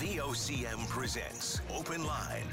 VOCM 0.00 0.88
presents 0.88 1.60
Open 1.76 2.06
Line. 2.06 2.46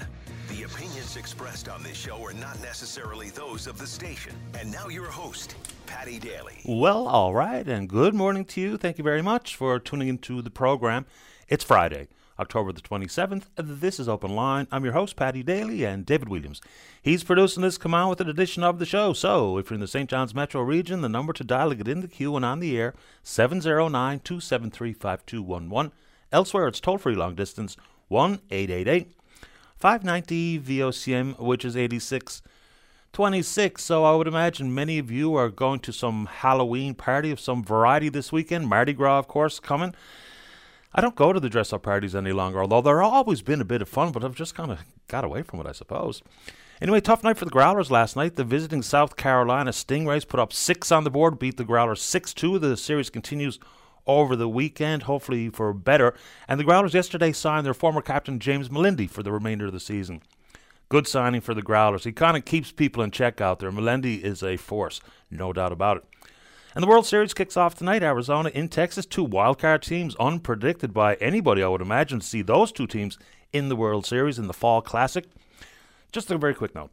The 0.49 0.63
opinions 0.63 1.15
expressed 1.15 1.69
on 1.69 1.83
this 1.83 1.95
show 1.95 2.19
are 2.23 2.33
not 2.33 2.59
necessarily 2.59 3.29
those 3.29 3.67
of 3.67 3.77
the 3.77 3.85
station. 3.85 4.33
And 4.59 4.71
now 4.71 4.87
your 4.87 5.05
host, 5.05 5.55
Paddy 5.85 6.17
Daly. 6.17 6.59
Well, 6.65 7.07
all 7.07 7.35
right, 7.35 7.67
and 7.67 7.87
good 7.87 8.15
morning 8.15 8.45
to 8.45 8.61
you. 8.61 8.77
Thank 8.77 8.97
you 8.97 9.03
very 9.03 9.21
much 9.21 9.55
for 9.55 9.77
tuning 9.77 10.07
into 10.07 10.41
the 10.41 10.49
program. 10.49 11.05
It's 11.47 11.63
Friday, 11.63 12.07
October 12.39 12.71
the 12.71 12.81
27th. 12.81 13.43
This 13.57 13.99
is 13.99 14.09
Open 14.09 14.33
Line. 14.33 14.65
I'm 14.71 14.83
your 14.83 14.93
host, 14.93 15.15
Paddy 15.15 15.43
Daly, 15.43 15.83
and 15.83 16.03
David 16.03 16.29
Williams. 16.29 16.61
He's 16.99 17.23
producing 17.23 17.61
this 17.61 17.77
come 17.77 17.93
on 17.93 18.09
with 18.09 18.21
an 18.21 18.29
edition 18.29 18.63
of 18.63 18.79
the 18.79 18.87
show. 18.87 19.13
So, 19.13 19.59
if 19.59 19.69
you're 19.69 19.75
in 19.75 19.81
the 19.81 19.87
St. 19.87 20.09
John's 20.09 20.33
metro 20.33 20.63
region, 20.63 21.01
the 21.01 21.09
number 21.09 21.31
to 21.33 21.43
dial 21.43 21.69
to 21.69 21.75
get 21.75 21.87
in 21.87 22.01
the 22.01 22.07
queue 22.07 22.35
and 22.35 22.43
on 22.43 22.59
the 22.59 22.75
air, 22.75 22.95
709 23.21 24.21
273 24.21 24.93
5211. 24.93 25.91
Elsewhere, 26.31 26.67
it's 26.67 26.79
toll 26.79 26.97
free 26.97 27.15
long 27.15 27.35
distance, 27.35 27.77
1 28.07 28.39
888 28.51 29.11
590 29.77 30.59
VOCM, 30.59 31.39
which 31.39 31.65
is 31.65 31.77
86 31.77 32.41
26. 33.13 33.81
So 33.81 34.03
I 34.03 34.13
would 34.13 34.27
imagine 34.27 34.75
many 34.75 34.99
of 34.99 35.09
you 35.09 35.35
are 35.35 35.49
going 35.49 35.79
to 35.81 35.93
some 35.93 36.25
Halloween 36.25 36.93
party 36.93 37.31
of 37.31 37.39
some 37.39 37.63
variety 37.63 38.09
this 38.09 38.31
weekend. 38.31 38.67
Mardi 38.67 38.91
Gras, 38.91 39.19
of 39.19 39.27
course, 39.27 39.59
coming. 39.59 39.95
I 40.93 41.01
don't 41.01 41.15
go 41.15 41.31
to 41.31 41.39
the 41.39 41.49
dress 41.49 41.71
up 41.71 41.83
parties 41.83 42.15
any 42.15 42.31
longer, 42.31 42.61
although 42.61 42.81
there 42.81 43.01
always 43.01 43.41
been 43.41 43.61
a 43.61 43.65
bit 43.65 43.81
of 43.81 43.89
fun, 43.89 44.11
but 44.11 44.23
I've 44.23 44.35
just 44.35 44.55
kind 44.55 44.71
of 44.71 44.79
got 45.07 45.23
away 45.23 45.43
from 45.43 45.59
it, 45.61 45.65
I 45.65 45.71
suppose. 45.71 46.21
Anyway, 46.81 46.99
tough 46.99 47.23
night 47.23 47.37
for 47.37 47.45
the 47.45 47.51
Growlers 47.51 47.89
last 47.89 48.17
night. 48.17 48.35
The 48.35 48.43
visiting 48.43 48.81
South 48.81 49.15
Carolina 49.15 49.71
Stingrays 49.71 50.27
put 50.27 50.39
up 50.39 50.51
six 50.51 50.91
on 50.91 51.05
the 51.05 51.09
board, 51.09 51.39
beat 51.39 51.55
the 51.55 51.63
Growlers 51.63 52.01
6 52.01 52.33
2. 52.33 52.59
The 52.59 52.75
series 52.75 53.09
continues 53.09 53.59
over 54.07 54.35
the 54.35 54.49
weekend, 54.49 55.03
hopefully 55.03 55.49
for 55.49 55.73
better. 55.73 56.13
And 56.47 56.59
the 56.59 56.63
Growlers 56.63 56.93
yesterday 56.93 57.31
signed 57.31 57.65
their 57.65 57.73
former 57.73 58.01
captain 58.01 58.39
James 58.39 58.69
Melindy 58.69 59.09
for 59.09 59.23
the 59.23 59.31
remainder 59.31 59.67
of 59.67 59.73
the 59.73 59.79
season. 59.79 60.21
Good 60.89 61.07
signing 61.07 61.41
for 61.41 61.53
the 61.53 61.63
Growlers. 61.63 62.03
He 62.03 62.11
kind 62.11 62.37
of 62.37 62.45
keeps 62.45 62.71
people 62.71 63.01
in 63.01 63.11
check 63.11 63.41
out 63.41 63.59
there. 63.59 63.71
Melindy 63.71 64.21
is 64.21 64.43
a 64.43 64.57
force, 64.57 65.01
no 65.31 65.51
doubt 65.51 65.71
about 65.71 65.97
it. 65.97 66.03
And 66.75 66.83
the 66.83 66.87
World 66.87 67.05
Series 67.05 67.33
kicks 67.33 67.55
off 67.55 67.73
tonight. 67.73 68.03
Arizona 68.03 68.49
in 68.49 68.67
Texas. 68.67 69.05
Two 69.05 69.25
wildcard 69.25 69.81
teams, 69.81 70.13
unpredicted 70.15 70.91
by 70.91 71.15
anybody, 71.15 71.63
I 71.63 71.69
would 71.69 71.81
imagine, 71.81 72.19
see 72.19 72.41
those 72.41 72.71
two 72.71 72.85
teams 72.85 73.17
in 73.53 73.69
the 73.69 73.77
World 73.77 74.05
Series 74.05 74.37
in 74.37 74.47
the 74.47 74.53
Fall 74.53 74.81
Classic. 74.81 75.25
Just 76.11 76.29
a 76.29 76.37
very 76.37 76.53
quick 76.53 76.75
note. 76.75 76.91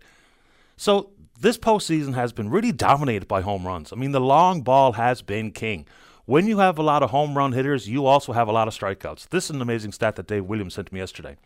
So, 0.77 1.11
this 1.39 1.59
postseason 1.59 2.15
has 2.15 2.33
been 2.33 2.49
really 2.49 2.71
dominated 2.71 3.27
by 3.27 3.41
home 3.41 3.67
runs. 3.67 3.93
I 3.93 3.97
mean, 3.97 4.13
the 4.13 4.21
long 4.21 4.63
ball 4.63 4.93
has 4.93 5.21
been 5.21 5.51
king. 5.51 5.87
When 6.25 6.47
you 6.47 6.59
have 6.59 6.79
a 6.79 6.85
lot 6.85 7.03
of 7.03 7.11
home 7.11 7.37
run 7.37 7.51
hitters, 7.51 7.89
you 7.89 8.07
also 8.07 8.33
have 8.33 8.47
a 8.47 8.53
lot 8.53 8.69
of 8.69 8.75
strikeouts. 8.79 9.29
This 9.31 9.47
is 9.47 9.51
an 9.51 9.61
amazing 9.61 9.91
stat 9.91 10.15
that 10.15 10.29
Dave 10.29 10.45
Williams 10.45 10.75
sent 10.75 10.93
me 10.93 11.01
yesterday. 11.01 11.37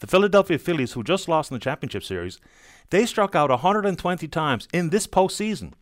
The 0.00 0.06
Philadelphia 0.06 0.58
Phillies, 0.58 0.92
who 0.92 1.04
just 1.04 1.28
lost 1.28 1.50
in 1.50 1.56
the 1.56 1.60
championship 1.60 2.02
series, 2.02 2.40
they 2.88 3.04
struck 3.04 3.34
out 3.34 3.50
120 3.50 4.26
times 4.28 4.66
in 4.72 4.88
this 4.88 5.06
postseason. 5.06 5.74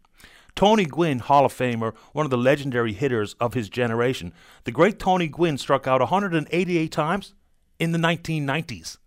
Tony 0.56 0.84
Gwynn, 0.84 1.20
Hall 1.20 1.44
of 1.44 1.54
Famer, 1.54 1.94
one 2.12 2.26
of 2.26 2.30
the 2.30 2.36
legendary 2.36 2.92
hitters 2.92 3.34
of 3.34 3.54
his 3.54 3.68
generation, 3.68 4.32
the 4.64 4.72
great 4.72 4.98
Tony 4.98 5.28
Gwynn 5.28 5.56
struck 5.56 5.86
out 5.86 6.00
188 6.00 6.90
times 6.90 7.34
in 7.78 7.92
the 7.92 7.98
1990s 7.98 8.98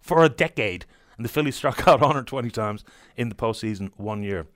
for 0.00 0.22
a 0.22 0.28
decade, 0.28 0.84
and 1.16 1.24
the 1.24 1.30
Phillies 1.30 1.56
struck 1.56 1.88
out 1.88 2.02
120 2.02 2.50
times 2.50 2.84
in 3.16 3.30
the 3.30 3.34
postseason 3.34 3.90
one 3.96 4.22
year. 4.22 4.46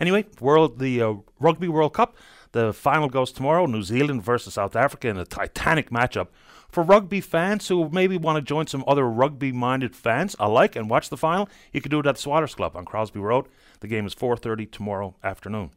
Anyway, 0.00 0.24
world 0.40 0.78
the 0.78 1.02
uh, 1.02 1.14
Rugby 1.38 1.68
World 1.68 1.92
Cup. 1.92 2.16
The 2.52 2.72
final 2.72 3.08
goes 3.08 3.32
tomorrow 3.32 3.66
New 3.66 3.82
Zealand 3.82 4.22
versus 4.22 4.54
South 4.54 4.74
Africa 4.74 5.08
in 5.08 5.18
a 5.18 5.24
titanic 5.24 5.90
matchup. 5.90 6.28
For 6.70 6.82
rugby 6.82 7.20
fans 7.20 7.68
who 7.68 7.88
maybe 7.90 8.16
want 8.16 8.36
to 8.36 8.42
join 8.42 8.66
some 8.66 8.84
other 8.86 9.08
rugby 9.08 9.52
minded 9.52 9.96
fans 9.96 10.36
alike 10.38 10.76
and 10.76 10.90
watch 10.90 11.08
the 11.08 11.16
final, 11.16 11.48
you 11.72 11.80
can 11.80 11.90
do 11.90 12.00
it 12.00 12.06
at 12.06 12.16
the 12.16 12.22
Swilers 12.22 12.54
Club 12.54 12.76
on 12.76 12.84
Crosby 12.84 13.20
Road. 13.20 13.46
The 13.80 13.88
game 13.88 14.06
is 14.06 14.14
4.30 14.14 14.70
tomorrow 14.70 15.14
afternoon. 15.22 15.70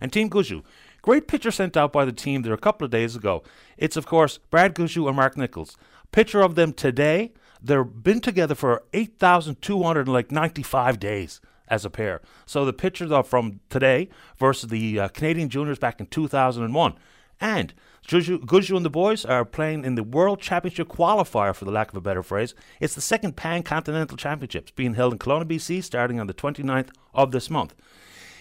And 0.00 0.12
Team 0.12 0.30
Gushue. 0.30 0.62
Great 1.02 1.28
picture 1.28 1.50
sent 1.50 1.76
out 1.76 1.92
by 1.92 2.04
the 2.04 2.12
team 2.12 2.42
there 2.42 2.54
a 2.54 2.58
couple 2.58 2.84
of 2.84 2.90
days 2.90 3.16
ago. 3.16 3.42
It's, 3.76 3.96
of 3.96 4.06
course, 4.06 4.38
Brad 4.50 4.74
Gushue 4.74 5.06
and 5.06 5.16
Mark 5.16 5.36
Nichols. 5.36 5.76
Picture 6.12 6.42
of 6.42 6.54
them 6.54 6.72
today. 6.72 7.32
They've 7.60 7.84
been 7.84 8.20
together 8.20 8.54
for 8.54 8.84
8,295 8.92 11.00
days 11.00 11.40
as 11.68 11.84
a 11.84 11.90
pair. 11.90 12.20
So 12.46 12.64
the 12.64 12.72
pictures 12.72 13.10
are 13.10 13.22
from 13.22 13.60
today 13.70 14.08
versus 14.38 14.70
the 14.70 15.00
uh, 15.00 15.08
Canadian 15.08 15.48
juniors 15.48 15.78
back 15.78 16.00
in 16.00 16.06
2001. 16.06 16.94
And 17.40 17.74
Gushue 18.06 18.76
and 18.76 18.84
the 18.84 18.90
boys 18.90 19.24
are 19.24 19.44
playing 19.44 19.84
in 19.84 19.94
the 19.94 20.02
World 20.02 20.40
Championship 20.40 20.88
qualifier, 20.88 21.54
for 21.54 21.64
the 21.64 21.70
lack 21.70 21.88
of 21.88 21.96
a 21.96 22.00
better 22.00 22.22
phrase. 22.22 22.54
It's 22.80 22.94
the 22.94 23.00
second 23.00 23.36
Pan 23.36 23.62
Continental 23.62 24.16
Championships 24.16 24.70
being 24.72 24.94
held 24.94 25.14
in 25.14 25.18
Kelowna, 25.18 25.44
BC, 25.44 25.82
starting 25.82 26.20
on 26.20 26.26
the 26.26 26.34
29th 26.34 26.90
of 27.14 27.32
this 27.32 27.48
month. 27.48 27.74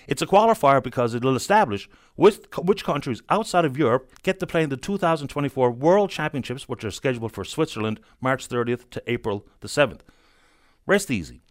It's 0.05 0.21
a 0.21 0.27
qualifier 0.27 0.83
because 0.83 1.13
it 1.13 1.23
will 1.23 1.37
establish 1.37 1.89
which, 2.15 2.39
which 2.61 2.83
countries 2.83 3.21
outside 3.29 3.63
of 3.63 3.77
Europe 3.77 4.11
get 4.21 4.39
to 4.41 4.47
play 4.47 4.63
in 4.63 4.69
the 4.69 4.77
2024 4.77 5.71
World 5.71 6.09
Championships, 6.09 6.67
which 6.67 6.83
are 6.83 6.91
scheduled 6.91 7.31
for 7.31 7.45
Switzerland 7.45 8.01
March 8.19 8.49
30th 8.49 8.89
to 8.89 9.03
April 9.07 9.47
the 9.61 9.69
7th. 9.69 10.01
Rest 10.85 11.09
easy. 11.09 11.41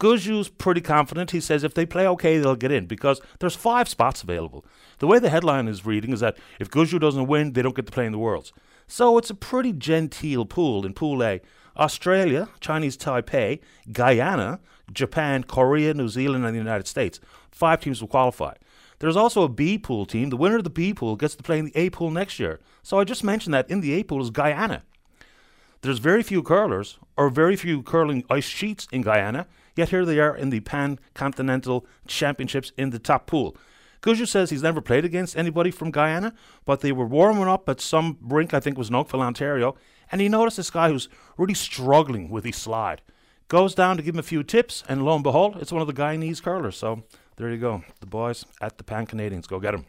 Gushue's 0.00 0.48
pretty 0.48 0.80
confident. 0.80 1.32
He 1.32 1.40
says 1.40 1.64
if 1.64 1.74
they 1.74 1.84
play 1.84 2.06
okay, 2.06 2.38
they'll 2.38 2.54
get 2.54 2.70
in 2.70 2.86
because 2.86 3.20
there's 3.40 3.56
five 3.56 3.88
spots 3.88 4.22
available. 4.22 4.64
The 4.98 5.06
way 5.06 5.18
the 5.18 5.30
headline 5.30 5.66
is 5.66 5.84
reading 5.84 6.12
is 6.12 6.20
that 6.20 6.38
if 6.60 6.70
Gushue 6.70 7.00
doesn't 7.00 7.26
win, 7.26 7.52
they 7.52 7.62
don't 7.62 7.74
get 7.74 7.86
to 7.86 7.92
play 7.92 8.06
in 8.06 8.12
the 8.12 8.18
Worlds. 8.18 8.52
So 8.86 9.18
it's 9.18 9.30
a 9.30 9.34
pretty 9.34 9.72
genteel 9.72 10.44
pool 10.44 10.86
in 10.86 10.94
Pool 10.94 11.22
A. 11.22 11.40
Australia, 11.76 12.48
Chinese 12.60 12.96
Taipei, 12.96 13.60
Guyana, 13.92 14.60
Japan, 14.92 15.44
Korea, 15.44 15.94
New 15.94 16.08
Zealand, 16.08 16.44
and 16.44 16.54
the 16.54 16.58
United 16.58 16.86
States. 16.86 17.20
Five 17.50 17.80
teams 17.80 18.00
will 18.00 18.08
qualify. 18.08 18.54
There's 19.00 19.16
also 19.16 19.42
a 19.42 19.48
B 19.48 19.78
pool 19.78 20.06
team. 20.06 20.30
The 20.30 20.36
winner 20.36 20.56
of 20.56 20.64
the 20.64 20.70
B 20.70 20.92
pool 20.92 21.16
gets 21.16 21.36
to 21.36 21.42
play 21.42 21.58
in 21.58 21.66
the 21.66 21.76
A 21.76 21.90
pool 21.90 22.10
next 22.10 22.40
year. 22.40 22.60
So 22.82 22.98
I 22.98 23.04
just 23.04 23.22
mentioned 23.22 23.54
that 23.54 23.70
in 23.70 23.80
the 23.80 23.92
A 23.94 24.02
pool 24.02 24.22
is 24.22 24.30
Guyana. 24.30 24.82
There's 25.82 25.98
very 25.98 26.24
few 26.24 26.42
curlers 26.42 26.98
or 27.16 27.30
very 27.30 27.54
few 27.54 27.82
curling 27.82 28.24
ice 28.28 28.44
sheets 28.44 28.88
in 28.90 29.02
Guyana, 29.02 29.46
Yet 29.78 29.90
here 29.90 30.04
they 30.04 30.18
are 30.18 30.36
in 30.36 30.50
the 30.50 30.58
Pan 30.58 30.98
Continental 31.14 31.86
Championships 32.08 32.72
in 32.76 32.90
the 32.90 32.98
top 32.98 33.28
pool. 33.28 33.56
Gushue 34.02 34.26
says 34.26 34.50
he's 34.50 34.64
never 34.64 34.80
played 34.80 35.04
against 35.04 35.36
anybody 35.36 35.70
from 35.70 35.92
Guyana, 35.92 36.34
but 36.64 36.80
they 36.80 36.90
were 36.90 37.06
warming 37.06 37.46
up 37.46 37.68
at 37.68 37.80
some 37.80 38.18
rink, 38.20 38.52
I 38.52 38.58
think 38.58 38.76
was 38.76 38.90
Oakville, 38.90 39.22
Ontario, 39.22 39.76
and 40.10 40.20
he 40.20 40.28
noticed 40.28 40.56
this 40.56 40.72
guy 40.72 40.88
who's 40.88 41.08
really 41.36 41.54
struggling 41.54 42.28
with 42.28 42.44
his 42.44 42.56
slide. 42.56 43.02
Goes 43.46 43.72
down 43.72 43.96
to 43.96 44.02
give 44.02 44.16
him 44.16 44.18
a 44.18 44.24
few 44.24 44.42
tips, 44.42 44.82
and 44.88 45.04
lo 45.04 45.14
and 45.14 45.22
behold, 45.22 45.58
it's 45.60 45.70
one 45.70 45.80
of 45.80 45.86
the 45.86 45.94
Guyanese 45.94 46.42
curlers. 46.42 46.76
So 46.76 47.04
there 47.36 47.48
you 47.48 47.58
go. 47.58 47.84
The 48.00 48.06
boys 48.06 48.44
at 48.60 48.78
the 48.78 48.84
Pan 48.84 49.06
Canadians. 49.06 49.46
Go 49.46 49.60
get 49.60 49.74
him. 49.74 49.86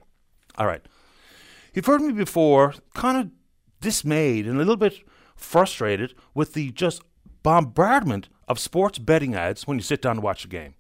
All 0.60 0.68
right. 0.68 0.86
You've 1.74 1.88
heard 1.88 2.02
me 2.02 2.14
before, 2.14 2.76
kind 2.94 3.18
of 3.18 3.32
dismayed 3.82 4.46
and 4.46 4.58
a 4.58 4.60
little 4.60 4.78
bit 4.78 5.00
frustrated 5.36 6.14
with 6.36 6.54
the 6.54 6.70
just 6.74 7.02
bombardment 7.42 8.30
of 8.50 8.60
sports 8.60 8.98
betting 8.98 9.36
ads 9.36 9.68
when 9.68 9.78
you 9.78 9.84
sit 9.84 10.02
down 10.02 10.16
to 10.16 10.22
watch 10.22 10.42
the 10.42 10.50
game. 10.50 10.74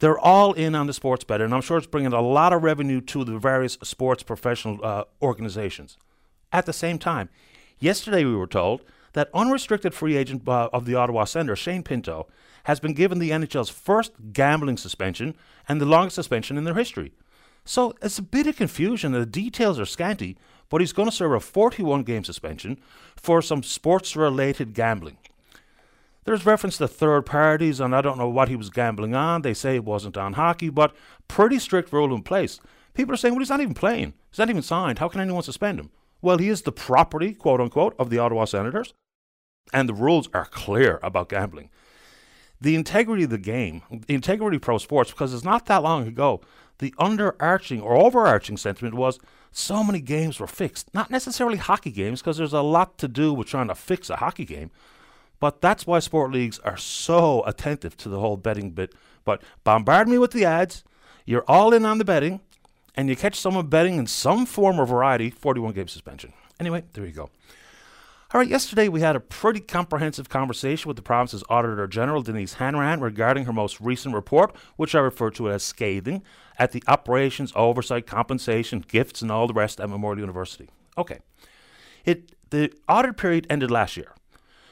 They're 0.00 0.18
all 0.18 0.52
in 0.52 0.74
on 0.74 0.86
the 0.86 0.92
sports 0.92 1.24
betting, 1.24 1.46
and 1.46 1.54
I'm 1.54 1.62
sure 1.62 1.78
it's 1.78 1.86
bringing 1.86 2.12
a 2.12 2.20
lot 2.20 2.52
of 2.52 2.62
revenue 2.62 3.00
to 3.02 3.24
the 3.24 3.38
various 3.38 3.78
sports 3.82 4.22
professional 4.22 4.84
uh, 4.84 5.04
organizations. 5.22 5.96
At 6.52 6.66
the 6.66 6.74
same 6.74 6.98
time, 6.98 7.30
yesterday 7.78 8.24
we 8.24 8.36
were 8.36 8.46
told 8.46 8.82
that 9.14 9.30
unrestricted 9.32 9.94
free 9.94 10.16
agent 10.16 10.46
uh, 10.46 10.68
of 10.72 10.84
the 10.84 10.94
Ottawa 10.94 11.24
Senator, 11.24 11.56
Shane 11.56 11.82
Pinto, 11.82 12.26
has 12.64 12.80
been 12.80 12.92
given 12.92 13.18
the 13.18 13.30
NHL's 13.30 13.70
first 13.70 14.12
gambling 14.32 14.76
suspension 14.76 15.34
and 15.68 15.80
the 15.80 15.86
longest 15.86 16.16
suspension 16.16 16.58
in 16.58 16.64
their 16.64 16.74
history. 16.74 17.12
So 17.64 17.94
it's 18.02 18.18
a 18.18 18.22
bit 18.22 18.46
of 18.46 18.56
confusion, 18.56 19.12
the 19.12 19.24
details 19.24 19.80
are 19.80 19.86
scanty, 19.86 20.36
but 20.68 20.80
he's 20.80 20.92
going 20.92 21.08
to 21.08 21.14
serve 21.14 21.32
a 21.32 21.40
41 21.40 22.02
game 22.02 22.24
suspension 22.24 22.78
for 23.16 23.40
some 23.40 23.62
sports 23.62 24.14
related 24.14 24.74
gambling. 24.74 25.16
There's 26.26 26.44
reference 26.44 26.76
to 26.78 26.88
third 26.88 27.24
parties, 27.24 27.78
and 27.78 27.94
I 27.94 28.00
don't 28.00 28.18
know 28.18 28.28
what 28.28 28.48
he 28.48 28.56
was 28.56 28.68
gambling 28.68 29.14
on. 29.14 29.42
They 29.42 29.54
say 29.54 29.76
it 29.76 29.84
wasn't 29.84 30.16
on 30.16 30.32
hockey, 30.32 30.70
but 30.70 30.92
pretty 31.28 31.60
strict 31.60 31.92
rule 31.92 32.12
in 32.12 32.22
place. 32.22 32.60
People 32.94 33.14
are 33.14 33.16
saying, 33.16 33.34
well, 33.34 33.38
he's 33.38 33.48
not 33.48 33.60
even 33.60 33.74
playing. 33.74 34.12
He's 34.30 34.40
not 34.40 34.50
even 34.50 34.62
signed. 34.62 34.98
How 34.98 35.08
can 35.08 35.20
anyone 35.20 35.44
suspend 35.44 35.78
him? 35.78 35.90
Well, 36.20 36.38
he 36.38 36.48
is 36.48 36.62
the 36.62 36.72
property, 36.72 37.32
quote 37.32 37.60
unquote, 37.60 37.94
of 37.96 38.10
the 38.10 38.18
Ottawa 38.18 38.44
Senators, 38.44 38.92
and 39.72 39.88
the 39.88 39.94
rules 39.94 40.28
are 40.34 40.46
clear 40.46 40.98
about 41.00 41.28
gambling. 41.28 41.70
The 42.60 42.74
integrity 42.74 43.22
of 43.22 43.30
the 43.30 43.38
game, 43.38 43.82
the 43.90 44.14
integrity 44.14 44.56
of 44.56 44.62
pro 44.62 44.78
sports, 44.78 45.12
because 45.12 45.32
it's 45.32 45.44
not 45.44 45.66
that 45.66 45.84
long 45.84 46.08
ago, 46.08 46.40
the 46.78 46.92
underarching 46.98 47.80
or 47.80 47.94
overarching 47.96 48.56
sentiment 48.56 48.94
was 48.94 49.20
so 49.52 49.84
many 49.84 50.00
games 50.00 50.40
were 50.40 50.48
fixed. 50.48 50.92
Not 50.92 51.10
necessarily 51.10 51.58
hockey 51.58 51.92
games, 51.92 52.20
because 52.20 52.36
there's 52.36 52.52
a 52.52 52.62
lot 52.62 52.98
to 52.98 53.06
do 53.06 53.32
with 53.32 53.46
trying 53.46 53.68
to 53.68 53.76
fix 53.76 54.10
a 54.10 54.16
hockey 54.16 54.44
game. 54.44 54.72
But 55.38 55.60
that's 55.60 55.86
why 55.86 55.98
sport 55.98 56.32
leagues 56.32 56.58
are 56.60 56.76
so 56.76 57.44
attentive 57.44 57.96
to 57.98 58.08
the 58.08 58.20
whole 58.20 58.36
betting 58.36 58.70
bit. 58.70 58.94
But 59.24 59.42
bombard 59.64 60.08
me 60.08 60.18
with 60.18 60.30
the 60.32 60.44
ads. 60.44 60.84
You're 61.24 61.44
all 61.48 61.74
in 61.74 61.84
on 61.84 61.98
the 61.98 62.04
betting, 62.04 62.40
and 62.94 63.08
you 63.08 63.16
catch 63.16 63.38
someone 63.38 63.66
betting 63.66 63.96
in 63.96 64.06
some 64.06 64.46
form 64.46 64.80
or 64.80 64.86
variety, 64.86 65.30
41 65.30 65.72
game 65.74 65.88
suspension. 65.88 66.32
Anyway, 66.58 66.84
there 66.92 67.04
you 67.04 67.12
go. 67.12 67.30
All 68.32 68.40
right, 68.40 68.48
yesterday 68.48 68.88
we 68.88 69.02
had 69.02 69.14
a 69.14 69.20
pretty 69.20 69.60
comprehensive 69.60 70.28
conversation 70.28 70.88
with 70.88 70.96
the 70.96 71.02
province's 71.02 71.44
Auditor 71.48 71.86
General, 71.86 72.22
Denise 72.22 72.54
Hanrahan, 72.54 73.00
regarding 73.00 73.44
her 73.44 73.52
most 73.52 73.80
recent 73.80 74.14
report, 74.14 74.54
which 74.76 74.94
I 74.94 74.98
refer 74.98 75.30
to 75.30 75.50
as 75.50 75.62
scathing, 75.62 76.22
at 76.58 76.72
the 76.72 76.82
operations, 76.88 77.52
oversight, 77.54 78.06
compensation, 78.06 78.84
gifts, 78.86 79.22
and 79.22 79.30
all 79.30 79.46
the 79.46 79.54
rest 79.54 79.80
at 79.80 79.88
Memorial 79.88 80.20
University. 80.20 80.68
Okay. 80.98 81.20
It 82.04 82.32
The 82.50 82.72
audit 82.88 83.16
period 83.16 83.46
ended 83.48 83.70
last 83.70 83.96
year. 83.96 84.12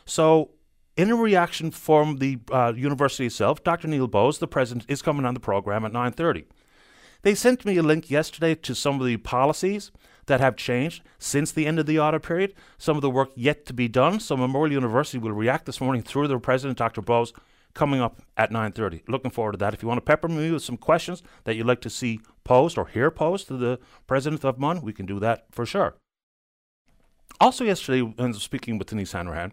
So, 0.05 0.51
in 0.97 1.11
a 1.11 1.17
reaction 1.17 1.71
from 1.71 2.19
the 2.19 2.39
uh, 2.53 2.73
university 2.77 3.27
itself, 3.27 3.65
Dr. 3.65 3.89
Neil 3.89 4.07
Bose, 4.07 4.39
the 4.39 4.47
president, 4.47 4.85
is 4.89 5.03
coming 5.03 5.25
on 5.25 5.35
the 5.35 5.41
program 5.41 5.85
at 5.85 5.93
9.30. 5.93 6.45
They 7.23 7.35
sent 7.35 7.65
me 7.65 7.77
a 7.79 7.83
link 7.83 8.11
yesterday 8.11 8.55
to 8.55 8.75
some 8.75 9.01
of 9.01 9.07
the 9.07 9.17
policies 9.17 9.91
that 10.27 10.41
have 10.41 10.57
changed 10.57 11.03
since 11.19 11.51
the 11.51 11.67
end 11.67 11.79
of 11.79 11.87
the 11.87 11.99
audit 11.99 12.23
period, 12.23 12.55
some 12.79 12.97
of 12.97 13.03
the 13.03 13.11
work 13.11 13.31
yet 13.35 13.67
to 13.67 13.73
be 13.73 13.89
done. 13.89 14.21
So 14.21 14.37
Memorial 14.37 14.75
University 14.75 15.19
will 15.19 15.33
react 15.33 15.67
this 15.67 15.81
morning 15.81 16.03
through 16.03 16.29
their 16.29 16.39
president, 16.39 16.79
Dr. 16.79 17.01
Bose, 17.01 17.33
coming 17.73 18.01
up 18.01 18.23
at 18.37 18.51
9.30. 18.51 19.09
Looking 19.09 19.31
forward 19.31 19.53
to 19.53 19.59
that. 19.59 19.75
If 19.75 19.83
you 19.83 19.89
want 19.89 19.99
to 19.99 20.05
pepper 20.05 20.29
me 20.29 20.53
with 20.53 20.63
some 20.63 20.77
questions 20.77 21.23
that 21.45 21.57
you'd 21.57 21.67
like 21.67 21.81
to 21.81 21.91
see 21.91 22.21
posed 22.45 22.79
or 22.79 22.87
hear 22.87 23.11
posed 23.11 23.49
to 23.49 23.57
the 23.57 23.79
president 24.07 24.45
of 24.45 24.59
MUN, 24.59 24.83
we 24.83 24.93
can 24.93 25.07
do 25.07 25.19
that 25.21 25.47
for 25.51 25.67
sure. 25.67 25.97
Also 27.41 27.65
yesterday, 27.65 28.01
when 28.01 28.33
speaking 28.35 28.79
with 28.79 28.89
Denise 28.89 29.13
Hanrahan, 29.13 29.53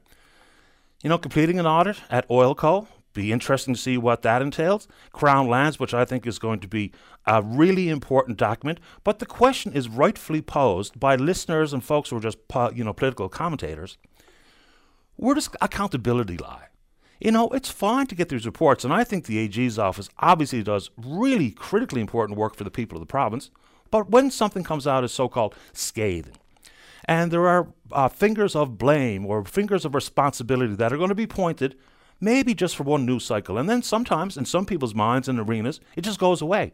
you 1.03 1.09
know, 1.09 1.17
completing 1.17 1.59
an 1.59 1.65
audit 1.65 2.01
at 2.09 2.27
Oilco, 2.29 2.87
be 3.13 3.31
interesting 3.31 3.73
to 3.73 3.79
see 3.79 3.97
what 3.97 4.21
that 4.21 4.41
entails. 4.41 4.87
Crown 5.11 5.49
Lands, 5.49 5.79
which 5.79 5.93
I 5.93 6.05
think 6.05 6.25
is 6.25 6.39
going 6.39 6.59
to 6.59 6.67
be 6.67 6.91
a 7.25 7.41
really 7.41 7.89
important 7.89 8.37
document. 8.37 8.79
But 9.03 9.19
the 9.19 9.25
question 9.25 9.73
is 9.73 9.89
rightfully 9.89 10.41
posed 10.41 10.99
by 10.99 11.15
listeners 11.15 11.73
and 11.73 11.83
folks 11.83 12.09
who 12.09 12.17
are 12.17 12.21
just 12.21 12.37
you 12.73 12.83
know 12.83 12.93
political 12.93 13.27
commentators. 13.29 13.97
Where 15.17 15.35
does 15.35 15.49
accountability 15.61 16.37
lie? 16.37 16.67
You 17.19 17.31
know, 17.31 17.49
it's 17.49 17.69
fine 17.69 18.07
to 18.07 18.15
get 18.15 18.29
these 18.29 18.47
reports, 18.47 18.83
and 18.83 18.91
I 18.91 19.03
think 19.03 19.25
the 19.25 19.37
AG's 19.37 19.77
office 19.77 20.09
obviously 20.17 20.63
does 20.63 20.89
really 20.97 21.51
critically 21.51 22.01
important 22.01 22.39
work 22.39 22.55
for 22.55 22.63
the 22.63 22.71
people 22.71 22.97
of 22.97 23.01
the 23.01 23.05
province. 23.05 23.51
But 23.91 24.09
when 24.09 24.31
something 24.31 24.63
comes 24.63 24.87
out 24.87 25.03
as 25.03 25.11
so 25.11 25.27
called 25.27 25.53
scathing, 25.73 26.37
and 27.05 27.31
there 27.31 27.47
are 27.47 27.67
uh, 27.91 28.07
fingers 28.07 28.55
of 28.55 28.77
blame 28.77 29.25
or 29.25 29.43
fingers 29.45 29.85
of 29.85 29.95
responsibility 29.95 30.75
that 30.75 30.93
are 30.93 30.97
going 30.97 31.09
to 31.09 31.15
be 31.15 31.27
pointed 31.27 31.75
maybe 32.21 32.53
just 32.53 32.75
for 32.75 32.83
one 32.83 33.05
news 33.05 33.25
cycle. 33.25 33.57
And 33.57 33.67
then 33.67 33.81
sometimes, 33.81 34.37
in 34.37 34.45
some 34.45 34.65
people's 34.65 34.95
minds 34.95 35.27
and 35.27 35.39
arenas, 35.39 35.79
it 35.95 36.01
just 36.01 36.19
goes 36.19 36.41
away. 36.41 36.71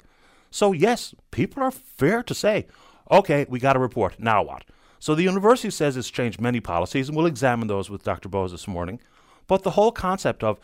So, 0.52 0.74
yes, 0.74 1.16
people 1.32 1.64
are 1.64 1.72
fair 1.72 2.22
to 2.24 2.36
say, 2.36 2.68
okay, 3.10 3.46
we 3.50 3.60
got 3.60 3.78
a 3.78 3.80
report. 3.80 4.20
Now 4.20 4.44
what? 4.44 4.66
So, 5.00 5.16
the 5.16 5.24
university 5.24 5.70
says 5.70 5.96
it's 5.96 6.10
changed 6.10 6.42
many 6.42 6.60
policies, 6.60 7.08
and 7.08 7.18
we'll 7.18 7.26
examine 7.26 7.68
those 7.68 7.90
with 7.90 8.04
Dr. 8.04 8.30
Bose 8.30 8.52
this 8.52 8.68
morning. 8.68 9.00
But 9.48 9.64
the 9.64 9.72
whole 9.72 9.92
concept 9.92 10.44
of 10.44 10.60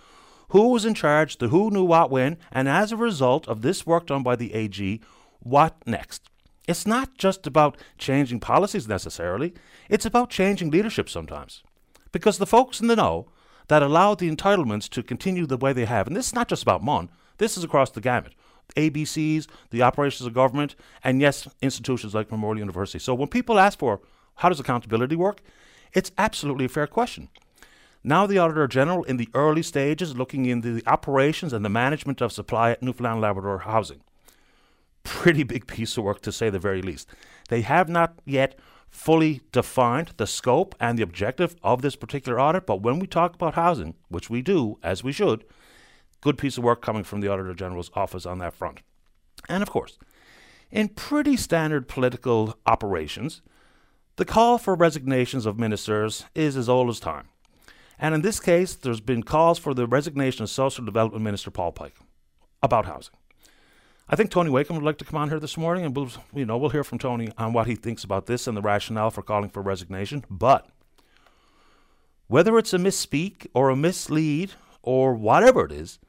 who 0.50 0.70
was 0.70 0.86
in 0.86 0.94
charge, 0.94 1.38
the 1.38 1.48
who 1.48 1.72
knew 1.72 1.84
what 1.84 2.12
when, 2.12 2.38
and 2.52 2.68
as 2.68 2.92
a 2.92 2.98
result 2.98 3.48
of 3.48 3.62
this 3.62 3.86
work 3.86 4.08
done 4.08 4.24
by 4.24 4.36
the 4.36 4.54
AG, 4.54 5.02
what 5.40 5.76
next? 5.88 6.30
It's 6.68 6.88
not 6.88 7.18
just 7.18 7.46
about 7.46 7.78
changing 7.98 8.40
policies 8.40 8.88
necessarily, 8.88 9.54
it's 9.90 10.06
about 10.06 10.30
changing 10.30 10.72
leadership 10.72 11.10
sometimes. 11.10 11.64
Because 12.12 12.38
the 12.38 12.46
folks 12.46 12.80
in 12.80 12.88
the 12.88 12.96
know 12.96 13.28
that 13.68 13.84
allow 13.84 14.16
the 14.16 14.34
entitlements 14.34 14.90
to 14.90 15.04
continue 15.04 15.46
the 15.46 15.58
way 15.58 15.74
they 15.74 15.86
have. 15.86 16.08
And 16.08 16.16
this 16.16 16.28
is 16.28 16.36
not 16.36 16.48
just 16.48 16.64
about 16.64 16.84
MUN, 16.84 17.10
this 17.38 17.58
is 17.58 17.64
across 17.64 17.90
the 17.90 18.02
gamut. 18.02 18.34
ABCs, 18.78 19.48
the 19.72 19.82
operations 19.82 20.26
of 20.26 20.34
government, 20.34 20.76
and 21.04 21.22
yes, 21.22 21.48
institutions 21.62 22.16
like 22.16 22.32
Memorial 22.32 22.60
University. 22.60 23.00
So 23.00 23.14
when 23.14 23.28
people 23.28 23.60
ask 23.60 23.78
for 23.78 24.02
how 24.36 24.50
does 24.50 24.60
accountability 24.60 25.16
work, 25.16 25.42
it's 25.94 26.12
absolutely 26.18 26.66
a 26.66 26.70
fair 26.70 26.88
question. 26.88 27.30
Now, 28.04 28.26
the 28.26 28.38
Auditor 28.38 28.68
General, 28.68 29.04
in 29.04 29.18
the 29.18 29.30
early 29.34 29.64
stages, 29.64 30.16
looking 30.16 30.46
into 30.46 30.74
the 30.74 30.88
operations 30.88 31.54
and 31.54 31.64
the 31.64 31.70
management 31.70 32.20
of 32.22 32.32
supply 32.32 32.72
at 32.72 32.84
Newfoundland 32.84 33.22
Labrador 33.22 33.60
housing. 33.60 34.02
Pretty 35.04 35.44
big 35.44 35.68
piece 35.68 35.98
of 35.98 36.04
work, 36.04 36.22
to 36.22 36.32
say 36.32 36.50
the 36.50 36.60
very 36.60 36.82
least. 36.82 37.08
They 37.50 37.62
have 37.62 37.90
not 37.90 38.20
yet 38.26 38.58
fully 38.90 39.42
defined 39.52 40.14
the 40.18 40.28
scope 40.28 40.76
and 40.80 40.98
the 40.98 41.04
objective 41.04 41.56
of 41.64 41.82
this 41.82 41.96
particular 41.96 42.40
audit. 42.40 42.66
But 42.66 42.82
when 42.82 43.00
we 43.00 43.08
talk 43.08 43.36
about 43.36 43.56
housing, 43.56 43.96
which 44.10 44.30
we 44.30 44.42
do, 44.42 44.78
as 44.84 45.04
we 45.04 45.12
should, 45.12 45.44
good 46.22 46.38
piece 46.38 46.58
of 46.58 46.64
work 46.64 46.82
coming 46.82 47.04
from 47.04 47.20
the 47.20 47.28
Auditor 47.28 47.54
General's 47.54 47.92
office 47.96 48.26
on 48.26 48.38
that 48.38 48.54
front. 48.54 48.82
And 49.50 49.62
of 49.64 49.70
course, 49.70 49.98
in 50.72 50.90
pretty 50.90 51.36
standard 51.36 51.88
political 51.88 52.56
operations, 52.66 53.42
the 54.16 54.26
call 54.26 54.58
for 54.58 54.76
resignations 54.76 55.46
of 55.46 55.60
ministers 55.60 56.26
is 56.36 56.56
as 56.56 56.70
old 56.70 56.90
as 56.90 57.00
time. 57.00 57.30
And 58.00 58.14
in 58.14 58.22
this 58.22 58.40
case, 58.40 58.76
there's 58.76 59.02
been 59.02 59.24
calls 59.24 59.58
for 59.58 59.74
the 59.74 59.88
resignation 59.88 60.44
of 60.44 60.50
Social 60.50 60.86
Development 60.86 61.24
Minister 61.24 61.52
Paul 61.52 61.72
Pike 61.72 61.96
about 62.62 62.86
housing. 62.86 63.16
I 64.10 64.16
think 64.16 64.32
Tony 64.32 64.50
Wakeham 64.50 64.76
would 64.76 64.86
like 64.86 64.98
to 64.98 65.06
come 65.06 65.18
on 65.18 65.30
here 65.30 65.40
this 65.40 65.58
morning, 65.58 65.86
and 65.86 65.96
we'll, 65.96 66.10
you 66.34 66.46
know, 66.46 66.58
we'll 66.58 66.72
hear 66.72 66.84
from 66.84 67.00
Tony 67.00 67.30
on 67.38 67.54
what 67.54 67.68
he 67.68 67.76
thinks 67.76 68.04
about 68.04 68.26
this 68.26 68.48
and 68.48 68.58
the 68.58 68.62
rationale 68.62 69.12
for 69.12 69.22
calling 69.22 69.50
for 69.50 69.62
resignation. 69.62 70.26
But 70.30 70.68
whether 72.28 72.58
it's 72.58 72.74
a 72.74 72.78
misspeak 72.78 73.48
or 73.54 73.70
a 73.70 73.76
mislead 73.76 74.52
or 74.82 75.14
whatever 75.14 75.66
it 75.66 75.72
is, 75.72 76.00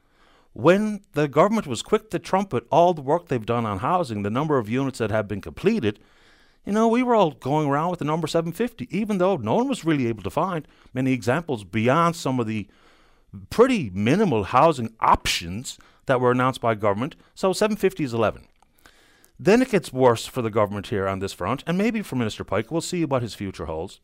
when 0.51 1.01
the 1.13 1.27
government 1.27 1.67
was 1.67 1.81
quick 1.81 2.09
to 2.09 2.19
trumpet 2.19 2.65
all 2.69 2.93
the 2.93 3.01
work 3.01 3.27
they've 3.27 3.45
done 3.45 3.65
on 3.65 3.79
housing, 3.79 4.23
the 4.23 4.29
number 4.29 4.57
of 4.57 4.69
units 4.69 4.99
that 4.99 5.11
have 5.11 5.27
been 5.27 5.41
completed, 5.41 5.99
you 6.65 6.73
know, 6.73 6.87
we 6.87 7.03
were 7.03 7.15
all 7.15 7.31
going 7.31 7.67
around 7.67 7.91
with 7.91 7.99
the 7.99 8.05
number 8.05 8.27
750, 8.27 8.87
even 8.97 9.19
though 9.19 9.37
no 9.37 9.55
one 9.55 9.69
was 9.69 9.85
really 9.85 10.07
able 10.07 10.23
to 10.23 10.29
find 10.29 10.67
many 10.93 11.13
examples 11.13 11.63
beyond 11.63 12.15
some 12.15 12.39
of 12.39 12.47
the 12.47 12.67
pretty 13.49 13.89
minimal 13.93 14.45
housing 14.45 14.93
options 14.99 15.77
that 16.05 16.21
were 16.21 16.31
announced 16.31 16.61
by 16.61 16.75
government, 16.75 17.15
so 17.33 17.53
750 17.53 18.03
is 18.03 18.13
11. 18.13 18.47
Then 19.39 19.61
it 19.61 19.69
gets 19.69 19.91
worse 19.91 20.25
for 20.25 20.41
the 20.41 20.49
government 20.49 20.87
here 20.87 21.07
on 21.07 21.19
this 21.19 21.33
front, 21.33 21.63
and 21.67 21.77
maybe 21.77 22.01
for 22.01 22.15
Minister 22.15 22.43
Pike. 22.43 22.71
We'll 22.71 22.81
see 22.81 23.03
what 23.05 23.21
his 23.21 23.35
future 23.35 23.65
holds. 23.65 23.99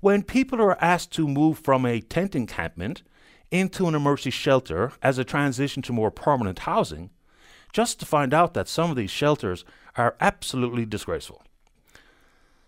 When 0.00 0.22
people 0.22 0.60
are 0.60 0.82
asked 0.82 1.12
to 1.12 1.28
move 1.28 1.58
from 1.58 1.86
a 1.86 2.00
tent 2.00 2.34
encampment 2.34 3.02
into 3.50 3.86
an 3.88 3.94
emergency 3.94 4.30
shelter 4.30 4.92
as 5.02 5.18
a 5.18 5.24
transition 5.24 5.82
to 5.82 5.92
more 5.92 6.10
permanent 6.10 6.60
housing, 6.60 7.10
just 7.72 8.00
to 8.00 8.06
find 8.06 8.34
out 8.34 8.54
that 8.54 8.68
some 8.68 8.90
of 8.90 8.96
these 8.96 9.10
shelters 9.10 9.64
are 9.96 10.16
absolutely 10.20 10.84
disgraceful. 10.84 11.42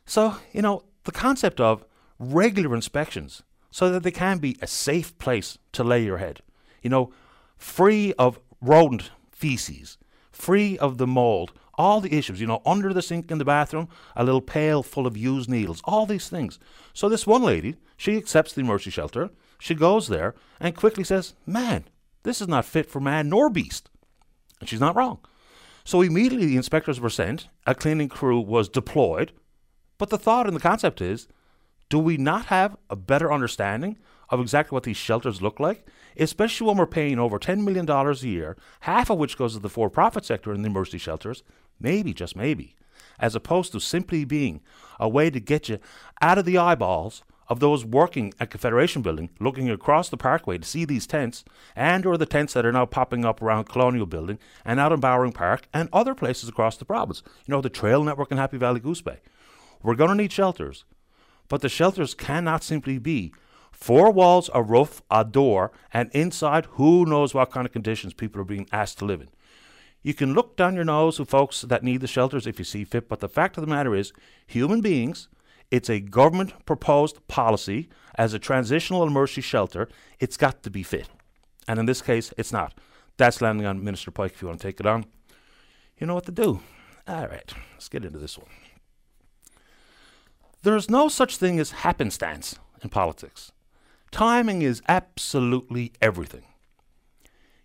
So, 0.06 0.36
you 0.52 0.62
know, 0.62 0.84
the 1.04 1.12
concept 1.12 1.60
of 1.60 1.84
regular 2.18 2.74
inspections 2.74 3.42
so 3.70 3.90
that 3.90 4.02
they 4.02 4.10
can 4.10 4.38
be 4.38 4.56
a 4.60 4.66
safe 4.66 5.16
place 5.18 5.58
to 5.72 5.82
lay 5.82 6.04
your 6.04 6.18
head, 6.18 6.40
you 6.82 6.90
know, 6.90 7.12
free 7.56 8.12
of 8.18 8.38
rodent 8.62 9.10
feces, 9.30 9.98
free 10.30 10.78
of 10.78 10.96
the 10.96 11.06
mold, 11.06 11.52
all 11.74 12.00
the 12.00 12.16
issues, 12.16 12.40
you 12.40 12.46
know, 12.46 12.62
under 12.64 12.92
the 12.92 13.02
sink 13.02 13.30
in 13.30 13.38
the 13.38 13.44
bathroom, 13.44 13.88
a 14.14 14.24
little 14.24 14.40
pail 14.40 14.82
full 14.82 15.06
of 15.06 15.16
used 15.16 15.50
needles, 15.50 15.82
all 15.84 16.06
these 16.06 16.28
things. 16.28 16.58
So 16.94 17.08
this 17.08 17.26
one 17.26 17.42
lady, 17.42 17.76
she 17.96 18.16
accepts 18.16 18.52
the 18.52 18.60
emergency 18.60 18.90
shelter, 18.90 19.30
she 19.58 19.74
goes 19.74 20.08
there 20.08 20.34
and 20.60 20.76
quickly 20.76 21.04
says, 21.04 21.34
Man, 21.46 21.84
this 22.22 22.40
is 22.40 22.48
not 22.48 22.64
fit 22.64 22.90
for 22.90 23.00
man 23.00 23.28
nor 23.28 23.50
beast. 23.50 23.90
And 24.60 24.68
she's 24.68 24.80
not 24.80 24.96
wrong. 24.96 25.18
So 25.84 26.02
immediately 26.02 26.46
the 26.46 26.56
inspectors 26.56 27.00
were 27.00 27.10
sent, 27.10 27.48
a 27.66 27.74
cleaning 27.74 28.08
crew 28.08 28.40
was 28.40 28.68
deployed, 28.68 29.32
but 29.98 30.10
the 30.10 30.18
thought 30.18 30.46
and 30.46 30.54
the 30.54 30.60
concept 30.60 31.00
is 31.00 31.28
do 31.88 31.98
we 31.98 32.16
not 32.16 32.46
have 32.46 32.76
a 32.88 32.96
better 32.96 33.32
understanding 33.32 33.98
of 34.32 34.40
exactly 34.40 34.74
what 34.74 34.84
these 34.84 34.96
shelters 34.96 35.42
look 35.42 35.60
like, 35.60 35.86
especially 36.16 36.66
when 36.66 36.78
we're 36.78 36.86
paying 36.86 37.18
over 37.18 37.38
$10 37.38 37.62
million 37.62 37.88
a 37.88 38.12
year, 38.26 38.56
half 38.80 39.10
of 39.10 39.18
which 39.18 39.36
goes 39.36 39.52
to 39.52 39.60
the 39.60 39.68
for 39.68 39.90
profit 39.90 40.24
sector 40.24 40.54
in 40.54 40.62
the 40.62 40.68
emergency 40.68 40.98
shelters, 40.98 41.42
maybe, 41.78 42.14
just 42.14 42.34
maybe, 42.34 42.74
as 43.20 43.34
opposed 43.34 43.72
to 43.72 43.78
simply 43.78 44.24
being 44.24 44.62
a 44.98 45.08
way 45.08 45.28
to 45.28 45.38
get 45.38 45.68
you 45.68 45.78
out 46.22 46.38
of 46.38 46.46
the 46.46 46.56
eyeballs 46.56 47.22
of 47.48 47.60
those 47.60 47.84
working 47.84 48.32
at 48.40 48.48
Confederation 48.48 49.02
Building, 49.02 49.28
looking 49.38 49.68
across 49.68 50.08
the 50.08 50.16
parkway 50.16 50.56
to 50.56 50.66
see 50.66 50.86
these 50.86 51.06
tents, 51.06 51.44
and 51.76 52.06
or 52.06 52.16
the 52.16 52.24
tents 52.24 52.54
that 52.54 52.64
are 52.64 52.72
now 52.72 52.86
popping 52.86 53.26
up 53.26 53.42
around 53.42 53.64
Colonial 53.64 54.06
Building 54.06 54.38
and 54.64 54.80
out 54.80 54.92
in 54.92 55.00
Bowring 55.00 55.32
Park 55.32 55.68
and 55.74 55.90
other 55.92 56.14
places 56.14 56.48
across 56.48 56.78
the 56.78 56.86
province. 56.86 57.22
You 57.44 57.52
know, 57.52 57.60
the 57.60 57.68
Trail 57.68 58.02
Network 58.02 58.32
in 58.32 58.38
Happy 58.38 58.56
Valley 58.56 58.80
Goose 58.80 59.02
Bay. 59.02 59.18
We're 59.82 59.96
going 59.96 60.08
to 60.08 60.16
need 60.16 60.32
shelters, 60.32 60.86
but 61.48 61.60
the 61.60 61.68
shelters 61.68 62.14
cannot 62.14 62.64
simply 62.64 62.96
be 62.96 63.34
Four 63.72 64.12
walls, 64.12 64.48
a 64.54 64.62
roof, 64.62 65.02
a 65.10 65.24
door, 65.24 65.72
and 65.92 66.10
inside, 66.12 66.66
who 66.72 67.04
knows 67.04 67.34
what 67.34 67.50
kind 67.50 67.66
of 67.66 67.72
conditions 67.72 68.14
people 68.14 68.40
are 68.40 68.44
being 68.44 68.68
asked 68.70 68.98
to 68.98 69.04
live 69.04 69.20
in. 69.20 69.28
You 70.02 70.14
can 70.14 70.34
look 70.34 70.56
down 70.56 70.74
your 70.74 70.84
nose 70.84 71.18
at 71.18 71.28
folks 71.28 71.62
that 71.62 71.82
need 71.82 72.00
the 72.00 72.06
shelters 72.06 72.46
if 72.46 72.58
you 72.58 72.64
see 72.64 72.84
fit, 72.84 73.08
but 73.08 73.20
the 73.20 73.28
fact 73.28 73.56
of 73.56 73.62
the 73.62 73.70
matter 73.70 73.94
is, 73.94 74.12
human 74.46 74.80
beings, 74.80 75.28
it's 75.70 75.90
a 75.90 76.00
government 76.00 76.66
proposed 76.66 77.26
policy 77.28 77.88
as 78.16 78.34
a 78.34 78.38
transitional 78.38 79.04
emergency 79.04 79.40
shelter, 79.40 79.88
it's 80.20 80.36
got 80.36 80.62
to 80.62 80.70
be 80.70 80.82
fit. 80.82 81.08
And 81.66 81.78
in 81.78 81.86
this 81.86 82.02
case, 82.02 82.32
it's 82.36 82.52
not. 82.52 82.78
That's 83.16 83.40
landing 83.40 83.66
on 83.66 83.82
Minister 83.82 84.10
Pike 84.10 84.32
if 84.32 84.42
you 84.42 84.48
want 84.48 84.60
to 84.60 84.66
take 84.66 84.80
it 84.80 84.86
on. 84.86 85.06
You 85.98 86.06
know 86.06 86.14
what 86.14 86.26
to 86.26 86.32
do. 86.32 86.60
All 87.06 87.26
right, 87.26 87.52
let's 87.72 87.88
get 87.88 88.04
into 88.04 88.18
this 88.18 88.36
one. 88.36 88.48
There 90.62 90.76
is 90.76 90.90
no 90.90 91.08
such 91.08 91.36
thing 91.36 91.58
as 91.58 91.70
happenstance 91.70 92.56
in 92.82 92.88
politics. 92.88 93.52
Timing 94.12 94.60
is 94.62 94.82
absolutely 94.88 95.92
everything. 96.00 96.44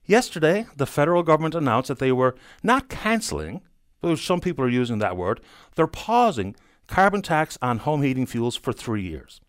Yesterday, 0.06 0.66
the 0.76 0.86
federal 0.86 1.22
government 1.22 1.54
announced 1.54 1.90
that 1.90 2.00
they 2.00 2.14
were 2.14 2.36
not 2.64 2.88
cancelling, 2.88 3.62
though 4.02 4.16
some 4.16 4.40
people 4.40 4.64
are 4.64 4.70
using 4.70 5.00
that 5.00 5.18
word, 5.18 5.42
they're 5.76 5.86
pausing 5.86 6.56
carbon 6.88 7.22
tax 7.22 7.58
on 7.62 7.80
home 7.80 8.02
heating 8.02 8.26
fuels 8.26 8.56
for 8.56 8.72
three 8.72 9.02
years. 9.02 9.42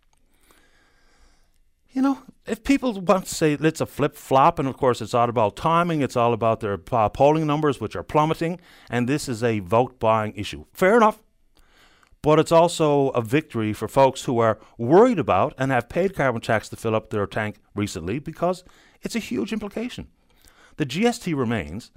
You 1.92 2.02
know, 2.02 2.18
if 2.46 2.64
people 2.64 3.00
want 3.00 3.26
to 3.26 3.34
say 3.34 3.52
it's 3.52 3.80
a 3.80 3.86
flip 3.86 4.16
flop, 4.16 4.58
and 4.58 4.68
of 4.68 4.76
course 4.76 5.00
it's 5.00 5.14
all 5.14 5.28
about 5.28 5.56
timing, 5.56 6.02
it's 6.02 6.16
all 6.16 6.32
about 6.32 6.60
their 6.60 6.78
uh, 6.90 7.08
polling 7.08 7.46
numbers, 7.46 7.80
which 7.80 7.94
are 7.94 8.02
plummeting, 8.02 8.60
and 8.90 9.08
this 9.08 9.28
is 9.28 9.42
a 9.42 9.60
vote 9.60 10.00
buying 10.00 10.34
issue. 10.34 10.64
Fair 10.72 10.96
enough. 10.96 11.22
But 12.22 12.38
it's 12.38 12.52
also 12.52 13.10
a 13.10 13.22
victory 13.22 13.72
for 13.72 13.86
folks 13.86 14.24
who 14.24 14.38
are 14.38 14.58
worried 14.76 15.18
about 15.18 15.54
and 15.56 15.70
have 15.70 15.88
paid 15.88 16.16
carbon 16.16 16.40
tax 16.40 16.68
to 16.68 16.76
fill 16.76 16.96
up 16.96 17.10
their 17.10 17.26
tank 17.26 17.56
recently 17.74 18.18
because 18.18 18.64
it's 19.02 19.14
a 19.16 19.20
huge 19.20 19.52
implication. 19.52 20.08
The 20.76 20.86
GST 20.86 21.36
remains. 21.36 21.90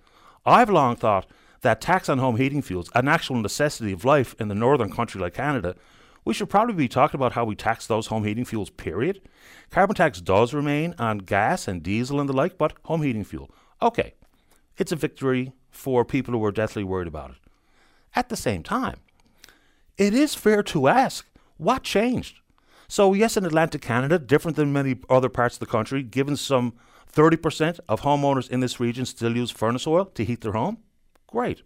I've 0.46 0.70
long 0.70 0.96
thought 0.96 1.28
that 1.62 1.82
tax 1.82 2.10
on 2.10 2.18
home 2.18 2.38
heating 2.38 2.62
fuels, 2.62 2.90
an 2.94 3.08
actual 3.08 3.36
necessity 3.38 3.92
of 3.92 4.06
life 4.06 4.36
in 4.40 4.48
the 4.48 4.56
northern 4.56 4.92
country 4.92 5.22
like 5.22 5.36
Canada, 5.36 5.75
we 6.24 6.34
should 6.34 6.50
probably 6.50 6.75
be 6.75 6.88
talking 6.88 7.20
about 7.20 7.34
how 7.34 7.46
we 7.46 7.56
tax 7.56 7.88
those 7.88 8.08
home 8.08 8.24
heating 8.24 8.46
fuels, 8.46 8.70
period. 8.70 9.22
Carbon 9.70 9.96
tax 9.96 10.22
does 10.22 10.54
remain 10.54 10.94
on 11.00 11.20
gas 11.20 11.68
and 11.68 11.82
diesel 11.82 12.20
and 12.20 12.30
the 12.30 12.34
like, 12.34 12.58
but 12.58 12.74
home 12.84 13.01
heating 13.01 13.24
fuel. 13.24 13.50
Okay, 13.82 14.13
it's 14.78 14.92
a 14.92 14.96
victory 14.96 15.54
for 15.72 16.06
people 16.06 16.34
who 16.34 16.46
are 16.46 16.51
deathly 16.51 16.84
worried 16.84 17.08
about 17.08 17.32
it. 17.32 17.38
At 18.16 18.30
the 18.30 18.36
same 18.36 18.62
time, 18.62 18.98
it 20.01 20.15
is 20.15 20.34
fair 20.34 20.63
to 20.63 20.88
ask 20.88 21.27
what 21.58 21.84
changed? 21.84 22.39
So, 22.88 23.13
yes, 23.13 23.38
in 23.38 23.46
Atlantic 23.46 23.84
Canada, 23.84 24.17
different 24.17 24.58
than 24.58 24.74
many 24.74 24.96
other 25.10 25.29
parts 25.29 25.55
of 25.55 25.60
the 25.60 25.67
country, 25.67 26.01
given 26.01 26.36
some 26.36 26.74
30% 27.13 27.79
of 27.88 28.01
homeowners 28.01 28.50
in 28.50 28.62
this 28.62 28.79
region 28.79 29.05
still 29.05 29.38
use 29.38 29.51
furnace 29.51 29.86
oil 29.86 30.05
to 30.05 30.25
heat 30.25 30.41
their 30.41 30.53
home. 30.53 30.79
Great. 31.27 31.62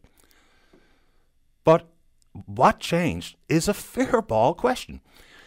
But 1.64 1.88
what 2.46 2.82
changed 2.82 3.38
is 3.48 3.70
a 3.70 3.74
fair 3.74 4.22
ball 4.22 4.54
question. 4.54 5.00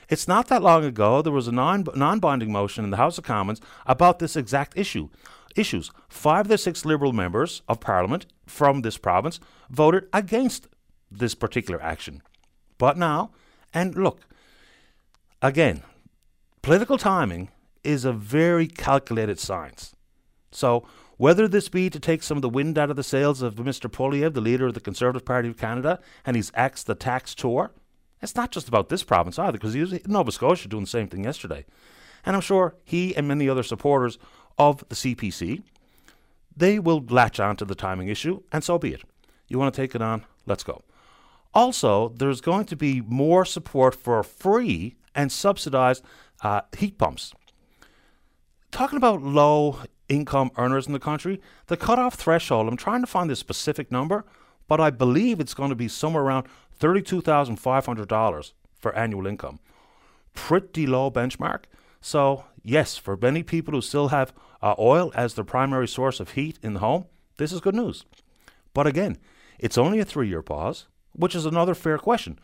It's 0.08 0.26
not 0.26 0.48
that 0.48 0.62
long 0.62 0.82
ago 0.82 1.20
there 1.20 1.30
was 1.30 1.46
a 1.46 1.52
non 1.52 2.18
binding 2.20 2.50
motion 2.50 2.84
in 2.84 2.90
the 2.90 2.96
House 2.96 3.18
of 3.18 3.24
Commons 3.24 3.60
about 3.84 4.18
this 4.18 4.34
exact 4.34 4.78
issue. 4.78 5.10
Issues. 5.54 5.90
Five 6.08 6.46
of 6.46 6.48
the 6.48 6.58
six 6.58 6.86
Liberal 6.86 7.12
members 7.12 7.60
of 7.68 7.80
Parliament 7.80 8.24
from 8.46 8.80
this 8.80 8.96
province 8.96 9.40
voted 9.68 10.08
against 10.14 10.68
this 11.10 11.34
particular 11.34 11.82
action. 11.82 12.22
But 12.78 12.96
now, 12.96 13.30
and 13.74 13.94
look, 13.96 14.20
again, 15.42 15.82
political 16.62 16.96
timing 16.96 17.50
is 17.84 18.04
a 18.04 18.12
very 18.12 18.66
calculated 18.66 19.38
science. 19.38 19.94
So, 20.50 20.86
whether 21.16 21.48
this 21.48 21.68
be 21.68 21.90
to 21.90 21.98
take 21.98 22.22
some 22.22 22.38
of 22.38 22.42
the 22.42 22.48
wind 22.48 22.78
out 22.78 22.90
of 22.90 22.96
the 22.96 23.02
sails 23.02 23.42
of 23.42 23.56
Mr. 23.56 23.90
Poilievre, 23.90 24.32
the 24.32 24.40
leader 24.40 24.68
of 24.68 24.74
the 24.74 24.80
Conservative 24.80 25.24
Party 25.24 25.48
of 25.48 25.56
Canada, 25.56 25.98
and 26.24 26.36
he's 26.36 26.52
axed 26.54 26.86
the 26.86 26.94
tax 26.94 27.34
tour, 27.34 27.72
it's 28.22 28.36
not 28.36 28.52
just 28.52 28.68
about 28.68 28.88
this 28.88 29.02
province 29.02 29.38
either, 29.38 29.52
because 29.52 29.74
he 29.74 29.80
was 29.80 29.92
in 29.92 30.00
Nova 30.06 30.30
Scotia 30.30 30.68
doing 30.68 30.84
the 30.84 30.90
same 30.90 31.08
thing 31.08 31.24
yesterday. 31.24 31.64
And 32.24 32.36
I'm 32.36 32.42
sure 32.42 32.76
he 32.84 33.16
and 33.16 33.26
many 33.26 33.48
other 33.48 33.64
supporters 33.64 34.18
of 34.58 34.84
the 34.88 34.94
CPC, 34.94 35.62
they 36.56 36.78
will 36.78 37.04
latch 37.08 37.40
on 37.40 37.56
to 37.56 37.64
the 37.64 37.74
timing 37.74 38.08
issue, 38.08 38.42
and 38.52 38.62
so 38.62 38.78
be 38.78 38.92
it. 38.92 39.02
You 39.48 39.58
want 39.58 39.74
to 39.74 39.80
take 39.80 39.94
it 39.94 40.02
on? 40.02 40.24
Let's 40.46 40.62
go. 40.62 40.82
Also, 41.54 42.10
there's 42.10 42.40
going 42.40 42.64
to 42.66 42.76
be 42.76 43.00
more 43.00 43.44
support 43.44 43.94
for 43.94 44.22
free 44.22 44.96
and 45.14 45.32
subsidized 45.32 46.04
uh, 46.42 46.60
heat 46.76 46.98
pumps. 46.98 47.32
Talking 48.70 48.98
about 48.98 49.22
low 49.22 49.78
income 50.08 50.50
earners 50.56 50.86
in 50.86 50.92
the 50.92 50.98
country, 50.98 51.40
the 51.66 51.76
cutoff 51.76 52.14
threshold, 52.14 52.68
I'm 52.68 52.76
trying 52.76 53.00
to 53.00 53.06
find 53.06 53.30
the 53.30 53.36
specific 53.36 53.90
number, 53.90 54.24
but 54.68 54.80
I 54.80 54.90
believe 54.90 55.40
it's 55.40 55.54
going 55.54 55.70
to 55.70 55.76
be 55.76 55.88
somewhere 55.88 56.22
around 56.22 56.46
$32,500 56.78 58.52
for 58.78 58.94
annual 58.94 59.26
income. 59.26 59.58
Pretty 60.34 60.86
low 60.86 61.10
benchmark. 61.10 61.64
So, 62.00 62.44
yes, 62.62 62.96
for 62.96 63.16
many 63.16 63.42
people 63.42 63.74
who 63.74 63.80
still 63.80 64.08
have 64.08 64.32
uh, 64.62 64.74
oil 64.78 65.10
as 65.14 65.34
their 65.34 65.44
primary 65.44 65.88
source 65.88 66.20
of 66.20 66.32
heat 66.32 66.58
in 66.62 66.74
the 66.74 66.80
home, 66.80 67.06
this 67.38 67.52
is 67.52 67.60
good 67.60 67.74
news. 67.74 68.04
But 68.74 68.86
again, 68.86 69.16
it's 69.58 69.78
only 69.78 69.98
a 69.98 70.04
three 70.04 70.28
year 70.28 70.42
pause 70.42 70.86
which 71.12 71.34
is 71.34 71.46
another 71.46 71.74
fair 71.74 71.98
question. 71.98 72.38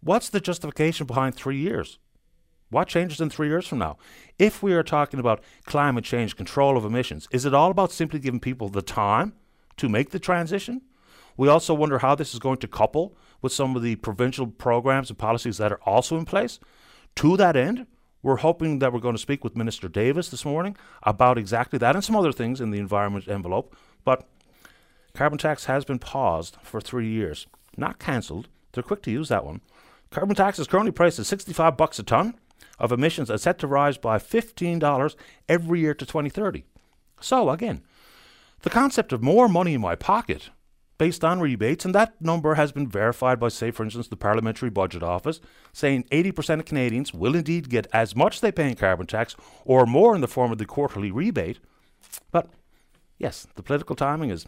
What's 0.00 0.28
the 0.28 0.40
justification 0.40 1.06
behind 1.06 1.34
three 1.34 1.58
years? 1.58 1.98
What 2.70 2.88
changes 2.88 3.20
in 3.20 3.28
three 3.28 3.48
years 3.48 3.66
from 3.68 3.78
now? 3.78 3.98
If 4.38 4.62
we 4.62 4.72
are 4.72 4.82
talking 4.82 5.20
about 5.20 5.42
climate 5.66 6.04
change, 6.04 6.36
control 6.36 6.76
of 6.76 6.84
emissions, 6.84 7.28
is 7.30 7.44
it 7.44 7.52
all 7.52 7.70
about 7.70 7.92
simply 7.92 8.18
giving 8.18 8.40
people 8.40 8.68
the 8.68 8.82
time 8.82 9.34
to 9.76 9.88
make 9.88 10.10
the 10.10 10.18
transition? 10.18 10.80
We 11.36 11.48
also 11.48 11.74
wonder 11.74 11.98
how 11.98 12.14
this 12.14 12.32
is 12.32 12.40
going 12.40 12.58
to 12.58 12.68
couple 12.68 13.16
with 13.42 13.52
some 13.52 13.76
of 13.76 13.82
the 13.82 13.96
provincial 13.96 14.46
programs 14.46 15.10
and 15.10 15.18
policies 15.18 15.58
that 15.58 15.72
are 15.72 15.80
also 15.84 16.16
in 16.16 16.24
place. 16.24 16.58
To 17.16 17.36
that 17.36 17.56
end, 17.56 17.86
we're 18.22 18.36
hoping 18.36 18.78
that 18.78 18.92
we're 18.92 19.00
going 19.00 19.16
to 19.16 19.22
speak 19.22 19.44
with 19.44 19.56
Minister 19.56 19.88
Davis 19.88 20.30
this 20.30 20.44
morning 20.44 20.76
about 21.02 21.38
exactly 21.38 21.78
that 21.78 21.94
and 21.94 22.04
some 22.04 22.16
other 22.16 22.32
things 22.32 22.60
in 22.60 22.70
the 22.70 22.78
environment 22.78 23.28
envelope. 23.28 23.76
But 24.04 24.26
carbon 25.14 25.38
tax 25.38 25.66
has 25.66 25.84
been 25.84 25.98
paused 25.98 26.56
for 26.62 26.80
three 26.80 27.08
years 27.08 27.46
not 27.76 27.98
cancelled. 27.98 28.48
They're 28.72 28.82
quick 28.82 29.02
to 29.02 29.10
use 29.10 29.28
that 29.28 29.44
one. 29.44 29.60
Carbon 30.10 30.36
tax 30.36 30.58
is 30.58 30.66
currently 30.66 30.92
priced 30.92 31.18
at 31.18 31.26
65 31.26 31.76
bucks 31.76 31.98
a 31.98 32.02
ton 32.02 32.34
of 32.78 32.92
emissions 32.92 33.30
and 33.30 33.40
set 33.40 33.58
to 33.58 33.66
rise 33.66 33.96
by 33.96 34.18
$15 34.18 35.16
every 35.48 35.80
year 35.80 35.94
to 35.94 36.04
2030. 36.04 36.64
So 37.20 37.50
again, 37.50 37.82
the 38.62 38.70
concept 38.70 39.12
of 39.12 39.22
more 39.22 39.48
money 39.48 39.74
in 39.74 39.80
my 39.80 39.94
pocket 39.94 40.50
based 40.98 41.24
on 41.24 41.40
rebates, 41.40 41.84
and 41.84 41.94
that 41.94 42.20
number 42.20 42.54
has 42.54 42.70
been 42.70 42.86
verified 42.86 43.40
by, 43.40 43.48
say, 43.48 43.72
for 43.72 43.82
instance, 43.82 44.06
the 44.06 44.16
Parliamentary 44.16 44.70
Budget 44.70 45.02
Office, 45.02 45.40
saying 45.72 46.04
80% 46.12 46.60
of 46.60 46.64
Canadians 46.64 47.12
will 47.12 47.34
indeed 47.34 47.70
get 47.70 47.88
as 47.92 48.14
much 48.14 48.40
they 48.40 48.52
pay 48.52 48.68
in 48.68 48.76
carbon 48.76 49.06
tax 49.06 49.34
or 49.64 49.84
more 49.84 50.14
in 50.14 50.20
the 50.20 50.28
form 50.28 50.52
of 50.52 50.58
the 50.58 50.64
quarterly 50.64 51.10
rebate. 51.10 51.58
But 52.30 52.50
yes, 53.18 53.48
the 53.56 53.64
political 53.64 53.96
timing 53.96 54.30
is 54.30 54.46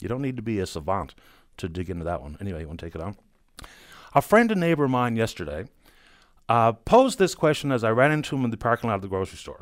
you 0.00 0.08
don't 0.08 0.20
need 0.20 0.36
to 0.36 0.42
be 0.42 0.58
a 0.58 0.66
savant 0.66 1.14
to 1.58 1.68
dig 1.68 1.90
into 1.90 2.04
that 2.04 2.22
one. 2.22 2.36
Anyway, 2.40 2.60
you 2.60 2.66
want 2.66 2.80
to 2.80 2.86
take 2.86 2.94
it 2.94 3.00
on? 3.00 3.16
A 4.14 4.22
friend 4.22 4.50
and 4.50 4.60
neighbor 4.60 4.84
of 4.84 4.90
mine 4.90 5.16
yesterday 5.16 5.66
uh, 6.48 6.72
posed 6.72 7.18
this 7.18 7.34
question 7.34 7.70
as 7.70 7.84
I 7.84 7.90
ran 7.90 8.10
into 8.10 8.36
him 8.36 8.44
in 8.44 8.50
the 8.50 8.56
parking 8.56 8.88
lot 8.88 8.96
of 8.96 9.02
the 9.02 9.08
grocery 9.08 9.38
store 9.38 9.60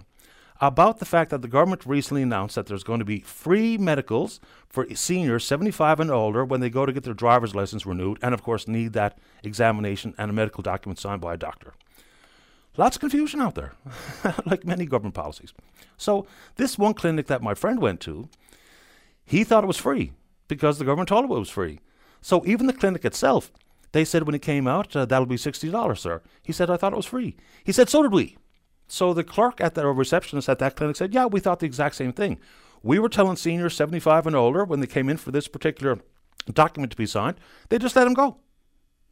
about 0.61 0.99
the 0.99 1.05
fact 1.05 1.31
that 1.31 1.43
the 1.43 1.49
government 1.49 1.85
recently 1.85 2.23
announced 2.23 2.55
that 2.55 2.67
there's 2.67 2.85
going 2.85 2.99
to 2.99 3.05
be 3.05 3.21
free 3.21 3.77
medicals 3.77 4.41
for 4.69 4.87
seniors 4.95 5.45
75 5.45 6.01
and 6.01 6.11
older 6.11 6.45
when 6.45 6.61
they 6.61 6.71
go 6.71 6.87
to 6.87 6.93
get 6.93 7.05
their 7.05 7.15
driver's 7.15 7.55
license 7.55 7.85
renewed, 7.85 8.19
and 8.23 8.33
of 8.33 8.43
course, 8.43 8.67
need 8.67 8.93
that 8.95 9.19
examination 9.43 10.15
and 10.17 10.31
a 10.31 10.35
medical 10.35 10.63
document 10.63 10.99
signed 10.99 11.21
by 11.21 11.35
a 11.35 11.37
doctor. 11.37 11.75
Lots 12.77 12.97
of 12.97 13.01
confusion 13.01 13.41
out 13.41 13.55
there, 13.55 13.73
like 14.47 14.65
many 14.65 14.87
government 14.87 15.15
policies. 15.15 15.53
So, 15.97 16.27
this 16.57 16.79
one 16.79 16.95
clinic 16.95 17.27
that 17.27 17.43
my 17.43 17.55
friend 17.55 17.81
went 17.81 18.01
to, 18.01 18.29
he 19.25 19.45
thought 19.45 19.65
it 19.65 19.69
was 19.69 19.79
free 19.79 20.13
because 20.49 20.79
the 20.79 20.85
government 20.85 21.09
told 21.09 21.25
it 21.25 21.29
was 21.29 21.51
free. 21.51 21.81
So 22.21 22.45
even 22.47 22.67
the 22.67 22.73
clinic 22.73 23.05
itself, 23.05 23.53
they 23.93 24.05
said 24.05 24.25
when 24.25 24.35
it 24.35 24.43
came 24.43 24.67
out, 24.67 24.95
uh, 24.95 25.05
that'll 25.05 25.27
be 25.27 25.37
$60, 25.37 25.99
sir. 25.99 26.23
He 26.43 26.53
said, 26.53 26.71
I 26.71 26.77
thought 26.77 26.93
it 26.93 26.97
was 26.97 27.07
free. 27.07 27.37
He 27.65 27.73
said, 27.73 27.89
so 27.89 28.03
did 28.03 28.13
we. 28.13 28.37
So 28.89 29.13
the 29.13 29.25
clerk 29.25 29.61
at 29.61 29.75
the 29.75 29.87
receptionist 29.87 30.49
at 30.49 30.59
that 30.59 30.77
clinic 30.77 30.97
said, 30.97 31.15
yeah, 31.15 31.27
we 31.27 31.41
thought 31.41 31.61
the 31.61 31.67
exact 31.67 31.97
same 31.97 32.13
thing. 32.13 32.39
We 32.83 32.99
were 32.99 33.09
telling 33.09 33.37
seniors 33.37 33.75
75 33.75 34.27
and 34.27 34.37
older 34.37 34.65
when 34.65 34.81
they 34.81 34.87
came 34.87 35.09
in 35.09 35.17
for 35.17 35.33
this 35.33 35.49
particular 35.49 35.99
document 36.53 36.93
to 36.93 36.97
be 36.97 37.07
signed, 37.07 37.39
they 37.69 37.79
just 37.79 37.97
let 37.97 38.05
them 38.05 38.15
go. 38.15 38.39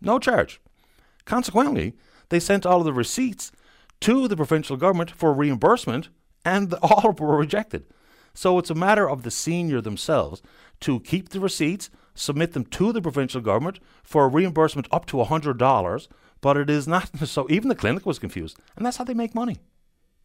No 0.01 0.19
charge. 0.19 0.61
Consequently, 1.25 1.95
they 2.29 2.41
sent 2.41 2.67
all 2.67 2.81
of 2.81 2.85
the 2.85 2.93
receipts 2.93 3.51
to 4.01 4.29
the 4.29 4.37
provincial 4.37 4.77
government 4.77 5.11
for 5.11 5.33
reimbursement, 5.33 6.09
and 6.45 6.75
all 6.83 7.13
were 7.19 7.37
rejected. 7.37 7.87
So 8.35 8.59
it's 8.59 8.71
a 8.71 8.75
matter 8.75 9.09
of 9.09 9.23
the 9.23 9.31
senior 9.31 9.81
themselves 9.81 10.43
to 10.81 11.01
keep 11.01 11.31
the 11.31 11.41
receipts, 11.41 11.89
submit 12.15 12.53
them 12.53 12.65
to 12.65 12.93
the 12.93 13.01
provincial 13.01 13.41
government 13.41 13.79
for 14.03 14.25
a 14.25 14.29
reimbursement 14.29 14.89
up 14.91 15.07
to 15.07 15.17
$100, 15.19 16.09
but 16.41 16.57
it 16.57 16.69
is 16.69 16.87
not 16.87 17.11
so 17.27 17.47
even 17.49 17.69
the 17.69 17.75
clinic 17.75 18.05
was 18.05 18.19
confused, 18.19 18.59
and 18.77 18.85
that's 18.85 18.99
how 18.99 19.05
they 19.05 19.15
make 19.15 19.35
money. 19.35 19.59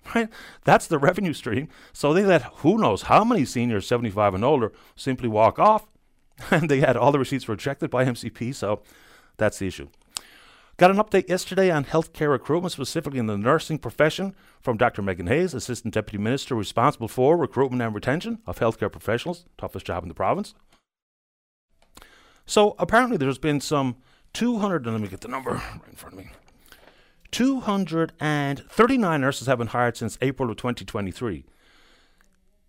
Right? 0.15 0.29
That's 0.63 0.87
the 0.87 0.97
revenue 0.97 1.33
stream. 1.33 1.67
So 1.93 2.13
they 2.13 2.23
let 2.23 2.41
who 2.63 2.77
knows 2.77 3.03
how 3.03 3.23
many 3.25 3.43
seniors 3.45 3.85
75 3.85 4.33
and 4.33 4.45
older 4.45 4.71
simply 4.95 5.27
walk 5.27 5.59
off, 5.59 5.87
and 6.51 6.69
they 6.69 6.79
had 6.79 6.97
all 6.97 7.11
the 7.11 7.19
receipts 7.19 7.49
rejected 7.49 7.89
by 7.89 8.05
MCP, 8.05 8.55
so 8.55 8.81
that's 9.37 9.59
the 9.59 9.67
issue. 9.67 9.89
Got 10.79 10.91
an 10.91 10.97
update 10.97 11.27
yesterday 11.27 11.69
on 11.71 11.83
healthcare 11.83 12.29
recruitment, 12.29 12.71
specifically 12.71 13.19
in 13.19 13.25
the 13.25 13.37
nursing 13.37 13.79
profession, 13.79 14.33
from 14.61 14.77
Dr. 14.77 15.01
Megan 15.01 15.27
Hayes, 15.27 15.53
Assistant 15.53 15.93
Deputy 15.93 16.17
Minister 16.17 16.55
responsible 16.55 17.09
for 17.09 17.35
recruitment 17.35 17.81
and 17.81 17.93
retention 17.93 18.39
of 18.47 18.59
healthcare 18.59 18.89
professionals, 18.89 19.43
toughest 19.57 19.85
job 19.85 20.03
in 20.03 20.07
the 20.07 20.15
province. 20.15 20.55
So 22.45 22.77
apparently 22.79 23.17
there's 23.17 23.37
been 23.37 23.59
some 23.59 23.97
200, 24.31 24.85
and 24.85 24.95
let 24.95 25.01
me 25.01 25.09
get 25.09 25.19
the 25.19 25.27
number 25.27 25.51
right 25.51 25.81
in 25.89 25.95
front 25.97 26.13
of 26.13 26.19
me, 26.19 26.29
239 27.31 29.19
nurses 29.19 29.47
have 29.47 29.57
been 29.57 29.67
hired 29.67 29.97
since 29.97 30.17
April 30.21 30.49
of 30.49 30.55
2023. 30.55 31.43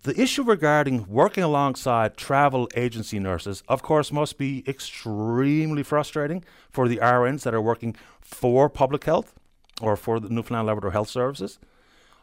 The 0.03 0.19
issue 0.19 0.45
regarding 0.45 1.07
working 1.09 1.45
alongside 1.45 2.17
travel 2.17 2.71
agency 2.75 3.19
nurses, 3.19 3.63
of 3.69 3.83
course, 3.83 4.11
must 4.11 4.39
be 4.39 4.65
extremely 4.67 5.83
frustrating 5.83 6.43
for 6.71 6.89
the 6.89 6.97
RNs 6.97 7.43
that 7.43 7.53
are 7.53 7.61
working 7.61 7.95
for 8.19 8.71
public 8.71 9.05
health 9.05 9.35
or 9.79 9.97
for 9.97 10.19
the 10.19 10.31
Newfoundland 10.31 10.69
Labrador 10.69 10.93
Health 10.93 11.11
Services. 11.11 11.59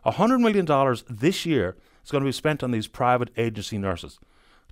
$100 0.07 0.39
million 0.39 0.97
this 1.07 1.45
year 1.45 1.77
is 2.03 2.09
going 2.09 2.23
to 2.23 2.27
be 2.27 2.31
spent 2.31 2.63
on 2.63 2.71
these 2.71 2.87
private 2.87 3.29
agency 3.37 3.77
nurses. 3.77 4.19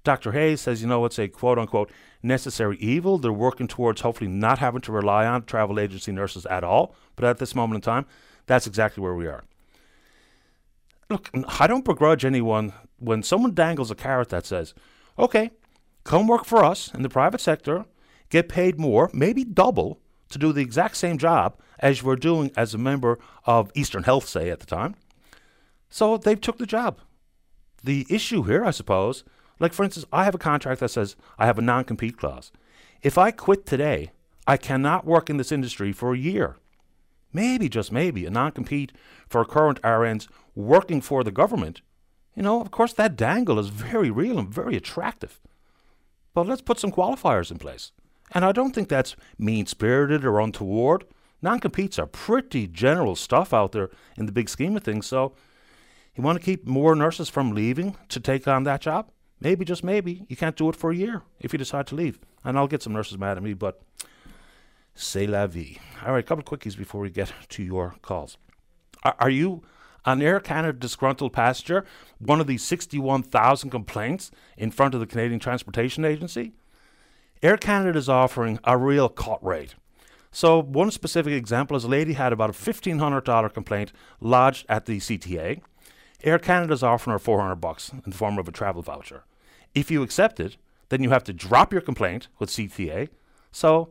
Dr. 0.03 0.31
Hayes 0.31 0.61
says, 0.61 0.81
you 0.81 0.87
know, 0.87 1.05
it's 1.05 1.19
a 1.19 1.27
quote 1.27 1.59
unquote 1.59 1.91
necessary 2.23 2.77
evil. 2.77 3.19
They're 3.19 3.31
working 3.31 3.67
towards 3.67 4.01
hopefully 4.01 4.31
not 4.31 4.57
having 4.57 4.81
to 4.81 4.91
rely 4.91 5.27
on 5.27 5.43
travel 5.43 5.79
agency 5.79 6.11
nurses 6.11 6.47
at 6.47 6.63
all. 6.63 6.95
But 7.15 7.25
at 7.25 7.37
this 7.37 7.53
moment 7.53 7.75
in 7.75 7.81
time, 7.81 8.07
that's 8.47 8.65
exactly 8.65 9.03
where 9.03 9.13
we 9.13 9.27
are. 9.27 9.43
Look, 11.09 11.29
I 11.59 11.67
don't 11.67 11.85
begrudge 11.85 12.25
anyone 12.25 12.73
when 12.97 13.21
someone 13.23 13.53
dangles 13.53 13.91
a 13.91 13.95
carrot 13.95 14.29
that 14.29 14.45
says, 14.45 14.73
okay, 15.19 15.51
come 16.03 16.27
work 16.27 16.45
for 16.45 16.63
us 16.63 16.93
in 16.93 17.03
the 17.03 17.09
private 17.09 17.41
sector, 17.41 17.85
get 18.29 18.49
paid 18.49 18.79
more, 18.79 19.09
maybe 19.13 19.43
double, 19.43 19.99
to 20.29 20.39
do 20.39 20.51
the 20.51 20.61
exact 20.61 20.97
same 20.97 21.17
job 21.17 21.59
as 21.79 22.01
you 22.01 22.07
were 22.07 22.15
doing 22.15 22.51
as 22.57 22.73
a 22.73 22.79
member 22.79 23.19
of 23.45 23.71
Eastern 23.75 24.03
Health, 24.03 24.27
say, 24.27 24.49
at 24.49 24.59
the 24.59 24.65
time. 24.65 24.95
So 25.89 26.17
they 26.17 26.35
took 26.35 26.57
the 26.57 26.65
job. 26.65 26.99
The 27.83 28.07
issue 28.09 28.43
here, 28.43 28.65
I 28.65 28.71
suppose, 28.71 29.23
like 29.59 29.73
for 29.73 29.83
instance, 29.83 30.05
I 30.11 30.23
have 30.23 30.35
a 30.35 30.39
contract 30.39 30.79
that 30.79 30.89
says 30.89 31.15
I 31.37 31.45
have 31.45 31.59
a 31.59 31.61
non 31.61 31.83
compete 31.83 32.17
clause. 32.17 32.51
If 33.03 33.17
I 33.17 33.31
quit 33.31 33.65
today, 33.65 34.11
I 34.47 34.57
cannot 34.57 35.05
work 35.05 35.29
in 35.29 35.37
this 35.37 35.51
industry 35.51 35.91
for 35.91 36.13
a 36.13 36.17
year. 36.17 36.57
Maybe, 37.31 37.69
just 37.69 37.91
maybe, 37.91 38.25
a 38.25 38.29
non 38.29 38.51
compete 38.51 38.91
for 39.27 39.45
current 39.45 39.81
RNs 39.81 40.27
working 40.55 41.01
for 41.01 41.23
the 41.23 41.31
government. 41.31 41.81
You 42.35 42.43
know, 42.43 42.61
of 42.61 42.71
course, 42.71 42.93
that 42.93 43.15
dangle 43.15 43.59
is 43.59 43.69
very 43.69 44.09
real 44.09 44.39
and 44.39 44.49
very 44.49 44.75
attractive. 44.75 45.39
But 46.33 46.47
let's 46.47 46.61
put 46.61 46.79
some 46.79 46.91
qualifiers 46.91 47.51
in 47.51 47.59
place. 47.59 47.91
And 48.31 48.43
I 48.43 48.51
don't 48.51 48.73
think 48.73 48.89
that's 48.89 49.15
mean 49.37 49.65
spirited 49.65 50.25
or 50.25 50.39
untoward. 50.39 51.05
Non 51.41 51.59
competes 51.59 51.99
are 51.99 52.07
pretty 52.07 52.67
general 52.67 53.15
stuff 53.15 53.53
out 53.53 53.71
there 53.71 53.89
in 54.17 54.25
the 54.25 54.31
big 54.31 54.49
scheme 54.49 54.75
of 54.75 54.83
things. 54.83 55.05
So, 55.05 55.35
you 56.15 56.23
want 56.23 56.39
to 56.39 56.45
keep 56.45 56.65
more 56.65 56.95
nurses 56.95 57.29
from 57.29 57.51
leaving 57.51 57.95
to 58.09 58.19
take 58.19 58.47
on 58.47 58.63
that 58.63 58.81
job? 58.81 59.11
Maybe, 59.39 59.65
just 59.65 59.83
maybe, 59.83 60.25
you 60.29 60.35
can't 60.35 60.55
do 60.55 60.69
it 60.69 60.75
for 60.75 60.91
a 60.91 60.95
year 60.95 61.23
if 61.39 61.53
you 61.53 61.59
decide 61.59 61.87
to 61.87 61.95
leave. 61.95 62.19
And 62.43 62.57
I'll 62.57 62.67
get 62.67 62.81
some 62.81 62.93
nurses 62.93 63.17
mad 63.17 63.37
at 63.37 63.43
me, 63.43 63.53
but 63.53 63.81
c'est 64.93 65.27
la 65.27 65.45
vie. 65.45 65.77
All 66.05 66.13
right, 66.13 66.23
a 66.23 66.23
couple 66.23 66.41
of 66.41 66.45
quickies 66.45 66.77
before 66.77 67.01
we 67.01 67.09
get 67.09 67.33
to 67.49 67.63
your 67.63 67.95
calls. 68.01 68.37
Are, 69.03 69.15
are 69.19 69.29
you 69.29 69.61
an 70.05 70.21
Air 70.21 70.39
Canada 70.39 70.77
disgruntled 70.77 71.33
passenger, 71.33 71.85
one 72.19 72.39
of 72.39 72.47
the 72.47 72.57
61,000 72.57 73.69
complaints 73.69 74.31
in 74.57 74.71
front 74.71 74.93
of 74.93 74.99
the 74.99 75.05
Canadian 75.05 75.39
Transportation 75.39 76.05
Agency? 76.05 76.53
Air 77.41 77.57
Canada 77.57 77.97
is 77.97 78.09
offering 78.09 78.59
a 78.63 78.77
real 78.77 79.09
cut 79.09 79.43
rate. 79.43 79.75
So, 80.31 80.61
one 80.61 80.91
specific 80.91 81.33
example 81.33 81.77
is 81.77 81.85
a 81.85 81.87
lady 81.87 82.13
had 82.13 82.33
about 82.33 82.49
a 82.49 82.53
$1,500 82.53 83.53
complaint 83.53 83.93
lodged 84.19 84.65
at 84.67 84.85
the 84.85 84.97
CTA. 84.97 85.61
Air 86.23 86.39
Canada 86.39 86.73
is 86.73 86.83
offering 86.83 87.13
her 87.13 87.19
400 87.19 87.55
bucks 87.55 87.91
in 87.93 88.01
the 88.05 88.17
form 88.17 88.37
of 88.37 88.47
a 88.47 88.51
travel 88.51 88.81
voucher. 88.81 89.23
If 89.73 89.91
you 89.91 90.03
accept 90.03 90.39
it, 90.39 90.57
then 90.89 91.03
you 91.03 91.09
have 91.09 91.23
to 91.25 91.33
drop 91.33 91.71
your 91.71 91.81
complaint 91.81 92.27
with 92.39 92.49
CTA. 92.49 93.09
So, 93.51 93.89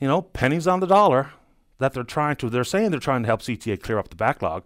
you 0.00 0.08
know, 0.08 0.22
pennies 0.22 0.66
on 0.66 0.80
the 0.80 0.86
dollar 0.86 1.30
that 1.78 1.92
they're 1.92 2.04
trying 2.04 2.36
to, 2.36 2.48
they're 2.48 2.64
saying 2.64 2.90
they're 2.90 3.00
trying 3.00 3.22
to 3.22 3.26
help 3.26 3.42
CTA 3.42 3.80
clear 3.80 3.98
up 3.98 4.08
the 4.08 4.16
backlog. 4.16 4.64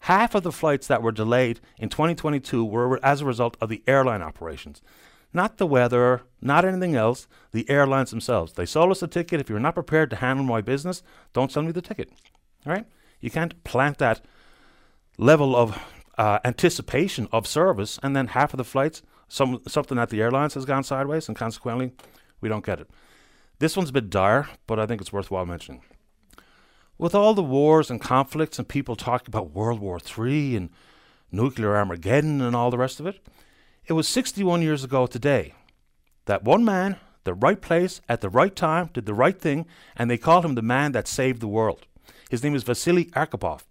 Half 0.00 0.34
of 0.34 0.42
the 0.42 0.52
flights 0.52 0.86
that 0.86 1.02
were 1.02 1.12
delayed 1.12 1.60
in 1.78 1.88
2022 1.88 2.64
were 2.64 2.98
as 3.04 3.20
a 3.20 3.26
result 3.26 3.56
of 3.60 3.68
the 3.68 3.82
airline 3.86 4.22
operations. 4.22 4.80
Not 5.32 5.58
the 5.58 5.66
weather, 5.66 6.22
not 6.40 6.64
anything 6.64 6.96
else, 6.96 7.28
the 7.52 7.68
airlines 7.70 8.10
themselves. 8.10 8.54
They 8.54 8.66
sold 8.66 8.90
us 8.90 9.02
a 9.02 9.06
ticket. 9.06 9.40
If 9.40 9.48
you're 9.48 9.60
not 9.60 9.74
prepared 9.74 10.10
to 10.10 10.16
handle 10.16 10.44
my 10.44 10.60
business, 10.60 11.02
don't 11.32 11.52
sell 11.52 11.62
me 11.62 11.70
the 11.70 11.82
ticket. 11.82 12.10
All 12.66 12.72
right? 12.72 12.86
You 13.20 13.30
can't 13.30 13.62
plant 13.62 13.98
that 13.98 14.22
level 15.18 15.54
of 15.54 15.78
uh, 16.18 16.40
anticipation 16.44 17.28
of 17.30 17.46
service, 17.46 17.98
and 18.02 18.16
then 18.16 18.28
half 18.28 18.52
of 18.52 18.58
the 18.58 18.64
flights, 18.64 19.02
some 19.28 19.60
something 19.68 19.98
at 19.98 20.10
the 20.10 20.20
airlines 20.20 20.54
has 20.54 20.64
gone 20.64 20.82
sideways, 20.82 21.28
and 21.28 21.36
consequently, 21.36 21.92
we 22.40 22.48
don't 22.48 22.64
get 22.64 22.80
it. 22.80 22.90
This 23.58 23.76
one's 23.76 23.90
a 23.90 23.92
bit 23.92 24.10
dire, 24.10 24.48
but 24.66 24.80
I 24.80 24.86
think 24.86 25.00
it's 25.00 25.12
worthwhile 25.12 25.46
mentioning. 25.46 25.82
With 27.00 27.14
all 27.14 27.32
the 27.32 27.42
wars 27.42 27.90
and 27.90 27.98
conflicts, 27.98 28.58
and 28.58 28.68
people 28.68 28.94
talking 28.94 29.28
about 29.28 29.54
World 29.54 29.80
War 29.80 29.98
III 29.98 30.54
and 30.54 30.68
nuclear 31.32 31.74
Armageddon 31.74 32.42
and 32.42 32.54
all 32.54 32.70
the 32.70 32.76
rest 32.76 33.00
of 33.00 33.06
it, 33.06 33.26
it 33.86 33.94
was 33.94 34.06
61 34.06 34.60
years 34.60 34.84
ago 34.84 35.06
today 35.06 35.54
that 36.26 36.44
one 36.44 36.62
man, 36.62 36.96
the 37.24 37.32
right 37.32 37.58
place 37.58 38.02
at 38.06 38.20
the 38.20 38.28
right 38.28 38.54
time, 38.54 38.90
did 38.92 39.06
the 39.06 39.14
right 39.14 39.40
thing, 39.40 39.64
and 39.96 40.10
they 40.10 40.18
called 40.18 40.44
him 40.44 40.56
the 40.56 40.60
man 40.60 40.92
that 40.92 41.08
saved 41.08 41.40
the 41.40 41.48
world. 41.48 41.86
His 42.28 42.44
name 42.44 42.54
is 42.54 42.64
Vasily 42.64 43.06
Arkhipov. 43.12 43.62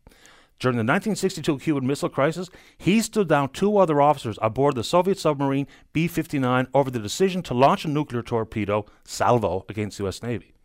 During 0.58 0.78
the 0.78 0.80
1962 0.80 1.60
Cuban 1.60 1.86
Missile 1.86 2.10
Crisis, 2.10 2.50
he 2.80 3.00
stood 3.00 3.30
down 3.30 3.50
two 3.50 3.78
other 3.78 4.02
officers 4.02 4.40
aboard 4.42 4.74
the 4.74 4.84
Soviet 4.84 5.20
submarine 5.20 5.68
B 5.94 6.08
59 6.08 6.66
over 6.74 6.90
the 6.90 6.98
decision 6.98 7.44
to 7.44 7.54
launch 7.54 7.86
a 7.86 7.90
nuclear 7.90 8.24
torpedo, 8.24 8.88
salvo, 9.04 9.68
against 9.70 10.00
the 10.00 10.08
US 10.08 10.24
Navy. 10.24 10.56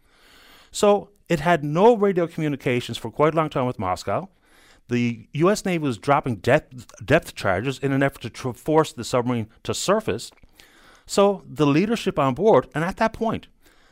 So 0.73 1.11
it 1.29 1.41
had 1.41 1.65
no 1.65 1.97
radio 1.97 2.27
communications 2.27 2.99
for 2.99 3.11
quite 3.11 3.35
a 3.35 3.37
long 3.37 3.51
time 3.51 3.67
with 3.67 3.79
Moscow. 3.79 4.29
The 4.89 5.29
US 5.33 5.65
Navy 5.65 5.83
was 5.83 5.99
dropping 5.99 6.37
depth, 6.37 6.87
depth 7.05 7.35
charges 7.35 7.79
in 7.79 7.93
an 7.93 8.03
effort 8.03 8.23
to 8.23 8.31
tr- 8.31 8.53
force 8.53 8.93
the 8.93 9.05
submarine 9.05 9.49
to 9.63 9.73
surface. 9.73 10.31
So 11.07 11.43
the 11.47 11.67
leadership 11.67 12.19
on 12.19 12.35
board, 12.35 12.69
and 12.75 12.85
at 12.85 12.99
that 12.99 13.13
point, 13.13 13.49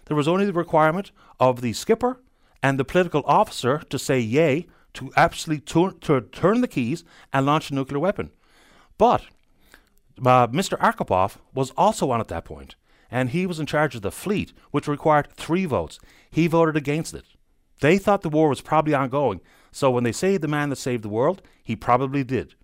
there 0.07 0.17
was 0.17 0.29
only 0.29 0.45
the 0.45 0.53
requirement 0.53 1.11
of 1.41 1.61
the 1.61 1.73
skipper 1.73 2.21
and 2.63 2.79
the 2.79 2.85
political 2.85 3.23
officer 3.27 3.79
to 3.89 3.99
say 3.99 4.21
yay 4.21 4.67
to 4.95 5.11
turn, 5.65 5.99
to 6.01 6.21
turn 6.21 6.61
the 6.61 6.69
keys 6.69 7.05
and 7.33 7.47
launch 7.47 7.71
a 7.71 7.75
nuclear 7.75 7.99
weapon. 7.99 8.31
But 8.99 9.23
uh, 10.19 10.49
Mr. 10.49 10.79
Arkhipov 10.79 11.37
was 11.55 11.71
also 11.77 12.11
on 12.11 12.21
at 12.21 12.29
that 12.29 12.45
point, 12.45 12.77
and 13.13 13.31
he 13.31 13.47
was 13.47 13.61
in 13.61 13.67
charge 13.67 13.95
of 13.95 14.03
the 14.03 14.11
fleet, 14.11 14.53
which 14.73 14.89
required 14.89 15.33
three 15.33 15.67
votes. 15.67 16.01
He 16.29 16.49
voted 16.49 16.77
against 16.77 17.15
it. 17.15 17.25
They 17.81 17.99
thought 17.99 18.23
the 18.23 18.29
war 18.29 18.49
was 18.49 18.61
probably 18.61 18.95
ongoing, 18.95 19.41
so 19.71 19.91
when 19.91 20.03
they 20.03 20.11
say 20.11 20.37
the 20.37 20.49
man 20.49 20.71
that 20.71 20.77
saved 20.77 21.05
the 21.05 21.09
world, 21.09 21.43
he 21.63 21.77
probably 21.77 22.25
did. 22.25 22.55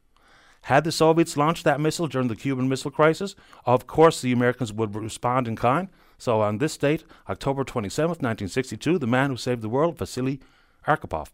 Had 0.62 0.82
the 0.82 0.90
Soviets 0.90 1.36
launched 1.36 1.62
that 1.64 1.80
missile 1.80 2.08
during 2.08 2.26
the 2.26 2.34
Cuban 2.34 2.68
Missile 2.68 2.90
Crisis, 2.90 3.36
of 3.64 3.86
course 3.86 4.20
the 4.20 4.32
Americans 4.32 4.72
would 4.72 4.96
respond 4.96 5.46
in 5.46 5.54
kind. 5.54 5.88
So 6.18 6.40
on 6.40 6.58
this 6.58 6.76
date, 6.76 7.04
October 7.28 7.62
27, 7.62 8.08
1962, 8.08 8.98
the 8.98 9.06
man 9.06 9.30
who 9.30 9.36
saved 9.36 9.62
the 9.62 9.68
world, 9.68 9.96
Vasily 9.96 10.40
Arkhipov 10.86 11.28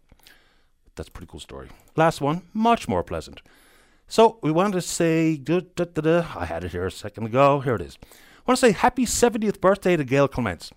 that's 0.95 1.09
a 1.09 1.11
pretty 1.11 1.29
cool 1.29 1.39
story. 1.39 1.69
Last 1.95 2.21
one, 2.21 2.43
much 2.53 2.87
more 2.87 3.03
pleasant. 3.03 3.41
So 4.07 4.39
we 4.41 4.51
wanted 4.51 4.73
to 4.73 4.81
say, 4.81 5.35
da, 5.37 5.61
da, 5.75 5.85
da, 5.85 6.25
I 6.35 6.45
had 6.45 6.63
it 6.63 6.71
here 6.71 6.85
a 6.85 6.91
second 6.91 7.25
ago. 7.25 7.59
Here 7.59 7.75
it 7.75 7.81
is. 7.81 7.97
I 8.45 8.51
want 8.51 8.59
to 8.59 8.67
say 8.67 8.71
happy 8.73 9.07
70th 9.07 9.59
birthday 9.59 9.97
to 9.97 10.03
Gail 10.03 10.27
Clements. 10.27 10.71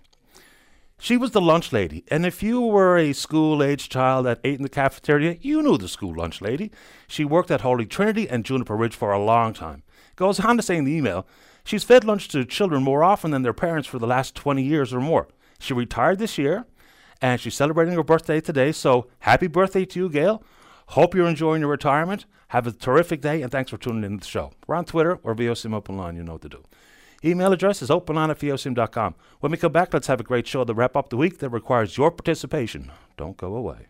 She 0.97 1.17
was 1.17 1.31
the 1.31 1.39
lunch 1.39 1.71
lady, 1.71 2.03
and 2.07 2.25
if 2.25 2.41
you 2.41 2.59
were 2.61 2.97
a 2.97 3.13
school 3.13 3.61
age 3.61 3.89
child 3.89 4.25
that 4.25 4.39
ate 4.43 4.55
in 4.55 4.63
the 4.63 4.69
cafeteria, 4.69 5.37
you 5.39 5.61
knew 5.61 5.77
the 5.77 5.87
school 5.87 6.15
lunch 6.15 6.41
lady. 6.41 6.71
She 7.07 7.23
worked 7.23 7.51
at 7.51 7.61
Holy 7.61 7.85
Trinity 7.85 8.27
and 8.27 8.43
Juniper 8.43 8.75
Ridge 8.75 8.95
for 8.95 9.11
a 9.11 9.23
long 9.23 9.53
time. 9.53 9.83
Goes 10.15 10.39
on 10.39 10.57
to 10.57 10.63
say 10.63 10.77
in 10.77 10.85
the 10.85 10.95
email, 10.95 11.27
she's 11.63 11.83
fed 11.83 12.03
lunch 12.03 12.27
to 12.29 12.43
children 12.43 12.81
more 12.81 13.03
often 13.03 13.29
than 13.29 13.43
their 13.43 13.53
parents 13.53 13.87
for 13.87 13.99
the 13.99 14.07
last 14.07 14.33
20 14.33 14.63
years 14.63 14.91
or 14.91 14.99
more. 14.99 15.27
She 15.59 15.75
retired 15.75 16.17
this 16.17 16.39
year 16.39 16.65
and 17.21 17.39
she's 17.39 17.53
celebrating 17.53 17.93
her 17.93 18.03
birthday 18.03 18.41
today. 18.41 18.71
So 18.71 19.11
happy 19.19 19.45
birthday 19.45 19.85
to 19.85 19.99
you, 19.99 20.09
Gail. 20.09 20.43
Hope 20.87 21.13
you're 21.13 21.27
enjoying 21.27 21.61
your 21.61 21.69
retirement. 21.69 22.25
Have 22.47 22.65
a 22.65 22.71
terrific 22.71 23.21
day, 23.21 23.43
and 23.43 23.51
thanks 23.51 23.69
for 23.69 23.77
tuning 23.77 24.03
in 24.03 24.17
to 24.17 24.23
the 24.23 24.27
show. 24.27 24.53
We're 24.65 24.73
on 24.73 24.85
Twitter 24.85 25.19
or 25.21 25.35
VOCM 25.35 25.75
Open. 25.75 26.15
You 26.15 26.23
know 26.23 26.31
what 26.31 26.41
to 26.41 26.49
do. 26.49 26.63
Email 27.23 27.51
address 27.51 27.81
is 27.81 27.89
openline 27.89 28.29
at 28.29 28.39
VOCM.com. 28.39 29.15
When 29.41 29.51
we 29.51 29.57
come 29.57 29.73
back, 29.73 29.93
let's 29.93 30.07
have 30.07 30.21
a 30.21 30.23
great 30.23 30.47
show 30.47 30.63
to 30.63 30.73
wrap 30.73 30.95
up 30.95 31.09
the 31.09 31.17
week 31.17 31.39
that 31.39 31.49
requires 31.49 31.97
your 31.97 32.11
participation. 32.11 32.91
Don't 33.17 33.35
go 33.35 33.55
away. 33.55 33.87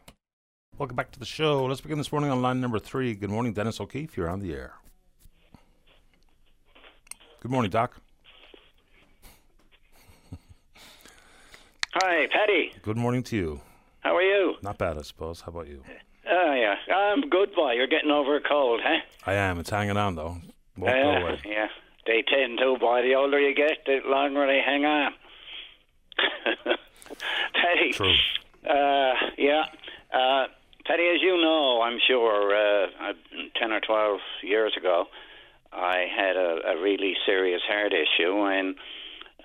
Welcome 0.80 0.96
back 0.96 1.12
to 1.12 1.20
the 1.20 1.26
show. 1.26 1.66
Let's 1.66 1.82
begin 1.82 2.00
this 2.00 2.12
morning 2.12 2.32
on 2.32 2.42
line 2.42 2.60
number 2.60 2.80
three. 2.80 3.14
Good 3.14 3.30
morning, 3.30 3.54
Dennis 3.54 3.80
O'Keefe. 3.80 4.18
You're 4.18 4.30
on 4.30 4.40
the 4.40 4.54
air. 4.54 4.74
Good 7.42 7.52
morning, 7.52 7.70
Doc. 7.70 8.02
Hi, 11.94 12.28
Paddy. 12.32 12.74
Good 12.82 12.98
morning 12.98 13.22
to 13.24 13.36
you. 13.36 13.62
How 14.00 14.16
are 14.16 14.22
you? 14.22 14.56
Not 14.64 14.78
bad, 14.78 14.98
I 14.98 15.02
suppose. 15.02 15.42
How 15.42 15.52
about 15.52 15.68
you? 15.68 15.84
Oh, 16.30 16.54
yeah. 16.54 16.76
I'm 16.96 17.30
good, 17.30 17.54
boy. 17.54 17.74
You're 17.74 17.88
getting 17.88 18.12
over 18.12 18.38
a 18.38 18.42
cold, 18.42 18.82
huh? 18.84 19.02
I 19.26 19.34
am. 19.34 19.60
It's 19.60 19.70
hanging 19.70 19.98
on, 19.98 20.16
though. 20.16 20.38
Won't 20.78 20.98
uh, 20.98 21.02
go 21.04 21.26
away. 21.26 21.42
Yeah. 21.46 21.68
They 22.10 22.24
tend 22.28 22.58
to, 22.58 22.76
by 22.82 23.04
The 23.04 23.14
older 23.14 23.40
you 23.40 23.54
get, 23.54 23.86
the 23.86 24.00
longer 24.04 24.48
they 24.48 24.62
hang 24.66 24.84
on. 24.84 25.12
Paddy. 27.54 27.92
True. 27.94 28.16
Uh, 28.68 29.14
yeah. 29.38 29.66
Uh, 30.12 30.48
Teddy, 30.88 31.04
as 31.14 31.22
you 31.22 31.38
know, 31.38 31.84
I'm 31.84 32.00
sure, 32.08 32.50
uh, 32.50 33.14
10 33.60 33.72
or 33.72 33.80
12 33.80 34.20
years 34.42 34.74
ago, 34.76 35.06
I 35.72 36.08
had 36.10 36.36
a, 36.36 36.74
a 36.74 36.82
really 36.82 37.14
serious 37.28 37.62
heart 37.70 37.94
issue, 37.94 38.42
and 38.42 38.76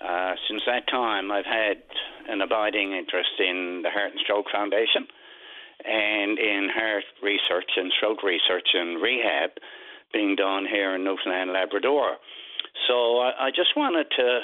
uh, 0.02 0.32
since 0.48 0.62
that 0.66 0.88
time, 0.88 1.30
I've 1.30 1.44
had 1.44 1.82
an 2.30 2.40
abiding 2.40 2.92
interest 2.94 3.36
in 3.40 3.82
the 3.82 3.90
Heart 3.90 4.12
and 4.12 4.20
Stroke 4.24 4.46
Foundation 4.50 5.06
and 5.84 6.38
in 6.38 6.70
heart 6.72 7.04
research 7.22 7.72
and 7.76 7.92
stroke 7.98 8.22
research 8.22 8.68
and 8.72 9.02
rehab 9.02 9.50
being 10.14 10.34
done 10.34 10.64
here 10.64 10.94
in 10.94 11.04
Newfoundland 11.04 11.52
Labrador. 11.52 12.16
So 12.88 13.18
I, 13.18 13.46
I 13.46 13.50
just 13.50 13.76
wanted 13.76 14.06
to 14.16 14.40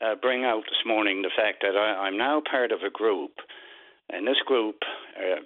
uh, 0.00 0.14
bring 0.20 0.44
out 0.44 0.62
this 0.64 0.82
morning 0.86 1.22
the 1.22 1.30
fact 1.36 1.62
that 1.62 1.76
I, 1.76 2.06
I'm 2.06 2.16
now 2.16 2.42
part 2.48 2.72
of 2.72 2.80
a 2.82 2.90
group, 2.90 3.32
and 4.08 4.26
this 4.26 4.40
group 4.46 4.76
are 5.18 5.40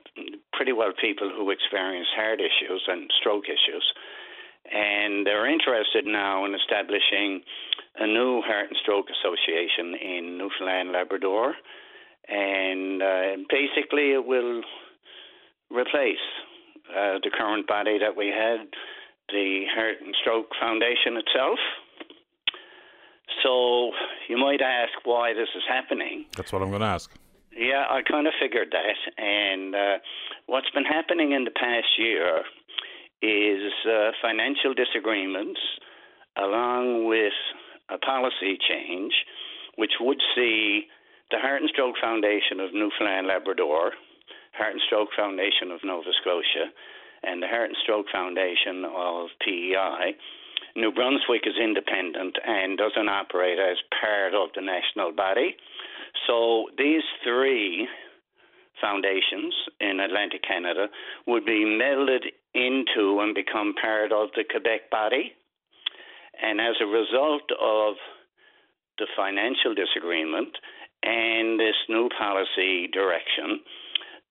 pretty 0.53 0.73
well 0.73 0.93
people 1.01 1.31
who 1.35 1.51
experience 1.51 2.09
heart 2.15 2.41
issues 2.41 2.83
and 2.87 3.11
stroke 3.21 3.45
issues, 3.45 3.85
and 4.73 5.27
they're 5.27 5.51
interested 5.51 6.07
now 6.07 6.45
in 6.47 6.55
establishing 6.55 7.43
a 7.97 8.07
new 8.07 8.41
Heart 8.43 8.69
and 8.69 8.77
Stroke 8.83 9.07
Association 9.11 9.95
in 9.95 10.39
Newfoundland 10.39 10.93
Labrador, 10.93 11.55
and 12.29 13.03
uh, 13.03 13.37
basically 13.51 14.13
it 14.13 14.25
will 14.25 14.63
replace 15.71 16.25
uh, 16.91 17.19
the 17.23 17.31
current 17.37 17.67
body 17.67 17.99
that 17.99 18.17
we 18.17 18.29
had, 18.29 18.67
the 19.29 19.65
Heart 19.75 19.97
and 20.05 20.15
Stroke 20.21 20.51
Foundation 20.61 21.17
itself. 21.17 21.59
So 23.43 23.91
you 24.29 24.39
might 24.39 24.61
ask 24.61 24.93
why 25.05 25.33
this 25.33 25.49
is 25.57 25.63
happening. 25.69 26.27
That's 26.37 26.53
what 26.53 26.63
I'm 26.63 26.71
going 26.71 26.81
to 26.81 26.87
ask. 26.87 27.11
Yeah, 27.57 27.85
I 27.89 28.03
kind 28.03 28.27
of 28.27 28.33
figured 28.41 28.73
that. 28.73 28.99
And 29.23 29.75
uh, 29.75 29.99
what's 30.47 30.71
been 30.71 30.85
happening 30.85 31.33
in 31.33 31.45
the 31.45 31.51
past 31.51 31.87
year 31.99 32.43
is 33.23 33.73
uh, 33.87 34.11
financial 34.21 34.75
disagreements 34.75 35.61
along 36.37 37.07
with 37.07 37.33
a 37.91 37.99
policy 37.99 38.59
change 38.69 39.13
which 39.77 39.93
would 40.01 40.21
see 40.35 40.87
the 41.31 41.39
Heart 41.39 41.63
and 41.63 41.71
Stroke 41.71 41.97
Foundation 42.01 42.61
of 42.61 42.75
Newfoundland 42.75 43.27
Labrador, 43.27 43.93
Heart 44.53 44.73
and 44.73 44.83
Stroke 44.87 45.09
Foundation 45.17 45.71
of 45.73 45.81
Nova 45.83 46.11
Scotia, 46.21 46.71
and 47.27 47.43
the 47.43 47.49
Heart 47.49 47.71
and 47.71 47.77
Stroke 47.83 48.07
Foundation 48.13 48.85
of 48.85 49.29
PEI. 49.45 50.15
New 50.77 50.93
Brunswick 50.93 51.43
is 51.47 51.55
independent 51.63 52.37
and 52.45 52.77
doesn't 52.77 53.09
operate 53.09 53.59
as 53.59 53.77
part 54.01 54.35
of 54.35 54.49
the 54.55 54.61
national 54.61 55.13
body. 55.13 55.55
So 56.27 56.67
these 56.77 57.03
three 57.23 57.87
foundations 58.81 59.55
in 59.81 60.01
Atlantic 60.01 60.43
Canada 60.43 60.87
would 61.27 61.45
be 61.45 61.65
melded 61.65 62.27
into 62.55 63.21
and 63.21 63.35
become 63.35 63.75
part 63.81 64.13
of 64.13 64.29
the 64.35 64.45
Quebec 64.51 64.91
body. 64.91 65.33
And 66.43 66.61
as 66.61 66.75
a 66.81 66.87
result 66.87 67.49
of 67.61 67.95
the 68.99 69.07
financial 69.17 69.75
disagreement 69.75 70.57
and 71.03 71.59
this 71.59 71.77
new 71.89 72.09
policy 72.19 72.89
direction, 72.89 73.61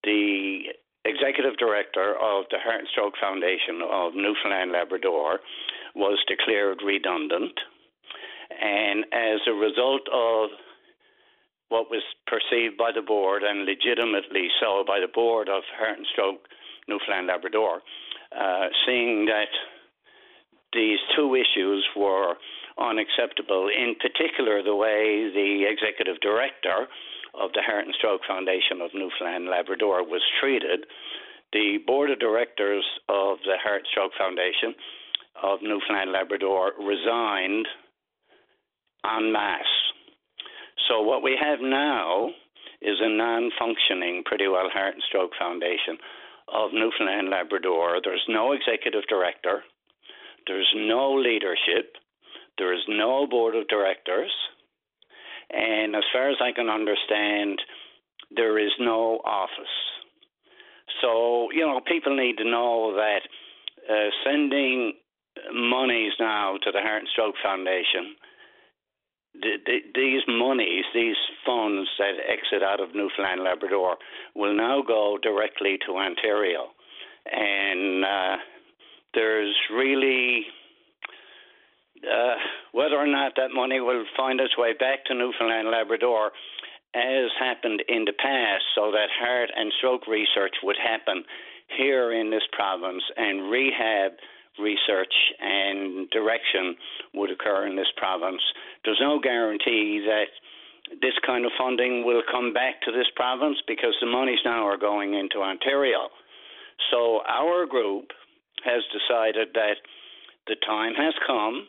the 0.03 0.63
executive 1.05 1.57
director 1.57 2.15
of 2.15 2.45
the 2.51 2.59
Heart 2.63 2.79
and 2.79 2.87
Stroke 2.91 3.13
Foundation 3.19 3.81
of 3.83 4.15
Newfoundland 4.15 4.71
Labrador 4.71 5.39
was 5.95 6.17
declared 6.27 6.79
redundant. 6.83 7.59
And 8.49 9.05
as 9.11 9.39
a 9.47 9.53
result 9.53 10.07
of 10.13 10.49
what 11.69 11.89
was 11.89 12.03
perceived 12.27 12.77
by 12.77 12.91
the 12.93 13.01
board 13.01 13.43
and 13.43 13.65
legitimately 13.65 14.47
so 14.61 14.83
by 14.85 14.99
the 14.99 15.11
board 15.13 15.49
of 15.49 15.63
Heart 15.77 15.97
and 15.97 16.07
Stroke 16.13 16.47
Newfoundland 16.87 17.27
Labrador, 17.27 17.81
uh, 18.31 18.67
seeing 18.85 19.25
that 19.25 19.51
these 20.73 20.99
two 21.15 21.35
issues 21.35 21.85
were 21.95 22.35
unacceptable, 22.79 23.69
in 23.69 23.95
particular, 24.01 24.63
the 24.63 24.75
way 24.75 25.29
the 25.33 25.65
executive 25.69 26.19
director 26.21 26.87
of 27.33 27.51
the 27.53 27.61
Heart 27.65 27.85
and 27.85 27.95
Stroke 27.97 28.21
Foundation 28.27 28.81
of 28.81 28.91
Newfoundland 28.93 29.47
Labrador 29.49 30.03
was 30.03 30.21
treated. 30.39 30.85
The 31.51 31.77
board 31.85 32.11
of 32.11 32.19
directors 32.19 32.85
of 33.09 33.37
the 33.45 33.57
Heart 33.61 33.85
and 33.85 33.91
Stroke 33.91 34.11
Foundation 34.17 34.75
of 35.41 35.59
Newfoundland 35.61 36.11
Labrador 36.11 36.73
resigned 36.79 37.67
en 39.05 39.31
masse. 39.31 39.75
So, 40.87 41.01
what 41.01 41.23
we 41.23 41.37
have 41.39 41.59
now 41.61 42.29
is 42.81 42.97
a 43.01 43.09
non 43.09 43.49
functioning 43.57 44.23
Pretty 44.25 44.47
Well 44.47 44.69
Heart 44.69 44.95
and 44.95 45.03
Stroke 45.07 45.31
Foundation 45.39 45.97
of 46.53 46.71
Newfoundland 46.73 47.29
Labrador. 47.29 47.99
There's 48.03 48.25
no 48.27 48.51
executive 48.51 49.03
director, 49.07 49.63
there's 50.47 50.69
no 50.75 51.13
leadership, 51.13 51.95
there 52.57 52.73
is 52.73 52.83
no 52.87 53.25
board 53.27 53.55
of 53.55 53.67
directors, 53.67 54.31
and 55.53 55.95
as 55.95 56.03
far 56.11 56.29
as 56.29 56.37
I 56.41 56.51
can 56.51 56.69
understand, 56.69 57.59
there 58.35 58.57
is 58.57 58.71
no 58.79 59.19
office. 59.25 59.75
So, 61.01 61.51
you 61.51 61.65
know, 61.65 61.79
people 61.85 62.15
need 62.15 62.37
to 62.37 62.49
know 62.49 62.95
that 62.95 63.21
uh, 63.89 64.09
sending 64.25 64.93
monies 65.53 66.13
now 66.19 66.57
to 66.63 66.71
the 66.71 66.81
Heart 66.81 66.99
and 66.99 67.09
Stroke 67.11 67.35
Foundation, 67.43 68.15
the, 69.33 69.57
the, 69.65 69.77
these 69.95 70.21
monies, 70.27 70.85
these 70.93 71.15
funds 71.45 71.89
that 71.97 72.13
exit 72.29 72.63
out 72.63 72.79
of 72.79 72.95
Newfoundland 72.95 73.43
Labrador, 73.43 73.97
will 74.35 74.55
now 74.55 74.83
go 74.85 75.17
directly 75.21 75.77
to 75.85 75.97
Ontario. 75.97 76.67
And 77.31 78.05
uh, 78.05 78.35
there's 79.13 79.55
really 79.73 80.45
uh, 82.03 82.35
whether 82.71 82.95
or 82.95 83.07
not 83.07 83.33
that 83.37 83.51
money 83.53 83.79
will 83.79 84.05
find 84.15 84.39
its 84.39 84.57
way 84.57 84.73
back 84.73 85.05
to 85.05 85.13
Newfoundland 85.13 85.69
Labrador, 85.69 86.31
as 86.95 87.31
happened 87.39 87.83
in 87.87 88.05
the 88.05 88.13
past, 88.13 88.63
so 88.75 88.91
that 88.91 89.09
heart 89.19 89.49
and 89.55 89.71
stroke 89.79 90.07
research 90.07 90.53
would 90.63 90.77
happen 90.77 91.23
here 91.77 92.11
in 92.13 92.29
this 92.29 92.43
province 92.51 93.03
and 93.17 93.49
rehab 93.49 94.11
research 94.59 95.13
and 95.39 96.09
direction 96.11 96.75
would 97.15 97.31
occur 97.31 97.65
in 97.65 97.75
this 97.75 97.91
province. 97.97 98.41
There's 98.85 99.01
no 99.01 99.19
guarantee 99.19 100.05
that 100.05 100.29
this 101.01 101.17
kind 101.25 101.45
of 101.45 101.51
funding 101.57 102.05
will 102.05 102.21
come 102.29 102.53
back 102.53 102.81
to 102.81 102.91
this 102.91 103.07
province 103.15 103.57
because 103.67 103.95
the 103.99 104.07
monies 104.07 104.39
now 104.45 104.67
are 104.67 104.77
going 104.77 105.15
into 105.15 105.39
Ontario. 105.39 106.09
So 106.91 107.21
our 107.27 107.65
group 107.65 108.11
has 108.63 108.83
decided 108.93 109.49
that 109.53 109.77
the 110.47 110.55
time 110.67 110.93
has 110.93 111.13
come 111.25 111.67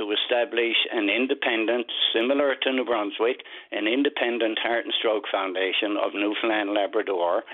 to 0.00 0.12
establish 0.12 0.76
an 0.92 1.10
independent, 1.10 1.86
similar 2.14 2.56
to 2.62 2.72
New 2.72 2.86
Brunswick, 2.86 3.44
an 3.70 3.86
independent 3.86 4.58
Heart 4.58 4.86
and 4.86 4.94
Stroke 4.98 5.24
Foundation 5.30 6.00
of 6.02 6.12
Newfoundland 6.14 6.72
Labrador 6.72 7.44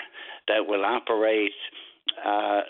that 0.46 0.62
will 0.62 0.84
operate 0.84 1.50
uh, 2.24 2.60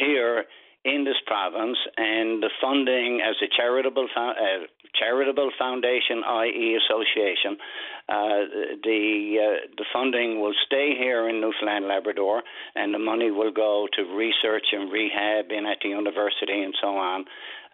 here 0.00 0.44
in 0.84 1.04
this 1.04 1.16
province, 1.26 1.78
and 1.96 2.42
the 2.42 2.50
funding 2.60 3.20
as 3.20 3.34
a 3.42 3.50
charitable 3.56 4.06
fo- 4.14 4.30
uh, 4.30 4.66
charitable 4.98 5.50
foundation, 5.58 6.22
i.e., 6.24 6.78
association, 6.78 7.56
uh, 8.08 8.46
the 8.82 9.36
uh, 9.36 9.66
the 9.76 9.84
funding 9.92 10.40
will 10.40 10.54
stay 10.64 10.94
here 10.96 11.28
in 11.28 11.40
Newfoundland 11.40 11.86
Labrador, 11.88 12.42
and 12.74 12.94
the 12.94 12.98
money 12.98 13.30
will 13.30 13.52
go 13.52 13.88
to 13.94 14.02
research 14.14 14.66
and 14.72 14.92
rehab 14.92 15.50
in 15.50 15.66
at 15.66 15.78
the 15.82 15.88
university 15.88 16.62
and 16.62 16.74
so 16.80 16.96
on, 16.96 17.24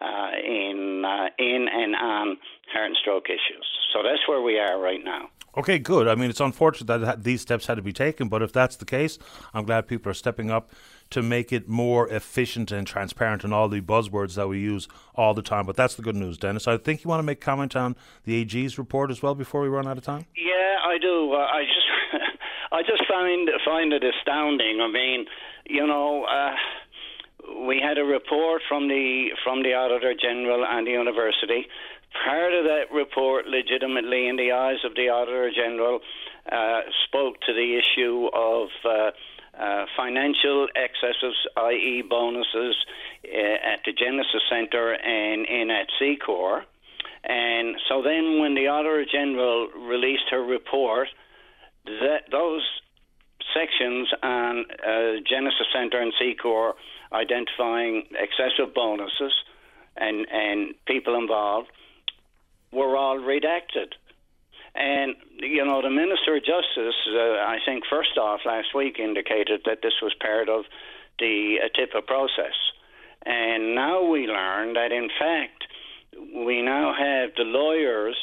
uh, 0.01 0.31
in 0.43 1.03
uh, 1.05 1.27
in 1.37 1.67
and 1.71 1.95
on 1.95 2.37
heart 2.73 2.87
and 2.87 2.97
stroke 3.01 3.25
issues. 3.29 3.65
So 3.93 4.01
that's 4.01 4.27
where 4.27 4.41
we 4.41 4.57
are 4.57 4.79
right 4.79 5.03
now. 5.03 5.29
Okay, 5.55 5.77
good. 5.77 6.07
I 6.07 6.15
mean, 6.15 6.31
it's 6.31 6.39
unfortunate 6.39 6.87
that 6.87 7.23
these 7.23 7.41
steps 7.41 7.67
had 7.67 7.75
to 7.75 7.83
be 7.83 7.93
taken, 7.93 8.27
but 8.27 8.41
if 8.41 8.51
that's 8.51 8.75
the 8.75 8.85
case, 8.85 9.19
I'm 9.53 9.65
glad 9.65 9.87
people 9.87 10.09
are 10.09 10.15
stepping 10.15 10.49
up 10.49 10.71
to 11.09 11.21
make 11.21 11.51
it 11.51 11.67
more 11.67 12.07
efficient 12.09 12.71
and 12.71 12.87
transparent 12.87 13.43
and 13.43 13.53
all 13.53 13.69
the 13.69 13.81
buzzwords 13.81 14.35
that 14.35 14.47
we 14.47 14.59
use 14.59 14.87
all 15.15 15.33
the 15.33 15.41
time. 15.41 15.65
But 15.65 15.75
that's 15.75 15.95
the 15.95 16.01
good 16.01 16.15
news, 16.15 16.37
Dennis. 16.37 16.67
I 16.67 16.77
think 16.77 17.03
you 17.03 17.09
want 17.09 17.19
to 17.19 17.23
make 17.23 17.41
comment 17.41 17.75
on 17.75 17.95
the 18.25 18.35
AG's 18.35 18.77
report 18.77 19.11
as 19.11 19.21
well 19.21 19.35
before 19.35 19.61
we 19.61 19.67
run 19.67 19.87
out 19.87 19.97
of 19.97 20.03
time. 20.03 20.25
Yeah, 20.35 20.77
I 20.85 20.97
do. 20.99 21.33
Uh, 21.33 21.37
I 21.37 21.63
just, 21.63 22.21
I 22.71 22.81
just 22.81 23.03
find 23.07 23.49
find 23.65 23.93
it 23.93 24.03
astounding. 24.03 24.79
I 24.81 24.91
mean, 24.91 25.25
you 25.65 25.85
know. 25.85 26.25
Uh, 26.25 26.55
we 27.67 27.79
had 27.81 27.97
a 27.97 28.03
report 28.03 28.61
from 28.67 28.87
the 28.87 29.29
from 29.43 29.63
the 29.63 29.73
Auditor 29.73 30.13
General 30.19 30.65
and 30.65 30.87
the 30.87 30.91
university. 30.91 31.67
Part 32.25 32.53
of 32.53 32.63
that 32.65 32.93
report, 32.93 33.47
legitimately 33.47 34.27
in 34.27 34.37
the 34.37 34.51
eyes 34.51 34.77
of 34.85 34.95
the 34.95 35.09
Auditor 35.09 35.51
General, 35.53 35.99
uh, 36.51 36.81
spoke 37.05 37.39
to 37.41 37.53
the 37.53 37.79
issue 37.79 38.29
of 38.33 38.67
uh, 38.85 39.11
uh, 39.59 39.85
financial 39.95 40.67
excesses, 40.75 41.35
i.e., 41.57 42.03
bonuses, 42.07 42.75
uh, 43.25 43.73
at 43.73 43.79
the 43.85 43.93
Genesis 43.93 44.41
Centre 44.49 44.93
and 44.93 45.45
in 45.45 45.69
at 45.69 45.87
C-CORE. 45.99 46.63
And 47.23 47.75
so 47.87 48.01
then, 48.01 48.39
when 48.39 48.55
the 48.55 48.67
Auditor 48.67 49.05
General 49.09 49.69
released 49.69 50.25
her 50.31 50.43
report, 50.43 51.07
that 51.85 52.23
those 52.31 52.63
sections 53.53 54.09
on 54.21 54.65
uh, 54.85 55.21
Genesis 55.27 55.67
Center 55.73 56.01
and 56.01 56.13
C-CORE 56.19 56.75
identifying 57.13 58.03
excessive 58.11 58.73
bonuses 58.73 59.33
and 59.95 60.25
and 60.31 60.73
people 60.85 61.15
involved 61.15 61.69
were 62.71 62.97
all 62.97 63.17
redacted. 63.19 63.93
And 64.75 65.15
you 65.39 65.63
know, 65.65 65.81
the 65.81 65.89
Minister 65.89 66.35
of 66.35 66.43
Justice, 66.43 66.95
uh, 67.07 67.45
I 67.45 67.57
think, 67.65 67.83
first 67.89 68.17
off 68.17 68.41
last 68.45 68.73
week 68.73 68.97
indicated 68.99 69.61
that 69.65 69.79
this 69.83 69.93
was 70.01 70.13
part 70.19 70.49
of 70.49 70.65
the 71.19 71.57
ATIPA 71.61 72.07
process, 72.07 72.57
and 73.25 73.75
now 73.75 74.03
we 74.03 74.25
learn 74.25 74.73
that 74.73 74.91
in 74.91 75.09
fact 75.19 75.65
we 76.35 76.61
now 76.61 76.93
have 76.93 77.31
the 77.37 77.43
lawyers 77.43 78.17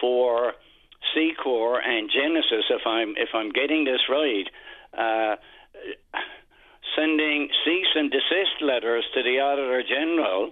for 0.00 0.54
C-CORE 1.14 1.80
and 1.80 2.10
Genesis, 2.12 2.66
if 2.70 2.86
I'm 2.86 3.14
if 3.16 3.30
I'm 3.34 3.50
getting 3.50 3.84
this 3.84 4.00
right, 4.08 4.46
uh, 4.96 5.36
sending 6.96 7.48
cease 7.64 7.88
and 7.94 8.10
desist 8.10 8.62
letters 8.62 9.04
to 9.14 9.22
the 9.22 9.40
Auditor 9.40 9.82
General, 9.82 10.50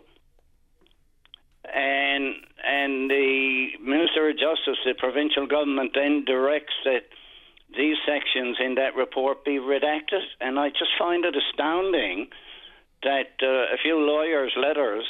and 1.65 2.35
and 2.65 3.11
the 3.11 3.68
Minister 4.29 4.45
of 4.51 4.57
Justice, 4.57 4.79
the 4.85 4.95
provincial 4.99 5.47
government, 5.47 5.93
then 5.95 6.25
directs 6.25 6.75
that 6.85 7.05
these 7.77 7.97
sections 8.07 8.57
in 8.61 8.75
that 8.77 8.95
report 8.97 9.45
be 9.45 9.59
redacted, 9.59 10.23
and 10.41 10.59
I 10.59 10.69
just 10.71 10.91
find 10.99 11.25
it 11.25 11.35
astounding 11.37 12.29
that 13.03 13.37
uh, 13.43 13.75
a 13.75 13.77
few 13.83 13.97
lawyers' 13.99 14.53
letters 14.57 15.05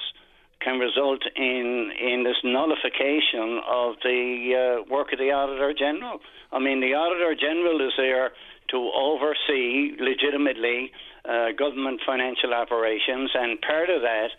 can 0.61 0.79
result 0.79 1.23
in 1.37 1.93
in 2.01 2.25
this 2.25 2.37
nullification 2.43 3.61
of 3.69 3.95
the 4.03 4.83
uh, 4.83 4.93
work 4.93 5.13
of 5.13 5.19
the 5.19 5.31
Auditor 5.31 5.73
General. 5.73 6.19
I 6.53 6.59
mean, 6.59 6.81
the 6.81 6.95
Auditor 6.95 7.35
General 7.39 7.81
is 7.81 7.93
there 7.97 8.33
to 8.71 8.91
oversee 8.95 9.95
legitimately 10.01 10.91
uh, 11.25 11.53
government 11.57 12.01
financial 12.05 12.53
operations, 12.53 13.31
and 13.35 13.61
part 13.61 13.89
of 13.89 14.03
that, 14.03 14.31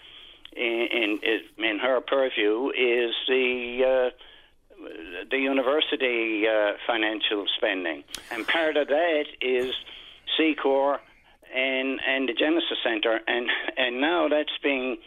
in 0.57 1.19
in, 1.23 1.63
in 1.63 1.79
her 1.79 2.01
purview, 2.01 2.69
is 2.75 3.15
the 3.27 4.11
uh, 4.11 4.25
the 5.29 5.37
university 5.37 6.47
uh, 6.47 6.73
financial 6.87 7.45
spending, 7.57 8.03
and 8.31 8.47
part 8.47 8.77
of 8.77 8.87
that 8.87 9.25
is 9.41 9.73
C-CORE 10.37 10.99
and 11.53 11.99
and 12.07 12.29
the 12.29 12.33
Genesis 12.33 12.77
Center, 12.83 13.19
and 13.27 13.49
and 13.77 14.01
now 14.01 14.27
that's 14.29 14.57
being 14.63 14.97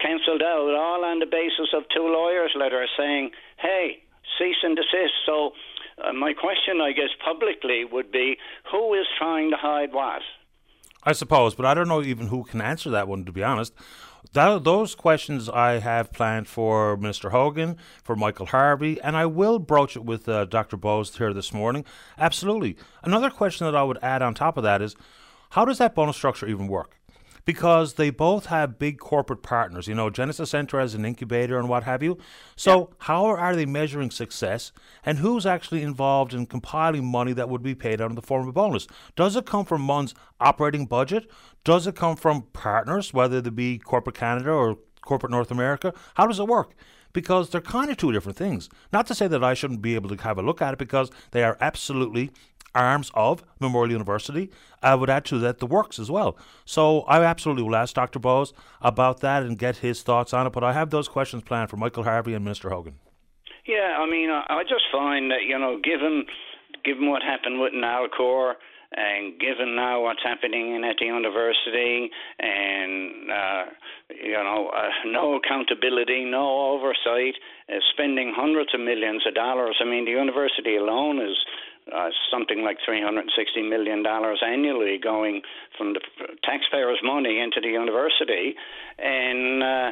cancelled 0.00 0.42
out, 0.42 0.74
all 0.74 1.04
on 1.04 1.20
the 1.20 1.26
basis 1.26 1.68
of 1.74 1.84
two 1.94 2.06
lawyers' 2.06 2.52
letters 2.56 2.90
saying, 2.98 3.30
"Hey, 3.58 4.02
cease 4.38 4.56
and 4.62 4.76
desist." 4.76 5.14
So, 5.26 5.52
uh, 6.02 6.12
my 6.12 6.32
question, 6.32 6.80
I 6.80 6.92
guess, 6.92 7.10
publicly 7.24 7.84
would 7.84 8.10
be, 8.10 8.36
who 8.70 8.94
is 8.94 9.06
trying 9.18 9.50
to 9.50 9.56
hide 9.56 9.92
what? 9.92 10.22
I 11.04 11.12
suppose, 11.12 11.54
but 11.54 11.66
I 11.66 11.74
don't 11.74 11.88
know 11.88 12.02
even 12.02 12.28
who 12.28 12.44
can 12.44 12.60
answer 12.60 12.90
that 12.90 13.08
one. 13.08 13.24
To 13.24 13.32
be 13.32 13.42
honest, 13.42 13.74
that, 14.34 14.64
those 14.64 14.96
questions 14.96 15.48
I 15.48 15.78
have 15.78 16.12
planned 16.12 16.48
for 16.48 16.96
Minister 16.96 17.30
Hogan, 17.30 17.76
for 18.02 18.16
Michael 18.16 18.46
Harvey, 18.46 19.00
and 19.00 19.16
I 19.16 19.26
will 19.26 19.60
broach 19.60 19.96
it 19.96 20.04
with 20.04 20.28
uh, 20.28 20.44
Dr. 20.44 20.76
Bose 20.76 21.16
here 21.16 21.32
this 21.32 21.52
morning. 21.52 21.84
Absolutely. 22.18 22.76
Another 23.04 23.30
question 23.30 23.64
that 23.64 23.76
I 23.76 23.84
would 23.84 23.98
add 24.02 24.22
on 24.22 24.34
top 24.34 24.56
of 24.56 24.64
that 24.64 24.82
is, 24.82 24.96
how 25.50 25.64
does 25.64 25.78
that 25.78 25.94
bonus 25.94 26.16
structure 26.16 26.48
even 26.48 26.66
work? 26.66 26.96
Because 27.44 27.94
they 27.94 28.10
both 28.10 28.46
have 28.46 28.78
big 28.78 28.98
corporate 28.98 29.42
partners. 29.42 29.86
You 29.86 29.94
know, 29.94 30.10
Genesis 30.10 30.50
Center 30.50 30.80
as 30.80 30.94
an 30.94 31.04
incubator 31.04 31.58
and 31.58 31.68
what 31.68 31.84
have 31.84 32.02
you. 32.02 32.18
So, 32.56 32.78
yeah. 32.78 32.94
how 33.00 33.24
are 33.26 33.56
they 33.56 33.66
measuring 33.66 34.10
success, 34.10 34.72
and 35.04 35.18
who's 35.18 35.46
actually 35.46 35.82
involved 35.82 36.34
in 36.34 36.46
compiling 36.46 37.04
money 37.04 37.32
that 37.32 37.48
would 37.48 37.62
be 37.62 37.74
paid 37.74 38.00
out 38.00 38.10
in 38.10 38.16
the 38.16 38.22
form 38.22 38.42
of 38.42 38.48
a 38.48 38.52
bonus? 38.52 38.86
Does 39.16 39.36
it 39.36 39.46
come 39.46 39.64
from 39.64 39.82
MUN's 39.82 40.14
operating 40.40 40.86
budget? 40.86 41.30
Does 41.64 41.86
it 41.86 41.96
come 41.96 42.16
from 42.16 42.42
partners, 42.52 43.12
whether 43.12 43.40
they 43.40 43.50
be 43.50 43.78
corporate 43.78 44.16
Canada 44.16 44.50
or 44.50 44.78
corporate 45.02 45.32
North 45.32 45.50
America? 45.50 45.92
How 46.14 46.26
does 46.26 46.38
it 46.38 46.48
work? 46.48 46.74
because 47.14 47.48
they're 47.48 47.62
kind 47.62 47.90
of 47.90 47.96
two 47.96 48.12
different 48.12 48.36
things. 48.36 48.68
Not 48.92 49.06
to 49.06 49.14
say 49.14 49.26
that 49.28 49.42
I 49.42 49.54
shouldn't 49.54 49.80
be 49.80 49.94
able 49.94 50.14
to 50.14 50.22
have 50.22 50.36
a 50.36 50.42
look 50.42 50.60
at 50.60 50.74
it 50.74 50.78
because 50.78 51.10
they 51.30 51.42
are 51.42 51.56
absolutely 51.60 52.30
arms 52.74 53.10
of 53.14 53.42
Memorial 53.60 53.92
University. 53.92 54.50
I 54.82 54.94
would 54.94 55.10
add 55.10 55.24
to 55.26 55.38
that 55.38 55.58
the 55.58 55.66
works 55.66 55.98
as 55.98 56.10
well. 56.10 56.36
So 56.64 57.02
I 57.02 57.22
absolutely 57.24 57.62
will 57.62 57.76
ask 57.76 57.94
Dr. 57.94 58.18
Bose 58.18 58.52
about 58.80 59.20
that 59.20 59.42
and 59.42 59.58
get 59.58 59.78
his 59.78 60.02
thoughts 60.02 60.34
on 60.34 60.46
it. 60.46 60.52
But 60.52 60.64
I 60.64 60.72
have 60.72 60.90
those 60.90 61.08
questions 61.08 61.42
planned 61.42 61.70
for 61.70 61.76
Michael 61.76 62.04
Harvey 62.04 62.34
and 62.34 62.46
Mr. 62.46 62.70
Hogan. 62.70 62.94
Yeah, 63.66 63.96
I 63.98 64.08
mean, 64.08 64.30
I 64.30 64.62
just 64.68 64.84
find 64.92 65.30
that 65.30 65.44
you 65.46 65.58
know, 65.58 65.80
given 65.82 66.26
given 66.84 67.08
what 67.08 67.22
happened 67.22 67.60
with 67.60 67.72
Nalcor 67.72 68.54
and 68.96 69.38
given 69.40 69.74
now 69.74 70.02
what's 70.02 70.22
happening 70.22 70.82
at 70.84 70.96
the 70.98 71.06
university 71.06 72.10
and 72.38 73.30
uh, 73.30 73.64
you 74.10 74.32
know 74.32 74.70
uh, 74.70 74.88
no 75.06 75.34
accountability 75.34 76.24
no 76.24 76.74
oversight 76.74 77.34
uh, 77.68 77.78
spending 77.92 78.32
hundreds 78.36 78.72
of 78.72 78.80
millions 78.80 79.22
of 79.26 79.34
dollars 79.34 79.76
i 79.80 79.84
mean 79.84 80.04
the 80.04 80.12
university 80.12 80.76
alone 80.76 81.18
is 81.18 81.36
uh, 81.92 82.08
something 82.30 82.62
like 82.64 82.78
$360 82.88 83.68
million 83.68 84.04
annually 84.06 84.98
going 85.02 85.42
from 85.76 85.94
the 85.94 86.00
taxpayers' 86.42 87.00
money 87.02 87.40
into 87.40 87.60
the 87.60 87.68
university. 87.68 88.54
And 88.98 89.62
uh, 89.62 89.90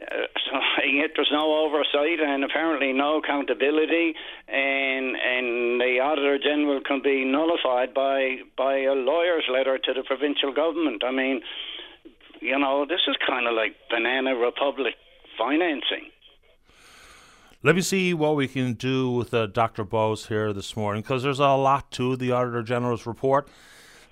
so 0.00 0.56
yet 0.84 1.10
there's 1.16 1.32
no 1.32 1.64
oversight 1.64 2.20
and 2.20 2.44
apparently 2.44 2.92
no 2.92 3.18
accountability, 3.18 4.14
and 4.48 5.16
and 5.16 5.80
the 5.80 6.00
auditor 6.02 6.38
general 6.38 6.80
can 6.80 7.02
be 7.02 7.24
nullified 7.24 7.92
by 7.94 8.38
by 8.56 8.78
a 8.80 8.92
lawyer's 8.92 9.44
letter 9.52 9.78
to 9.78 9.92
the 9.92 10.02
provincial 10.02 10.52
government. 10.52 11.02
I 11.04 11.10
mean, 11.10 11.42
you 12.40 12.58
know, 12.58 12.86
this 12.88 13.00
is 13.08 13.16
kind 13.26 13.46
of 13.46 13.54
like 13.54 13.76
banana 13.90 14.34
republic 14.34 14.94
financing. 15.38 16.08
Let 17.62 17.76
me 17.76 17.82
see 17.82 18.14
what 18.14 18.36
we 18.36 18.48
can 18.48 18.72
do 18.72 19.10
with 19.10 19.34
uh, 19.34 19.44
Dr. 19.44 19.84
Bose 19.84 20.28
here 20.28 20.50
this 20.54 20.78
morning 20.78 21.02
because 21.02 21.22
there's 21.22 21.40
a 21.40 21.48
lot 21.48 21.90
to 21.90 22.16
the 22.16 22.32
Auditor 22.32 22.62
General's 22.62 23.04
report. 23.04 23.48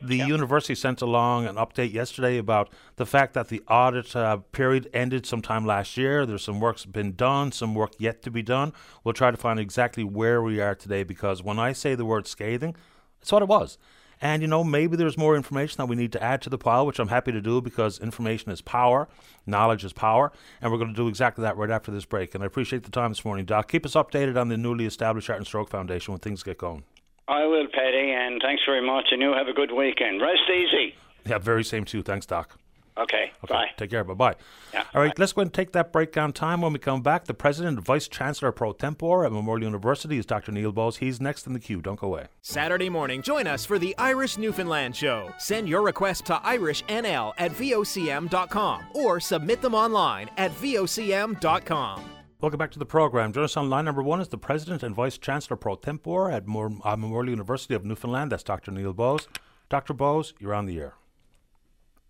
The 0.02 0.18
yep. 0.18 0.28
university 0.28 0.74
sent 0.74 1.00
along 1.00 1.46
an 1.46 1.56
update 1.56 1.94
yesterday 1.94 2.36
about 2.36 2.70
the 2.96 3.06
fact 3.06 3.32
that 3.32 3.48
the 3.48 3.62
audit 3.66 4.14
uh, 4.14 4.36
period 4.52 4.90
ended 4.92 5.24
sometime 5.24 5.64
last 5.64 5.96
year. 5.96 6.26
There's 6.26 6.44
some 6.44 6.60
work's 6.60 6.84
been 6.84 7.14
done, 7.14 7.50
some 7.50 7.74
work 7.74 7.92
yet 7.96 8.20
to 8.24 8.30
be 8.30 8.42
done. 8.42 8.74
We'll 9.02 9.14
try 9.14 9.30
to 9.30 9.38
find 9.38 9.58
exactly 9.58 10.04
where 10.04 10.42
we 10.42 10.60
are 10.60 10.74
today 10.74 11.02
because 11.02 11.42
when 11.42 11.58
I 11.58 11.72
say 11.72 11.94
the 11.94 12.04
word 12.04 12.26
scathing, 12.26 12.76
that's 13.18 13.32
what 13.32 13.40
it 13.40 13.48
was. 13.48 13.78
And, 14.20 14.42
you 14.42 14.48
know, 14.48 14.64
maybe 14.64 14.96
there's 14.96 15.16
more 15.16 15.36
information 15.36 15.76
that 15.78 15.86
we 15.86 15.96
need 15.96 16.12
to 16.12 16.22
add 16.22 16.42
to 16.42 16.50
the 16.50 16.58
pile, 16.58 16.86
which 16.86 16.98
I'm 16.98 17.08
happy 17.08 17.32
to 17.32 17.40
do 17.40 17.60
because 17.60 18.00
information 18.00 18.50
is 18.50 18.60
power, 18.60 19.08
knowledge 19.46 19.84
is 19.84 19.92
power. 19.92 20.32
And 20.60 20.72
we're 20.72 20.78
going 20.78 20.90
to 20.90 20.96
do 20.96 21.08
exactly 21.08 21.42
that 21.42 21.56
right 21.56 21.70
after 21.70 21.90
this 21.90 22.04
break. 22.04 22.34
And 22.34 22.42
I 22.42 22.46
appreciate 22.46 22.82
the 22.82 22.90
time 22.90 23.10
this 23.10 23.24
morning, 23.24 23.44
Doc. 23.44 23.70
Keep 23.70 23.86
us 23.86 23.94
updated 23.94 24.40
on 24.40 24.48
the 24.48 24.56
newly 24.56 24.86
established 24.86 25.28
Heart 25.28 25.38
and 25.38 25.46
Stroke 25.46 25.70
Foundation 25.70 26.12
when 26.12 26.20
things 26.20 26.42
get 26.42 26.58
going. 26.58 26.84
I 27.28 27.44
will, 27.44 27.66
Paddy, 27.72 28.10
and 28.10 28.40
thanks 28.42 28.62
very 28.66 28.84
much. 28.84 29.06
And 29.10 29.20
you 29.20 29.32
have 29.32 29.48
a 29.48 29.52
good 29.52 29.72
weekend. 29.72 30.20
Rest 30.20 30.48
easy. 30.50 30.94
Yeah, 31.26 31.38
very 31.38 31.62
same 31.62 31.84
too. 31.84 32.02
Thanks, 32.02 32.26
Doc. 32.26 32.58
Okay. 32.98 33.32
okay. 33.44 33.52
Bye. 33.54 33.70
Take 33.76 33.90
care. 33.90 34.04
Bye 34.04 34.14
bye. 34.14 34.34
Yeah, 34.74 34.84
All 34.94 35.00
right. 35.00 35.14
bye. 35.14 35.20
Let's 35.20 35.32
go 35.32 35.42
and 35.42 35.52
take 35.52 35.72
that 35.72 35.92
breakdown 35.92 36.32
time. 36.32 36.60
When 36.62 36.72
we 36.72 36.78
come 36.78 37.02
back, 37.02 37.24
the 37.24 37.34
president 37.34 37.76
and 37.78 37.86
vice 37.86 38.08
chancellor 38.08 38.52
pro 38.52 38.72
tempore 38.72 39.24
at 39.24 39.32
Memorial 39.32 39.64
University 39.66 40.18
is 40.18 40.26
Dr. 40.26 40.52
Neil 40.52 40.72
Bose. 40.72 40.96
He's 40.96 41.20
next 41.20 41.46
in 41.46 41.52
the 41.52 41.60
queue. 41.60 41.80
Don't 41.80 41.98
go 42.00 42.08
away. 42.08 42.26
Saturday 42.42 42.88
morning, 42.88 43.22
join 43.22 43.46
us 43.46 43.64
for 43.64 43.78
the 43.78 43.96
Irish 43.98 44.36
Newfoundland 44.36 44.96
Show. 44.96 45.32
Send 45.38 45.68
your 45.68 45.82
request 45.82 46.26
to 46.26 46.34
IrishNL 46.36 47.34
at 47.38 47.52
VOCM.com 47.52 48.84
or 48.94 49.20
submit 49.20 49.62
them 49.62 49.74
online 49.74 50.28
at 50.36 50.50
VOCM.com. 50.52 52.04
Welcome 52.40 52.58
back 52.58 52.70
to 52.70 52.78
the 52.78 52.86
program. 52.86 53.32
Join 53.32 53.44
us 53.44 53.56
on 53.56 53.68
line 53.68 53.84
number 53.84 54.02
one 54.02 54.20
is 54.20 54.28
the 54.28 54.38
President 54.38 54.84
and 54.84 54.94
Vice 54.94 55.18
Chancellor 55.18 55.56
Pro 55.56 55.74
Tempore 55.74 56.30
at 56.30 56.44
uh, 56.44 56.96
Memorial 56.96 57.30
University 57.30 57.74
of 57.74 57.84
Newfoundland. 57.84 58.30
That's 58.30 58.44
Dr. 58.44 58.70
Neil 58.70 58.92
Bose. 58.92 59.26
Dr. 59.68 59.92
Bose, 59.92 60.34
you're 60.38 60.54
on 60.54 60.66
the 60.66 60.78
air. 60.78 60.94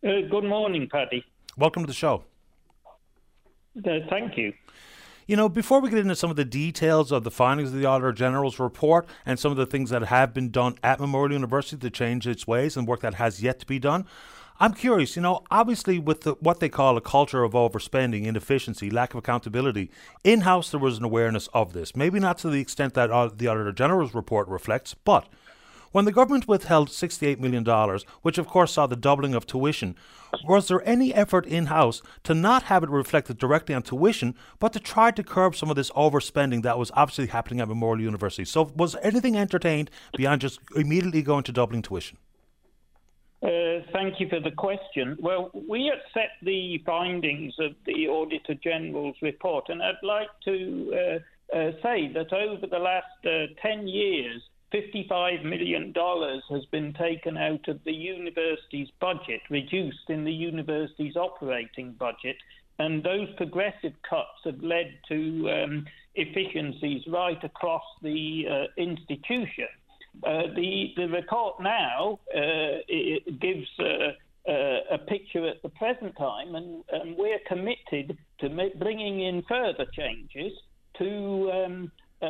Uh, 0.07 0.21
good 0.31 0.45
morning, 0.45 0.89
Paddy. 0.89 1.25
Welcome 1.57 1.83
to 1.83 1.89
the 1.89 1.93
show. 1.93 2.23
Uh, 2.87 3.99
thank 4.09 4.37
you. 4.37 4.53
You 5.27 5.37
know, 5.37 5.49
before 5.49 5.81
we 5.81 5.91
get 5.91 5.99
into 5.99 6.15
some 6.15 6.31
of 6.31 6.37
the 6.37 6.45
details 6.45 7.11
of 7.11 7.25
the 7.25 7.33
findings 7.33 7.71
of 7.71 7.81
the 7.81 7.85
Auditor 7.85 8.13
General's 8.13 8.61
report 8.61 9.09
and 9.27 9.41
some 9.41 9.51
of 9.51 9.59
the 9.59 9.67
things 9.67 9.91
that 9.91 10.05
have 10.05 10.33
been 10.33 10.51
done 10.51 10.77
at 10.85 11.01
Memorial 11.01 11.33
University 11.33 11.77
to 11.79 11.91
change 11.91 12.29
its 12.29 12.47
ways 12.47 12.77
and 12.77 12.87
work 12.87 13.01
that 13.01 13.15
has 13.15 13.43
yet 13.43 13.59
to 13.59 13.67
be 13.67 13.81
done, 13.81 14.07
I'm 14.61 14.73
curious, 14.73 15.17
you 15.17 15.23
know, 15.23 15.43
obviously 15.51 15.99
with 15.99 16.21
the, 16.21 16.35
what 16.35 16.61
they 16.61 16.69
call 16.69 16.97
a 16.97 17.01
culture 17.01 17.43
of 17.43 17.53
overspending, 17.53 18.25
inefficiency, 18.25 18.91
lack 18.91 19.15
of 19.15 19.19
accountability, 19.19 19.91
in 20.23 20.43
house 20.43 20.71
there 20.71 20.81
was 20.81 20.99
an 20.99 21.05
awareness 21.05 21.49
of 21.49 21.73
this. 21.73 21.97
Maybe 21.97 22.21
not 22.21 22.39
to 22.39 22.51
the 22.51 22.61
extent 22.61 22.95
that 22.95 23.11
uh, 23.11 23.31
the 23.35 23.49
Auditor 23.49 23.73
General's 23.73 24.15
report 24.15 24.47
reflects, 24.47 24.95
but 24.95 25.29
When 25.99 26.05
the 26.05 26.13
government 26.13 26.47
withheld 26.47 26.91
$68 26.91 27.41
million, 27.41 27.65
which 28.23 28.39
of 28.39 28.47
course 28.47 28.75
saw 28.75 28.87
the 28.87 28.95
doubling 28.95 29.35
of 29.35 29.47
tuition, 29.47 29.97
was 30.45 30.69
there 30.69 30.81
any 30.89 31.13
effort 31.13 31.45
in 31.45 31.67
house 31.67 32.03
to 32.23 32.35
not 32.35 32.63
have 32.63 32.85
it 32.85 32.89
reflected 32.89 33.37
directly 33.37 33.75
on 33.75 33.83
tuition, 33.83 34.37
but 34.61 34.73
to 34.75 34.79
try 34.79 35.11
to 35.11 35.25
curb 35.25 35.57
some 35.57 35.71
of 35.71 35.75
this 35.75 35.91
overspending 35.91 36.63
that 36.63 36.79
was 36.79 36.93
obviously 36.95 37.27
happening 37.27 37.59
at 37.59 37.67
Memorial 37.67 38.01
University? 38.01 38.45
So, 38.45 38.71
was 38.77 38.95
anything 39.03 39.37
entertained 39.37 39.91
beyond 40.17 40.41
just 40.41 40.61
immediately 40.77 41.21
going 41.21 41.43
to 41.43 41.51
doubling 41.51 41.83
tuition? 41.83 42.19
Uh, 43.43 43.83
thank 43.93 44.21
you 44.21 44.29
for 44.29 44.39
the 44.39 44.53
question. 44.53 45.17
Well, 45.19 45.51
we 45.53 45.91
accept 45.91 46.45
the 46.45 46.81
findings 46.87 47.55
of 47.59 47.73
the 47.87 48.07
Auditor 48.07 48.55
General's 48.55 49.17
report, 49.21 49.69
and 49.69 49.83
I'd 49.83 49.97
like 50.05 50.29
to 50.45 50.95
uh, 51.53 51.57
uh, 51.59 51.73
say 51.83 52.13
that 52.15 52.33
over 52.33 52.69
the 52.69 52.79
last 52.79 53.27
uh, 53.27 53.53
10 53.61 53.89
years, 53.89 54.41
$55 54.73 55.45
million 55.45 55.95
has 56.51 56.65
been 56.67 56.93
taken 56.95 57.37
out 57.37 57.67
of 57.69 57.83
the 57.85 57.93
university's 57.93 58.89
budget, 59.01 59.41
reduced 59.51 60.09
in 60.09 60.25
the 60.25 60.33
university's 60.33 61.17
operating 61.17 61.93
budget, 61.93 62.37
and 62.79 63.03
those 63.03 63.29
progressive 63.37 63.95
cuts 64.09 64.39
have 64.45 64.63
led 64.63 64.99
to 65.09 65.51
um, 65.51 65.87
efficiencies 66.15 67.03
right 67.09 67.43
across 67.43 67.83
the 68.03 68.45
uh, 68.51 68.81
institution. 68.81 69.69
Uh, 70.25 70.43
the 70.55 70.93
the 70.97 71.09
report 71.09 71.61
now 71.61 72.19
uh, 72.37 72.41
gives 73.41 73.69
uh, 73.79 74.51
uh, 74.51 74.81
a 74.91 74.99
picture 74.99 75.47
at 75.47 75.63
the 75.63 75.69
present 75.71 76.17
time, 76.17 76.55
and, 76.55 76.83
and 76.91 77.17
we're 77.17 77.39
committed 77.47 78.17
to 78.41 78.71
bringing 78.79 79.21
in 79.21 79.43
further 79.49 79.87
changes 79.93 80.53
to 80.99 81.51
um, 81.53 81.93
uh, 82.21 82.29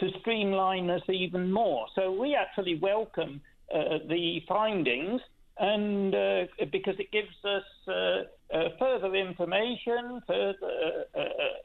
to 0.00 0.10
streamline 0.20 0.90
us 0.90 1.02
even 1.08 1.52
more. 1.52 1.86
So 1.94 2.10
we 2.10 2.34
actually 2.34 2.78
welcome 2.80 3.40
uh, 3.72 3.98
the 4.08 4.40
findings, 4.48 5.20
and 5.58 6.12
uh, 6.12 6.44
because 6.72 6.96
it 6.98 7.12
gives 7.12 7.28
us 7.44 7.62
uh, 7.86 8.68
further 8.78 9.14
information, 9.14 10.20
further 10.26 11.04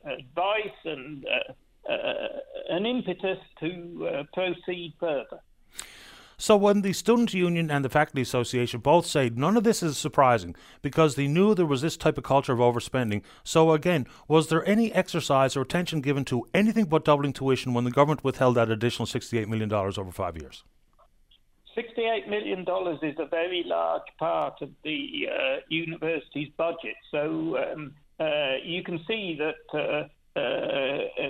advice, 0.06 0.80
and 0.84 1.26
an 2.70 2.86
impetus 2.86 3.40
to 3.62 4.24
proceed 4.34 4.94
further. 5.00 5.40
So 6.38 6.58
when 6.58 6.82
the 6.82 6.94
student 6.94 7.34
union 7.34 7.72
and 7.72 7.86
the 7.86 7.90
faculty 7.90 8.22
association 8.22 8.82
both 8.82 9.06
say 9.06 9.30
none 9.30 9.58
of 9.58 9.64
this 9.64 9.82
is 9.82 9.98
surprising 9.98 10.56
because 10.82 11.16
they 11.16 11.28
knew 11.28 11.56
there 11.56 11.66
was 11.66 11.82
this 11.82 11.98
type 11.98 12.18
of 12.18 12.24
culture 12.24 12.54
of 12.54 12.60
overspending. 12.60 13.24
So 13.44 13.72
again, 13.72 14.06
was 14.28 14.50
there 14.50 14.68
any 14.68 14.94
exercise 14.94 15.56
or 15.56 15.62
attention 15.62 16.02
given 16.02 16.26
to 16.26 16.46
anything 16.54 16.86
but 16.86 17.06
doubling 17.06 17.34
tuition 17.34 17.74
when 17.74 17.84
the 17.84 17.92
government 17.92 18.24
withheld 18.24 18.56
that 18.56 18.70
additional 18.70 19.06
$68 19.06 19.48
million 19.48 19.72
over 19.72 20.12
five 20.12 20.38
years? 20.38 20.64
$68 21.78 22.30
million 22.30 22.62
is 23.02 23.16
a 23.20 23.26
very 23.26 23.64
large 23.66 24.08
part 24.18 24.62
of 24.62 24.70
the 24.84 25.28
uh, 25.30 25.58
university's 25.70 26.50
budget. 26.58 26.96
So 27.12 27.58
um, 27.58 27.94
uh, 28.20 28.56
you 28.64 28.82
can 28.84 29.00
see 29.08 29.38
that 29.40 29.56
uh, 29.74 30.40
uh, 30.40 31.26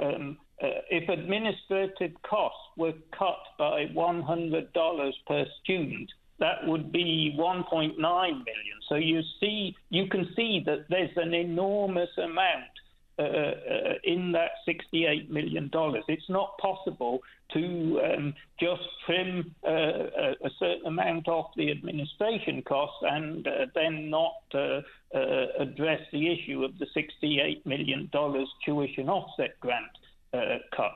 uh 0.00 0.04
um, 0.04 0.38
uh, 0.62 0.80
if 0.90 1.08
administrative 1.08 2.12
costs 2.28 2.58
were 2.76 2.94
cut 3.16 3.38
by 3.58 3.86
$100 3.94 5.12
per 5.26 5.46
student, 5.62 6.10
that 6.40 6.66
would 6.66 6.92
be 6.92 7.34
1.9 7.38 7.96
million. 7.98 8.44
So 8.88 8.94
you 8.94 9.20
see, 9.40 9.76
you 9.90 10.06
can 10.06 10.28
see 10.36 10.62
that 10.66 10.86
there's 10.88 11.16
an 11.16 11.34
enormous 11.34 12.10
amount 12.16 12.70
uh, 13.18 13.22
uh, 13.22 13.94
in 14.04 14.30
that 14.30 14.52
68 14.64 15.28
million 15.30 15.68
dollars. 15.70 16.04
It's 16.06 16.28
not 16.28 16.56
possible 16.58 17.18
to 17.52 18.00
um, 18.04 18.34
just 18.60 18.82
trim 19.06 19.54
uh, 19.66 19.70
a, 19.70 20.50
certain 20.60 20.86
amount 20.86 21.26
off 21.26 21.50
the 21.56 21.72
administration 21.72 22.62
costs 22.62 22.98
and 23.02 23.44
uh, 23.46 23.50
then 23.74 24.08
not 24.08 24.34
uh, 24.54 24.82
uh, 25.12 25.46
address 25.58 26.00
the 26.12 26.32
issue 26.32 26.62
of 26.62 26.78
the 26.78 26.86
68 26.94 27.66
million 27.66 28.08
dollars 28.12 28.48
tuition 28.64 29.08
offset 29.08 29.58
grant 29.58 29.90
uh, 30.32 30.58
cut. 30.74 30.92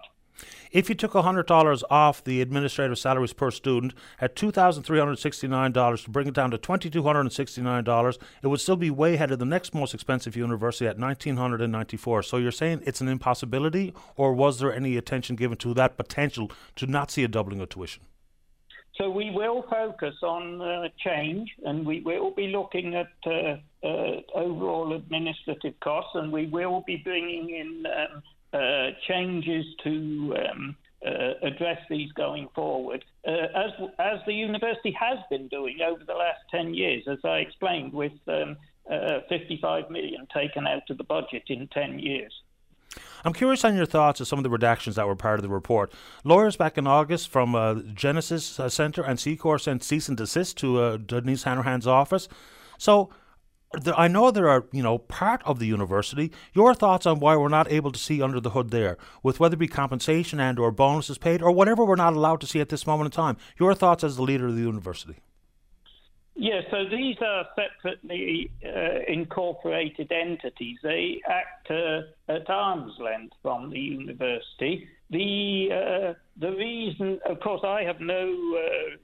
If 0.71 0.89
you 0.89 0.95
took 0.95 1.13
$100 1.13 1.83
off 1.91 2.25
the 2.25 2.41
administrative 2.41 2.99
salaries 2.99 3.35
per 3.35 3.51
student 3.51 3.93
at 4.21 4.35
$2,369 4.35 6.05
to 6.05 6.11
bring 6.11 6.29
it 6.29 6.35
down 6.35 6.51
to 6.51 6.59
$2,269, 6.59 8.19
it 8.43 8.47
would 8.47 8.61
still 8.61 8.77
be 8.77 8.91
way 8.91 9.15
ahead 9.15 9.31
of 9.31 9.39
the 9.39 9.45
next 9.45 9.75
most 9.75 9.93
expensive 9.93 10.35
university 10.35 10.87
at 10.87 10.99
1,994. 10.99 12.23
So 12.23 12.39
you're 12.39 12.51
saying 12.51 12.83
it's 12.87 13.03
an 13.03 13.09
impossibility, 13.09 13.93
or 14.17 14.33
was 14.33 14.61
there 14.61 14.73
any 14.73 14.97
attention 14.97 15.37
given 15.37 15.59
to 15.59 15.75
that 15.75 15.99
potential 15.99 16.51
to 16.77 16.87
not 16.87 17.11
see 17.11 17.23
a 17.23 17.29
doubling 17.29 17.61
of 17.61 17.69
tuition? 17.69 18.05
So 18.97 19.09
we 19.09 19.31
will 19.31 19.65
focus 19.71 20.15
on 20.23 20.61
uh, 20.61 20.89
change, 21.03 21.51
and 21.65 21.87
we 21.87 22.01
will 22.01 22.31
be 22.31 22.49
looking 22.49 22.95
at 22.95 23.09
uh, 23.27 23.57
uh, 23.87 24.21
overall 24.35 24.93
administrative 24.95 25.81
costs, 25.81 26.11
and 26.15 26.31
we 26.31 26.47
will 26.47 26.83
be 26.87 26.99
bringing 26.99 27.51
in 27.51 27.87
um, 27.87 28.23
uh, 28.53 28.91
changes 29.07 29.65
to 29.85 30.37
um, 30.39 30.77
uh, 31.07 31.35
address 31.43 31.79
these 31.91 32.13
going 32.13 32.49
forward, 32.55 33.05
uh, 33.27 33.31
as 33.31 33.71
as 33.99 34.21
the 34.27 34.35
university 34.35 34.93
has 34.93 35.19
been 35.31 35.49
doing 35.49 35.79
over 35.85 36.05
the 36.05 36.15
last 36.15 36.41
10 36.51 36.75
years, 36.75 37.05
as 37.09 37.19
I 37.25 37.39
explained, 37.39 37.93
with 37.93 38.13
um, 38.29 38.57
uh, 38.91 39.21
55 39.29 39.91
million 39.91 40.27
taken 40.33 40.67
out 40.67 40.89
of 40.91 40.99
the 40.99 41.05
budget 41.05 41.45
in 41.49 41.69
10 41.69 41.99
years. 41.99 42.33
I'm 43.25 43.33
curious 43.33 43.65
on 43.65 43.77
your 43.77 43.87
thoughts 43.87 44.21
of 44.21 44.29
some 44.29 44.39
of 44.39 44.43
the 44.43 44.51
redactions 44.51 44.95
that 44.95 45.07
were 45.07 45.17
part 45.17 45.39
of 45.39 45.43
the 45.43 45.49
report. 45.49 45.93
Lawyers 46.25 46.57
back 46.57 46.77
in 46.77 46.87
August 46.87 47.29
from 47.29 47.55
uh, 47.55 47.77
Genesis 47.95 48.59
uh, 48.59 48.69
Centre 48.69 49.03
and 49.03 49.19
C-CORE 49.19 49.59
sent 49.59 49.85
cease 49.85 50.09
and 50.09 50.17
desist 50.17 50.59
to 50.59 50.81
uh, 50.81 50.97
Denise 50.97 51.45
Hanrahan's 51.45 51.87
office. 51.87 52.29
So, 52.79 53.11
I 53.97 54.09
know 54.09 54.31
there 54.31 54.49
are, 54.49 54.67
you 54.73 54.83
know, 54.83 54.99
part 54.99 55.43
of 55.45 55.59
the 55.59 55.67
university. 55.67 56.33
Your 56.53 56.75
thoughts 56.75 57.07
on 57.07 57.21
why 57.21 57.37
we're 57.37 57.49
not 57.49 57.71
able 57.71 57.93
to 57.93 57.99
see 57.99 58.23
under 58.23 58.41
the 58.41 58.51
hood 58.51 58.71
there, 58.71 58.99
with 59.23 59.41
whether 59.41 59.55
it 59.55 59.59
be 59.59 59.69
compensation 59.69 60.41
and 60.41 60.59
or 60.59 60.71
bonuses 60.71 61.19
paid 61.19 61.43
or 61.43 61.53
whatever 61.53 61.85
we're 61.85 61.97
not 61.97 62.15
allowed 62.15 62.41
to 62.43 62.47
see 62.47 62.61
at 62.61 62.69
this 62.69 62.87
moment 62.87 63.15
in 63.15 63.17
time. 63.17 63.37
Your 63.59 63.75
thoughts 63.75 64.05
as 64.05 64.17
the 64.17 64.23
leader 64.23 64.47
of 64.49 64.55
the 64.55 64.63
university. 64.63 65.17
Yeah, 66.35 66.63
so 66.71 66.89
these 66.89 67.17
are 67.21 67.47
separately 67.55 68.51
uh, 68.65 69.01
incorporated 69.07 70.11
entities. 70.11 70.79
They 70.83 71.21
act 71.27 71.71
uh, 71.71 72.33
at 72.33 72.49
arm's 72.49 72.99
length 72.99 73.35
from 73.43 73.71
the 73.71 73.79
university. 73.79 74.89
The 75.11 75.69
uh, 75.71 76.15
the 76.39 76.53
reason, 76.53 77.21
of 77.27 77.39
course, 77.41 77.61
I 77.65 77.83
have 77.83 78.01
no 78.01 78.33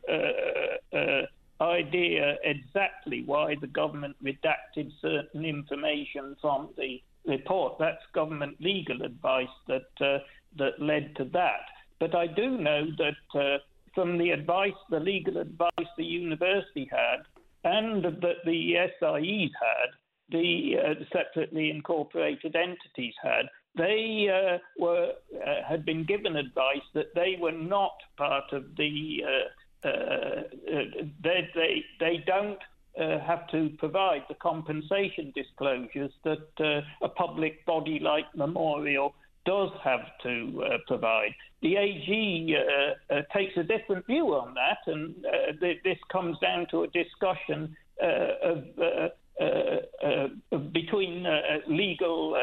uh, 0.08 0.12
uh, 0.12 0.98
uh, 0.98 1.26
idea 1.60 2.36
exactly 2.44 3.22
why 3.24 3.54
the 3.60 3.66
government 3.66 4.16
redacted 4.22 4.92
certain 5.00 5.44
information 5.44 6.36
from 6.40 6.70
the 6.76 7.02
report. 7.26 7.78
That's 7.78 8.02
government 8.14 8.56
legal 8.60 9.02
advice 9.02 9.46
that 9.66 9.90
uh, 10.00 10.18
that 10.56 10.80
led 10.80 11.14
to 11.16 11.24
that. 11.24 11.66
But 12.00 12.14
I 12.14 12.26
do 12.26 12.58
know 12.58 12.86
that 12.98 13.40
uh, 13.40 13.58
from 13.94 14.18
the 14.18 14.30
advice, 14.30 14.78
the 14.90 15.00
legal 15.00 15.38
advice 15.38 15.90
the 15.96 16.04
university 16.04 16.88
had, 16.90 17.24
and 17.64 18.04
that 18.04 18.44
the 18.44 18.74
SIEs 19.00 19.50
had, 19.60 19.90
the 20.30 20.76
uh, 20.78 21.04
separately 21.12 21.70
incorporated 21.70 22.54
entities 22.54 23.14
had, 23.22 23.46
they 23.76 24.28
uh, 24.28 24.58
were 24.78 25.12
uh, 25.34 25.68
had 25.68 25.84
been 25.84 26.04
given 26.04 26.36
advice 26.36 26.86
that 26.94 27.14
they 27.14 27.36
were 27.40 27.52
not 27.52 27.94
part 28.16 28.52
of 28.52 28.64
the 28.76 29.22
uh, 29.24 29.48
Uh, 29.84 29.88
uh, 29.88 30.42
they, 31.22 31.48
they, 31.54 31.84
they 32.00 32.24
don't 32.26 32.58
uh, 32.98 33.20
have 33.20 33.46
to 33.48 33.70
provide 33.78 34.24
the 34.28 34.34
compensation 34.34 35.32
disclosures 35.34 36.10
that 36.24 36.48
uh, 36.58 36.80
a 37.06 37.08
public 37.08 37.64
body 37.64 38.00
like 38.02 38.24
Memorial 38.34 39.14
does 39.46 39.70
have 39.84 40.00
to 40.22 40.64
uh, 40.64 40.78
provide. 40.86 41.32
The 41.62 41.76
AG 41.76 42.56
uh, 42.56 43.14
uh, 43.14 43.22
takes 43.32 43.56
a 43.56 43.62
different 43.62 44.04
view 44.06 44.34
on 44.34 44.54
that, 44.54 44.78
and 44.92 45.14
th- 45.60 45.80
this 45.84 45.98
comes 46.10 46.38
down 46.40 46.66
to 46.70 46.82
a 46.82 46.86
discussion 46.88 47.76
of. 48.00 48.64
between 50.72 51.24
legal 51.68 52.36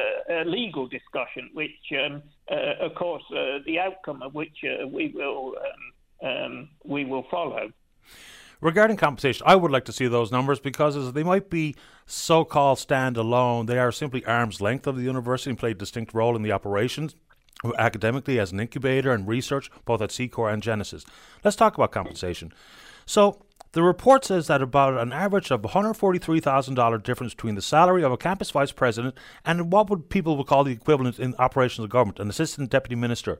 legal 0.46 0.88
discussion, 0.88 1.50
which, 1.54 1.72
um, 2.06 2.24
of 2.80 2.96
course, 2.96 3.24
the 3.66 3.78
outcome 3.80 4.22
of 4.22 4.34
which 4.34 4.58
we 4.92 5.12
will 5.14 5.54
um, 5.58 5.95
um, 6.26 6.70
we 6.84 7.06
will 7.06 7.24
follow. 7.30 7.72
Regarding 8.62 8.98
compensation, 8.98 9.44
I 9.46 9.56
would 9.56 9.72
like 9.72 9.86
to 9.86 9.94
see 9.94 10.08
those 10.08 10.32
numbers 10.32 10.60
because 10.60 11.14
they 11.14 11.24
might 11.24 11.50
be 11.50 11.76
so-called 12.06 12.80
standalone. 12.80 13.68
They 13.68 13.78
are 13.78 13.92
simply 13.92 14.26
arm's 14.26 14.62
length 14.62 14.88
of 14.88 14.96
the 14.96 15.04
university 15.04 15.52
and 15.52 15.60
play 15.60 15.72
a 15.72 15.76
distinct 15.76 16.14
role 16.14 16.36
in 16.36 16.42
the 16.42 16.52
operations 16.52 17.16
academically 17.78 18.40
as 18.40 18.52
an 18.52 18.60
incubator 18.60 19.12
and 19.12 19.28
research, 19.28 19.70
both 19.86 20.02
at 20.02 20.12
C-CORE 20.12 20.50
and 20.50 20.62
Genesis. 20.64 21.06
Let's 21.44 21.56
talk 21.56 21.76
about 21.76 21.92
compensation. 21.92 22.54
So, 23.06 23.42
the 23.72 23.84
report 23.84 24.24
says 24.24 24.48
that 24.48 24.62
about 24.62 24.98
an 24.98 25.12
average 25.12 25.52
of 25.52 25.62
$143,000 25.62 27.04
difference 27.04 27.34
between 27.34 27.56
the 27.56 27.62
salary 27.62 28.04
of 28.04 28.12
a 28.12 28.18
campus 28.18 28.50
vice 28.52 28.72
president 28.72 29.16
and 29.44 29.72
what 29.72 29.90
would 29.90 30.10
people 30.10 30.38
would 30.38 30.48
call 30.48 30.64
the 30.64 30.72
equivalent 30.72 31.20
in 31.20 31.36
operations 31.40 31.84
of 31.84 31.90
government, 31.90 32.20
an 32.20 32.30
assistant 32.30 32.70
deputy 32.70 32.96
minister. 32.96 33.40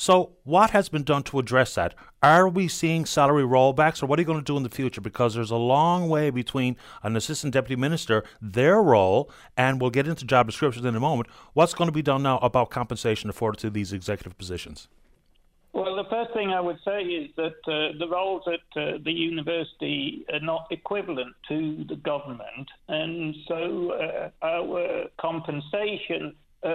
So, 0.00 0.30
what 0.44 0.70
has 0.70 0.88
been 0.88 1.02
done 1.02 1.24
to 1.24 1.38
address 1.38 1.74
that? 1.74 1.94
Are 2.22 2.48
we 2.48 2.68
seeing 2.68 3.04
salary 3.04 3.42
rollbacks, 3.42 4.02
or 4.02 4.06
what 4.06 4.18
are 4.18 4.22
you 4.22 4.26
going 4.26 4.38
to 4.38 4.42
do 4.42 4.56
in 4.56 4.62
the 4.62 4.70
future? 4.70 5.02
Because 5.02 5.34
there's 5.34 5.50
a 5.50 5.56
long 5.56 6.08
way 6.08 6.30
between 6.30 6.78
an 7.02 7.16
assistant 7.16 7.52
deputy 7.52 7.76
minister, 7.76 8.24
their 8.40 8.82
role, 8.82 9.30
and 9.58 9.78
we'll 9.78 9.90
get 9.90 10.08
into 10.08 10.24
job 10.24 10.46
descriptions 10.46 10.86
in 10.86 10.96
a 10.96 11.00
moment. 11.00 11.28
What's 11.52 11.74
going 11.74 11.88
to 11.88 11.92
be 11.92 12.00
done 12.00 12.22
now 12.22 12.38
about 12.38 12.70
compensation 12.70 13.28
afforded 13.28 13.58
to 13.58 13.68
these 13.68 13.92
executive 13.92 14.38
positions? 14.38 14.88
Well, 15.74 15.94
the 15.96 16.08
first 16.08 16.32
thing 16.32 16.48
I 16.48 16.62
would 16.62 16.78
say 16.82 17.02
is 17.02 17.30
that 17.36 17.60
uh, 17.68 17.98
the 17.98 18.08
roles 18.10 18.44
at 18.46 18.82
uh, 18.82 18.96
the 19.04 19.12
university 19.12 20.24
are 20.32 20.40
not 20.40 20.66
equivalent 20.70 21.36
to 21.48 21.84
the 21.86 21.96
government, 21.96 22.70
and 22.88 23.36
so 23.46 23.92
uh, 23.92 24.30
our 24.42 25.08
compensation 25.20 26.34
uh, 26.64 26.68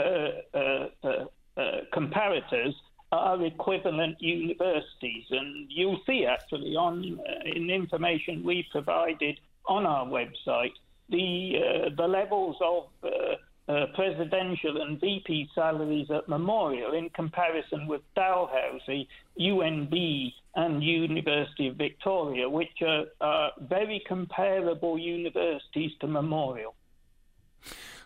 uh, 0.54 0.88
uh, 1.58 1.80
comparators 1.92 2.74
are 3.12 3.44
equivalent 3.44 4.22
universities, 4.22 5.26
and 5.30 5.68
you'll 5.70 6.02
see 6.06 6.26
actually 6.26 6.76
on 6.76 7.20
uh, 7.20 7.50
in 7.50 7.70
information 7.70 8.44
we 8.44 8.68
provided 8.72 9.40
on 9.68 9.86
our 9.86 10.06
website 10.06 10.74
the 11.10 11.56
uh, 11.58 11.90
the 11.96 12.08
levels 12.08 12.58
of 12.62 12.88
uh, 13.04 13.72
uh 13.72 13.86
presidential 13.96 14.82
and 14.82 15.00
VP 15.00 15.50
salaries 15.56 16.10
at 16.12 16.28
Memorial 16.28 16.94
in 16.94 17.10
comparison 17.12 17.88
with 17.88 18.02
Dalhousie, 18.16 19.08
UNB, 19.40 20.34
and 20.56 20.84
University 20.84 21.68
of 21.68 21.76
Victoria, 21.76 22.50
which 22.50 22.82
are, 22.82 23.06
are 23.22 23.52
very 23.60 24.04
comparable 24.08 24.98
universities 24.98 25.92
to 26.00 26.08
Memorial. 26.08 26.76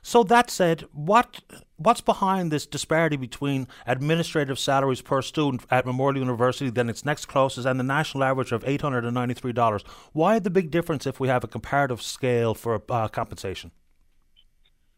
So 0.02 0.24
that 0.24 0.50
said, 0.50 0.86
what 0.92 1.42
what's 1.78 2.02
behind 2.02 2.52
this 2.52 2.66
disparity 2.66 3.16
between 3.16 3.68
administrative 3.86 4.60
salaries 4.60 5.02
per 5.02 5.22
student 5.22 5.66
at 5.70 5.86
Memorial 5.86 6.20
University, 6.20 6.70
than 6.70 6.90
its 6.90 7.06
next 7.06 7.26
closest, 7.26 7.68
and 7.68 7.80
the 7.80 7.84
national 7.84 8.24
average 8.24 8.52
of 8.52 8.64
eight 8.68 8.82
hundred 8.82 9.06
and 9.06 9.14
ninety 9.14 9.34
three 9.34 9.54
dollars? 9.54 9.84
Why 10.14 10.40
the 10.40 10.50
big 10.50 10.72
difference 10.72 11.06
if 11.06 11.20
we 11.20 11.28
have 11.28 11.44
a 11.44 11.48
comparative 11.48 12.02
scale 12.02 12.54
for 12.54 12.82
uh, 12.90 13.08
compensation? 13.08 13.72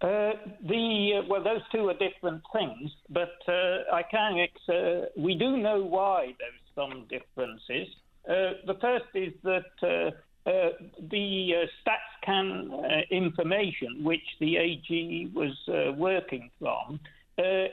Uh, 0.02 0.32
the 0.68 1.20
uh, 1.20 1.28
well, 1.30 1.44
those 1.44 1.62
two 1.72 1.88
are 1.88 1.94
different 1.94 2.42
things, 2.52 2.92
but 3.10 3.36
uh, 3.48 3.94
I 3.94 4.04
can. 4.10 4.48
Uh, 4.68 5.06
we 5.16 5.36
do 5.36 5.58
know 5.58 5.84
why 5.84 6.34
there's 6.40 6.62
some 6.76 7.06
differences. 7.08 7.88
Uh, 8.28 8.54
the 8.66 8.78
first 8.82 9.06
is 9.14 9.34
that 9.44 10.14
Uh, 10.46 10.70
the 11.12 11.54
uh, 11.54 11.90
StatsCan 12.28 12.72
uh, 12.74 13.02
information, 13.12 14.04
which 14.04 14.26
the 14.40 14.58
AG 14.58 15.32
was 15.36 15.56
working 15.98 16.50
from, 16.60 17.00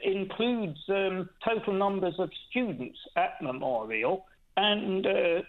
includes 0.04 0.78
um, 0.88 1.28
total 1.44 1.72
numbers 1.72 2.14
of 2.18 2.30
students 2.50 2.98
at 3.16 3.40
Memorial, 3.42 4.24
and 4.56 5.06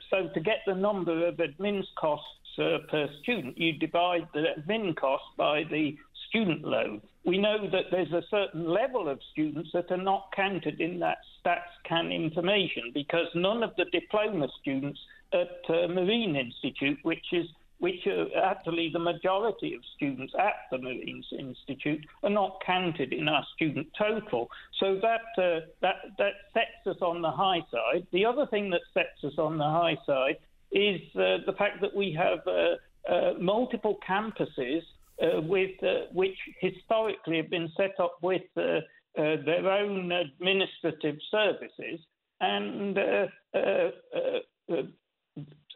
so 0.09 0.30
to 0.34 0.39
get 0.39 0.59
the 0.65 0.76
number 0.76 1.28
of 1.28 1.36
admin 1.36 1.84
costs 1.99 2.28
per 2.57 3.09
student, 3.22 3.57
you 3.57 3.74
divide 3.74 4.28
the 4.34 4.45
admin 4.57 4.95
cost 4.95 5.24
by 5.38 5.63
the 5.63 5.97
student 6.30 6.63
load. 6.63 7.01
We 7.26 7.38
know 7.38 7.70
that 7.72 7.86
there's 7.91 8.11
a 8.11 8.24
certain 8.30 8.70
level 8.70 9.09
of 9.09 9.20
students 9.32 9.70
that 9.74 9.91
are 9.91 9.97
not 9.97 10.30
counted 10.36 10.80
in 10.80 10.99
that 10.99 11.17
StatsCan 11.43 12.13
information 12.13 12.91
because 12.93 13.28
none 13.36 13.63
of 13.63 13.72
the 13.78 13.86
diploma 13.86 14.47
students 14.61 14.99
at 15.34 15.59
uh, 15.69 15.88
Marine 15.88 16.36
Institute, 16.36 16.97
which 17.03 17.25
is 17.32 17.47
which 17.80 18.05
are 18.07 18.27
actually 18.43 18.89
the 18.91 18.99
majority 18.99 19.73
of 19.73 19.82
students 19.95 20.34
at 20.38 20.55
the 20.69 20.77
Marine 20.77 21.23
Institute, 21.32 22.05
are 22.23 22.30
not 22.30 22.57
counted 22.65 23.13
in 23.13 23.30
our 23.30 23.45
student 23.55 23.88
total. 23.97 24.49
So 24.80 24.99
that 25.01 25.41
uh, 25.41 25.65
that 25.82 25.95
that 26.17 26.34
sets 26.53 26.86
us 26.86 27.01
on 27.01 27.21
the 27.21 27.32
high 27.32 27.61
side. 27.71 28.05
The 28.11 28.25
other 28.25 28.45
thing 28.47 28.69
that 28.71 28.82
sets 28.93 29.23
us 29.23 29.38
on 29.38 29.57
the 29.57 29.63
high 29.63 29.97
side 30.05 30.38
is 30.71 31.01
uh, 31.15 31.38
the 31.45 31.55
fact 31.57 31.82
that 31.82 31.95
we 31.95 32.13
have 32.13 32.39
uh, 32.45 33.11
uh, 33.11 33.34
multiple 33.39 33.97
campuses 34.07 34.82
uh, 35.21 35.41
with 35.41 35.82
uh, 35.84 36.11
which 36.13 36.38
historically 36.59 37.38
have 37.38 37.49
been 37.49 37.71
set 37.75 37.99
up 37.99 38.17
with 38.21 38.41
their 38.55 39.71
own 39.71 40.11
administrative 40.11 41.17
services, 41.32 41.99
and 42.41 42.97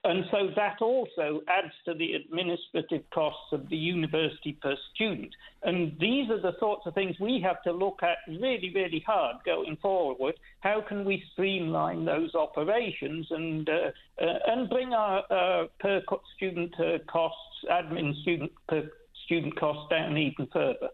and 0.04 0.26
so 0.32 0.50
that 0.56 0.82
also 0.82 1.42
adds 1.48 1.74
to 1.86 1.94
the 1.94 2.14
administrative 2.14 3.10
costs 3.12 3.54
of 3.54 3.70
the 3.70 3.78
university 3.78 4.58
per 4.62 4.76
student. 4.94 5.34
And 5.64 5.98
these 6.00 6.30
are 6.30 6.42
the 6.42 6.56
sorts 6.60 6.86
of 6.86 6.94
things 6.94 7.16
we 7.20 7.42
have 7.42 7.62
to 7.64 7.72
look 7.72 8.00
at 8.04 8.18
really, 8.28 8.72
really 8.76 9.04
hard 9.06 9.38
going 9.46 9.78
forward. 9.82 10.36
How 10.60 10.82
can 10.82 11.06
we 11.06 11.24
streamline 11.32 12.04
those 12.04 12.36
operations 12.36 13.28
and 13.30 13.70
uh, 13.70 13.92
uh, 14.22 14.26
and 14.48 14.70
bring 14.70 14.94
our 14.94 15.24
uh, 15.32 15.68
per 15.80 16.02
student 16.36 16.76
costs, 17.08 17.66
admin 17.72 18.22
student 18.22 18.52
per 18.68 18.90
student 19.26 19.56
costs 19.58 19.90
down 19.90 20.18
even 20.18 20.48
further. 20.48 20.90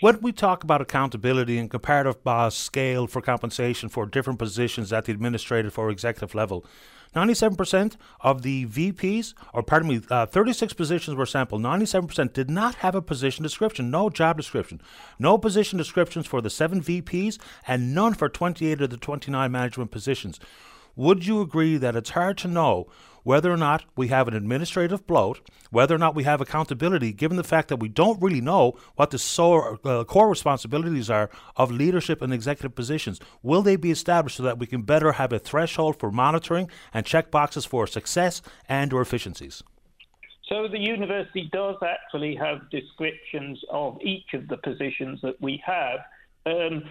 When 0.00 0.20
we 0.20 0.32
talk 0.32 0.62
about 0.62 0.80
accountability 0.80 1.58
and 1.58 1.70
comparative 1.70 2.16
scale 2.52 3.06
for 3.06 3.20
compensation 3.20 3.88
for 3.88 4.06
different 4.06 4.38
positions 4.38 4.92
at 4.92 5.06
the 5.06 5.12
administrative 5.12 5.78
or 5.78 5.90
executive 5.90 6.34
level, 6.34 6.64
97% 7.14 7.96
of 8.20 8.42
the 8.42 8.66
VPs, 8.66 9.34
or 9.52 9.62
pardon 9.62 9.88
me, 9.88 10.00
uh, 10.10 10.26
36 10.26 10.72
positions 10.74 11.16
were 11.16 11.26
sampled. 11.26 11.62
97% 11.62 12.32
did 12.32 12.50
not 12.50 12.76
have 12.76 12.94
a 12.94 13.02
position 13.02 13.42
description, 13.42 13.90
no 13.90 14.10
job 14.10 14.36
description, 14.36 14.80
no 15.18 15.38
position 15.38 15.78
descriptions 15.78 16.26
for 16.26 16.40
the 16.40 16.50
seven 16.50 16.82
VPs, 16.82 17.38
and 17.66 17.94
none 17.94 18.14
for 18.14 18.28
28 18.28 18.80
of 18.80 18.90
the 18.90 18.96
29 18.96 19.50
management 19.50 19.90
positions. 19.90 20.38
Would 20.96 21.26
you 21.26 21.40
agree 21.40 21.76
that 21.76 21.94
it's 21.94 22.10
hard 22.10 22.38
to 22.38 22.48
know 22.48 22.88
whether 23.28 23.52
or 23.52 23.58
not 23.58 23.84
we 23.94 24.08
have 24.08 24.26
an 24.26 24.32
administrative 24.32 25.06
bloat, 25.06 25.46
whether 25.70 25.94
or 25.94 25.98
not 25.98 26.14
we 26.14 26.24
have 26.24 26.40
accountability, 26.40 27.12
given 27.12 27.36
the 27.36 27.44
fact 27.44 27.68
that 27.68 27.76
we 27.76 27.86
don't 27.86 28.22
really 28.22 28.40
know 28.40 28.72
what 28.96 29.10
the 29.10 29.78
uh, 29.84 30.02
core 30.04 30.30
responsibilities 30.30 31.10
are 31.10 31.28
of 31.54 31.70
leadership 31.70 32.22
and 32.22 32.32
executive 32.32 32.74
positions? 32.74 33.20
Will 33.42 33.60
they 33.60 33.76
be 33.76 33.90
established 33.90 34.38
so 34.38 34.42
that 34.44 34.58
we 34.58 34.66
can 34.66 34.80
better 34.80 35.12
have 35.12 35.30
a 35.30 35.38
threshold 35.38 36.00
for 36.00 36.10
monitoring 36.10 36.70
and 36.94 37.04
check 37.04 37.30
boxes 37.30 37.66
for 37.66 37.86
success 37.86 38.40
and 38.66 38.94
or 38.94 39.02
efficiencies? 39.02 39.62
So 40.48 40.66
the 40.66 40.80
university 40.80 41.50
does 41.52 41.76
actually 41.82 42.34
have 42.36 42.70
descriptions 42.70 43.62
of 43.70 43.98
each 44.00 44.32
of 44.32 44.48
the 44.48 44.56
positions 44.56 45.20
that 45.20 45.38
we 45.38 45.62
have. 45.66 45.98
Um, 46.46 46.82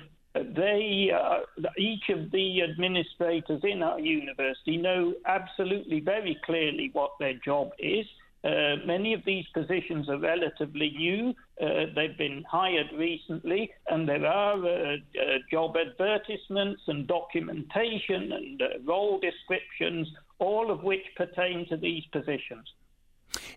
they, 0.43 1.11
uh, 1.13 1.67
each 1.77 2.09
of 2.09 2.31
the 2.31 2.61
administrators 2.61 3.61
in 3.63 3.81
our 3.81 3.99
university 3.99 4.77
know 4.77 5.13
absolutely 5.25 5.99
very 5.99 6.37
clearly 6.45 6.89
what 6.93 7.11
their 7.19 7.33
job 7.33 7.71
is. 7.79 8.05
Uh, 8.43 8.75
many 8.85 9.13
of 9.13 9.21
these 9.25 9.45
positions 9.53 10.07
are 10.09 10.19
relatively 10.19 10.91
new. 10.91 11.33
Uh, 11.61 11.87
they've 11.95 12.17
been 12.17 12.43
hired 12.49 12.87
recently, 12.95 13.71
and 13.89 14.07
there 14.07 14.25
are 14.25 14.63
uh, 14.63 14.93
uh 14.93 15.37
job 15.51 15.75
advertisements 15.75 16.81
and 16.87 17.07
documentation 17.07 18.31
and 18.31 18.61
uh, 18.61 18.65
role 18.85 19.19
descriptions, 19.19 20.07
all 20.39 20.71
of 20.71 20.83
which 20.83 21.03
pertain 21.15 21.67
to 21.67 21.75
these 21.75 22.05
positions. 22.11 22.67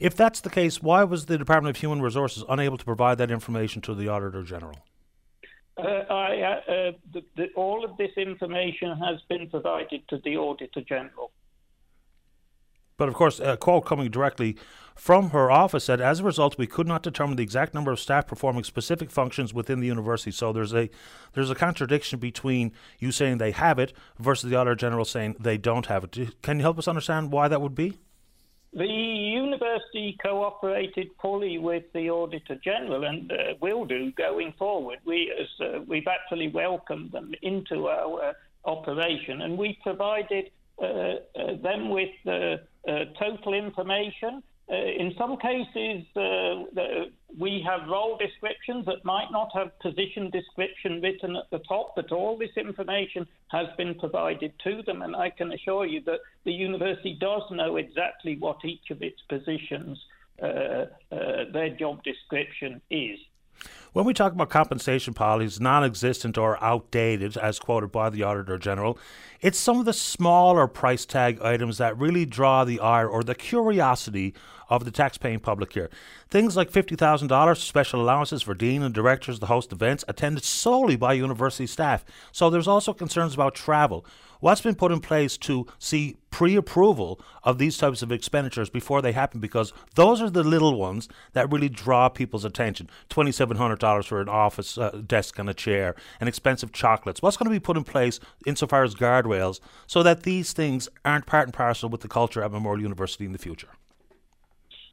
If 0.00 0.16
that's 0.16 0.40
the 0.40 0.50
case, 0.50 0.82
why 0.82 1.04
was 1.04 1.26
the 1.26 1.38
Department 1.38 1.76
of 1.76 1.80
Human 1.80 2.00
Resources 2.00 2.42
unable 2.48 2.78
to 2.78 2.84
provide 2.84 3.18
that 3.18 3.30
information 3.30 3.82
to 3.82 3.94
the 3.94 4.08
Auditor 4.08 4.42
General? 4.42 4.78
Uh, 5.80 6.12
I, 6.12 6.40
uh, 6.42 6.72
uh, 6.72 6.92
the, 7.12 7.22
the, 7.36 7.48
all 7.54 7.84
of 7.84 7.96
this 7.96 8.12
information 8.16 8.96
has 8.98 9.20
been 9.28 9.48
provided 9.48 10.06
to 10.08 10.18
the 10.24 10.36
Auditor 10.36 10.82
General. 10.82 11.30
But 12.96 13.08
of 13.08 13.14
course, 13.14 13.40
a 13.40 13.56
quote 13.56 13.86
coming 13.86 14.10
directly 14.10 14.58
from 14.94 15.30
her 15.30 15.50
office 15.50 15.84
said, 15.84 16.02
as 16.02 16.20
a 16.20 16.24
result, 16.24 16.58
we 16.58 16.66
could 16.66 16.86
not 16.86 17.02
determine 17.02 17.36
the 17.36 17.42
exact 17.42 17.72
number 17.72 17.90
of 17.90 17.98
staff 17.98 18.26
performing 18.26 18.62
specific 18.62 19.10
functions 19.10 19.54
within 19.54 19.80
the 19.80 19.86
university. 19.86 20.30
So 20.30 20.52
there's 20.52 20.74
a 20.74 20.90
there's 21.32 21.48
a 21.48 21.54
contradiction 21.54 22.18
between 22.18 22.72
you 22.98 23.10
saying 23.10 23.38
they 23.38 23.52
have 23.52 23.78
it 23.78 23.94
versus 24.18 24.50
the 24.50 24.56
Auditor 24.56 24.74
General 24.74 25.06
saying 25.06 25.36
they 25.40 25.56
don't 25.56 25.86
have 25.86 26.04
it. 26.04 26.42
Can 26.42 26.58
you 26.58 26.62
help 26.62 26.78
us 26.78 26.86
understand 26.86 27.32
why 27.32 27.48
that 27.48 27.62
would 27.62 27.74
be? 27.74 27.98
The 28.72 28.86
university 28.86 30.16
cooperated 30.22 31.10
fully 31.20 31.58
with 31.58 31.92
the 31.92 32.08
Auditor 32.10 32.54
General 32.54 33.04
and 33.04 33.32
uh, 33.32 33.54
will 33.60 33.84
do 33.84 34.12
going 34.12 34.52
forward. 34.52 35.00
We, 35.04 35.32
as, 35.38 35.48
uh, 35.60 35.80
we've 35.88 36.06
actually 36.06 36.48
welcomed 36.48 37.10
them 37.10 37.34
into 37.42 37.88
our 37.88 38.26
uh, 38.26 38.32
operation 38.64 39.42
and 39.42 39.58
we 39.58 39.76
provided 39.82 40.50
uh, 40.80 40.84
uh, 40.84 41.16
them 41.62 41.90
with 41.90 42.10
total 42.24 43.54
information 43.54 44.42
uh, 44.70 44.76
in 44.76 45.12
some 45.18 45.36
cases, 45.38 46.04
uh, 46.16 47.06
we 47.36 47.64
have 47.66 47.88
role 47.88 48.16
descriptions 48.16 48.86
that 48.86 49.04
might 49.04 49.28
not 49.32 49.50
have 49.52 49.76
position 49.80 50.30
description 50.30 51.00
written 51.02 51.34
at 51.34 51.50
the 51.50 51.58
top, 51.68 51.94
but 51.96 52.12
all 52.12 52.38
this 52.38 52.56
information 52.56 53.26
has 53.48 53.66
been 53.76 53.96
provided 53.96 54.52
to 54.62 54.82
them, 54.82 55.02
and 55.02 55.16
I 55.16 55.30
can 55.30 55.52
assure 55.52 55.86
you 55.86 56.00
that 56.02 56.20
the 56.44 56.52
university 56.52 57.16
does 57.20 57.42
know 57.50 57.76
exactly 57.76 58.36
what 58.36 58.64
each 58.64 58.90
of 58.90 59.02
its 59.02 59.20
positions, 59.28 59.98
uh, 60.40 60.46
uh 60.46 60.86
their 61.52 61.70
job 61.70 62.04
description 62.04 62.80
is. 62.90 63.18
When 63.92 64.04
we 64.04 64.14
talk 64.14 64.32
about 64.32 64.50
compensation 64.50 65.14
policies, 65.14 65.60
non 65.60 65.84
existent 65.84 66.38
or 66.38 66.62
outdated, 66.62 67.36
as 67.36 67.58
quoted 67.58 67.90
by 67.90 68.08
the 68.08 68.22
Auditor 68.22 68.56
General, 68.56 68.96
it's 69.40 69.58
some 69.58 69.80
of 69.80 69.84
the 69.84 69.92
smaller 69.92 70.68
price 70.68 71.04
tag 71.04 71.40
items 71.42 71.78
that 71.78 71.98
really 71.98 72.24
draw 72.24 72.64
the 72.64 72.78
ire 72.78 73.08
or 73.08 73.24
the 73.24 73.34
curiosity 73.34 74.34
of 74.70 74.84
the 74.84 74.90
taxpaying 74.92 75.42
public 75.42 75.72
here. 75.72 75.90
Things 76.30 76.56
like 76.56 76.70
$50,000 76.70 77.56
special 77.56 78.00
allowances 78.00 78.42
for 78.42 78.54
dean 78.54 78.82
and 78.82 78.94
directors 78.94 79.38
to 79.40 79.46
host 79.46 79.72
events 79.72 80.04
attended 80.08 80.44
solely 80.44 80.96
by 80.96 81.12
university 81.12 81.66
staff. 81.66 82.04
So 82.32 82.48
there's 82.48 82.68
also 82.68 82.94
concerns 82.94 83.34
about 83.34 83.54
travel. 83.54 84.06
What's 84.40 84.62
been 84.62 84.74
put 84.74 84.90
in 84.90 85.00
place 85.00 85.36
to 85.38 85.66
see 85.78 86.16
pre 86.30 86.56
approval 86.56 87.20
of 87.42 87.58
these 87.58 87.76
types 87.76 88.00
of 88.00 88.10
expenditures 88.10 88.70
before 88.70 89.02
they 89.02 89.12
happen? 89.12 89.38
Because 89.38 89.74
those 89.96 90.22
are 90.22 90.30
the 90.30 90.42
little 90.42 90.78
ones 90.78 91.08
that 91.34 91.52
really 91.52 91.68
draw 91.68 92.08
people's 92.08 92.46
attention. 92.46 92.88
$2,700 93.10 94.06
for 94.06 94.20
an 94.22 94.30
office 94.30 94.78
uh, 94.78 95.02
desk 95.06 95.38
and 95.38 95.50
a 95.50 95.54
chair, 95.54 95.94
and 96.20 96.28
expensive 96.28 96.72
chocolates. 96.72 97.20
What's 97.20 97.36
going 97.36 97.50
to 97.50 97.54
be 97.54 97.60
put 97.60 97.76
in 97.76 97.84
place 97.84 98.18
insofar 98.46 98.82
as 98.82 98.94
guardrails 98.94 99.60
so 99.86 100.02
that 100.02 100.22
these 100.22 100.54
things 100.54 100.88
aren't 101.04 101.26
part 101.26 101.46
and 101.46 101.54
parcel 101.54 101.90
with 101.90 102.00
the 102.00 102.08
culture 102.08 102.42
at 102.42 102.50
Memorial 102.50 102.82
University 102.82 103.26
in 103.26 103.32
the 103.32 103.38
future? 103.38 103.68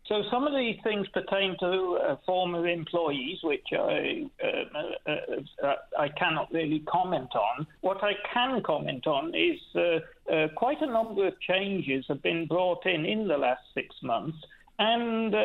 So 0.08 0.24
some 0.32 0.48
of 0.48 0.54
these 0.54 0.78
things 0.84 1.06
pertain 1.14 1.58
to 1.60 2.00
uh, 2.02 2.16
former 2.26 2.66
employees, 2.68 3.40
which 3.44 3.68
I 3.74 4.30
uh, 4.42 4.80
uh, 5.10 5.68
uh, 5.68 5.74
I 6.00 6.08
cannot 6.10 6.52
really 6.54 6.80
comment 6.88 7.36
on. 7.36 7.68
What 7.82 8.02
I 8.02 8.14
can 8.34 8.64
comment 8.64 9.06
on 9.06 9.36
is 9.36 9.60
uh, 9.76 10.48
quite 10.56 10.82
a 10.82 10.86
number 10.86 11.28
of 11.28 11.34
changes 11.42 12.06
have 12.08 12.24
been 12.24 12.48
brought 12.48 12.86
in 12.86 13.06
in 13.06 13.28
the 13.28 13.38
last 13.38 13.64
six 13.74 13.94
months, 14.02 14.38
and 14.80 15.36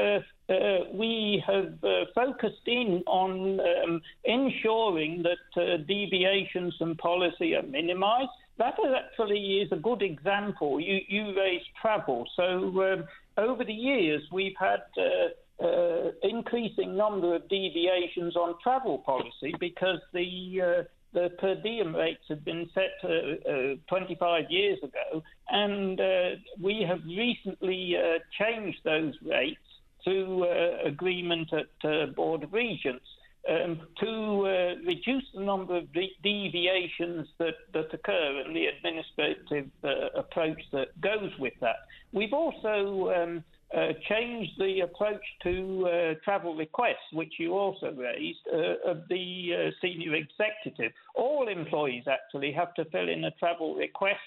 we 0.97 1.43
have 1.45 1.81
focused 2.15 2.67
in 2.67 3.03
on 3.07 3.59
um, 3.59 4.01
ensuring 4.25 5.25
that 5.25 5.87
deviations 5.89 6.77
from 6.79 6.97
policy 6.99 7.57
are 7.57 7.63
minimised 7.63 8.31
that 8.59 8.75
actually 8.95 9.63
is 9.63 9.73
a 9.73 9.77
good 9.77 10.03
example. 10.03 10.81
You, 10.81 11.01
you 11.09 11.37
raised 11.37 11.65
travel. 11.81 12.25
So 12.37 12.43
um, 12.43 13.05
over 13.37 13.65
the 13.65 13.73
years, 13.73 14.23
we've 14.33 14.57
had 14.59 14.83
uh, 14.97 15.65
uh, 15.65 16.11
increasing 16.23 16.97
number 16.97 17.35
of 17.35 17.49
deviations 17.49 18.37
on 18.37 18.55
travel 18.63 18.99
policy 18.99 19.55
because 19.61 19.99
the 20.13 20.61
uh, 20.61 20.83
the 21.13 21.29
per 21.39 21.55
diem 21.57 21.95
rates 21.95 22.25
had 22.29 22.43
been 22.43 22.69
set 22.73 22.93
uh, 23.05 23.51
uh, 23.51 23.75
25 23.89 24.45
years 24.49 24.79
ago, 24.83 25.23
and 25.51 26.01
uh, 26.01 26.31
we 26.61 26.85
have 26.89 27.01
recently 27.05 27.95
changed 28.39 28.79
those 28.85 29.15
rates 29.23 29.61
to 30.07 30.47
agreement 30.85 31.53
at 31.53 32.15
Board 32.17 32.45
of 32.45 32.53
Regents 32.53 33.05
um, 33.49 33.81
to 33.99 34.47
uh, 34.47 34.75
reduce 34.87 35.25
the 35.35 35.41
number 35.41 35.77
of 35.77 35.93
de- 35.93 36.17
deviations 36.23 37.27
that, 37.39 37.55
that 37.73 37.93
occur 37.93 38.43
and 38.45 38.55
the 38.55 38.67
administrative 38.67 39.69
uh, 39.83 40.19
approach 40.19 40.61
that 40.73 41.01
goes 41.01 41.33
with 41.39 41.55
that. 41.61 41.77
We've 42.13 42.33
also 42.33 43.13
um, 43.15 43.45
uh, 43.75 43.95
changed 44.09 44.53
the 44.59 44.81
approach 44.81 45.23
to 45.43 45.89
uh, 45.89 46.15
travel 46.25 46.55
requests, 46.55 47.11
which 47.13 47.35
you 47.39 47.53
also 47.53 47.93
raised, 47.93 48.41
uh, 48.53 48.91
of 48.91 49.09
the 49.09 49.51
uh, 49.55 49.71
senior 49.81 50.15
executive. 50.15 50.93
All 51.15 51.49
employees 51.49 52.05
actually 52.07 52.53
have 52.53 52.75
to 52.75 52.85
fill 52.87 53.09
in 53.09 53.25
a 53.25 53.31
travel 53.33 53.75
request 53.75 54.19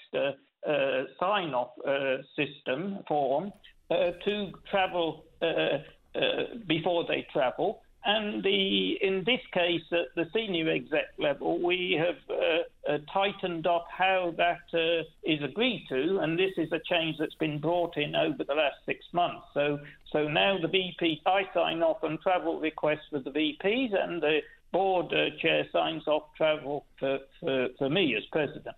sign 1.20 1.54
off 1.54 1.70
system 2.34 2.98
form 3.06 3.52
to 3.88 4.50
travel 4.68 5.24
before 6.66 7.04
they 7.06 7.24
travel. 7.32 7.82
And 8.08 8.40
the, 8.44 8.98
in 9.02 9.24
this 9.26 9.40
case, 9.52 9.82
at 9.90 10.14
the 10.14 10.30
senior 10.32 10.70
exec 10.70 11.06
level, 11.18 11.60
we 11.60 11.98
have 11.98 12.14
uh, 12.30 12.92
uh, 12.92 12.98
tightened 13.12 13.66
up 13.66 13.88
how 13.90 14.32
that 14.36 14.60
uh, 14.72 15.02
is 15.24 15.42
agreed 15.42 15.86
to, 15.88 16.20
and 16.20 16.38
this 16.38 16.52
is 16.56 16.70
a 16.70 16.78
change 16.88 17.16
that's 17.18 17.34
been 17.34 17.58
brought 17.58 17.96
in 17.96 18.14
over 18.14 18.44
the 18.44 18.54
last 18.54 18.76
six 18.86 19.04
months. 19.12 19.44
So, 19.54 19.80
so 20.12 20.28
now 20.28 20.56
the 20.56 20.68
VP, 20.68 21.22
I 21.26 21.48
sign 21.52 21.82
off 21.82 22.04
on 22.04 22.18
travel 22.18 22.60
requests 22.60 23.08
for 23.10 23.18
the 23.18 23.30
VPs, 23.30 24.00
and 24.00 24.22
the 24.22 24.38
board 24.70 25.12
uh, 25.12 25.36
chair 25.40 25.66
signs 25.72 26.06
off 26.06 26.32
travel 26.36 26.86
for, 27.00 27.18
for, 27.40 27.70
for 27.76 27.90
me 27.90 28.14
as 28.14 28.22
president. 28.30 28.76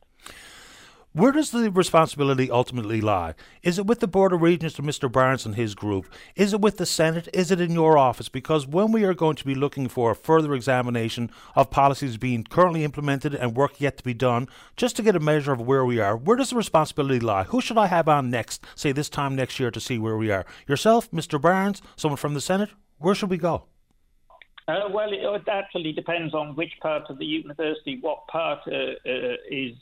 Where 1.14 1.32
does 1.32 1.50
the 1.50 1.70
responsibility 1.70 2.50
ultimately 2.50 3.00
lie? 3.00 3.34
Is 3.62 3.78
it 3.78 3.86
with 3.86 4.00
the 4.00 4.06
Board 4.06 4.34
of 4.34 4.42
Regents 4.42 4.78
or 4.78 4.82
Mr. 4.82 5.10
Barnes 5.10 5.46
and 5.46 5.54
his 5.54 5.74
group? 5.74 6.06
Is 6.36 6.52
it 6.52 6.60
with 6.60 6.76
the 6.76 6.84
Senate? 6.84 7.30
Is 7.32 7.50
it 7.50 7.62
in 7.62 7.72
your 7.72 7.96
office? 7.96 8.28
Because 8.28 8.66
when 8.66 8.92
we 8.92 9.04
are 9.04 9.14
going 9.14 9.36
to 9.36 9.44
be 9.46 9.54
looking 9.54 9.88
for 9.88 10.10
a 10.10 10.14
further 10.14 10.54
examination 10.54 11.30
of 11.56 11.70
policies 11.70 12.18
being 12.18 12.44
currently 12.44 12.84
implemented 12.84 13.34
and 13.34 13.56
work 13.56 13.80
yet 13.80 13.96
to 13.96 14.04
be 14.04 14.12
done, 14.12 14.48
just 14.76 14.96
to 14.96 15.02
get 15.02 15.16
a 15.16 15.20
measure 15.20 15.50
of 15.50 15.62
where 15.62 15.84
we 15.84 15.98
are, 15.98 16.14
where 16.14 16.36
does 16.36 16.50
the 16.50 16.56
responsibility 16.56 17.20
lie? 17.20 17.44
Who 17.44 17.62
should 17.62 17.78
I 17.78 17.86
have 17.86 18.06
on 18.06 18.28
next, 18.28 18.62
say 18.74 18.92
this 18.92 19.08
time 19.08 19.34
next 19.34 19.58
year, 19.58 19.70
to 19.70 19.80
see 19.80 19.98
where 19.98 20.18
we 20.18 20.30
are? 20.30 20.44
Yourself, 20.66 21.10
Mr. 21.10 21.40
Barnes, 21.40 21.80
someone 21.96 22.18
from 22.18 22.34
the 22.34 22.40
Senate? 22.42 22.70
Where 22.98 23.14
should 23.14 23.30
we 23.30 23.38
go? 23.38 23.64
Uh, 24.68 24.90
well, 24.90 25.08
it, 25.10 25.48
actually 25.48 25.92
depends 25.92 26.34
on 26.34 26.54
which 26.54 26.74
part 26.82 27.04
of 27.08 27.18
the 27.18 27.24
university, 27.24 27.98
what 28.02 28.28
part 28.28 28.58
uh, 28.66 28.70
uh, 29.08 29.36
is 29.50 29.72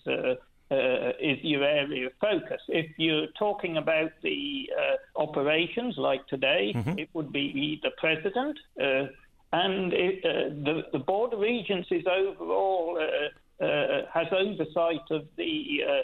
uh, 0.71 1.11
is 1.21 1.39
your 1.43 1.65
area 1.65 2.07
of 2.07 2.13
focus. 2.21 2.61
If 2.69 2.91
you're 2.97 3.29
talking 3.39 3.77
about 3.77 4.11
the 4.23 4.69
uh, 4.77 5.21
operations 5.21 5.95
like 5.97 6.27
today, 6.27 6.73
mm-hmm. 6.75 6.99
it 6.99 7.09
would 7.13 7.33
be 7.33 7.81
the 7.83 7.91
president. 7.99 8.59
Uh, 8.81 9.07
and 9.53 9.93
it, 9.93 10.25
uh, 10.25 10.55
the, 10.65 10.83
the 10.93 10.99
Board 10.99 11.33
of 11.33 11.39
Regents 11.41 11.89
is 11.91 12.05
overall 12.07 12.99
uh, 13.01 13.65
uh, 13.65 14.03
has 14.13 14.27
oversight 14.33 15.09
of 15.11 15.27
the 15.37 16.03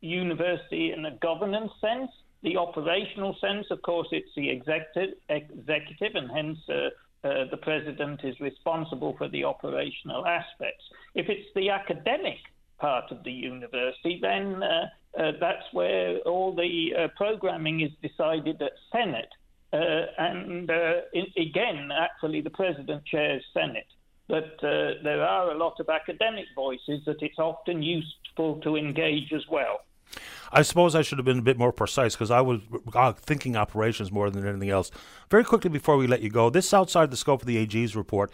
university 0.00 0.92
in 0.92 1.04
a 1.06 1.16
governance 1.22 1.70
sense. 1.80 2.10
The 2.42 2.56
operational 2.56 3.36
sense, 3.40 3.66
of 3.70 3.82
course, 3.82 4.08
it's 4.10 4.30
the 4.34 4.50
executive, 4.50 5.16
executive 5.28 6.14
and 6.14 6.30
hence 6.30 6.58
the 7.22 7.58
president 7.62 8.24
is 8.24 8.38
responsible 8.40 9.14
for 9.16 9.28
the 9.28 9.44
operational 9.44 10.26
aspects. 10.26 10.84
If 11.14 11.28
it's 11.28 11.48
the 11.54 11.70
academic 11.70 12.38
part 12.80 13.10
of 13.10 13.22
the 13.24 13.32
university, 13.32 14.18
then 14.20 14.62
uh, 14.62 14.86
uh, 15.18 15.32
that's 15.40 15.64
where 15.72 16.18
all 16.20 16.54
the 16.54 16.90
uh, 16.96 17.08
programming 17.16 17.80
is 17.80 17.90
decided 18.02 18.60
at 18.62 18.72
Senate. 18.92 19.28
And 19.72 20.68
in, 21.12 21.26
again, 21.36 21.90
actually, 21.92 22.40
the 22.40 22.50
president 22.50 23.04
chairs 23.04 23.44
Senate. 23.54 23.86
But 24.28 24.56
there 24.60 25.22
are 25.22 25.50
a 25.50 25.56
lot 25.56 25.78
of 25.80 25.88
academic 25.88 26.46
voices 26.56 27.04
that 27.06 27.22
it's 27.22 27.38
often 27.38 27.82
useful 27.82 28.60
to 28.62 28.76
engage 28.76 29.32
as 29.32 29.46
well. 29.48 29.80
I 30.52 30.62
suppose 30.62 30.96
I 30.96 31.02
should 31.02 31.18
have 31.18 31.24
been 31.24 31.38
a 31.38 31.42
bit 31.42 31.58
more 31.58 31.72
precise 31.72 32.14
because 32.14 32.30
I 32.32 32.40
was 32.40 32.60
thinking 33.20 33.56
operations 33.56 34.10
more 34.10 34.30
than 34.30 34.46
anything 34.46 34.70
else. 34.70 34.90
Very 35.30 35.44
quickly 35.44 35.70
before 35.70 35.96
we 35.96 36.08
let 36.08 36.22
you 36.22 36.30
go, 36.30 36.50
this 36.50 36.66
is 36.66 36.74
outside 36.74 37.10
the 37.10 37.16
scope 37.16 37.42
of 37.42 37.46
the 37.46 37.56
AG's 37.56 37.94
report. 37.94 38.32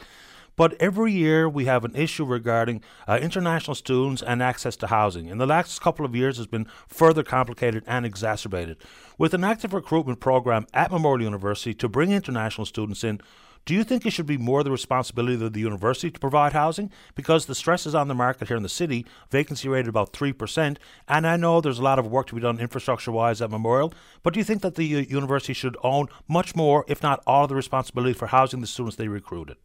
But 0.57 0.74
every 0.80 1.12
year 1.12 1.48
we 1.48 1.66
have 1.66 1.84
an 1.84 1.94
issue 1.94 2.24
regarding 2.24 2.82
uh, 3.07 3.18
international 3.20 3.74
students 3.74 4.22
and 4.22 4.42
access 4.42 4.74
to 4.76 4.86
housing. 4.86 5.28
In 5.28 5.36
the 5.36 5.46
last 5.46 5.82
couple 5.82 6.07
of 6.07 6.16
years, 6.16 6.38
has 6.38 6.46
been 6.46 6.66
further 6.88 7.22
complicated 7.22 7.84
and 7.86 8.07
exacerbated. 8.07 8.78
With 9.18 9.34
an 9.34 9.44
active 9.44 9.74
recruitment 9.74 10.18
program 10.18 10.66
at 10.72 10.90
Memorial 10.90 11.24
University 11.24 11.74
to 11.74 11.88
bring 11.90 12.11
international 12.11 12.64
students 12.64 13.04
in, 13.04 13.20
do 13.66 13.74
you 13.74 13.84
think 13.84 14.07
it 14.07 14.12
should 14.12 14.26
be 14.26 14.38
more 14.38 14.62
the 14.62 14.70
responsibility 14.70 15.44
of 15.44 15.52
the 15.52 15.61
university 15.61 16.11
to 16.11 16.20
provide 16.20 16.52
housing? 16.52 16.90
Because 17.14 17.44
the 17.44 17.54
stress 17.54 17.84
is 17.84 17.96
on 17.96 18.09
the 18.09 18.14
market 18.14 18.48
here 18.48 18.57
in 18.57 18.62
the 18.62 18.68
city, 18.68 19.04
vacancy 19.30 19.68
rate 19.68 19.88
about 19.88 20.12
3%, 20.12 20.78
and 21.09 21.26
I 21.26 21.36
know 21.36 21.61
there's 21.61 21.80
a 21.80 21.82
lot 21.82 21.98
of 21.98 22.07
work 22.07 22.28
to 22.28 22.34
be 22.34 22.40
done 22.40 22.61
infrastructure 22.61 23.11
wise 23.11 23.42
at 23.42 23.50
Memorial, 23.50 23.92
but 24.22 24.32
do 24.32 24.40
you 24.40 24.44
think 24.44 24.62
that 24.62 24.76
the 24.76 24.96
uh, 24.96 25.00
university 25.00 25.52
should 25.52 25.76
own 25.82 26.07
much 26.28 26.54
more, 26.54 26.84
if 26.86 27.02
not 27.02 27.22
all, 27.26 27.42
of 27.42 27.48
the 27.48 27.57
responsibility 27.57 28.12
for 28.12 28.28
housing 28.28 28.61
the 28.61 28.68
students 28.68 28.96
they 28.96 29.09
recruited? 29.09 29.57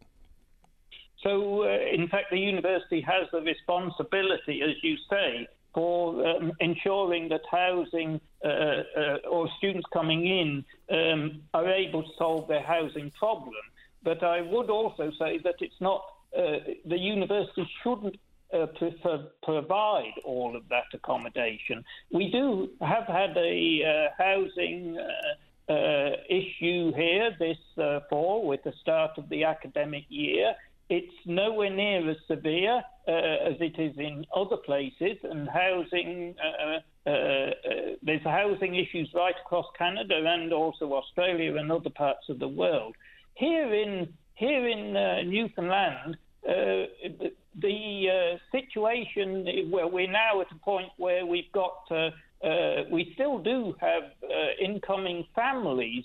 So, 1.22 1.64
uh, 1.64 1.78
in 1.92 2.08
fact, 2.08 2.30
the 2.30 2.38
university 2.38 3.00
has 3.02 3.28
the 3.30 3.40
responsibility, 3.40 4.62
as 4.62 4.74
you 4.82 4.96
say, 5.08 5.46
for 5.72 6.26
um, 6.26 6.52
ensuring 6.60 7.28
that 7.28 7.42
housing 7.50 8.20
uh, 8.44 8.48
uh, 8.48 9.16
or 9.30 9.48
students 9.58 9.86
coming 9.92 10.26
in 10.26 10.64
um, 10.90 11.42
are 11.54 11.70
able 11.70 12.02
to 12.02 12.08
solve 12.18 12.48
their 12.48 12.62
housing 12.62 13.10
problem. 13.12 13.54
But 14.02 14.22
I 14.22 14.42
would 14.42 14.68
also 14.68 15.12
say 15.18 15.38
that 15.44 15.54
it's 15.60 15.80
not, 15.80 16.04
uh, 16.36 16.58
the 16.84 16.98
university 16.98 17.68
shouldn't 17.82 18.16
uh, 18.52 18.66
provide 19.42 20.14
all 20.24 20.56
of 20.56 20.68
that 20.68 20.84
accommodation. 20.92 21.84
We 22.10 22.30
do 22.30 22.70
have 22.80 23.06
had 23.06 23.36
a 23.36 24.10
uh, 24.18 24.22
housing 24.22 24.98
issue 26.28 26.92
here 26.92 27.30
this 27.38 27.56
fall 28.10 28.46
with 28.46 28.62
the 28.62 28.74
start 28.82 29.12
of 29.16 29.28
the 29.30 29.44
academic 29.44 30.04
year. 30.08 30.54
It's 30.98 31.20
nowhere 31.24 31.70
near 31.70 32.10
as 32.10 32.18
severe 32.28 32.82
uh, 33.08 33.50
as 33.50 33.56
it 33.60 33.78
is 33.78 33.96
in 33.96 34.26
other 34.36 34.58
places, 34.58 35.16
and 35.22 35.48
housing 35.48 36.34
uh, 36.38 37.08
uh, 37.08 37.10
uh, 37.10 37.50
there's 38.02 38.22
housing 38.24 38.74
issues 38.74 39.08
right 39.14 39.34
across 39.42 39.64
Canada 39.78 40.22
and 40.22 40.52
also 40.52 40.92
Australia 40.92 41.56
and 41.56 41.72
other 41.72 41.88
parts 41.88 42.28
of 42.28 42.38
the 42.40 42.48
world. 42.48 42.94
here 43.36 43.72
in 43.72 44.12
here 44.34 44.68
in 44.68 44.94
uh, 44.94 45.22
Newfoundland, 45.22 46.18
uh, 46.46 46.52
the, 47.20 47.32
the 47.58 47.78
uh, 48.10 48.38
situation 48.50 49.70
where 49.70 49.86
we're 49.86 50.10
now 50.10 50.42
at 50.42 50.52
a 50.52 50.58
point 50.62 50.90
where 50.98 51.24
we've 51.24 51.52
got 51.52 51.78
uh, 51.90 52.10
uh, 52.46 52.84
we 52.90 53.12
still 53.14 53.38
do 53.38 53.74
have 53.80 54.04
incoming 54.60 55.24
families 55.34 56.04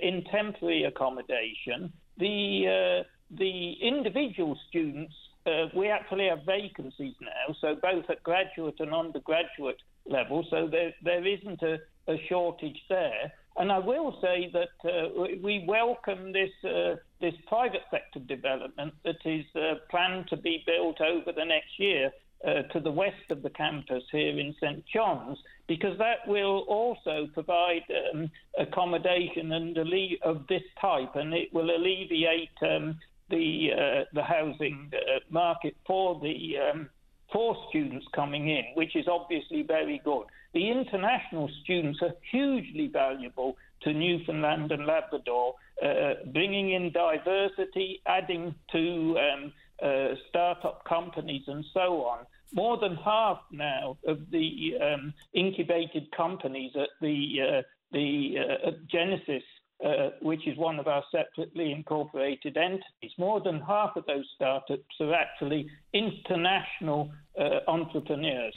in 0.00 0.24
temporary 0.30 0.84
accommodation. 0.84 1.92
The 2.16 3.04
the 3.30 3.72
individual 3.80 4.58
students 4.68 5.14
uh, 5.46 5.66
we 5.76 5.88
actually 5.88 6.26
have 6.28 6.40
vacancies 6.46 7.14
now, 7.20 7.54
so 7.60 7.74
both 7.74 8.08
at 8.08 8.22
graduate 8.22 8.76
and 8.80 8.94
undergraduate 8.94 9.80
level, 10.06 10.46
so 10.48 10.68
there, 10.70 10.94
there 11.02 11.26
isn't 11.26 11.62
a, 11.62 11.78
a 12.08 12.16
shortage 12.28 12.80
there. 12.88 13.32
And 13.56 13.70
I 13.70 13.78
will 13.78 14.18
say 14.20 14.50
that 14.52 14.88
uh, 14.88 15.26
we 15.42 15.64
welcome 15.68 16.32
this 16.32 16.50
uh, 16.64 16.96
this 17.20 17.34
private 17.46 17.82
sector 17.90 18.18
development 18.18 18.94
that 19.04 19.24
is 19.24 19.44
uh, 19.54 19.74
planned 19.90 20.28
to 20.28 20.36
be 20.36 20.64
built 20.66 21.00
over 21.00 21.30
the 21.30 21.44
next 21.44 21.78
year 21.78 22.10
uh, 22.44 22.62
to 22.72 22.80
the 22.80 22.90
west 22.90 23.30
of 23.30 23.42
the 23.42 23.50
campus 23.50 24.02
here 24.10 24.38
in 24.38 24.54
St 24.60 24.84
John's, 24.92 25.38
because 25.68 25.96
that 25.98 26.26
will 26.26 26.64
also 26.68 27.28
provide 27.32 27.84
um, 28.12 28.30
accommodation 28.58 29.52
and 29.52 29.78
of 30.22 30.46
this 30.48 30.62
type, 30.80 31.14
and 31.14 31.32
it 31.32 31.52
will 31.54 31.70
alleviate 31.70 32.50
um, 32.62 32.98
the 33.30 33.70
uh, 33.72 34.04
the 34.12 34.22
housing 34.22 34.90
uh, 34.94 35.20
market 35.30 35.76
for 35.86 36.20
the 36.20 36.54
um, 36.58 36.88
for 37.32 37.56
students 37.68 38.06
coming 38.14 38.48
in, 38.48 38.64
which 38.74 38.94
is 38.94 39.06
obviously 39.08 39.62
very 39.62 40.00
good. 40.04 40.24
The 40.52 40.70
international 40.70 41.50
students 41.62 42.00
are 42.02 42.14
hugely 42.30 42.86
valuable 42.86 43.56
to 43.82 43.92
Newfoundland 43.92 44.70
and 44.70 44.86
Labrador, 44.86 45.54
uh, 45.84 46.14
bringing 46.32 46.70
in 46.72 46.92
diversity, 46.92 48.00
adding 48.06 48.54
to 48.70 49.18
um, 49.18 49.52
uh, 49.82 50.14
startup 50.28 50.84
companies, 50.84 51.42
and 51.48 51.64
so 51.74 52.04
on. 52.04 52.26
More 52.52 52.78
than 52.78 52.94
half 52.96 53.40
now 53.50 53.98
of 54.06 54.30
the 54.30 54.74
um, 54.80 55.12
incubated 55.32 56.12
companies 56.16 56.70
at 56.76 56.90
the 57.00 57.36
uh, 57.42 57.62
the 57.90 58.34
uh, 58.38 58.70
Genesis 58.90 59.42
uh, 59.84 60.10
which 60.22 60.46
is 60.46 60.56
one 60.56 60.78
of 60.78 60.86
our 60.86 61.04
separately 61.12 61.70
incorporated 61.70 62.56
entities. 62.56 63.12
More 63.18 63.40
than 63.40 63.60
half 63.60 63.96
of 63.96 64.06
those 64.06 64.24
startups 64.34 64.94
are 65.00 65.14
actually 65.14 65.68
international 65.92 67.10
uh, 67.38 67.60
entrepreneurs. 67.68 68.56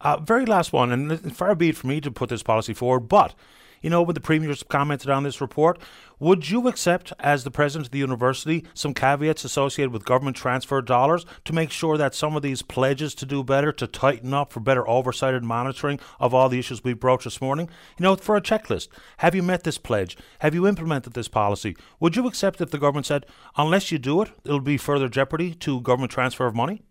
Uh, 0.00 0.16
very 0.18 0.44
last 0.44 0.72
one, 0.72 0.92
and 0.92 1.36
far 1.36 1.54
be 1.54 1.70
it 1.70 1.76
for 1.76 1.86
me 1.86 2.00
to 2.00 2.10
put 2.10 2.28
this 2.28 2.42
policy 2.42 2.74
forward, 2.74 3.08
but 3.08 3.34
you 3.82 3.90
know, 3.90 4.02
when 4.02 4.14
the 4.14 4.20
premiers 4.20 4.62
commented 4.62 5.10
on 5.10 5.22
this 5.22 5.40
report, 5.40 5.78
would 6.18 6.50
you 6.50 6.66
accept, 6.66 7.12
as 7.20 7.44
the 7.44 7.50
president 7.50 7.86
of 7.86 7.92
the 7.92 7.98
university, 7.98 8.64
some 8.74 8.92
caveats 8.92 9.44
associated 9.44 9.92
with 9.92 10.04
government 10.04 10.36
transfer 10.36 10.82
dollars 10.82 11.24
to 11.44 11.52
make 11.52 11.70
sure 11.70 11.96
that 11.96 12.14
some 12.14 12.34
of 12.34 12.42
these 12.42 12.62
pledges 12.62 13.14
to 13.14 13.26
do 13.26 13.44
better, 13.44 13.70
to 13.72 13.86
tighten 13.86 14.34
up 14.34 14.52
for 14.52 14.60
better 14.60 14.88
oversight 14.88 15.34
and 15.34 15.46
monitoring 15.46 16.00
of 16.18 16.34
all 16.34 16.48
the 16.48 16.58
issues 16.58 16.82
we 16.82 16.92
broached 16.92 17.24
this 17.24 17.40
morning? 17.40 17.68
You 17.98 18.02
know, 18.02 18.16
for 18.16 18.36
a 18.36 18.40
checklist, 18.40 18.88
have 19.18 19.34
you 19.34 19.42
met 19.42 19.62
this 19.62 19.78
pledge? 19.78 20.16
Have 20.40 20.54
you 20.54 20.66
implemented 20.66 21.12
this 21.12 21.28
policy? 21.28 21.76
Would 22.00 22.16
you 22.16 22.26
accept 22.26 22.60
if 22.60 22.70
the 22.70 22.78
government 22.78 23.06
said, 23.06 23.26
unless 23.56 23.92
you 23.92 23.98
do 23.98 24.22
it, 24.22 24.30
it'll 24.44 24.60
be 24.60 24.76
further 24.76 25.08
jeopardy 25.08 25.54
to 25.54 25.80
government 25.80 26.10
transfer 26.10 26.46
of 26.46 26.54
money? 26.54 26.82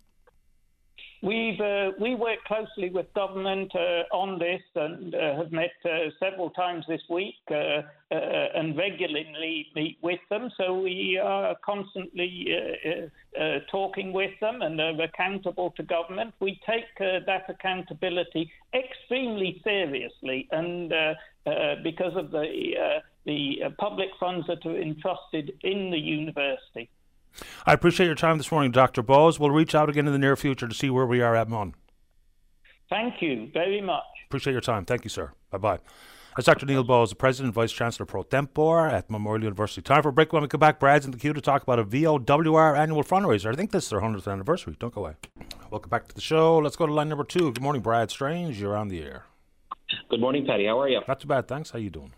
We've 1.24 1.60
uh, 1.60 1.92
we 2.00 2.14
work 2.14 2.38
closely 2.46 2.92
with 2.92 3.12
government 3.16 3.72
uh, 3.76 4.04
on 4.16 4.38
this 4.38 4.62
and 4.76 5.16
uh, 5.16 5.38
have 5.38 5.52
met 5.52 5.72
uh, 5.84 6.12
several 6.20 6.52
times 6.52 6.86
this 6.88 7.02
week 7.10 7.34
uh, 7.50 7.56
uh, 7.56 7.82
and 8.12 8.78
regularly 8.78 9.66
meet 9.76 9.98
with 10.04 10.20
them. 10.30 10.52
So 10.58 10.80
we 10.80 11.20
are 11.22 11.56
constantly 11.66 12.54
talking 13.72 14.14
with 14.14 14.32
them 14.42 14.62
and 14.62 14.80
are 14.80 15.02
accountable 15.02 15.74
to 15.78 15.84
government. 15.84 16.36
We 16.40 16.60
take 16.68 16.86
that 17.00 17.46
accountability 17.50 18.52
extremely 18.76 19.60
seriously, 19.64 20.48
and 20.52 20.94
because 21.84 22.16
of 22.16 22.30
the 22.30 23.02
the 23.26 23.58
public 23.80 24.10
funds 24.20 24.46
that 24.48 24.66
are 24.68 24.80
entrusted 24.80 25.52
in 25.64 25.90
the 25.90 25.98
university. 25.98 26.90
I 27.66 27.74
appreciate 27.74 28.08
your 28.08 28.16
time 28.16 28.38
this 28.38 28.52
morning, 28.52 28.72
Dr. 28.72 29.02
Bose. 29.02 29.40
We'll 29.40 29.52
reach 29.52 29.76
out 29.76 29.90
again 29.90 30.08
in 30.08 30.14
the 30.14 30.20
near 30.20 30.36
future 30.36 30.68
to 30.68 30.76
see 30.76 30.90
where 30.90 31.06
we 31.06 31.22
are 31.22 31.36
at 31.36 31.50
Mon. 31.50 31.76
Thank 32.90 33.22
you 33.22 33.50
very 33.54 33.82
much. 33.82 34.04
Appreciate 34.28 34.54
your 34.54 34.62
time. 34.62 34.86
Thank 34.86 35.04
you, 35.04 35.10
sir. 35.10 35.34
Bye 35.52 35.58
bye. 35.58 35.80
That's 36.36 36.46
Dr. 36.46 36.68
Neil 36.68 36.84
Bose, 36.84 37.10
the 37.10 37.16
President 37.16 37.48
and 37.48 37.54
Vice 37.56 37.72
Chancellor 37.72 38.06
pro 38.06 38.22
tempore 38.22 38.88
at 38.88 39.10
Memorial 39.10 39.44
University. 39.46 39.82
Time 39.82 40.04
for 40.04 40.10
a 40.10 40.14
break. 40.14 40.32
When 40.32 40.44
we 40.44 40.48
come 40.48 40.60
back, 40.60 40.80
Brad's 40.80 41.04
in 41.04 41.12
the 41.12 41.18
queue 41.18 41.34
to 41.34 41.42
talk 41.42 41.64
about 41.64 41.80
a 41.80 41.84
VOWR 41.84 42.78
annual 42.78 43.04
fundraiser. 43.04 43.52
I 43.52 43.56
think 43.56 43.72
this 43.72 43.86
is 43.86 43.90
their 43.90 44.02
100th 44.02 44.32
anniversary. 44.32 44.76
Don't 44.80 44.94
go 44.94 45.02
away. 45.02 45.14
Welcome 45.72 45.90
back 45.90 46.08
to 46.10 46.14
the 46.14 46.22
show. 46.22 46.60
Let's 46.60 46.76
go 46.76 46.86
to 46.86 46.94
line 46.94 47.10
number 47.10 47.24
two. 47.24 47.52
Good 47.52 47.64
morning, 47.64 47.82
Brad 47.82 48.12
Strange. 48.12 48.62
You're 48.62 48.78
on 48.78 48.88
the 48.88 49.02
air. 49.02 49.26
Good 50.10 50.20
morning, 50.22 50.46
Paddy. 50.46 50.68
How 50.68 50.80
are 50.80 50.88
you? 50.88 51.02
Not 51.08 51.20
too 51.20 51.28
bad, 51.28 51.48
thanks. 51.48 51.72
How 51.72 51.80
you 51.80 51.90
doing? 51.90 52.14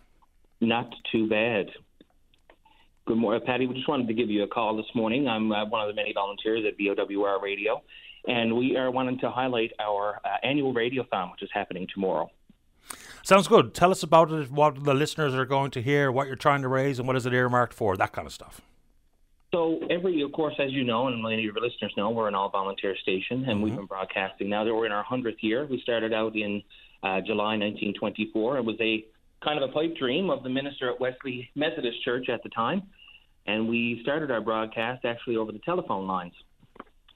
Not 0.60 0.94
too 1.10 1.26
bad. 1.26 1.70
Good 3.10 3.18
morning, 3.18 3.42
Paddy. 3.44 3.66
We 3.66 3.74
just 3.74 3.88
wanted 3.88 4.06
to 4.06 4.14
give 4.14 4.30
you 4.30 4.44
a 4.44 4.46
call 4.46 4.76
this 4.76 4.86
morning. 4.94 5.26
I'm 5.26 5.50
uh, 5.50 5.66
one 5.66 5.80
of 5.82 5.88
the 5.88 5.94
many 5.94 6.12
volunteers 6.12 6.62
at 6.64 6.78
VOWR 6.78 7.42
Radio, 7.42 7.82
and 8.28 8.56
we 8.56 8.76
are 8.76 8.88
wanting 8.92 9.18
to 9.18 9.32
highlight 9.32 9.72
our 9.80 10.20
uh, 10.24 10.28
annual 10.44 10.72
radiothon, 10.72 11.32
which 11.32 11.42
is 11.42 11.48
happening 11.52 11.88
tomorrow. 11.92 12.30
Sounds 13.24 13.48
good. 13.48 13.74
Tell 13.74 13.90
us 13.90 14.04
about 14.04 14.30
it, 14.30 14.52
what 14.52 14.84
the 14.84 14.94
listeners 14.94 15.34
are 15.34 15.44
going 15.44 15.72
to 15.72 15.82
hear, 15.82 16.12
what 16.12 16.28
you're 16.28 16.36
trying 16.36 16.62
to 16.62 16.68
raise, 16.68 17.00
and 17.00 17.08
what 17.08 17.16
is 17.16 17.26
it 17.26 17.32
earmarked 17.32 17.74
for, 17.74 17.96
that 17.96 18.12
kind 18.12 18.28
of 18.28 18.32
stuff. 18.32 18.60
So 19.52 19.80
every, 19.90 20.22
of 20.22 20.30
course, 20.30 20.54
as 20.60 20.70
you 20.70 20.84
know, 20.84 21.08
and 21.08 21.20
many 21.20 21.38
of 21.38 21.42
your 21.42 21.54
listeners 21.54 21.92
know, 21.96 22.10
we're 22.10 22.28
an 22.28 22.36
all-volunteer 22.36 22.94
station, 23.02 23.38
and 23.38 23.46
mm-hmm. 23.46 23.62
we've 23.62 23.74
been 23.74 23.86
broadcasting 23.86 24.48
now 24.48 24.62
that 24.62 24.72
we're 24.72 24.86
in 24.86 24.92
our 24.92 25.02
hundredth 25.02 25.42
year. 25.42 25.66
We 25.66 25.80
started 25.80 26.12
out 26.14 26.36
in 26.36 26.62
uh, 27.02 27.22
July 27.22 27.56
1924. 27.56 28.58
It 28.58 28.64
was 28.64 28.76
a 28.80 29.04
kind 29.44 29.60
of 29.60 29.68
a 29.68 29.72
pipe 29.72 29.96
dream 29.96 30.30
of 30.30 30.44
the 30.44 30.48
minister 30.48 30.92
at 30.92 31.00
Wesley 31.00 31.50
Methodist 31.56 32.04
Church 32.04 32.28
at 32.28 32.44
the 32.44 32.50
time 32.50 32.84
and 33.50 33.68
we 33.68 34.00
started 34.02 34.30
our 34.30 34.40
broadcast 34.40 35.04
actually 35.04 35.36
over 35.36 35.50
the 35.52 35.58
telephone 35.60 36.06
lines. 36.06 36.34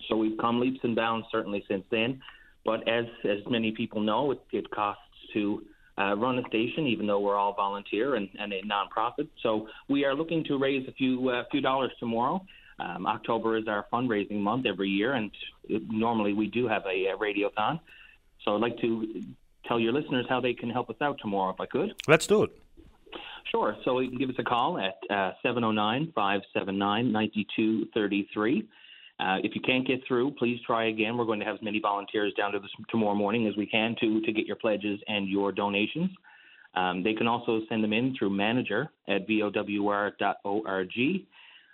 So 0.09 0.17
we've 0.17 0.37
come 0.39 0.61
leaps 0.61 0.81
and 0.83 0.95
bounds 0.97 1.27
certainly 1.31 1.65
since 1.69 1.85
then. 1.91 2.21
But 2.65 2.89
as 2.89 3.05
as 3.25 3.41
many 3.49 3.73
people 3.73 4.01
know, 4.01 4.33
it, 4.33 4.41
it 4.51 4.71
costs 4.71 5.03
to 5.35 5.63
uh, 5.97 6.17
run 6.17 6.39
a 6.39 6.45
station, 6.49 6.87
even 6.87 7.07
though 7.07 7.21
we're 7.21 7.37
all 7.37 7.53
volunteer 7.53 8.17
and, 8.17 8.29
and 8.39 8.53
a 8.53 8.63
nonprofit. 8.63 9.29
So 9.43 9.69
we 9.89 10.05
are 10.05 10.15
looking 10.15 10.43
to 10.45 10.59
raise 10.59 10.89
a 10.89 10.93
few 10.93 11.29
uh, 11.29 11.45
few 11.51 11.61
dollars 11.61 11.93
tomorrow. 12.01 12.45
Um, 12.81 13.07
October 13.07 13.57
is 13.57 13.69
our 13.69 13.87
fundraising 13.93 14.41
month 14.41 14.67
every 14.67 14.89
year, 14.89 15.13
and 15.13 15.31
it, 15.69 15.83
normally 15.89 16.33
we 16.33 16.49
do 16.49 16.67
have 16.67 16.85
a, 16.87 17.07
a 17.13 17.17
radiothon. 17.17 17.79
So 18.43 18.55
I'd 18.55 18.61
like 18.61 18.79
to 18.81 19.23
tell 19.67 19.79
your 19.79 19.93
listeners 19.93 20.27
how 20.29 20.41
they 20.41 20.55
can 20.55 20.71
help 20.71 20.91
us 20.91 20.97
out 21.01 21.19
tomorrow, 21.21 21.53
if 21.53 21.61
I 21.61 21.67
could. 21.67 21.95
Let's 22.09 22.27
do 22.27 22.43
it. 22.43 22.51
Sure. 23.51 23.77
So 23.85 24.01
you 24.01 24.09
can 24.09 24.19
give 24.19 24.31
us 24.31 24.37
a 24.39 24.43
call 24.43 24.79
at 24.79 24.97
uh, 25.15 25.33
709 25.43 26.13
579 26.15 27.13
9233. 27.13 28.69
Uh, 29.21 29.37
if 29.45 29.55
you 29.55 29.61
can't 29.61 29.87
get 29.87 30.01
through, 30.09 30.33
please 30.33 30.59
try 30.67 30.89
again. 30.89 31.17
We're 31.17 31.25
going 31.25 31.39
to 31.39 31.47
have 31.47 31.57
as 31.57 31.63
many 31.63 31.79
volunteers 31.79 32.33
down 32.37 32.53
to 32.53 32.59
this 32.59 32.71
tomorrow 32.91 33.15
morning 33.15 33.47
as 33.47 33.57
we 33.57 33.67
can 33.67 33.95
to 34.01 34.21
to 34.23 34.33
get 34.33 34.47
your 34.47 34.57
pledges 34.57 34.99
and 35.07 35.29
your 35.29 35.53
donations. 35.53 36.11
Um, 36.75 37.05
they 37.05 37.15
can 37.15 37.29
also 37.29 37.61
send 37.69 37.85
them 37.85 37.93
in 37.93 38.17
through 38.19 38.31
manager 38.31 38.91
at 39.09 39.29
vowr.org. 39.29 40.89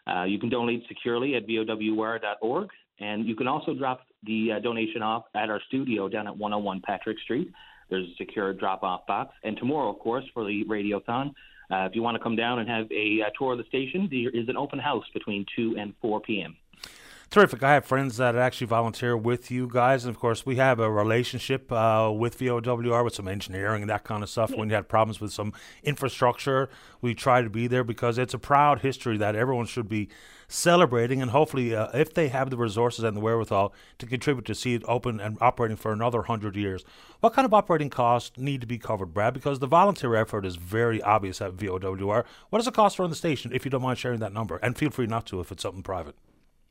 Uh, 0.06 0.24
you 0.24 0.38
can 0.38 0.48
donate 0.48 0.82
securely 0.88 1.34
at 1.36 1.46
vowr.org, 1.46 2.68
and 2.98 3.26
you 3.26 3.34
can 3.34 3.48
also 3.48 3.72
drop 3.74 4.02
the 4.24 4.52
uh, 4.52 4.58
donation 4.60 5.02
off 5.02 5.24
at 5.34 5.48
our 5.48 5.60
studio 5.68 6.08
down 6.08 6.26
at 6.26 6.36
101 6.36 6.82
Patrick 6.84 7.18
Street. 7.20 7.50
There's 7.88 8.06
a 8.06 8.14
secure 8.18 8.52
drop-off 8.52 9.06
box. 9.06 9.34
And 9.42 9.56
tomorrow, 9.56 9.90
of 9.90 9.98
course, 9.98 10.24
for 10.34 10.44
the 10.44 10.64
radiothon, 10.64 11.32
uh, 11.70 11.86
if 11.88 11.94
you 11.94 12.02
want 12.02 12.16
to 12.16 12.22
come 12.22 12.36
down 12.36 12.58
and 12.58 12.68
have 12.68 12.90
a, 12.90 13.20
a 13.20 13.30
tour 13.38 13.52
of 13.52 13.58
the 13.58 13.64
station, 13.64 14.08
there 14.10 14.30
is 14.30 14.48
an 14.48 14.56
open 14.56 14.78
house 14.78 15.04
between 15.14 15.46
2 15.56 15.76
and 15.78 15.94
4 16.02 16.20
p.m. 16.20 16.56
Terrific. 17.30 17.62
I 17.62 17.74
have 17.74 17.84
friends 17.84 18.16
that 18.16 18.34
actually 18.34 18.66
volunteer 18.66 19.16
with 19.16 19.52
you 19.52 19.68
guys. 19.68 20.04
And 20.04 20.12
of 20.12 20.20
course, 20.20 20.44
we 20.44 20.56
have 20.56 20.80
a 20.80 20.90
relationship 20.90 21.70
uh, 21.70 22.12
with 22.12 22.36
VOWR 22.36 23.04
with 23.04 23.14
some 23.14 23.28
engineering 23.28 23.84
and 23.84 23.90
that 23.90 24.02
kind 24.02 24.24
of 24.24 24.28
stuff. 24.28 24.50
When 24.50 24.68
you 24.68 24.74
had 24.74 24.88
problems 24.88 25.20
with 25.20 25.32
some 25.32 25.52
infrastructure, 25.84 26.68
we 27.00 27.14
try 27.14 27.40
to 27.40 27.48
be 27.48 27.68
there 27.68 27.84
because 27.84 28.18
it's 28.18 28.34
a 28.34 28.38
proud 28.38 28.80
history 28.80 29.16
that 29.18 29.36
everyone 29.36 29.66
should 29.66 29.88
be 29.88 30.08
celebrating. 30.48 31.22
And 31.22 31.30
hopefully, 31.30 31.72
uh, 31.72 31.96
if 31.96 32.12
they 32.12 32.30
have 32.30 32.50
the 32.50 32.56
resources 32.56 33.04
and 33.04 33.16
the 33.16 33.20
wherewithal 33.20 33.72
to 34.00 34.06
contribute 34.06 34.46
to 34.46 34.54
see 34.56 34.74
it 34.74 34.82
open 34.88 35.20
and 35.20 35.38
operating 35.40 35.76
for 35.76 35.92
another 35.92 36.18
100 36.18 36.56
years, 36.56 36.84
what 37.20 37.32
kind 37.32 37.46
of 37.46 37.54
operating 37.54 37.90
costs 37.90 38.36
need 38.38 38.60
to 38.60 38.66
be 38.66 38.76
covered, 38.76 39.14
Brad? 39.14 39.34
Because 39.34 39.60
the 39.60 39.68
volunteer 39.68 40.16
effort 40.16 40.44
is 40.44 40.56
very 40.56 41.00
obvious 41.00 41.40
at 41.40 41.52
VOWR. 41.52 42.24
What 42.48 42.58
does 42.58 42.66
it 42.66 42.74
cost 42.74 42.98
run 42.98 43.08
the 43.08 43.14
station, 43.14 43.52
if 43.54 43.64
you 43.64 43.70
don't 43.70 43.82
mind 43.82 43.98
sharing 43.98 44.18
that 44.18 44.32
number? 44.32 44.56
And 44.56 44.76
feel 44.76 44.90
free 44.90 45.06
not 45.06 45.26
to 45.26 45.38
if 45.38 45.52
it's 45.52 45.62
something 45.62 45.84
private. 45.84 46.16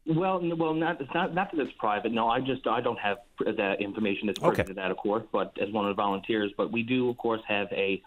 Well, 0.05 0.41
well, 0.57 0.73
not 0.73 0.99
it's 1.01 1.13
not 1.13 1.35
not 1.35 1.51
that 1.51 1.61
it's 1.61 1.71
private. 1.77 2.11
No, 2.11 2.29
I 2.29 2.39
just 2.39 2.65
I 2.65 2.81
don't 2.81 2.99
have 2.99 3.17
that 3.39 3.81
information 3.81 4.27
that's 4.27 4.39
pertinent 4.39 4.59
okay. 4.59 4.67
to 4.69 4.73
that, 4.75 4.91
of 4.91 4.97
course. 4.97 5.23
But 5.31 5.55
as 5.61 5.71
one 5.71 5.85
of 5.85 5.95
the 5.95 6.01
volunteers, 6.01 6.51
but 6.57 6.71
we 6.71 6.83
do, 6.83 7.09
of 7.09 7.17
course, 7.17 7.41
have 7.47 7.67
a 7.71 8.01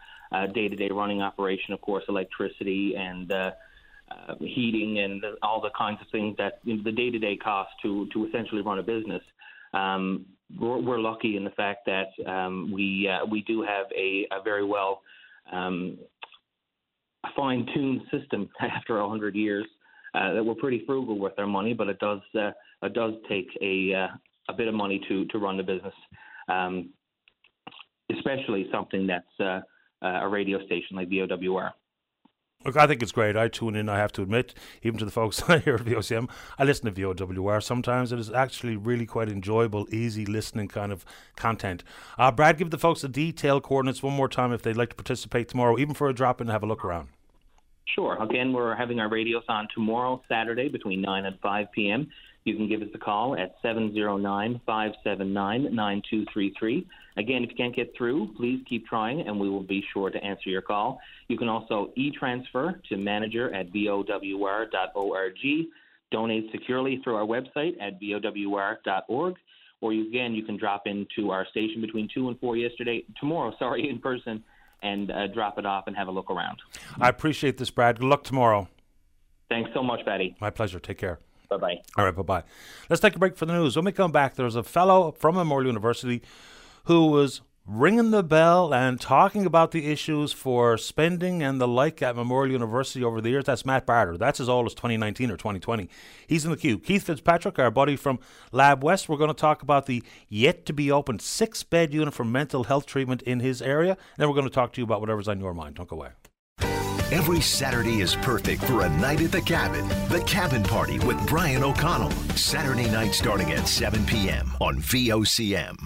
day-to-day 0.53 0.88
running 0.90 1.22
operation, 1.22 1.74
of 1.74 1.80
course, 1.80 2.05
electricity 2.09 2.95
and 2.97 3.30
uh, 3.30 3.51
uh, 4.11 4.34
heating 4.40 4.99
and 4.99 5.24
all 5.43 5.61
the 5.61 5.70
kinds 5.76 6.01
of 6.01 6.07
things 6.11 6.36
that 6.38 6.61
you 6.64 6.76
know, 6.76 6.82
the 6.82 6.93
day-to-day 6.93 7.36
cost 7.36 7.70
to 7.82 8.07
to 8.12 8.26
essentially 8.26 8.62
run 8.62 8.78
a 8.78 8.82
business. 8.82 9.22
Um, 9.74 10.26
we're, 10.61 10.78
we're, 10.78 11.01
lucky 11.01 11.36
in 11.38 11.45
the 11.45 11.51
fact 11.51 11.86
that 11.86 12.09
um, 12.30 12.70
we 12.72 13.09
uh, 13.09 13.24
we 13.24 13.43
do 13.43 13.62
have 13.62 13.86
a, 13.97 14.26
a 14.30 14.43
very 14.43 14.64
well 14.64 15.03
um, 15.51 15.99
fine-tuned 17.34 18.03
system 18.11 18.51
after 18.61 19.01
100 19.01 19.34
years 19.34 19.66
uh, 20.14 20.34
that 20.34 20.44
we're 20.44 20.54
pretty 20.54 20.82
frugal 20.86 21.18
with 21.18 21.32
our 21.38 21.46
money, 21.46 21.72
but 21.72 21.88
it 21.88 21.98
does 21.98 22.20
uh, 22.38 22.50
it 22.82 22.92
does 22.94 23.14
take 23.28 23.48
a 23.60 23.94
uh, 23.94 24.08
a 24.48 24.52
bit 24.52 24.68
of 24.68 24.74
money 24.74 25.00
to 25.08 25.24
to 25.26 25.38
run 25.38 25.56
the 25.56 25.62
business, 25.62 25.94
um, 26.48 26.90
especially 28.10 28.68
something 28.72 29.06
that's 29.06 29.40
uh, 29.40 29.60
a 30.02 30.28
radio 30.28 30.64
station 30.66 30.96
like 30.96 31.08
VOWR. 31.08 31.72
Look, 32.64 32.76
I 32.76 32.86
think 32.86 33.02
it's 33.02 33.12
great. 33.12 33.36
I 33.36 33.48
tune 33.48 33.74
in, 33.74 33.88
I 33.88 33.98
have 33.98 34.12
to 34.12 34.22
admit, 34.22 34.54
even 34.82 34.98
to 34.98 35.04
the 35.04 35.10
folks 35.10 35.40
here 35.46 35.74
at 35.74 35.84
VOCM. 35.84 36.30
I 36.58 36.64
listen 36.64 36.92
to 36.92 36.92
VOWR. 36.92 37.62
Sometimes 37.62 38.12
it 38.12 38.20
is 38.20 38.30
actually 38.30 38.76
really 38.76 39.06
quite 39.06 39.28
enjoyable, 39.28 39.86
easy 39.92 40.24
listening 40.24 40.68
kind 40.68 40.92
of 40.92 41.04
content. 41.34 41.82
Uh, 42.18 42.30
Brad, 42.30 42.58
give 42.58 42.70
the 42.70 42.78
folks 42.78 43.02
the 43.02 43.08
detailed 43.08 43.64
coordinates 43.64 44.02
one 44.02 44.12
more 44.12 44.28
time 44.28 44.52
if 44.52 44.62
they'd 44.62 44.76
like 44.76 44.90
to 44.90 44.94
participate 44.94 45.48
tomorrow, 45.48 45.76
even 45.78 45.94
for 45.94 46.08
a 46.08 46.14
drop 46.14 46.40
in 46.40 46.46
and 46.46 46.52
have 46.52 46.62
a 46.62 46.66
look 46.66 46.84
around. 46.84 47.08
Sure. 47.84 48.22
Again, 48.22 48.52
we're 48.52 48.74
having 48.74 49.00
our 49.00 49.08
radiothon 49.08 49.68
tomorrow, 49.74 50.22
Saturday, 50.28 50.68
between 50.68 51.00
9 51.00 51.26
and 51.26 51.38
5 51.40 51.66
p.m. 51.72 52.08
You 52.44 52.56
can 52.56 52.68
give 52.68 52.82
us 52.82 52.88
a 52.94 52.98
call 52.98 53.36
at 53.36 53.56
709 53.62 54.60
579 54.66 55.74
9233. 55.74 56.86
Again, 57.16 57.44
if 57.44 57.50
you 57.50 57.56
can't 57.56 57.76
get 57.76 57.94
through, 57.96 58.32
please 58.36 58.62
keep 58.68 58.86
trying 58.86 59.20
and 59.20 59.38
we 59.38 59.48
will 59.48 59.62
be 59.62 59.84
sure 59.92 60.10
to 60.10 60.24
answer 60.24 60.48
your 60.48 60.62
call. 60.62 61.00
You 61.28 61.36
can 61.38 61.48
also 61.48 61.92
e 61.94 62.10
transfer 62.10 62.80
to 62.88 62.96
manager 62.96 63.54
at 63.54 63.72
vowr.org, 63.72 65.34
donate 66.10 66.50
securely 66.50 67.00
through 67.04 67.16
our 67.16 67.26
website 67.26 67.80
at 67.80 68.00
vowr.org, 68.00 69.36
or 69.80 69.92
you, 69.92 70.08
again, 70.08 70.34
you 70.34 70.44
can 70.44 70.56
drop 70.56 70.86
into 70.86 71.30
our 71.30 71.46
station 71.46 71.80
between 71.80 72.08
2 72.12 72.28
and 72.28 72.40
4 72.40 72.56
yesterday, 72.56 73.04
tomorrow, 73.20 73.54
sorry, 73.58 73.88
in 73.88 73.98
person 73.98 74.42
and 74.82 75.10
uh, 75.10 75.26
drop 75.28 75.58
it 75.58 75.66
off 75.66 75.86
and 75.86 75.96
have 75.96 76.08
a 76.08 76.10
look 76.10 76.30
around. 76.30 76.58
I 77.00 77.08
appreciate 77.08 77.56
this, 77.58 77.70
Brad. 77.70 78.00
Good 78.00 78.06
luck 78.06 78.24
tomorrow. 78.24 78.68
Thanks 79.48 79.70
so 79.74 79.82
much, 79.82 80.04
Paddy. 80.04 80.36
My 80.40 80.50
pleasure. 80.50 80.80
Take 80.80 80.98
care. 80.98 81.18
Bye 81.50 81.56
bye. 81.58 81.76
All 81.96 82.04
right, 82.04 82.14
bye 82.14 82.22
bye. 82.22 82.42
Let's 82.88 83.00
take 83.00 83.14
a 83.14 83.18
break 83.18 83.36
for 83.36 83.46
the 83.46 83.52
news. 83.52 83.76
When 83.76 83.84
we 83.84 83.92
come 83.92 84.10
back, 84.12 84.36
there's 84.36 84.56
a 84.56 84.62
fellow 84.62 85.12
from 85.12 85.34
Memorial 85.34 85.68
University 85.68 86.22
who 86.84 87.06
was 87.08 87.42
ringing 87.66 88.10
the 88.10 88.22
bell 88.22 88.74
and 88.74 89.00
talking 89.00 89.46
about 89.46 89.70
the 89.70 89.90
issues 89.90 90.32
for 90.32 90.76
spending 90.76 91.42
and 91.42 91.60
the 91.60 91.68
like 91.68 92.02
at 92.02 92.16
Memorial 92.16 92.52
University 92.52 93.04
over 93.04 93.20
the 93.20 93.30
years. 93.30 93.44
That's 93.44 93.64
Matt 93.64 93.86
Barter. 93.86 94.16
That's 94.16 94.40
as 94.40 94.48
old 94.48 94.66
as 94.66 94.74
2019 94.74 95.30
or 95.30 95.36
2020. 95.36 95.88
He's 96.26 96.44
in 96.44 96.50
the 96.50 96.56
queue. 96.56 96.78
Keith 96.78 97.04
Fitzpatrick, 97.04 97.58
our 97.58 97.70
buddy 97.70 97.96
from 97.96 98.18
Lab 98.50 98.82
West, 98.82 99.08
we're 99.08 99.16
going 99.16 99.28
to 99.28 99.34
talk 99.34 99.62
about 99.62 99.86
the 99.86 100.02
yet 100.28 100.66
to 100.66 100.72
be 100.72 100.90
opened 100.90 101.22
six 101.22 101.62
bed 101.62 101.94
unit 101.94 102.14
for 102.14 102.24
mental 102.24 102.64
health 102.64 102.86
treatment 102.86 103.22
in 103.22 103.40
his 103.40 103.62
area. 103.62 103.92
And 103.92 103.98
then 104.16 104.28
we're 104.28 104.34
going 104.34 104.48
to 104.48 104.54
talk 104.54 104.72
to 104.72 104.80
you 104.80 104.84
about 104.84 105.00
whatever's 105.00 105.28
on 105.28 105.40
your 105.40 105.54
mind. 105.54 105.76
Don't 105.76 105.88
go 105.88 105.96
away. 105.96 106.10
Every 107.12 107.42
Saturday 107.42 108.00
is 108.00 108.16
perfect 108.16 108.64
for 108.64 108.82
a 108.82 108.88
night 108.88 109.20
at 109.20 109.32
the 109.32 109.42
cabin. 109.42 109.86
The 110.08 110.24
Cabin 110.26 110.62
Party 110.62 110.98
with 111.00 111.24
Brian 111.26 111.62
O'Connell. 111.62 112.10
Saturday 112.36 112.90
night 112.90 113.12
starting 113.12 113.52
at 113.52 113.68
7 113.68 114.06
p.m. 114.06 114.50
on 114.60 114.78
VOCM. 114.78 115.76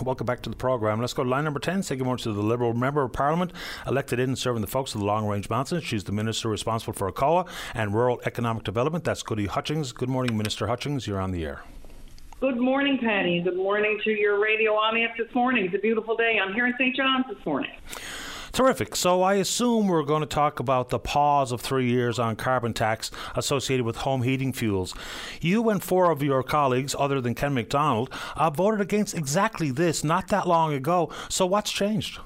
Welcome 0.04 0.26
back 0.26 0.40
to 0.42 0.50
the 0.50 0.56
programme. 0.56 1.00
Let's 1.00 1.12
go 1.12 1.24
to 1.24 1.28
line 1.28 1.44
number 1.44 1.60
10. 1.60 1.82
Say 1.82 1.96
good 1.96 2.04
morning 2.04 2.22
to 2.22 2.32
the 2.32 2.42
Liberal 2.42 2.72
Member 2.72 3.02
of 3.02 3.12
Parliament, 3.12 3.52
elected 3.86 4.18
in 4.18 4.30
and 4.30 4.38
serving 4.38 4.62
the 4.62 4.66
folks 4.66 4.94
of 4.94 5.00
the 5.00 5.06
Long 5.06 5.26
Range 5.26 5.48
Mountains. 5.50 5.84
She's 5.84 6.04
the 6.04 6.12
Minister 6.12 6.48
responsible 6.48 6.92
for 6.92 7.10
ACOA 7.10 7.46
and 7.74 7.92
Rural 7.92 8.20
Economic 8.24 8.64
Development. 8.64 9.04
That's 9.04 9.22
Gudie 9.22 9.46
Hutchings. 9.46 9.92
Good 9.92 10.08
morning, 10.08 10.36
Minister 10.36 10.66
Hutchings. 10.68 11.06
You're 11.06 11.20
on 11.20 11.32
the 11.32 11.44
air. 11.44 11.62
Good 12.40 12.56
morning, 12.56 12.98
Paddy. 12.98 13.42
Good 13.42 13.56
morning 13.56 14.00
to 14.04 14.10
your 14.10 14.40
radio 14.40 14.72
audience 14.72 15.12
this 15.18 15.34
morning. 15.34 15.66
It's 15.66 15.74
a 15.74 15.78
beautiful 15.78 16.16
day. 16.16 16.38
I'm 16.42 16.54
here 16.54 16.66
in 16.66 16.74
St. 16.78 16.96
John's 16.96 17.26
this 17.28 17.44
morning. 17.44 17.70
Terrific. 18.52 18.96
So 18.96 19.22
I 19.22 19.34
assume 19.34 19.86
we're 19.86 20.02
going 20.02 20.22
to 20.22 20.26
talk 20.26 20.60
about 20.60 20.88
the 20.88 20.98
pause 20.98 21.52
of 21.52 21.60
three 21.60 21.88
years 21.88 22.18
on 22.18 22.36
carbon 22.36 22.72
tax 22.72 23.10
associated 23.36 23.86
with 23.86 23.96
home 23.96 24.22
heating 24.22 24.52
fuels. 24.52 24.94
You 25.40 25.68
and 25.70 25.82
four 25.82 26.10
of 26.10 26.22
your 26.22 26.42
colleagues, 26.42 26.94
other 26.98 27.20
than 27.20 27.34
Ken 27.34 27.54
McDonald, 27.54 28.10
uh, 28.36 28.50
voted 28.50 28.80
against 28.80 29.16
exactly 29.16 29.70
this 29.70 30.02
not 30.02 30.28
that 30.28 30.48
long 30.48 30.72
ago. 30.72 31.10
So 31.28 31.46
what's 31.46 31.70
changed? 31.70 32.18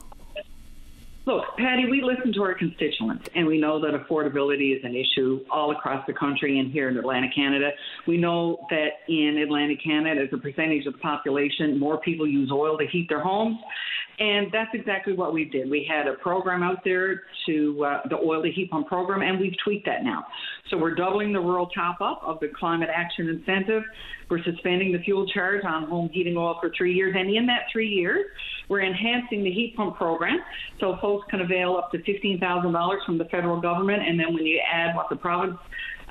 Look, 1.26 1.44
Paddy, 1.56 1.88
we 1.90 2.02
listen 2.02 2.34
to 2.34 2.42
our 2.42 2.52
constituents, 2.52 3.26
and 3.34 3.46
we 3.46 3.58
know 3.58 3.80
that 3.80 3.92
affordability 3.94 4.76
is 4.76 4.84
an 4.84 4.94
issue 4.94 5.40
all 5.50 5.70
across 5.70 6.06
the 6.06 6.12
country 6.12 6.58
and 6.58 6.70
here 6.70 6.90
in 6.90 6.98
Atlantic 6.98 7.34
Canada. 7.34 7.70
We 8.06 8.18
know 8.18 8.66
that 8.68 8.88
in 9.08 9.38
Atlantic 9.38 9.82
Canada, 9.82 10.20
as 10.20 10.28
a 10.34 10.36
percentage 10.36 10.84
of 10.84 10.92
the 10.92 10.98
population, 10.98 11.78
more 11.78 11.98
people 11.98 12.26
use 12.26 12.50
oil 12.52 12.76
to 12.76 12.86
heat 12.86 13.08
their 13.08 13.22
homes. 13.22 13.56
And 14.18 14.46
that's 14.52 14.70
exactly 14.74 15.12
what 15.12 15.32
we 15.32 15.44
did. 15.44 15.68
We 15.68 15.88
had 15.88 16.06
a 16.06 16.14
program 16.14 16.62
out 16.62 16.84
there 16.84 17.22
to 17.46 17.84
uh, 17.84 18.00
the 18.08 18.16
oil 18.16 18.42
to 18.42 18.50
heat 18.50 18.70
pump 18.70 18.86
program, 18.86 19.22
and 19.22 19.40
we've 19.40 19.56
tweaked 19.64 19.86
that 19.86 20.04
now. 20.04 20.24
So 20.70 20.78
we're 20.78 20.94
doubling 20.94 21.32
the 21.32 21.40
rural 21.40 21.66
top 21.66 22.00
up 22.00 22.22
of 22.24 22.38
the 22.40 22.48
climate 22.48 22.90
action 22.94 23.28
incentive. 23.28 23.82
We're 24.30 24.42
suspending 24.44 24.92
the 24.92 25.00
fuel 25.00 25.26
charge 25.26 25.64
on 25.64 25.88
home 25.88 26.08
heating 26.12 26.36
oil 26.36 26.58
for 26.60 26.70
three 26.76 26.94
years, 26.94 27.14
and 27.18 27.28
in 27.28 27.46
that 27.46 27.62
three 27.72 27.88
years, 27.88 28.24
we're 28.68 28.82
enhancing 28.82 29.42
the 29.42 29.50
heat 29.50 29.74
pump 29.76 29.96
program 29.96 30.38
so 30.80 30.96
folks 31.00 31.26
can 31.30 31.40
avail 31.40 31.76
up 31.76 31.90
to 31.92 31.98
$15,000 31.98 33.04
from 33.04 33.18
the 33.18 33.24
federal 33.26 33.60
government, 33.60 34.02
and 34.06 34.18
then 34.18 34.32
when 34.32 34.46
you 34.46 34.60
add 34.72 34.94
what 34.94 35.08
the 35.10 35.16
province 35.16 35.58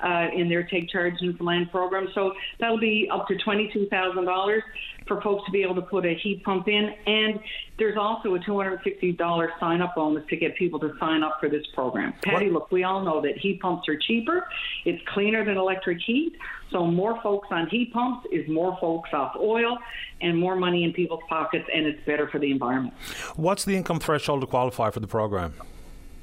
uh, 0.04 0.28
in 0.36 0.50
their 0.50 0.64
Take 0.64 0.90
Charge 0.90 1.14
Newfoundland 1.22 1.72
program. 1.72 2.08
So 2.14 2.34
that'll 2.60 2.80
be 2.80 3.10
up 3.12 3.28
to 3.28 3.36
$22,000 3.36 4.60
for 5.08 5.22
folks 5.22 5.46
to 5.46 5.52
be 5.52 5.62
able 5.64 5.76
to 5.76 5.82
put 5.82 6.06
a 6.06 6.14
heat 6.16 6.44
pump 6.44 6.68
in. 6.68 6.94
And 7.06 7.40
there's 7.78 7.98
also 7.98 8.36
a 8.36 8.40
$260 8.40 9.60
sign 9.60 9.82
up 9.82 9.96
bonus 9.96 10.26
to 10.30 10.36
get 10.36 10.56
people 10.56 10.80
to 10.80 10.94
sign 11.00 11.24
up 11.24 11.38
for 11.40 11.50
this 11.50 11.66
program. 11.74 12.14
Paddy, 12.22 12.46
what? 12.46 12.54
look, 12.54 12.72
we 12.72 12.84
all 12.84 13.04
know 13.04 13.22
that 13.22 13.38
heat 13.38 13.60
pumps 13.62 13.88
are 13.90 13.98
cheaper, 13.98 14.48
it's 14.86 15.02
cleaner 15.10 15.44
than 15.46 15.58
electric 15.58 16.00
heat. 16.06 16.34
So 16.72 16.88
more 16.88 17.22
folks 17.22 17.50
on 17.52 17.68
heat 17.70 17.94
pumps 17.94 18.28
is 18.32 18.48
more 18.50 18.78
folks 18.82 19.12
off 19.14 19.36
oil 19.40 19.78
and 20.22 20.38
more 20.38 20.56
money 20.56 20.84
in 20.84 20.94
people's 20.94 21.22
pockets, 21.30 21.70
and 21.74 21.86
it's 21.86 22.04
better 22.06 22.28
for 22.28 22.40
the 22.40 22.50
environment. 22.50 22.96
What's 23.36 23.64
the 23.64 23.76
income 23.76 24.00
threshold 24.00 24.42
to 24.42 24.48
qualify 24.48 24.90
for 24.90 25.00
the 25.00 25.08
program? 25.08 25.54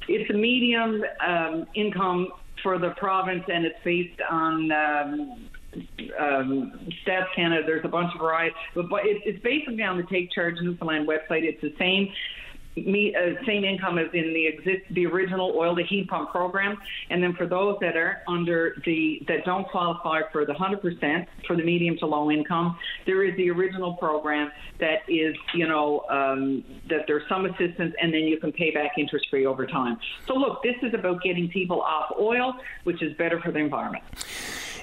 It's 0.08 0.28
a 0.28 0.34
medium 0.34 1.04
um, 1.24 1.66
income 1.74 2.32
for 2.62 2.78
the 2.78 2.90
province, 2.90 3.44
and 3.48 3.64
it's 3.64 3.78
based 3.84 4.20
on 4.28 4.72
um, 4.72 5.49
um, 6.18 6.88
Stats 7.04 7.26
Canada. 7.34 7.62
There's 7.66 7.84
a 7.84 7.88
bunch 7.88 8.12
of 8.14 8.20
variety, 8.20 8.54
but, 8.74 8.88
but 8.88 9.06
it, 9.06 9.22
it's 9.24 9.42
basically 9.42 9.82
on 9.82 9.96
the 9.96 10.04
Take 10.04 10.32
Charge 10.32 10.56
Newfoundland 10.60 11.08
website. 11.08 11.44
It's 11.44 11.60
the 11.60 11.74
same 11.78 12.08
me, 12.76 13.14
uh, 13.14 13.44
same 13.46 13.64
income 13.64 13.98
as 13.98 14.06
in 14.12 14.32
the 14.32 14.46
exist 14.46 14.82
the 14.92 15.06
original 15.06 15.52
oil 15.56 15.74
to 15.74 15.82
heat 15.82 16.08
pump 16.08 16.30
program, 16.30 16.76
and 17.10 17.22
then 17.22 17.34
for 17.34 17.46
those 17.46 17.76
that 17.80 17.96
are 17.96 18.22
under 18.28 18.76
the 18.84 19.22
that 19.28 19.44
don't 19.44 19.66
qualify 19.68 20.20
for 20.30 20.44
the 20.44 20.52
100% 20.52 21.26
for 21.46 21.56
the 21.56 21.62
medium 21.62 21.96
to 21.98 22.06
low 22.06 22.30
income, 22.30 22.78
there 23.06 23.24
is 23.24 23.36
the 23.36 23.50
original 23.50 23.94
program 23.94 24.50
that 24.78 25.00
is 25.08 25.34
you 25.54 25.66
know 25.66 26.04
um, 26.10 26.64
that 26.88 27.00
there's 27.06 27.28
some 27.28 27.46
assistance, 27.46 27.94
and 28.00 28.12
then 28.12 28.22
you 28.22 28.38
can 28.38 28.52
pay 28.52 28.70
back 28.70 28.92
interest 28.98 29.26
free 29.30 29.46
over 29.46 29.66
time. 29.66 29.98
So 30.26 30.34
look, 30.34 30.62
this 30.62 30.76
is 30.82 30.94
about 30.94 31.22
getting 31.22 31.48
people 31.48 31.82
off 31.82 32.12
oil, 32.18 32.54
which 32.84 33.02
is 33.02 33.16
better 33.16 33.40
for 33.40 33.50
the 33.50 33.58
environment. 33.58 34.04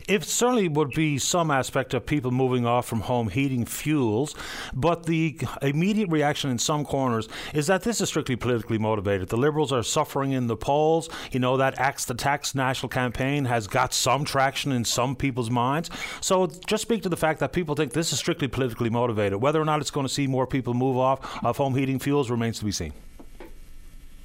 It 0.08 0.24
certainly 0.24 0.70
would 0.70 0.92
be 0.92 1.18
some 1.18 1.52
aspect 1.52 1.94
of 1.94 2.06
people 2.06 2.32
moving 2.32 2.66
off 2.66 2.88
from 2.88 3.02
home 3.02 3.28
heating 3.28 3.66
fuels, 3.66 4.36
but 4.74 5.06
the 5.06 5.38
immediate 5.62 6.10
reaction 6.10 6.50
in 6.50 6.58
some 6.60 6.86
corners 6.86 7.28
is 7.54 7.68
that 7.68 7.84
this 7.84 8.00
is 8.00 8.08
strictly 8.08 8.38
politically 8.38 8.78
motivated. 8.78 9.28
The 9.28 9.38
Liberals 9.38 9.74
are 9.74 9.84
suffering 9.84 10.32
in 10.32 10.48
the 10.48 10.56
polls. 10.56 11.10
You 11.34 11.42
know, 11.42 11.58
that 11.58 11.78
Axe 11.78 12.06
the 12.06 12.14
Tax 12.14 12.56
national 12.56 12.88
campaign 12.88 13.44
has 13.46 13.68
got 13.68 13.94
some 13.94 14.24
traction 14.24 14.72
in 14.72 14.86
some 14.86 15.14
people's 15.14 15.50
minds. 15.50 15.90
So 16.22 16.48
just 16.68 16.84
speak 16.84 17.04
to 17.04 17.10
the 17.10 17.18
fact 17.18 17.42
that 17.42 17.52
people 17.52 17.76
think 17.76 17.92
this 17.92 18.14
is 18.14 18.20
strictly 18.20 18.48
politically 18.48 18.90
motivated. 18.90 19.42
Whether 19.42 19.62
or 19.62 19.66
not 19.66 19.82
it's 19.82 19.92
going 19.92 20.08
to 20.08 20.14
see 20.14 20.26
more 20.26 20.48
people 20.48 20.74
move 20.74 20.96
off 20.98 21.44
of 21.44 21.58
home 21.58 21.76
heating 21.76 22.00
fuels 22.00 22.32
remains 22.32 22.60
to 22.60 22.66
be 22.66 22.72
seen. 22.72 22.94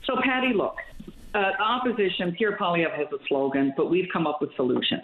So, 0.05 0.17
Paddy, 0.23 0.53
look, 0.53 0.77
uh, 1.35 1.63
opposition, 1.63 2.35
Pierre 2.37 2.57
Poilievre 2.59 2.97
has 2.97 3.07
a 3.13 3.19
slogan, 3.29 3.73
but 3.77 3.91
we've 3.91 4.09
come 4.13 4.27
up 4.27 4.39
with 4.41 4.51
solutions. 4.57 5.03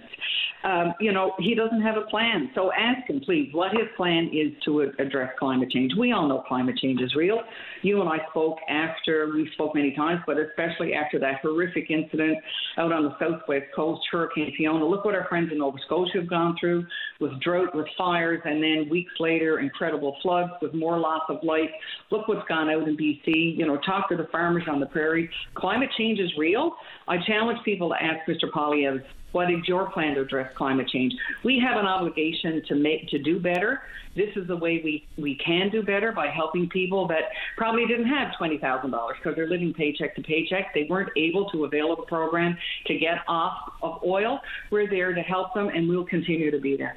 um, 0.64 0.94
you 1.00 1.12
know, 1.12 1.32
he 1.38 1.54
doesn't 1.54 1.80
have 1.82 1.96
a 1.96 2.02
plan. 2.10 2.50
So 2.54 2.70
ask 2.72 3.08
him, 3.08 3.20
please, 3.20 3.50
what 3.52 3.70
his 3.72 3.86
plan 3.96 4.30
is 4.32 4.52
to 4.64 4.90
address 4.98 5.30
climate 5.38 5.70
change. 5.70 5.92
We 5.98 6.12
all 6.12 6.28
know 6.28 6.42
climate 6.46 6.76
change 6.78 7.00
is 7.00 7.14
real. 7.14 7.40
You 7.82 8.00
and 8.00 8.08
I 8.08 8.18
spoke 8.30 8.58
after, 8.68 9.30
we 9.32 9.48
spoke 9.54 9.74
many 9.74 9.94
times, 9.94 10.20
but 10.26 10.36
especially 10.38 10.94
after 10.94 11.18
that 11.20 11.40
horrific 11.42 11.90
incident 11.90 12.38
out 12.76 12.92
on 12.92 13.04
the 13.04 13.16
southwest 13.20 13.66
coast, 13.74 14.02
Hurricane 14.10 14.52
Fiona. 14.56 14.84
Look 14.84 15.04
what 15.04 15.14
our 15.14 15.26
friends 15.28 15.50
in 15.52 15.58
Nova 15.58 15.78
Scotia 15.86 16.18
have 16.18 16.28
gone 16.28 16.56
through 16.58 16.86
with 17.20 17.40
drought, 17.40 17.74
with 17.74 17.86
fires, 17.96 18.40
and 18.44 18.62
then 18.62 18.88
weeks 18.90 19.12
later, 19.20 19.60
incredible 19.60 20.16
floods 20.22 20.50
with 20.60 20.74
more 20.74 20.98
loss 20.98 21.22
of 21.28 21.38
life. 21.42 21.70
Look 22.10 22.26
what's 22.26 22.46
gone 22.48 22.68
out 22.68 22.88
in 22.88 22.96
BC. 22.96 23.56
You 23.56 23.66
know, 23.66 23.78
talk 23.86 24.08
to 24.08 24.16
the 24.16 24.28
farmers 24.32 24.64
on 24.68 24.80
the 24.80 24.86
prairie. 24.86 25.30
Climate 25.54 25.90
change 25.96 26.17
is 26.18 26.36
real. 26.36 26.76
I 27.06 27.18
challenge 27.18 27.60
people 27.64 27.90
to 27.90 28.02
ask 28.02 28.26
Mr. 28.26 28.50
Poilievre 28.50 29.04
what 29.32 29.50
is 29.50 29.66
your 29.66 29.90
plan 29.90 30.14
to 30.14 30.22
address 30.22 30.54
climate 30.56 30.88
change? 30.88 31.12
We 31.44 31.58
have 31.60 31.76
an 31.76 31.86
obligation 31.86 32.62
to 32.68 32.74
make 32.74 33.08
to 33.08 33.18
do 33.18 33.38
better. 33.38 33.82
This 34.16 34.30
is 34.36 34.48
the 34.48 34.56
way 34.56 34.80
we, 34.82 35.06
we 35.16 35.34
can 35.36 35.68
do 35.68 35.82
better 35.82 36.12
by 36.12 36.28
helping 36.28 36.68
people 36.68 37.06
that 37.08 37.24
probably 37.56 37.86
didn't 37.86 38.06
have 38.06 38.36
twenty 38.36 38.58
thousand 38.58 38.90
dollars 38.90 39.16
because 39.18 39.36
they're 39.36 39.48
living 39.48 39.74
paycheck 39.74 40.16
to 40.16 40.22
paycheck. 40.22 40.72
They 40.74 40.86
weren't 40.88 41.10
able 41.16 41.48
to 41.50 41.66
avail 41.66 41.92
of 41.92 41.98
a 41.98 42.02
program 42.02 42.56
to 42.86 42.98
get 42.98 43.18
off 43.28 43.72
of 43.82 44.02
oil. 44.02 44.40
We're 44.70 44.88
there 44.88 45.12
to 45.12 45.20
help 45.20 45.54
them, 45.54 45.68
and 45.68 45.88
we'll 45.88 46.06
continue 46.06 46.50
to 46.50 46.58
be 46.58 46.76
there. 46.76 46.96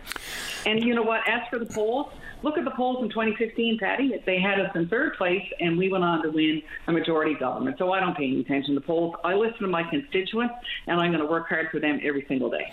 And 0.65 0.84
you 0.84 0.95
know 0.95 1.03
what? 1.03 1.28
As 1.28 1.41
for 1.49 1.59
the 1.59 1.65
polls, 1.65 2.11
look 2.44 2.58
at 2.58 2.66
the 2.66 2.72
polls 2.72 3.04
in 3.04 3.10
2015, 3.10 3.78
Paddy. 3.80 4.22
They 4.26 4.39
had 4.39 4.60
us 4.60 4.72
in 4.76 4.88
third 4.88 5.16
place, 5.18 5.46
and 5.60 5.78
we 5.78 5.89
went 5.89 6.04
on 6.04 6.24
to 6.24 6.30
win 6.30 6.62
a 6.88 6.92
majority 6.92 7.36
government. 7.36 7.78
So 7.78 7.92
I 7.92 8.00
don't 8.00 8.16
pay 8.16 8.26
any 8.26 8.42
attention 8.42 8.76
to 8.76 8.82
polls. 8.82 9.16
I 9.24 9.34
listen 9.34 9.60
to 9.62 9.68
my 9.68 9.84
constituents, 9.84 10.54
and 10.88 11.00
I'm 11.00 11.12
going 11.12 11.24
to 11.24 11.30
work 11.30 11.50
hard 11.50 11.70
for 11.72 11.80
them 11.80 12.00
every 12.04 12.26
single 12.28 12.50
day. 12.50 12.72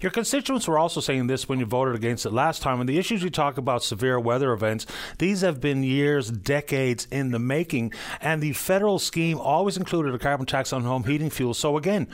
Your 0.00 0.10
constituents 0.10 0.66
were 0.66 0.78
also 0.78 1.00
saying 1.00 1.26
this 1.26 1.48
when 1.48 1.58
you 1.58 1.66
voted 1.66 1.94
against 1.94 2.26
it 2.26 2.32
last 2.32 2.62
time. 2.62 2.80
And 2.80 2.88
the 2.88 2.98
issues 2.98 3.22
you 3.22 3.30
talk 3.30 3.58
about 3.58 3.82
severe 3.82 4.18
weather 4.18 4.52
events, 4.52 4.86
these 5.18 5.42
have 5.42 5.60
been 5.60 5.82
years, 5.82 6.30
decades 6.30 7.06
in 7.10 7.30
the 7.30 7.38
making. 7.38 7.92
And 8.20 8.42
the 8.42 8.52
federal 8.52 8.98
scheme 8.98 9.38
always 9.38 9.76
included 9.76 10.14
a 10.14 10.18
carbon 10.18 10.46
tax 10.46 10.72
on 10.72 10.82
home 10.82 11.04
heating 11.04 11.30
fuel. 11.30 11.54
So 11.54 11.76
again, 11.76 12.08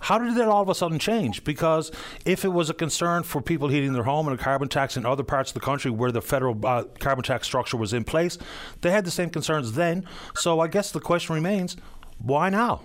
how 0.00 0.18
did 0.18 0.34
that 0.36 0.48
all 0.48 0.62
of 0.62 0.68
a 0.68 0.74
sudden 0.74 0.98
change? 0.98 1.44
Because 1.44 1.90
if 2.24 2.44
it 2.44 2.48
was 2.48 2.70
a 2.70 2.74
concern 2.74 3.22
for 3.22 3.40
people 3.40 3.68
heating 3.68 3.92
their 3.92 4.04
home 4.04 4.28
and 4.28 4.38
a 4.38 4.42
carbon 4.42 4.68
tax 4.68 4.96
in 4.96 5.06
other 5.06 5.22
parts 5.22 5.50
of 5.50 5.54
the 5.54 5.60
country 5.60 5.90
where 5.90 6.12
the 6.12 6.22
federal 6.22 6.64
uh, 6.66 6.84
carbon 6.98 7.24
tax 7.24 7.46
structure 7.46 7.76
was 7.76 7.92
in 7.92 8.04
place, 8.04 8.38
they 8.82 8.90
had 8.90 9.04
the 9.04 9.10
same 9.10 9.30
concerns 9.30 9.72
then. 9.72 10.06
So 10.34 10.60
I 10.60 10.68
guess 10.68 10.90
the 10.92 11.00
question 11.00 11.34
remains 11.34 11.76
why 12.18 12.50
now? 12.50 12.82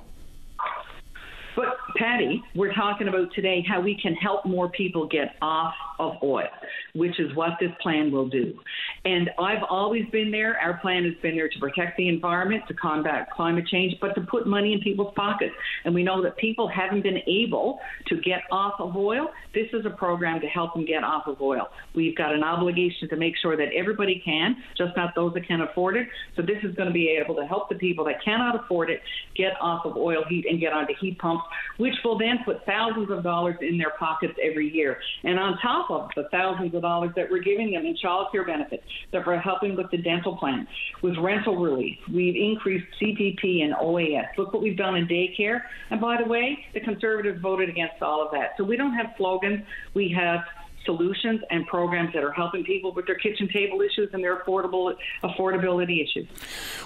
But, 1.55 1.78
Paddy, 1.97 2.43
we're 2.55 2.74
talking 2.74 3.07
about 3.07 3.34
today 3.34 3.64
how 3.68 3.82
we 3.82 3.99
can 4.01 4.16
help 4.16 4.45
more 4.45 4.70
people 4.70 5.07
get 5.07 5.36
off 5.41 5.74
of 5.99 6.14
oil, 6.24 6.47
which 6.93 7.20
is 7.20 7.36
what 7.36 7.51
this 7.59 7.72
plan 7.82 8.12
will 8.12 8.30
do. 8.30 8.57
And 9.04 9.32
I've 9.39 9.64
always 9.68 10.04
been 10.12 10.30
there. 10.30 10.60
Our 10.60 10.78
plan 10.78 11.06
has 11.06 11.16
been 11.24 11.36
there 11.36 11.49
to 11.49 11.60
protect 11.60 11.97
the 11.97 12.08
environment, 12.08 12.64
to 12.68 12.76
combat 12.76 13.30
climate 13.32 13.66
change, 13.66 13.95
but 13.99 14.14
to 14.14 14.22
put 14.22 14.45
money 14.45 14.74
in 14.74 14.80
people's 14.82 15.14
pockets. 15.16 15.54
And 15.86 15.95
we 15.95 16.04
know 16.04 16.22
that 16.22 16.38
people 16.38 16.68
haven't 16.68 17.02
been 17.02 17.18
able 17.26 17.80
to 18.10 18.22
get 18.22 18.41
off 18.52 18.74
of 18.80 18.95
oil. 18.95 19.30
This 19.56 19.68
is 19.74 19.88
a 19.88 19.89
program 19.89 20.39
to 20.41 20.47
help 20.47 20.76
them 20.76 20.86
get 20.86 21.04
off 21.04 21.24
of 21.26 21.41
oil. 21.41 21.70
We've 21.95 22.16
got 22.16 22.36
an 22.36 22.43
obligation 22.43 23.10
to 23.10 23.16
make 23.16 23.34
sure 23.41 23.58
that 23.58 23.70
everybody 23.76 24.22
can, 24.24 24.58
just 24.78 24.95
not 24.95 25.16
those 25.16 25.34
that 25.34 25.47
can 25.47 25.62
afford 25.62 25.97
it. 25.97 26.08
So 26.36 26.43
this 26.43 26.58
is 26.64 26.76
going 26.76 26.88
to 26.88 26.93
be 26.93 27.10
able 27.10 27.36
to 27.38 27.45
help 27.47 27.70
the 27.70 27.76
people 27.76 28.06
that 28.06 28.24
cannot 28.24 28.64
afford 28.64 28.91
it 28.91 29.02
get 29.36 29.54
off 29.60 29.84
of 29.84 29.97
oil 29.97 30.24
heat 30.30 30.45
and 30.47 30.60
get 30.60 30.74
onto 30.74 30.93
heat 31.02 31.18
pumps, 31.18 31.43
which 31.78 31.95
will 32.06 32.20
then 32.20 32.39
put 32.45 32.64
thousands 32.68 33.10
of 33.10 33.24
dollars 33.24 33.56
in 33.62 33.80
their 33.80 33.93
pockets 33.97 34.34
every 34.43 34.72
year. 34.72 34.97
And 35.24 35.39
on 35.39 35.58
top 35.60 35.89
of 35.89 36.10
the 36.16 36.30
thousands 36.30 36.76
of 36.76 36.84
dollars 36.84 37.12
that 37.16 37.32
we're 37.32 37.41
giving 37.41 37.72
them 37.72 37.84
in 37.84 37.97
child 37.97 38.28
care 38.32 38.45
benefits, 38.45 38.84
that 39.11 39.25
we're 39.25 39.37
helping 39.37 39.75
with 39.75 39.89
the 39.91 39.97
dental 39.97 40.37
plan, 40.37 40.67
with 41.01 41.17
rental 41.17 41.57
relief. 41.57 41.97
We've 42.13 42.35
increased 42.35 42.85
CPP 43.01 43.63
and 43.63 43.73
OAS. 43.75 44.27
Look 44.37 44.53
what 44.53 44.61
we've 44.61 44.77
done 44.77 44.95
in 44.95 45.07
daycare. 45.07 45.61
And 45.89 45.99
by 45.99 46.21
the 46.21 46.27
way, 46.27 46.57
the 46.73 46.79
Conservatives 46.79 47.41
voted 47.41 47.69
against 47.69 48.01
all 48.01 48.25
of 48.25 48.31
that. 48.31 48.51
So 48.57 48.63
we 48.63 48.77
don't 48.77 48.93
have 48.93 49.07
slogans. 49.17 49.61
We 49.93 50.13
have 50.17 50.41
solutions 50.86 51.41
and 51.49 51.65
programs 51.67 52.13
that 52.13 52.23
are 52.23 52.32
helping 52.32 52.63
people 52.63 52.91
with 52.93 53.05
their 53.05 53.15
kitchen 53.15 53.47
table 53.47 53.82
issues 53.82 54.09
and 54.13 54.23
their 54.23 54.38
affordable 54.38 54.93
affordability 55.23 56.03
issues. 56.03 56.27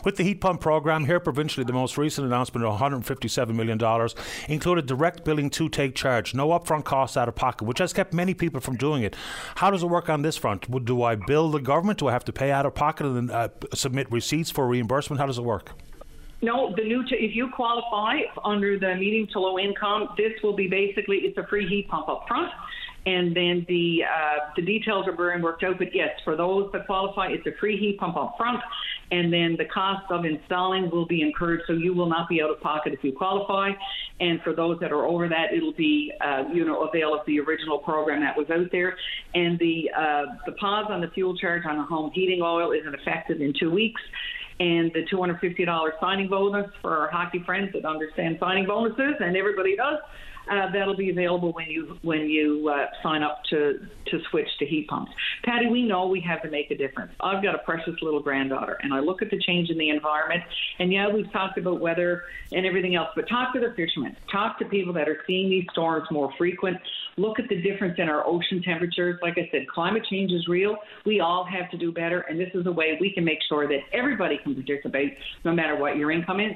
With 0.03 0.17
the 0.17 0.23
heat 0.23 0.41
pump 0.41 0.61
program 0.61 1.05
here 1.05 1.19
provincially, 1.19 1.63
the 1.63 1.73
most 1.73 1.97
recent 1.97 2.27
announcement 2.27 2.65
of 2.65 2.79
$157 2.79 3.55
million 3.55 3.79
included 4.47 4.85
direct 4.85 5.23
billing 5.23 5.49
to 5.51 5.69
take 5.69 5.95
charge, 5.95 6.33
no 6.33 6.49
upfront 6.49 6.83
costs 6.85 7.17
out 7.17 7.27
of 7.27 7.35
pocket, 7.35 7.65
which 7.65 7.79
has 7.79 7.93
kept 7.93 8.13
many 8.13 8.33
people 8.33 8.59
from 8.59 8.75
doing 8.75 9.03
it. 9.03 9.15
How 9.55 9.71
does 9.71 9.83
it 9.83 9.87
work 9.87 10.09
on 10.09 10.21
this 10.21 10.37
front? 10.37 10.85
Do 10.85 11.03
I 11.03 11.15
bill 11.15 11.49
the 11.49 11.59
government? 11.59 11.99
Do 11.99 12.07
I 12.07 12.11
have 12.11 12.25
to 12.25 12.33
pay 12.33 12.51
out 12.51 12.65
of 12.65 12.75
pocket 12.75 13.05
and 13.05 13.29
then 13.29 13.35
uh, 13.35 13.49
submit 13.73 14.11
receipts 14.11 14.51
for 14.51 14.67
reimbursement? 14.67 15.19
How 15.19 15.25
does 15.25 15.37
it 15.37 15.43
work? 15.43 15.71
No, 16.41 16.73
the 16.75 16.83
new 16.83 17.03
t- 17.07 17.15
if 17.15 17.35
you 17.35 17.49
qualify 17.55 18.19
under 18.43 18.77
the 18.77 18.93
medium 18.95 19.27
to 19.31 19.39
low 19.39 19.57
income, 19.57 20.09
this 20.17 20.33
will 20.43 20.55
be 20.55 20.67
basically 20.67 21.17
it's 21.19 21.37
a 21.37 21.47
free 21.47 21.67
heat 21.67 21.87
pump 21.87 22.09
up 22.09 22.25
front 22.27 22.51
and 23.05 23.35
then 23.35 23.65
the 23.67 23.99
uh, 24.03 24.51
the 24.55 24.63
details 24.63 25.05
are 25.07 25.11
being 25.11 25.43
worked 25.43 25.63
out. 25.63 25.77
But 25.77 25.93
yes, 25.93 26.09
for 26.23 26.35
those 26.35 26.71
that 26.73 26.87
qualify, 26.87 27.27
it's 27.27 27.45
a 27.45 27.51
free 27.59 27.77
heat 27.77 27.99
pump 27.99 28.17
up 28.17 28.35
front, 28.37 28.59
and 29.11 29.31
then 29.31 29.55
the 29.57 29.65
cost 29.65 30.09
of 30.09 30.25
installing 30.25 30.89
will 30.89 31.05
be 31.05 31.21
incurred, 31.21 31.61
so 31.67 31.73
you 31.73 31.93
will 31.93 32.09
not 32.09 32.27
be 32.27 32.41
out 32.41 32.49
of 32.49 32.59
pocket 32.61 32.93
if 32.93 33.03
you 33.03 33.13
qualify. 33.13 33.71
And 34.19 34.41
for 34.41 34.53
those 34.53 34.79
that 34.79 34.91
are 34.91 35.05
over 35.05 35.27
that, 35.29 35.53
it'll 35.55 35.73
be 35.73 36.11
uh, 36.19 36.45
you 36.51 36.65
know 36.65 36.87
avail 36.87 37.13
of 37.13 37.25
the 37.27 37.39
original 37.39 37.77
program 37.77 38.21
that 38.21 38.35
was 38.35 38.47
out 38.49 38.71
there. 38.71 38.97
And 39.35 39.59
the 39.59 39.91
uh, 39.95 40.23
the 40.47 40.53
pause 40.53 40.87
on 40.89 41.01
the 41.01 41.09
fuel 41.09 41.37
charge 41.37 41.63
on 41.65 41.77
the 41.77 41.83
home 41.83 42.11
heating 42.13 42.41
oil 42.41 42.71
is 42.71 42.81
effective 42.85 43.39
in 43.39 43.53
two 43.59 43.69
weeks 43.69 44.01
and 44.57 44.89
the 44.93 45.05
$250 45.11 45.91
signing 45.99 46.29
bonus 46.29 46.71
for 46.81 46.97
our 46.97 47.11
hockey 47.11 47.43
friends 47.45 47.73
that 47.73 47.83
understand 47.83 48.37
signing 48.39 48.65
bonuses, 48.65 49.15
and 49.19 49.35
everybody 49.35 49.75
does 49.75 49.97
uh, 50.51 50.71
that'll 50.71 50.95
be 50.95 51.09
available 51.09 51.51
when 51.53 51.67
you 51.69 51.97
when 52.01 52.21
you 52.29 52.71
uh, 52.73 52.85
sign 53.03 53.23
up 53.23 53.41
to 53.49 53.79
to 54.07 54.19
switch 54.29 54.47
to 54.59 54.65
heat 54.65 54.87
pumps. 54.87 55.11
Paddy, 55.43 55.67
we 55.67 55.83
know 55.83 56.07
we 56.07 56.21
have 56.21 56.41
to 56.43 56.49
make 56.49 56.69
a 56.71 56.77
difference. 56.77 57.11
I've 57.19 57.41
got 57.43 57.55
a 57.55 57.59
precious 57.59 57.95
little 58.01 58.21
granddaughter, 58.21 58.77
and 58.81 58.93
I 58.93 58.99
look 58.99 59.21
at 59.21 59.29
the 59.31 59.41
change 59.45 59.69
in 59.69 59.77
the 59.77 59.89
environment. 59.89 60.43
And 60.79 60.91
yeah, 60.91 61.07
we've 61.11 61.31
talked 61.31 61.57
about 61.57 61.79
weather 61.79 62.23
and 62.51 62.65
everything 62.65 62.95
else, 62.95 63.09
but 63.15 63.27
talk 63.27 63.53
to 63.53 63.59
the 63.59 63.73
fishermen, 63.75 64.15
talk 64.31 64.59
to 64.59 64.65
people 64.65 64.93
that 64.93 65.09
are 65.09 65.17
seeing 65.25 65.49
these 65.49 65.65
storms 65.71 66.07
more 66.11 66.31
frequent. 66.37 66.77
Look 67.17 67.39
at 67.39 67.49
the 67.49 67.61
difference 67.61 67.95
in 67.97 68.09
our 68.09 68.25
ocean 68.27 68.61
temperatures. 68.63 69.19
Like 69.21 69.37
I 69.37 69.49
said, 69.51 69.67
climate 69.73 70.03
change 70.09 70.31
is 70.31 70.47
real. 70.47 70.77
We 71.05 71.19
all 71.19 71.45
have 71.45 71.71
to 71.71 71.77
do 71.77 71.91
better, 71.91 72.21
and 72.21 72.39
this 72.39 72.49
is 72.53 72.67
a 72.67 72.71
way 72.71 72.97
we 72.99 73.11
can 73.11 73.23
make 73.23 73.39
sure 73.49 73.67
that 73.67 73.79
everybody 73.93 74.37
can 74.43 74.53
participate, 74.53 75.17
no 75.43 75.53
matter 75.53 75.75
what 75.75 75.97
your 75.97 76.11
income 76.11 76.39
is. 76.39 76.53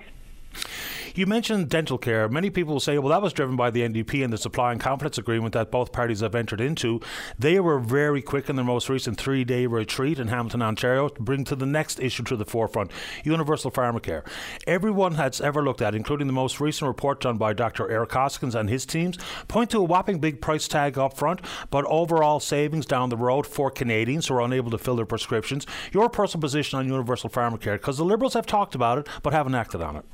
You 1.15 1.25
mentioned 1.25 1.69
dental 1.69 1.97
care. 1.97 2.29
Many 2.29 2.49
people 2.49 2.79
say, 2.79 2.97
well, 2.97 3.09
that 3.09 3.21
was 3.21 3.33
driven 3.33 3.55
by 3.55 3.71
the 3.71 3.81
NDP 3.81 4.23
and 4.23 4.31
the 4.31 4.37
supply 4.37 4.71
and 4.71 4.79
confidence 4.79 5.17
agreement 5.17 5.53
that 5.53 5.71
both 5.71 5.91
parties 5.91 6.21
have 6.21 6.35
entered 6.35 6.61
into. 6.61 7.01
They 7.37 7.59
were 7.59 7.79
very 7.79 8.21
quick 8.21 8.49
in 8.49 8.55
their 8.55 8.65
most 8.65 8.89
recent 8.89 9.17
three 9.17 9.43
day 9.43 9.65
retreat 9.65 10.19
in 10.19 10.27
Hamilton, 10.27 10.61
Ontario, 10.61 11.09
to 11.09 11.21
bring 11.21 11.43
to 11.45 11.55
the 11.55 11.65
next 11.65 11.99
issue 11.99 12.23
to 12.23 12.35
the 12.35 12.45
forefront 12.45 12.91
universal 13.23 13.71
pharmacare. 13.71 14.25
Everyone 14.67 15.15
has 15.15 15.41
ever 15.41 15.63
looked 15.63 15.81
at, 15.81 15.95
including 15.95 16.27
the 16.27 16.33
most 16.33 16.59
recent 16.59 16.87
report 16.87 17.21
done 17.21 17.37
by 17.37 17.53
Dr. 17.53 17.89
Eric 17.89 18.11
Hoskins 18.11 18.55
and 18.55 18.69
his 18.69 18.85
teams, 18.85 19.17
point 19.47 19.71
to 19.71 19.79
a 19.79 19.83
whopping 19.83 20.19
big 20.19 20.41
price 20.41 20.67
tag 20.67 20.97
up 20.97 21.17
front, 21.17 21.41
but 21.69 21.85
overall 21.85 22.39
savings 22.39 22.85
down 22.85 23.09
the 23.09 23.17
road 23.17 23.45
for 23.45 23.71
Canadians 23.71 24.27
who 24.27 24.35
are 24.35 24.41
unable 24.41 24.71
to 24.71 24.77
fill 24.77 24.95
their 24.95 25.05
prescriptions. 25.05 25.65
Your 25.91 26.09
personal 26.09 26.41
position 26.41 26.79
on 26.79 26.87
universal 26.87 27.29
pharmacare, 27.29 27.73
because 27.73 27.97
the 27.97 28.05
Liberals 28.05 28.35
have 28.35 28.45
talked 28.45 28.75
about 28.75 28.97
it 28.97 29.07
but 29.23 29.33
haven't 29.33 29.55
acted 29.55 29.81
on 29.81 29.95
it. 29.95 30.05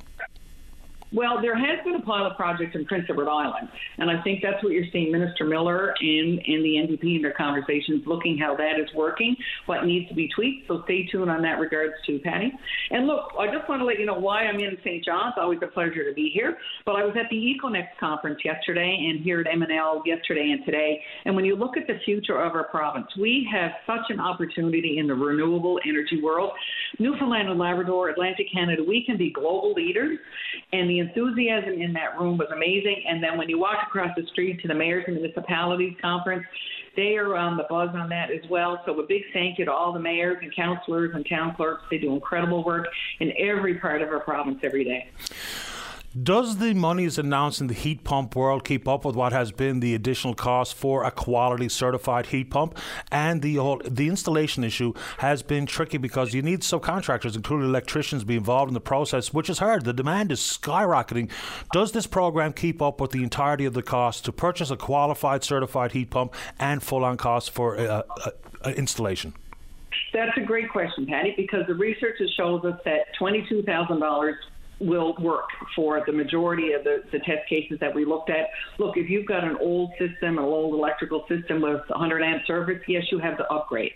Well, 1.12 1.40
there 1.40 1.56
has 1.56 1.84
been 1.84 1.94
a 1.94 2.02
pilot 2.02 2.36
project 2.36 2.74
in 2.74 2.84
Prince 2.84 3.06
Edward 3.08 3.28
Island, 3.28 3.68
and 3.98 4.10
I 4.10 4.20
think 4.22 4.40
that's 4.42 4.62
what 4.64 4.72
you're 4.72 4.90
seeing 4.92 5.12
Minister 5.12 5.44
Miller 5.44 5.94
and, 6.00 6.38
and 6.40 6.64
the 6.64 6.82
NDP 6.82 7.16
in 7.16 7.22
their 7.22 7.32
conversations 7.32 8.02
looking 8.06 8.36
how 8.36 8.56
that 8.56 8.80
is 8.80 8.88
working, 8.92 9.36
what 9.66 9.84
needs 9.84 10.08
to 10.08 10.14
be 10.14 10.28
tweaked. 10.34 10.66
So 10.66 10.82
stay 10.84 11.06
tuned 11.06 11.30
on 11.30 11.42
that 11.42 11.60
regards 11.60 11.94
to 12.06 12.18
Paddy. 12.18 12.52
And 12.90 13.06
look, 13.06 13.32
I 13.38 13.46
just 13.46 13.68
want 13.68 13.80
to 13.80 13.84
let 13.84 14.00
you 14.00 14.06
know 14.06 14.18
why 14.18 14.42
I'm 14.42 14.58
in 14.58 14.76
St. 14.82 15.04
John's. 15.04 15.34
Always 15.36 15.60
a 15.62 15.68
pleasure 15.68 16.08
to 16.08 16.12
be 16.12 16.30
here. 16.34 16.56
But 16.84 16.96
I 16.96 17.04
was 17.04 17.14
at 17.16 17.30
the 17.30 17.36
EcoNext 17.36 17.98
conference 18.00 18.40
yesterday 18.44 19.06
and 19.08 19.22
here 19.22 19.40
at 19.40 19.46
MNL 19.46 20.02
yesterday 20.06 20.50
and 20.50 20.64
today. 20.64 21.00
And 21.24 21.36
when 21.36 21.44
you 21.44 21.54
look 21.54 21.76
at 21.76 21.86
the 21.86 22.00
future 22.04 22.42
of 22.42 22.54
our 22.54 22.64
province, 22.64 23.06
we 23.18 23.48
have 23.52 23.70
such 23.86 24.10
an 24.10 24.18
opportunity 24.18 24.98
in 24.98 25.06
the 25.06 25.14
renewable 25.14 25.78
energy 25.88 26.20
world. 26.20 26.50
Newfoundland 26.98 27.48
and 27.48 27.60
Labrador, 27.60 28.10
Atlantic 28.10 28.46
Canada, 28.52 28.82
we 28.82 29.04
can 29.06 29.16
be 29.16 29.30
global 29.30 29.72
leaders. 29.72 30.18
And 30.72 30.90
the 30.90 30.95
the 30.96 31.00
enthusiasm 31.00 31.74
in 31.74 31.92
that 31.92 32.18
room 32.18 32.38
was 32.38 32.48
amazing. 32.54 33.02
And 33.06 33.22
then 33.22 33.36
when 33.36 33.48
you 33.48 33.58
walk 33.58 33.76
across 33.86 34.10
the 34.16 34.26
street 34.32 34.60
to 34.62 34.68
the 34.68 34.74
mayors 34.74 35.04
and 35.06 35.16
municipalities 35.16 35.94
conference, 36.00 36.44
they 36.96 37.16
are 37.16 37.36
on 37.36 37.58
the 37.58 37.64
buzz 37.68 37.90
on 37.94 38.08
that 38.08 38.30
as 38.30 38.48
well. 38.48 38.80
So 38.86 38.98
a 38.98 39.06
big 39.06 39.22
thank 39.34 39.58
you 39.58 39.66
to 39.66 39.72
all 39.72 39.92
the 39.92 40.00
mayors 40.00 40.38
and 40.40 40.54
councillors 40.54 41.14
and 41.14 41.26
town 41.28 41.54
clerks. 41.54 41.82
They 41.90 41.98
do 41.98 42.14
incredible 42.14 42.64
work 42.64 42.86
in 43.20 43.32
every 43.38 43.74
part 43.74 44.00
of 44.00 44.08
our 44.08 44.20
province 44.20 44.60
every 44.62 44.84
day. 44.84 45.10
Does 46.22 46.58
the 46.58 46.72
monies 46.72 47.18
announced 47.18 47.60
in 47.60 47.66
the 47.66 47.74
heat 47.74 48.04
pump 48.04 48.36
world 48.36 48.64
keep 48.64 48.86
up 48.86 49.04
with 49.04 49.16
what 49.16 49.32
has 49.32 49.50
been 49.50 49.80
the 49.80 49.94
additional 49.94 50.34
cost 50.34 50.74
for 50.74 51.02
a 51.04 51.10
quality 51.10 51.68
certified 51.68 52.26
heat 52.26 52.48
pump? 52.48 52.78
And 53.10 53.42
the 53.42 53.56
whole, 53.56 53.82
the 53.84 54.08
installation 54.08 54.62
issue 54.62 54.94
has 55.18 55.42
been 55.42 55.66
tricky 55.66 55.98
because 55.98 56.32
you 56.32 56.42
need 56.42 56.60
subcontractors, 56.60 57.34
including 57.34 57.68
electricians, 57.68 58.22
be 58.22 58.36
involved 58.36 58.70
in 58.70 58.74
the 58.74 58.80
process, 58.80 59.34
which 59.34 59.50
is 59.50 59.58
hard. 59.58 59.84
The 59.84 59.92
demand 59.92 60.30
is 60.30 60.40
skyrocketing. 60.40 61.28
Does 61.72 61.90
this 61.90 62.06
program 62.06 62.52
keep 62.52 62.80
up 62.80 63.00
with 63.00 63.10
the 63.10 63.24
entirety 63.24 63.64
of 63.64 63.74
the 63.74 63.82
cost 63.82 64.24
to 64.26 64.32
purchase 64.32 64.70
a 64.70 64.76
qualified 64.76 65.42
certified 65.42 65.92
heat 65.92 66.10
pump 66.10 66.34
and 66.58 66.82
full 66.82 67.04
on 67.04 67.16
cost 67.16 67.50
for 67.50 67.76
uh, 67.76 68.02
uh, 68.08 68.30
uh, 68.64 68.70
installation? 68.70 69.34
That's 70.14 70.36
a 70.38 70.42
great 70.42 70.70
question, 70.70 71.04
Paddy, 71.04 71.34
because 71.36 71.66
the 71.66 71.74
research 71.74 72.18
shows 72.36 72.64
us 72.64 72.80
that 72.84 73.06
$22,000 73.20 74.36
will 74.78 75.14
work 75.20 75.48
for 75.74 76.02
the 76.06 76.12
majority 76.12 76.72
of 76.72 76.84
the, 76.84 77.02
the 77.12 77.18
test 77.20 77.48
cases 77.48 77.78
that 77.80 77.94
we 77.94 78.04
looked 78.04 78.30
at. 78.30 78.48
Look, 78.78 78.96
if 78.96 79.08
you've 79.08 79.26
got 79.26 79.44
an 79.44 79.56
old 79.60 79.90
system, 79.98 80.38
an 80.38 80.44
old 80.44 80.74
electrical 80.74 81.24
system 81.28 81.62
with 81.62 81.80
100 81.88 82.22
amp 82.22 82.46
service, 82.46 82.82
yes, 82.86 83.04
you 83.10 83.18
have 83.18 83.38
to 83.38 83.44
upgrade. 83.50 83.92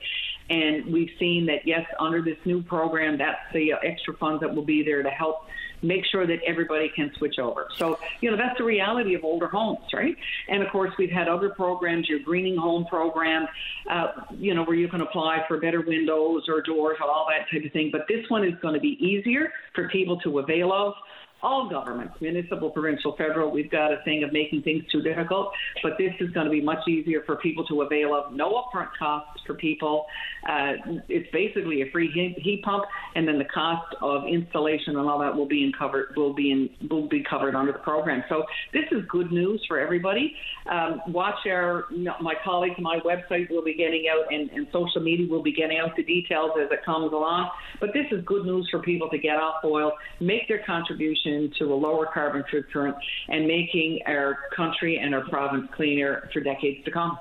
And 0.49 0.93
we've 0.93 1.11
seen 1.19 1.47
that, 1.47 1.61
yes, 1.65 1.87
under 1.99 2.23
this 2.23 2.39
new 2.45 2.63
program, 2.63 3.19
that's 3.19 3.39
the 3.53 3.73
extra 3.85 4.17
funds 4.17 4.41
that 4.41 4.55
will 4.55 4.65
be 4.65 4.83
there 4.83 5.03
to 5.03 5.11
help 5.11 5.43
make 5.83 6.05
sure 6.07 6.27
that 6.27 6.39
everybody 6.47 6.91
can 6.95 7.13
switch 7.17 7.39
over. 7.39 7.69
So, 7.77 7.99
you 8.21 8.31
know, 8.31 8.37
that's 8.37 8.59
the 8.59 8.65
reality 8.65 9.15
of 9.15 9.25
older 9.25 9.49
homes, 9.49 9.87
right? 9.93 10.17
And 10.49 10.63
of 10.63 10.71
course, 10.71 10.93
we've 10.99 11.11
had 11.11 11.29
other 11.29 11.51
programs, 11.51 12.09
your 12.09 12.21
greening 12.21 12.57
home 12.57 12.85
program, 12.87 13.47
uh, 13.91 14.09
you 14.39 14.55
know, 14.55 14.65
where 14.65 14.77
you 14.77 14.89
can 14.89 15.01
apply 15.01 15.45
for 15.49 15.59
better 15.59 15.81
windows 15.81 16.45
or 16.49 16.63
doors, 16.63 16.99
all 17.03 17.27
that 17.31 17.51
type 17.51 17.65
of 17.65 17.73
thing. 17.73 17.91
But 17.91 18.03
this 18.09 18.29
one 18.29 18.45
is 18.45 18.55
going 18.61 18.75
to 18.75 18.81
be 18.81 18.97
easier 19.05 19.53
for 19.75 19.89
people 19.89 20.19
to 20.21 20.39
avail 20.39 20.73
of 20.73 20.95
all 21.43 21.69
governments, 21.69 22.15
municipal, 22.21 22.71
provincial, 22.71 23.17
federal, 23.17 23.51
we've 23.51 23.71
got 23.71 23.93
a 23.93 24.03
thing 24.05 24.23
of 24.25 24.33
making 24.33 24.63
things 24.63 24.85
too 24.93 25.03
difficult. 25.03 25.53
But 25.83 25.93
this 25.99 26.13
is 26.21 26.31
going 26.31 26.47
to 26.47 26.51
be 26.51 26.61
much 26.61 26.87
easier 26.89 27.23
for 27.25 27.37
people 27.37 27.65
to 27.67 27.83
avail 27.83 28.15
of. 28.15 28.33
No 28.33 28.63
upfront 28.63 28.89
costs 28.99 29.41
for 29.47 29.55
people. 29.55 30.07
Uh, 30.49 30.73
it's 31.09 31.31
basically 31.33 31.83
a 31.83 31.91
free 31.91 32.11
heat, 32.11 32.63
pump, 32.63 32.85
and 33.15 33.27
then 33.27 33.39
the 33.39 33.45
cost 33.45 33.95
of 34.01 34.25
installation 34.27 34.97
and 34.97 35.09
all 35.09 35.19
that 35.19 35.35
will 35.35 35.49
be 35.49 35.65
in 35.65 35.73
covered 35.79 36.15
will 36.17 36.35
be 36.35 36.51
in 36.51 36.89
will 36.89 37.09
be 37.09 37.23
covered 37.29 37.55
under 37.55 37.73
the 37.73 37.79
program. 37.79 38.23
So 38.29 38.45
this 38.73 38.85
is 38.91 39.03
good 39.09 39.33
news 39.33 39.63
for 39.69 39.79
everybody. 39.79 40.35
Um, 40.71 41.01
watch 41.09 41.47
our 41.47 41.85
my 41.91 42.35
colleagues, 42.45 42.77
my 42.79 42.99
website 43.05 43.51
will 43.51 43.65
be 43.65 43.75
getting 43.75 44.05
out, 44.11 44.33
and, 44.33 44.51
and 44.51 44.67
social 44.73 45.03
media 45.03 45.27
will 45.29 45.43
be 45.43 45.53
getting 45.53 45.79
out 45.79 45.97
the 45.97 46.03
details 46.03 46.53
as 46.63 46.71
it 46.71 46.85
comes 46.85 47.13
along. 47.13 47.51
But 47.81 47.91
this 47.93 48.07
is 48.11 48.25
good 48.25 48.45
news 48.45 48.69
for 48.71 48.81
people 48.81 49.09
to 49.11 49.19
get 49.19 49.37
off 49.37 49.65
oil, 49.65 49.93
make 50.21 50.49
their 50.49 50.63
contribution 50.65 51.30
to 51.59 51.73
a 51.73 51.75
lower 51.75 52.07
carbon 52.07 52.45
footprint 52.51 52.97
and 53.29 53.47
making 53.47 54.01
our 54.07 54.39
country 54.57 54.99
and 54.99 55.15
our 55.15 55.29
province 55.29 55.69
cleaner 55.75 56.29
for 56.33 56.41
decades 56.41 56.85
to 56.85 56.91
come. 56.91 57.19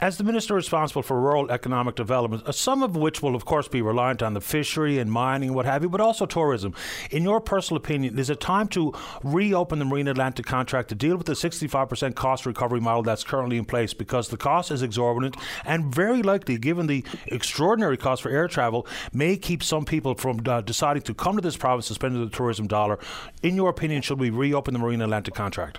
As 0.00 0.18
the 0.18 0.24
minister 0.24 0.54
responsible 0.54 1.02
for 1.02 1.20
rural 1.20 1.50
economic 1.50 1.94
development, 1.94 2.42
uh, 2.46 2.52
some 2.52 2.82
of 2.82 2.96
which 2.96 3.22
will, 3.22 3.36
of 3.36 3.44
course, 3.44 3.68
be 3.68 3.82
reliant 3.82 4.22
on 4.22 4.34
the 4.34 4.40
fishery 4.40 4.98
and 4.98 5.12
mining 5.12 5.50
and 5.50 5.56
what 5.56 5.66
have 5.66 5.82
you, 5.82 5.88
but 5.88 6.00
also 6.00 6.26
tourism, 6.26 6.74
in 7.10 7.22
your 7.22 7.40
personal 7.40 7.76
opinion, 7.76 8.18
is 8.18 8.30
it 8.30 8.40
time 8.40 8.68
to 8.68 8.92
reopen 9.22 9.78
the 9.78 9.84
Marine 9.84 10.08
Atlantic 10.08 10.46
contract 10.46 10.88
to 10.88 10.94
deal 10.94 11.16
with 11.16 11.26
the 11.26 11.34
65% 11.34 12.14
cost 12.14 12.46
recovery 12.46 12.80
model 12.80 13.02
that's 13.02 13.22
currently 13.22 13.58
in 13.58 13.64
place? 13.64 13.94
Because 13.94 14.28
the 14.28 14.36
cost 14.36 14.70
is 14.70 14.82
exorbitant 14.82 15.36
and 15.64 15.94
very 15.94 16.22
likely, 16.22 16.58
given 16.58 16.86
the 16.86 17.04
extraordinary 17.26 17.96
cost 17.96 18.22
for 18.22 18.30
air 18.30 18.48
travel, 18.48 18.86
may 19.12 19.36
keep 19.36 19.62
some 19.62 19.84
people 19.84 20.14
from 20.14 20.42
uh, 20.46 20.60
deciding 20.60 21.02
to 21.02 21.14
come 21.14 21.36
to 21.36 21.42
this 21.42 21.56
province 21.56 21.88
to 21.88 21.94
spend 21.94 22.16
the 22.16 22.28
tourism 22.28 22.66
dollar. 22.66 22.98
In 23.42 23.51
in 23.52 23.56
your 23.56 23.68
opinion, 23.68 24.00
should 24.00 24.18
we 24.18 24.30
reopen 24.30 24.72
the 24.72 24.80
Marine 24.80 25.02
Atlantic 25.02 25.34
contract? 25.34 25.78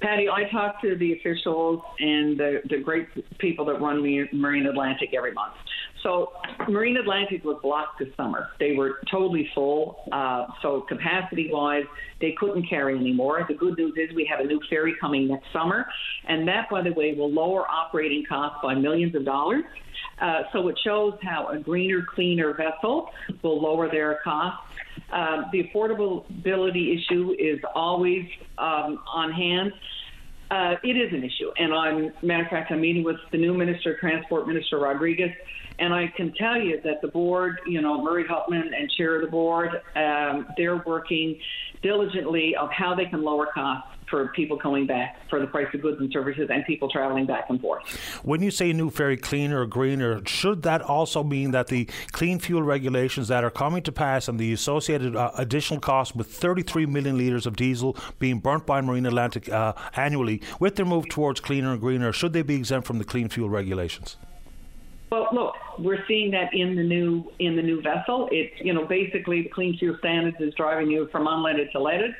Paddy, 0.00 0.28
I 0.28 0.48
talk 0.50 0.80
to 0.82 0.96
the 0.96 1.12
officials 1.12 1.82
and 2.00 2.38
the, 2.38 2.62
the 2.68 2.78
great 2.78 3.08
people 3.38 3.64
that 3.66 3.80
run 3.80 4.00
Marine 4.32 4.66
Atlantic 4.66 5.10
every 5.14 5.32
month. 5.32 5.54
So 6.02 6.32
Marine 6.68 6.96
Atlantic 6.96 7.44
was 7.44 7.58
blocked 7.62 7.98
this 7.98 8.08
summer. 8.16 8.48
They 8.58 8.74
were 8.74 9.00
totally 9.10 9.50
full. 9.54 9.98
Uh, 10.12 10.46
so 10.62 10.82
capacity 10.82 11.50
wise, 11.52 11.84
they 12.20 12.34
couldn't 12.38 12.68
carry 12.68 12.96
anymore. 12.96 13.44
The 13.48 13.54
good 13.54 13.76
news 13.76 13.94
is 13.96 14.14
we 14.14 14.24
have 14.30 14.40
a 14.40 14.44
new 14.44 14.60
ferry 14.70 14.94
coming 15.00 15.28
next 15.28 15.46
summer, 15.52 15.86
and 16.28 16.46
that, 16.48 16.70
by 16.70 16.82
the 16.82 16.92
way, 16.92 17.14
will 17.14 17.32
lower 17.32 17.66
operating 17.68 18.24
costs 18.28 18.58
by 18.62 18.74
millions 18.74 19.14
of 19.14 19.24
dollars. 19.24 19.64
Uh, 20.20 20.42
so 20.52 20.68
it 20.68 20.78
shows 20.84 21.14
how 21.22 21.48
a 21.48 21.58
greener, 21.58 22.02
cleaner 22.14 22.54
vessel 22.54 23.10
will 23.42 23.60
lower 23.60 23.90
their 23.90 24.20
costs. 24.22 24.65
Um, 25.12 25.46
the 25.52 25.64
affordability 25.64 26.96
issue 26.96 27.34
is 27.38 27.60
always 27.74 28.24
um, 28.58 28.98
on 29.12 29.32
hand. 29.32 29.72
Uh, 30.50 30.74
it 30.84 30.96
is 30.96 31.12
an 31.12 31.24
issue, 31.24 31.50
and 31.58 31.74
I'm 31.74 32.12
matter 32.22 32.44
of 32.44 32.50
fact, 32.50 32.70
I'm 32.70 32.80
meeting 32.80 33.02
with 33.02 33.16
the 33.32 33.38
new 33.38 33.52
minister, 33.52 33.94
of 33.94 33.98
Transport 33.98 34.46
Minister 34.46 34.78
Rodriguez, 34.78 35.30
and 35.80 35.92
I 35.92 36.12
can 36.16 36.32
tell 36.34 36.56
you 36.56 36.80
that 36.84 37.02
the 37.02 37.08
board, 37.08 37.60
you 37.66 37.82
know, 37.82 38.00
Murray 38.02 38.24
Hupman 38.24 38.72
and 38.72 38.88
chair 38.96 39.16
of 39.16 39.22
the 39.22 39.30
board, 39.30 39.70
um, 39.96 40.46
they're 40.56 40.82
working 40.86 41.38
diligently 41.82 42.54
of 42.54 42.70
how 42.70 42.94
they 42.94 43.06
can 43.06 43.22
lower 43.22 43.46
costs 43.52 43.95
for 44.08 44.28
people 44.28 44.56
coming 44.56 44.86
back 44.86 45.28
for 45.28 45.40
the 45.40 45.46
price 45.46 45.66
of 45.74 45.82
goods 45.82 46.00
and 46.00 46.12
services 46.12 46.48
and 46.52 46.64
people 46.64 46.88
traveling 46.88 47.26
back 47.26 47.46
and 47.48 47.60
forth. 47.60 47.82
When 48.22 48.42
you 48.42 48.50
say 48.50 48.72
new 48.72 48.90
ferry 48.90 49.16
cleaner 49.16 49.62
or 49.62 49.66
greener, 49.66 50.24
should 50.26 50.62
that 50.62 50.82
also 50.82 51.22
mean 51.22 51.50
that 51.52 51.68
the 51.68 51.88
clean 52.12 52.38
fuel 52.38 52.62
regulations 52.62 53.28
that 53.28 53.44
are 53.44 53.50
coming 53.50 53.82
to 53.82 53.92
pass 53.92 54.28
and 54.28 54.38
the 54.38 54.52
associated 54.52 55.16
uh, 55.16 55.30
additional 55.36 55.80
costs 55.80 56.14
with 56.14 56.28
33 56.28 56.86
million 56.86 57.18
litres 57.18 57.46
of 57.46 57.56
diesel 57.56 57.96
being 58.18 58.38
burnt 58.38 58.66
by 58.66 58.80
Marine 58.80 59.06
Atlantic 59.06 59.48
uh, 59.48 59.72
annually, 59.96 60.40
with 60.60 60.76
their 60.76 60.86
move 60.86 61.08
towards 61.08 61.40
cleaner 61.40 61.72
and 61.72 61.80
greener, 61.80 62.12
should 62.12 62.32
they 62.32 62.42
be 62.42 62.56
exempt 62.56 62.86
from 62.86 62.98
the 62.98 63.04
clean 63.04 63.28
fuel 63.28 63.48
regulations? 63.48 64.16
Well, 65.10 65.28
look, 65.32 65.54
we're 65.78 66.04
seeing 66.08 66.30
that 66.32 66.52
in 66.52 66.74
the 66.74 66.82
new 66.82 67.30
in 67.38 67.54
the 67.54 67.62
new 67.62 67.80
vessel. 67.80 68.28
It's 68.32 68.52
you 68.60 68.72
know 68.72 68.86
basically 68.86 69.42
the 69.42 69.48
clean 69.48 69.78
fuel 69.78 69.96
standards 70.00 70.36
is 70.40 70.52
driving 70.54 70.90
you 70.90 71.08
from 71.12 71.26
unleaded 71.26 71.70
to 71.72 71.80
leaded. 71.80 72.14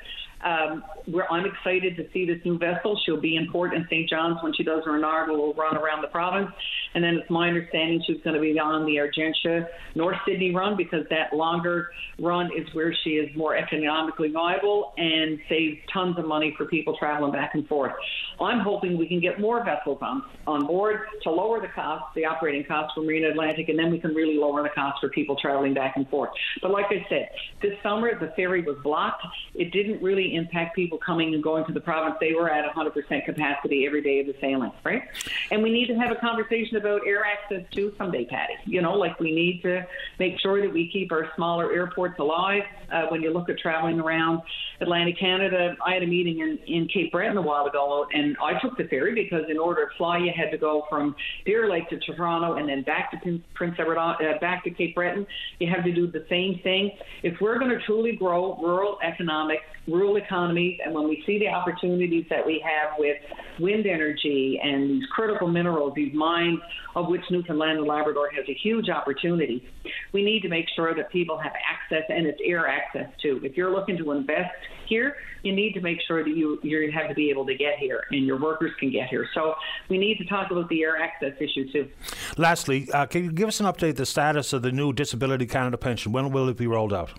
Um, 0.45 0.85
we're, 1.09 1.27
I'm 1.29 1.47
excited 1.47 1.97
to 1.97 2.05
see 2.13 2.27
this 2.27 2.39
new 2.45 2.59
vessel. 2.59 2.99
She'll 3.05 3.21
be 3.21 3.37
in 3.37 3.51
port 3.51 3.75
in 3.75 3.85
St. 3.91 4.09
John's 4.09 4.39
when 4.43 4.53
she 4.55 4.63
does 4.63 4.83
her 4.85 4.97
inaugural 4.97 5.55
run 5.55 5.77
around 5.77 6.03
the 6.03 6.09
province. 6.09 6.51
And 6.95 7.03
then 7.03 7.15
it's 7.15 7.31
my 7.31 7.49
understanding 7.49 8.03
she's 8.07 8.21
going 8.23 8.35
to 8.35 8.41
be 8.41 8.59
on 8.59 8.85
the 8.87 8.97
Argentia 8.97 9.67
North 9.95 10.17
Sydney 10.27 10.55
run 10.55 10.77
because 10.77 11.05
that 11.11 11.35
longer 11.35 11.89
run 12.19 12.47
is 12.47 12.67
where 12.75 12.95
she 13.05 13.11
is 13.11 13.35
more 13.37 13.57
economically 13.57 14.31
viable 14.31 14.93
and 14.97 15.39
saves 15.49 15.79
tons 15.93 16.19
of 16.19 16.27
money 16.27 16.55
for 16.57 16.67
people 16.67 16.97
traveling 16.99 17.33
back 17.33 17.53
and 17.55 17.67
forth. 17.67 17.93
I'm 18.41 18.61
hoping 18.61 18.99
we 18.99 19.09
can 19.09 19.21
get 19.21 19.41
more 19.41 19.65
vessels 19.65 19.99
on, 20.03 20.23
on 20.47 20.67
board 20.67 21.01
to 21.23 21.31
lower 21.31 21.61
the 21.61 21.69
cost, 21.69 22.05
the 22.15 22.25
operating 22.25 22.65
cost 22.65 22.95
for 22.95 23.03
Marine 23.03 23.25
Atlantic, 23.25 23.69
and 23.69 23.79
then 23.79 23.91
we 23.91 23.99
can 23.99 24.15
really 24.15 24.37
lower 24.37 24.63
the 24.63 24.69
cost 24.69 25.01
for 25.01 25.09
people 25.09 25.37
traveling 25.37 25.75
back 25.75 25.97
and 25.97 26.09
forth. 26.09 26.31
But 26.61 26.71
like 26.71 26.87
I 26.91 27.07
said, 27.09 27.31
this 27.63 27.73
summer 27.83 28.19
the 28.19 28.33
ferry 28.37 28.63
was 28.63 28.77
blocked. 28.83 29.25
It 29.55 29.73
didn't 29.73 30.03
really 30.03 30.35
impact 30.35 30.77
people 30.77 30.99
coming 30.99 31.35
and 31.35 31.43
going 31.43 31.65
to 31.67 31.73
the 31.73 31.81
province. 31.81 32.17
They 32.21 32.35
were 32.35 32.51
at 32.51 32.71
100% 32.75 33.25
capacity 33.25 33.87
every 33.87 34.03
day 34.03 34.21
of 34.21 34.27
the 34.27 34.35
sailing, 34.41 34.73
right? 34.85 35.03
And 35.51 35.63
we 35.63 35.71
need 35.71 35.87
to 35.87 35.95
have 35.95 36.11
a 36.11 36.17
conversation 36.17 36.77
about 36.77 37.07
air 37.07 37.25
access 37.25 37.65
too 37.71 37.95
someday, 37.97 38.27
Paddy. 38.27 38.55
You 38.67 38.83
know, 38.83 38.95
like 38.95 39.19
we 39.19 39.33
need 39.33 39.63
to 39.63 39.87
make 40.19 40.39
sure 40.41 40.61
that 40.61 40.73
we 40.73 40.91
keep 40.91 41.13
our 41.13 41.31
smaller 41.37 41.73
airports 41.73 42.19
alive. 42.19 42.63
Uh, 42.93 43.07
when 43.07 43.23
you 43.23 43.33
look 43.33 43.49
at 43.49 43.59
traveling 43.59 44.01
around 44.01 44.43
Atlantic 44.81 45.19
Canada, 45.19 45.77
I 45.85 45.95
had 45.95 46.03
a 46.03 46.07
meeting 46.07 46.41
in, 46.41 46.59
in 46.67 46.89
Cape 46.89 47.13
Breton 47.13 47.37
a 47.37 47.43
while 47.43 47.67
ago, 47.67 48.07
and 48.13 48.26
I 48.43 48.59
took 48.61 48.77
the 48.79 48.85
ferry 48.85 49.15
because 49.15 49.45
in 49.51 49.59
order 49.59 49.87
to 49.87 49.97
fly, 49.97 50.19
you 50.19 50.33
had 50.35 50.51
to 50.51 50.59
go 50.59 50.85
from 50.89 51.15
Deer 51.45 51.71
Lake 51.71 51.89
to 51.91 51.99
Toronto 51.99 52.55
and 52.55 52.69
then 52.69 52.83
back 52.83 53.11
to 53.13 53.41
Prince 53.55 53.77
Edward, 53.79 53.99
uh, 53.99 54.15
back 54.41 54.65
to 54.65 54.71
Cape 54.71 54.95
Breton. 54.95 55.27
You 55.61 55.71
have 55.75 55.85
to 55.85 55.93
do 55.93 56.11
the 56.11 56.25
same 56.29 56.61
thing. 56.63 56.91
If 57.23 57.35
we're 57.41 57.59
going 57.59 57.71
to 57.71 57.81
truly 57.85 58.17
grow 58.17 58.57
rural 58.57 58.99
economic, 59.03 59.59
rural 59.87 60.17
economies, 60.17 60.79
and 60.85 60.95
when 60.95 61.09
we 61.09 61.23
see 61.27 61.39
the 61.39 61.49
opportunities 61.49 62.25
that 62.31 62.45
we 62.45 62.65
have 62.65 62.99
with 62.99 63.17
wind 63.61 63.87
energy 63.87 64.59
and 64.63 64.91
these 64.91 65.05
critical 65.15 65.49
minerals, 65.49 65.93
these 65.95 66.15
mines 66.15 66.59
of 66.95 67.09
which 67.09 67.21
Newfoundland 67.31 67.79
and 67.79 67.87
Labrador 67.87 68.31
has 68.35 68.45
a 68.49 68.55
huge 68.55 68.89
opportunity, 68.89 69.69
we 70.13 70.25
need 70.25 70.41
to 70.41 70.49
make 70.49 70.67
sure 70.75 70.95
that 70.95 71.11
people 71.13 71.39
have 71.39 71.53
access, 71.53 72.05
and 72.09 72.27
it's 72.27 72.41
air 72.45 72.67
access 72.67 73.07
too. 73.23 73.41
If 73.45 73.57
you're 73.57 73.73
looking 73.73 73.97
to 73.99 74.13
invest 74.13 74.51
here, 74.89 75.17
you 75.43 75.55
need 75.55 75.73
to 75.75 75.81
make 75.81 75.99
sure 76.07 76.25
that 76.25 76.31
you 76.31 76.59
you 76.63 76.91
have 76.93 77.09
to 77.09 77.15
be 77.15 77.31
able 77.31 77.47
to 77.47 77.55
get 77.55 77.79
here, 77.79 78.03
and 78.17 78.27
your 78.27 78.39
workers 78.39 78.73
can 78.79 78.91
get 78.91 79.09
here. 79.09 79.29
So 79.35 79.55
we 79.89 79.99
need 79.99 80.19
to 80.19 80.25
talk 80.25 80.51
about 80.51 80.69
the 80.69 80.83
air 80.83 80.97
access 80.97 81.35
issue 81.41 81.71
too. 81.71 81.89
Lastly, 82.37 82.89
uh, 82.93 83.07
can 83.07 83.25
you 83.25 83.33
give 83.33 83.49
us 83.49 83.61
an 83.61 83.67
update 83.67 83.97
the 83.97 84.07
status 84.07 84.53
of 84.53 84.63
the 84.63 84.73
new 84.73 84.93
Disability 84.93 85.47
Canada 85.47 85.77
pension? 85.77 86.13
When 86.13 86.31
will 86.31 86.49
it 86.49 86.57
be 86.57 86.67
rolled 86.67 86.93
out? 86.93 87.13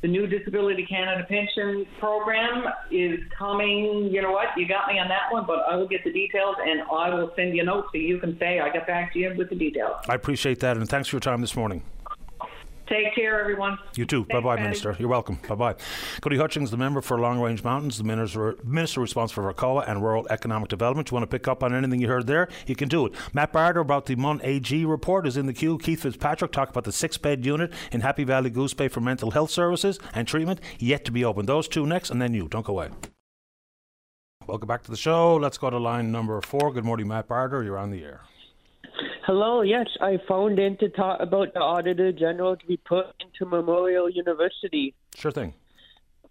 the 0.00 0.08
new 0.08 0.26
Disability 0.26 0.86
Canada 0.86 1.26
pension 1.28 1.86
program 1.98 2.64
is 2.90 3.20
coming. 3.36 4.08
You 4.12 4.22
know 4.22 4.30
what? 4.30 4.48
You 4.56 4.68
got 4.68 4.88
me 4.88 4.98
on 4.98 5.08
that 5.08 5.32
one, 5.32 5.44
but 5.46 5.60
I 5.68 5.74
will 5.74 5.88
get 5.88 6.04
the 6.04 6.12
details 6.12 6.56
and 6.64 6.82
I 6.82 7.12
will 7.12 7.32
send 7.34 7.54
you 7.54 7.62
a 7.62 7.64
note 7.64 7.86
so 7.92 7.98
you 7.98 8.18
can 8.18 8.38
say 8.38 8.60
I 8.60 8.72
got 8.72 8.86
back 8.86 9.12
to 9.14 9.18
you 9.18 9.34
with 9.36 9.50
the 9.50 9.56
details. 9.56 9.96
I 10.08 10.14
appreciate 10.14 10.60
that, 10.60 10.76
and 10.76 10.88
thanks 10.88 11.08
for 11.08 11.16
your 11.16 11.20
time 11.20 11.40
this 11.40 11.56
morning. 11.56 11.82
Take 12.88 13.14
care, 13.14 13.38
everyone. 13.38 13.78
You 13.96 14.06
too. 14.06 14.24
Bye 14.24 14.40
bye, 14.40 14.56
Minister. 14.56 14.96
You're 14.98 15.10
welcome. 15.10 15.38
Bye 15.46 15.54
bye. 15.54 15.74
Gudie 16.22 16.38
Hutchings, 16.38 16.70
the 16.70 16.78
member 16.78 17.02
for 17.02 17.18
Long 17.18 17.38
Range 17.38 17.62
Mountains, 17.62 17.98
the 17.98 18.04
minister, 18.04 18.56
minister 18.64 19.02
responsible 19.02 19.42
for 19.42 19.52
ACOA 19.52 19.86
and 19.86 20.02
rural 20.02 20.26
economic 20.30 20.68
development. 20.68 21.10
You 21.10 21.16
want 21.16 21.30
to 21.30 21.38
pick 21.38 21.46
up 21.46 21.62
on 21.62 21.74
anything 21.74 22.00
you 22.00 22.08
heard 22.08 22.26
there? 22.26 22.48
You 22.66 22.74
can 22.74 22.88
do 22.88 23.04
it. 23.04 23.12
Matt 23.34 23.52
Barter 23.52 23.80
about 23.80 24.06
the 24.06 24.16
MUN 24.16 24.40
AG 24.42 24.84
report 24.86 25.26
is 25.26 25.36
in 25.36 25.44
the 25.44 25.52
queue. 25.52 25.76
Keith 25.76 26.00
Fitzpatrick 26.00 26.50
talk 26.50 26.70
about 26.70 26.84
the 26.84 26.92
six 26.92 27.18
bed 27.18 27.44
unit 27.44 27.72
in 27.92 28.00
Happy 28.00 28.24
Valley 28.24 28.48
Goose 28.48 28.72
Bay 28.72 28.88
for 28.88 29.00
mental 29.00 29.32
health 29.32 29.50
services 29.50 29.98
and 30.14 30.26
treatment 30.26 30.60
yet 30.78 31.04
to 31.04 31.12
be 31.12 31.24
opened. 31.24 31.48
Those 31.48 31.68
two 31.68 31.86
next, 31.86 32.10
and 32.10 32.22
then 32.22 32.32
you. 32.32 32.48
Don't 32.48 32.64
go 32.64 32.72
away. 32.72 32.88
Welcome 34.46 34.66
back 34.66 34.82
to 34.84 34.90
the 34.90 34.96
show. 34.96 35.36
Let's 35.36 35.58
go 35.58 35.68
to 35.68 35.78
line 35.78 36.10
number 36.10 36.40
four. 36.40 36.72
Good 36.72 36.86
morning, 36.86 37.08
Matt 37.08 37.28
Barter. 37.28 37.62
You're 37.62 37.76
on 37.76 37.90
the 37.90 38.02
air. 38.02 38.22
Hello, 39.28 39.60
yes, 39.60 39.86
I 40.00 40.18
phoned 40.26 40.58
in 40.58 40.78
to 40.78 40.88
talk 40.88 41.20
about 41.20 41.52
the 41.52 41.60
Auditor 41.60 42.12
General 42.12 42.56
to 42.56 42.66
be 42.66 42.78
put 42.78 43.08
into 43.20 43.44
Memorial 43.44 44.08
University. 44.08 44.94
Sure 45.14 45.30
thing. 45.30 45.52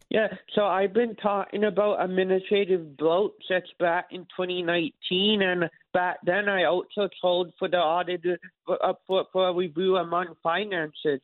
Yeah, 0.09 0.29
so 0.55 0.65
I've 0.65 0.93
been 0.93 1.15
talking 1.15 1.65
about 1.65 2.03
administrative 2.03 2.97
bloat 2.97 3.35
since 3.47 3.67
back 3.79 4.07
in 4.09 4.21
2019, 4.35 5.43
and 5.43 5.69
back 5.93 6.17
then 6.23 6.49
I 6.49 6.63
also 6.63 7.07
told 7.21 7.53
for 7.59 7.67
the 7.67 7.77
auditor 7.77 8.39
for, 8.65 8.83
uh, 8.83 8.93
for, 9.05 9.25
for 9.31 9.49
a 9.49 9.53
review 9.53 9.97
among 9.97 10.33
finances. 10.41 11.21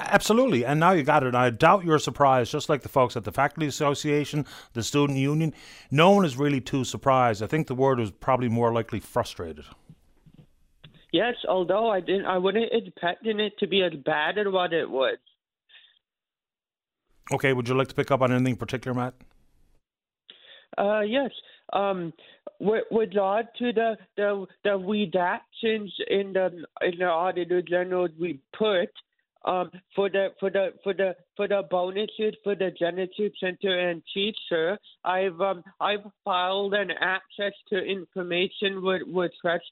Absolutely, 0.00 0.64
and 0.64 0.78
now 0.78 0.92
you 0.92 1.02
got 1.02 1.24
it. 1.24 1.34
I 1.34 1.50
doubt 1.50 1.84
you're 1.84 1.98
surprised, 1.98 2.52
just 2.52 2.68
like 2.68 2.82
the 2.82 2.88
folks 2.88 3.16
at 3.16 3.24
the 3.24 3.32
Faculty 3.32 3.66
Association, 3.66 4.46
the 4.72 4.82
Student 4.84 5.18
Union. 5.18 5.52
No 5.90 6.12
one 6.12 6.24
is 6.24 6.36
really 6.36 6.60
too 6.60 6.84
surprised. 6.84 7.42
I 7.42 7.48
think 7.48 7.66
the 7.66 7.74
word 7.74 7.98
is 7.98 8.12
probably 8.12 8.48
more 8.48 8.72
likely 8.72 9.00
frustrated. 9.00 9.64
Yes, 11.12 11.34
although 11.48 11.90
I 11.90 12.00
didn't, 12.00 12.26
I 12.26 12.38
wouldn't 12.38 12.72
expect 12.72 13.26
it 13.26 13.58
to 13.58 13.66
be 13.66 13.82
as 13.82 13.92
bad 14.04 14.38
as 14.38 14.46
what 14.46 14.72
it 14.72 14.88
was. 14.88 15.18
Okay, 17.32 17.52
would 17.52 17.68
you 17.68 17.74
like 17.74 17.88
to 17.88 17.94
pick 17.94 18.10
up 18.10 18.22
on 18.22 18.32
anything 18.32 18.56
particular, 18.56 18.94
Matt? 18.94 19.14
Uh, 20.76 21.00
yes. 21.00 21.30
Um, 21.72 22.12
with 22.60 22.84
regard 22.90 23.46
to 23.58 23.72
the 23.72 23.96
the 24.16 24.46
the 24.64 24.70
redactions 24.70 25.90
in 26.08 26.32
the 26.32 26.64
in 26.82 26.98
the 26.98 27.04
Auditor 27.04 27.62
General 27.62 28.08
report, 28.18 28.90
um, 29.44 29.70
for 29.94 30.10
the 30.10 30.28
for 30.40 30.50
the 30.50 30.70
for 30.82 30.94
the 30.94 31.14
for 31.36 31.46
the 31.46 31.62
bonuses 31.70 32.34
for 32.42 32.54
the 32.54 32.70
Genesis 32.78 33.32
Center 33.40 33.78
and 33.90 34.02
teacher, 34.12 34.78
I've 35.04 35.40
um 35.40 35.62
I've 35.80 36.06
filed 36.24 36.74
an 36.74 36.90
access 37.00 37.52
to 37.70 37.78
information 37.78 38.82
with 38.82 39.02
request 39.06 39.64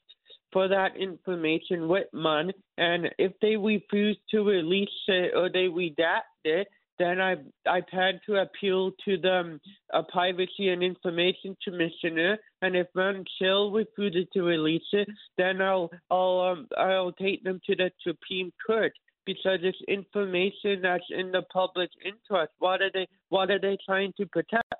for 0.53 0.67
that 0.69 0.95
information 0.97 1.87
with 1.89 2.07
MUN, 2.13 2.51
and 2.77 3.09
if 3.19 3.33
they 3.41 3.57
refuse 3.57 4.17
to 4.31 4.43
release 4.43 4.89
it 5.07 5.33
or 5.35 5.49
they 5.49 5.67
redact 5.67 6.21
it, 6.45 6.67
then 6.97 7.19
I've 7.19 7.45
I've 7.69 7.89
had 7.91 8.21
to 8.27 8.37
appeal 8.37 8.91
to 9.05 9.17
the 9.17 9.59
uh, 9.93 10.01
Privacy 10.11 10.69
and 10.69 10.81
Information 10.81 11.57
Commissioner, 11.61 12.37
and 12.61 12.75
if 12.75 12.87
MUN 12.95 13.25
still 13.35 13.71
refuses 13.71 14.27
to 14.33 14.43
release 14.43 14.87
it, 14.93 15.09
then 15.37 15.61
I'll 15.61 15.91
I'll 16.09 16.39
um, 16.39 16.67
I'll 16.77 17.11
take 17.11 17.43
them 17.43 17.59
to 17.65 17.75
the 17.75 17.91
Supreme 18.03 18.53
Court 18.65 18.93
because 19.27 19.59
it's 19.61 19.77
information 19.87 20.81
that's 20.81 21.03
in 21.11 21.31
the 21.31 21.43
public 21.53 21.91
interest. 22.03 22.53
What 22.57 22.81
are 22.81 22.89
they 22.91 23.07
what 23.29 23.51
are 23.51 23.59
they 23.59 23.77
trying 23.85 24.13
to 24.17 24.25
protect? 24.25 24.73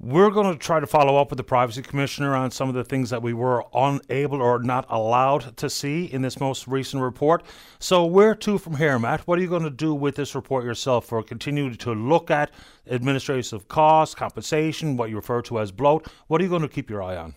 We're 0.00 0.30
going 0.30 0.52
to 0.52 0.56
try 0.56 0.78
to 0.78 0.86
follow 0.86 1.16
up 1.16 1.30
with 1.30 1.38
the 1.38 1.44
privacy 1.44 1.82
commissioner 1.82 2.34
on 2.36 2.52
some 2.52 2.68
of 2.68 2.76
the 2.76 2.84
things 2.84 3.10
that 3.10 3.20
we 3.20 3.32
were 3.32 3.64
unable 3.74 4.40
or 4.40 4.60
not 4.60 4.86
allowed 4.88 5.56
to 5.56 5.68
see 5.68 6.04
in 6.04 6.22
this 6.22 6.38
most 6.38 6.68
recent 6.68 7.02
report. 7.02 7.42
So, 7.80 8.06
where 8.06 8.36
to 8.36 8.58
from 8.58 8.76
here, 8.76 8.96
Matt? 9.00 9.22
What 9.22 9.40
are 9.40 9.42
you 9.42 9.48
going 9.48 9.64
to 9.64 9.70
do 9.70 9.92
with 9.92 10.14
this 10.14 10.36
report 10.36 10.64
yourself? 10.64 11.12
Or 11.12 11.24
continue 11.24 11.74
to 11.74 11.94
look 11.94 12.30
at 12.30 12.52
administrative 12.86 13.66
costs, 13.66 14.14
compensation, 14.14 14.96
what 14.96 15.10
you 15.10 15.16
refer 15.16 15.42
to 15.42 15.58
as 15.58 15.72
bloat? 15.72 16.06
What 16.28 16.40
are 16.40 16.44
you 16.44 16.50
going 16.50 16.62
to 16.62 16.68
keep 16.68 16.88
your 16.88 17.02
eye 17.02 17.16
on? 17.16 17.34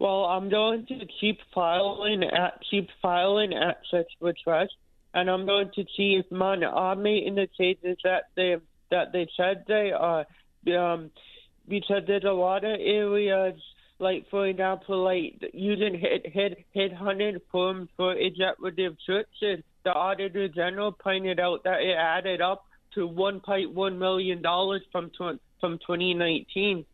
Well, 0.00 0.24
I'm 0.24 0.48
going 0.48 0.86
to 0.86 0.98
keep 1.20 1.38
filing 1.54 2.24
at 2.24 2.62
keep 2.70 2.88
filing 3.02 3.52
at 3.52 3.82
such 3.90 4.06
requests, 4.18 4.74
and 5.12 5.28
I'm 5.30 5.44
going 5.44 5.70
to 5.74 5.84
see 5.94 6.14
if 6.18 6.24
MUN 6.32 6.64
are 6.64 6.96
making 6.96 7.34
the 7.34 7.46
that 8.02 8.22
they 8.34 8.56
that 8.90 9.12
they 9.12 9.28
said 9.36 9.64
they 9.68 9.92
are. 9.92 10.24
Um, 10.74 11.10
because 11.68 12.02
there's 12.06 12.24
a 12.24 12.32
lot 12.32 12.64
of 12.64 12.80
areas, 12.80 13.60
like 13.98 14.24
for 14.30 14.46
example, 14.46 15.04
like 15.04 15.38
using 15.52 15.98
hit 15.98 16.26
hit 16.32 16.64
hit 16.72 16.94
hunting 16.94 17.36
forms 17.52 17.90
for 17.98 18.14
executive 18.14 18.96
searches. 19.06 19.62
The 19.84 19.92
Auditor 19.92 20.48
General 20.48 20.92
pointed 20.92 21.38
out 21.38 21.64
that 21.64 21.82
it 21.82 21.94
added 21.94 22.40
up 22.40 22.64
to 22.94 23.06
1.1 23.06 23.98
million 23.98 24.40
dollars 24.40 24.80
from 24.90 25.10
tw- 25.10 25.40
from 25.60 25.78
2019. 25.78 26.86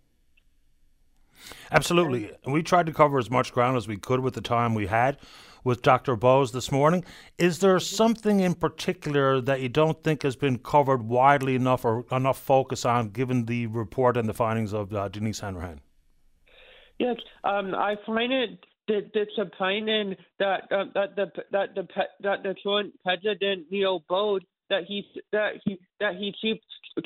Absolutely. 1.71 2.31
And 2.45 2.53
we 2.53 2.63
tried 2.63 2.87
to 2.87 2.93
cover 2.93 3.19
as 3.19 3.31
much 3.31 3.53
ground 3.53 3.77
as 3.77 3.89
we 3.89 3.97
could 3.97 4.21
with 4.21 4.35
the 4.35 4.41
time 4.41 4.75
we 4.75 4.87
had 4.87 5.19
with 5.67 5.83
Dr. 5.83 6.15
Bose 6.15 6.53
this 6.53 6.71
morning. 6.71 7.05
Is 7.39 7.59
there 7.59 7.79
something 7.81 8.39
in 8.39 8.55
particular 8.55 9.41
that 9.41 9.61
you 9.61 9.69
don't 9.69 10.03
think 10.05 10.23
has 10.23 10.37
been 10.37 10.59
covered 10.59 11.03
widely 11.03 11.57
enough 11.57 11.85
or 11.85 12.05
enough 12.13 12.39
focus 12.39 12.85
on 12.85 13.09
given 13.09 13.47
the 13.47 13.67
report 13.67 14.17
and 14.17 14.29
the 14.29 14.35
findings 14.35 14.73
of 14.73 14.95
uh, 14.95 15.09
Denise 15.09 15.41
Hanrahan? 15.41 15.81
Yes, 16.99 17.17
um, 17.43 17.75
I 17.75 17.97
find 18.07 18.33
it 18.33 18.65
disappointing 19.13 20.15
that 20.39 20.63
uh, 20.71 20.85
that 20.95 21.17
the 21.17 21.27
that 21.51 21.75
the 21.75 21.87
that 22.21 22.43
the 22.45 22.55
current 22.63 22.95
president 23.03 23.67
Neil 23.71 24.05
Bose 24.09 24.43
that 24.71 24.85
he 24.87 25.05
that 25.33 25.55
he 25.65 25.79
that 26.01 26.15
he 26.15 26.33
keeps 26.41 26.65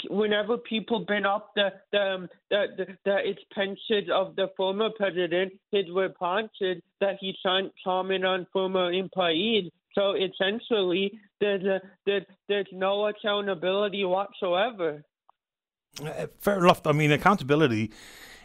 whenever 0.09 0.57
people 0.57 1.05
bring 1.05 1.25
up 1.25 1.53
the 1.55 1.73
the 1.93 2.01
um, 2.01 2.29
the, 2.51 2.67
the, 2.77 2.87
the 3.05 3.17
expenses 3.29 4.11
of 4.13 4.37
the 4.37 4.51
former 4.57 4.91
president, 4.97 5.53
his 5.73 5.87
responses 5.93 6.83
that 7.01 7.17
he 7.21 7.35
can't 7.45 7.73
comment 7.83 8.25
on 8.25 8.47
former 8.53 8.93
employees. 8.93 9.71
So 9.95 10.15
essentially, 10.15 11.19
there's 11.41 11.65
a, 11.65 11.81
there, 12.07 12.25
there's 12.49 12.69
no 12.73 13.09
accountability 13.09 14.05
whatsoever. 14.05 15.03
Uh, 16.01 16.27
fair 16.39 16.59
enough. 16.59 16.87
I 16.87 16.93
mean, 16.93 17.11
accountability 17.11 17.91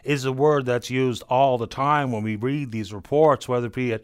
is 0.02 0.24
a 0.24 0.32
word 0.32 0.66
that's 0.66 0.90
used 0.90 1.22
all 1.28 1.58
the 1.58 1.66
time 1.68 2.10
when 2.10 2.24
we 2.24 2.34
read 2.34 2.72
these 2.72 2.92
reports, 2.92 3.48
whether 3.48 3.66
it 3.66 3.74
be 3.74 3.92
at 3.92 4.02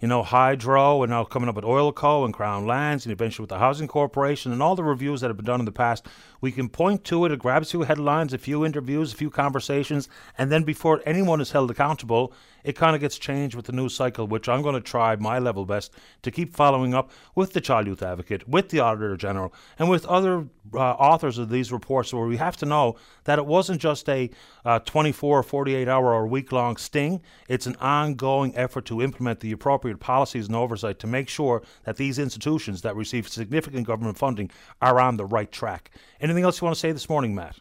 you 0.00 0.08
know, 0.08 0.22
Hydro 0.22 1.02
and 1.02 1.10
now 1.10 1.24
coming 1.24 1.48
up 1.48 1.56
with 1.56 1.64
Oilco 1.64 2.24
and 2.24 2.32
Crown 2.32 2.66
Lands 2.66 3.04
and 3.04 3.12
eventually 3.12 3.42
with 3.42 3.50
the 3.50 3.58
Housing 3.58 3.86
Corporation 3.86 4.50
and 4.50 4.62
all 4.62 4.74
the 4.74 4.82
reviews 4.82 5.20
that 5.20 5.28
have 5.28 5.36
been 5.36 5.44
done 5.44 5.60
in 5.60 5.66
the 5.66 5.72
past. 5.72 6.06
We 6.40 6.52
can 6.52 6.70
point 6.70 7.04
to 7.04 7.26
it, 7.26 7.32
it 7.32 7.38
grabs 7.38 7.68
a 7.68 7.70
few 7.72 7.82
headlines, 7.82 8.32
a 8.32 8.38
few 8.38 8.64
interviews, 8.64 9.12
a 9.12 9.16
few 9.16 9.28
conversations, 9.28 10.08
and 10.38 10.50
then 10.50 10.62
before 10.62 11.02
anyone 11.04 11.40
is 11.40 11.52
held 11.52 11.70
accountable, 11.70 12.32
it 12.64 12.76
kind 12.76 12.94
of 12.94 13.00
gets 13.00 13.18
changed 13.18 13.54
with 13.54 13.66
the 13.66 13.72
news 13.72 13.94
cycle, 13.94 14.26
which 14.26 14.48
I'm 14.48 14.62
going 14.62 14.74
to 14.74 14.80
try 14.80 15.16
my 15.16 15.38
level 15.38 15.64
best 15.64 15.92
to 16.22 16.30
keep 16.30 16.54
following 16.54 16.94
up 16.94 17.10
with 17.34 17.52
the 17.52 17.60
Child 17.60 17.86
Youth 17.86 18.02
Advocate, 18.02 18.48
with 18.48 18.68
the 18.70 18.80
Auditor 18.80 19.16
General, 19.16 19.52
and 19.78 19.88
with 19.90 20.04
other 20.06 20.46
uh, 20.74 20.78
authors 20.78 21.38
of 21.38 21.50
these 21.50 21.72
reports, 21.72 22.12
where 22.12 22.26
we 22.26 22.36
have 22.36 22.56
to 22.58 22.66
know 22.66 22.96
that 23.24 23.38
it 23.38 23.46
wasn't 23.46 23.80
just 23.80 24.08
a 24.08 24.30
uh, 24.64 24.78
24 24.80 25.38
or 25.38 25.42
48 25.42 25.88
hour 25.88 26.12
or 26.12 26.26
week 26.26 26.52
long 26.52 26.76
sting. 26.76 27.22
It's 27.48 27.66
an 27.66 27.76
ongoing 27.76 28.56
effort 28.56 28.84
to 28.86 29.02
implement 29.02 29.40
the 29.40 29.52
appropriate 29.52 30.00
policies 30.00 30.46
and 30.46 30.56
oversight 30.56 30.98
to 31.00 31.06
make 31.06 31.28
sure 31.28 31.62
that 31.84 31.96
these 31.96 32.18
institutions 32.18 32.82
that 32.82 32.96
receive 32.96 33.28
significant 33.28 33.86
government 33.86 34.18
funding 34.18 34.50
are 34.80 35.00
on 35.00 35.16
the 35.16 35.26
right 35.26 35.50
track. 35.50 35.90
Anything 36.20 36.44
else 36.44 36.60
you 36.60 36.64
want 36.64 36.74
to 36.74 36.80
say 36.80 36.92
this 36.92 37.08
morning, 37.08 37.34
Matt? 37.34 37.58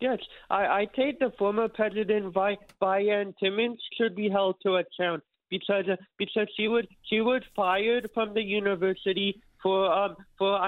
Yes, 0.00 0.18
I, 0.50 0.66
I 0.66 0.86
think 0.94 1.18
the 1.18 1.32
former 1.38 1.68
president, 1.68 2.34
Vianne 2.34 3.34
Timmons, 3.38 3.80
should 3.96 4.14
be 4.14 4.28
held 4.28 4.56
to 4.62 4.76
account 4.76 5.22
because 5.48 5.84
because 6.18 6.48
she 6.56 6.68
was 6.68 6.84
she 7.04 7.20
was 7.20 7.42
fired 7.54 8.10
from 8.12 8.34
the 8.34 8.42
university 8.42 9.40
for 9.62 9.90
um 9.90 10.16
for 10.38 10.58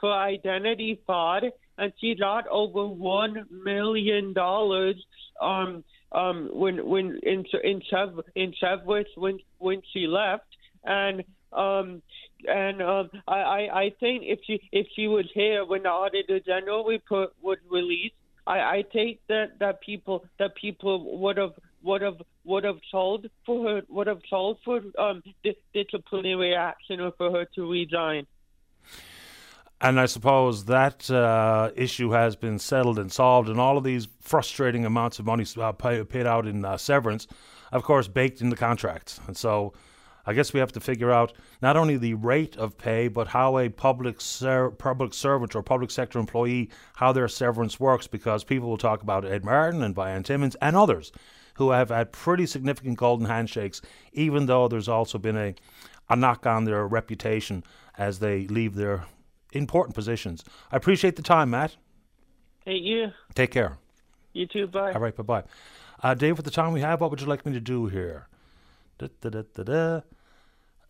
for 0.00 0.12
identity 0.12 1.00
fraud, 1.06 1.44
and 1.78 1.92
she 2.00 2.16
got 2.16 2.46
over 2.48 2.86
one 2.86 3.46
million 3.50 4.32
dollars 4.32 4.96
um 5.40 5.84
um 6.10 6.48
when 6.52 6.84
when 6.84 7.20
in 7.22 7.44
in 7.62 7.82
Chev 7.88 8.18
in 8.34 8.52
Chevrolet 8.60 9.04
when 9.16 9.38
when 9.58 9.80
she 9.92 10.08
left, 10.08 10.46
and 10.84 11.22
um 11.52 12.02
and 12.48 12.82
um 12.82 13.10
I, 13.28 13.38
I 13.38 13.80
I 13.82 13.92
think 14.00 14.24
if 14.26 14.40
she 14.44 14.60
if 14.72 14.88
she 14.96 15.06
was 15.06 15.26
here 15.34 15.64
when 15.64 15.84
the 15.84 15.90
auditor 15.90 16.40
general 16.40 16.84
report 16.84 17.30
was 17.40 17.58
released 17.70 18.14
I, 18.46 18.58
I 18.60 18.84
think 18.92 19.18
that, 19.28 19.58
that 19.60 19.80
people 19.80 20.24
that 20.38 20.54
people 20.54 21.18
would 21.20 21.36
have 21.36 21.54
would 21.82 22.02
have 22.02 22.20
would 22.44 22.64
have 22.64 22.78
told 22.90 23.28
for 23.46 23.68
her 23.68 23.82
would 23.88 24.06
have 24.06 24.20
told 24.28 24.58
for 24.64 24.80
um 24.98 25.22
disciplinary 25.72 26.54
action 26.54 27.00
or 27.00 27.12
for 27.12 27.30
her 27.30 27.44
to 27.54 27.70
resign. 27.70 28.26
And 29.80 29.98
I 29.98 30.06
suppose 30.06 30.66
that 30.66 31.10
uh, 31.10 31.72
issue 31.74 32.10
has 32.12 32.36
been 32.36 32.60
settled 32.60 33.00
and 33.00 33.10
solved, 33.10 33.48
and 33.48 33.58
all 33.58 33.76
of 33.76 33.82
these 33.82 34.06
frustrating 34.20 34.86
amounts 34.86 35.18
of 35.18 35.26
money 35.26 35.44
uh, 35.56 35.72
paid 35.72 36.24
out 36.24 36.46
in 36.46 36.64
uh, 36.64 36.76
severance, 36.76 37.26
of 37.72 37.82
course, 37.82 38.06
baked 38.06 38.40
in 38.40 38.50
the 38.50 38.56
contracts. 38.56 39.20
And 39.26 39.36
so 39.36 39.72
I 40.26 40.34
guess 40.34 40.52
we 40.52 40.60
have 40.60 40.72
to 40.72 40.80
figure 40.80 41.10
out 41.10 41.32
not 41.60 41.76
only 41.76 41.96
the 41.96 42.14
rate 42.14 42.56
of 42.56 42.78
pay, 42.78 43.08
but 43.08 43.28
how 43.28 43.58
a 43.58 43.68
public 43.68 44.20
ser- 44.20 44.70
public 44.70 45.14
servant 45.14 45.54
or 45.54 45.62
public 45.62 45.90
sector 45.90 46.18
employee, 46.18 46.70
how 46.96 47.12
their 47.12 47.28
severance 47.28 47.80
works, 47.80 48.06
because 48.06 48.44
people 48.44 48.68
will 48.68 48.78
talk 48.78 49.02
about 49.02 49.24
Ed 49.24 49.44
Martin 49.44 49.82
and 49.82 49.94
Vianne 49.94 50.24
Timmons 50.24 50.56
and 50.60 50.76
others 50.76 51.12
who 51.54 51.70
have 51.70 51.90
had 51.90 52.12
pretty 52.12 52.46
significant 52.46 52.96
golden 52.98 53.26
handshakes, 53.26 53.82
even 54.12 54.46
though 54.46 54.68
there's 54.68 54.88
also 54.88 55.18
been 55.18 55.36
a, 55.36 55.54
a 56.08 56.16
knock 56.16 56.46
on 56.46 56.64
their 56.64 56.86
reputation 56.86 57.62
as 57.98 58.20
they 58.20 58.46
leave 58.46 58.74
their 58.74 59.04
important 59.52 59.94
positions. 59.94 60.44
I 60.70 60.76
appreciate 60.76 61.16
the 61.16 61.22
time, 61.22 61.50
Matt. 61.50 61.76
Hey, 62.64 62.76
you. 62.76 63.12
Take 63.34 63.50
care. 63.50 63.76
You 64.32 64.46
too. 64.46 64.66
Bye. 64.66 64.92
All 64.92 65.00
right, 65.00 65.14
bye 65.14 65.22
bye. 65.22 65.44
Uh, 66.02 66.14
Dave, 66.14 66.36
with 66.36 66.44
the 66.44 66.50
time 66.50 66.72
we 66.72 66.80
have, 66.80 67.00
what 67.00 67.10
would 67.10 67.20
you 67.20 67.26
like 67.26 67.44
me 67.44 67.52
to 67.52 67.60
do 67.60 67.86
here? 67.86 68.28
Da, 69.02 69.08
da, 69.20 69.30
da, 69.30 69.42
da, 69.54 69.62
da. 69.64 70.00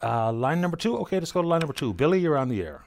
Uh, 0.02 0.32
line 0.32 0.60
number 0.60 0.76
two. 0.76 0.98
Okay, 0.98 1.18
let's 1.18 1.32
go 1.32 1.40
to 1.40 1.48
line 1.48 1.60
number 1.60 1.72
two. 1.72 1.94
Billy, 1.94 2.20
you're 2.20 2.36
on 2.36 2.48
the 2.48 2.60
air. 2.60 2.84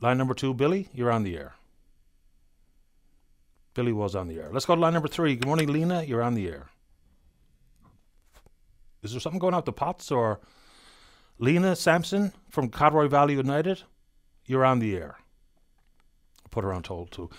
Line 0.00 0.18
number 0.18 0.34
two, 0.34 0.54
Billy, 0.54 0.88
you're 0.94 1.10
on 1.10 1.24
the 1.24 1.36
air. 1.36 1.54
Billy 3.74 3.92
was 3.92 4.14
on 4.14 4.28
the 4.28 4.38
air. 4.38 4.50
Let's 4.52 4.66
go 4.66 4.76
to 4.76 4.80
line 4.80 4.92
number 4.92 5.08
three. 5.08 5.34
Good 5.34 5.46
morning, 5.46 5.72
Lena. 5.72 6.04
You're 6.04 6.22
on 6.22 6.34
the 6.34 6.46
air. 6.46 6.68
Is 9.02 9.12
there 9.12 9.20
something 9.20 9.40
going 9.40 9.54
out 9.54 9.64
the 9.64 9.72
pots 9.72 10.12
or 10.12 10.40
Lena 11.38 11.74
Sampson 11.74 12.32
from 12.50 12.70
Codroy 12.70 13.08
Valley 13.10 13.34
United? 13.34 13.82
You're 14.46 14.64
on 14.64 14.78
the 14.78 14.96
air. 14.96 15.16
Put 16.50 16.64
her 16.64 16.72
on 16.72 16.82
hold 16.82 17.10
too. 17.10 17.30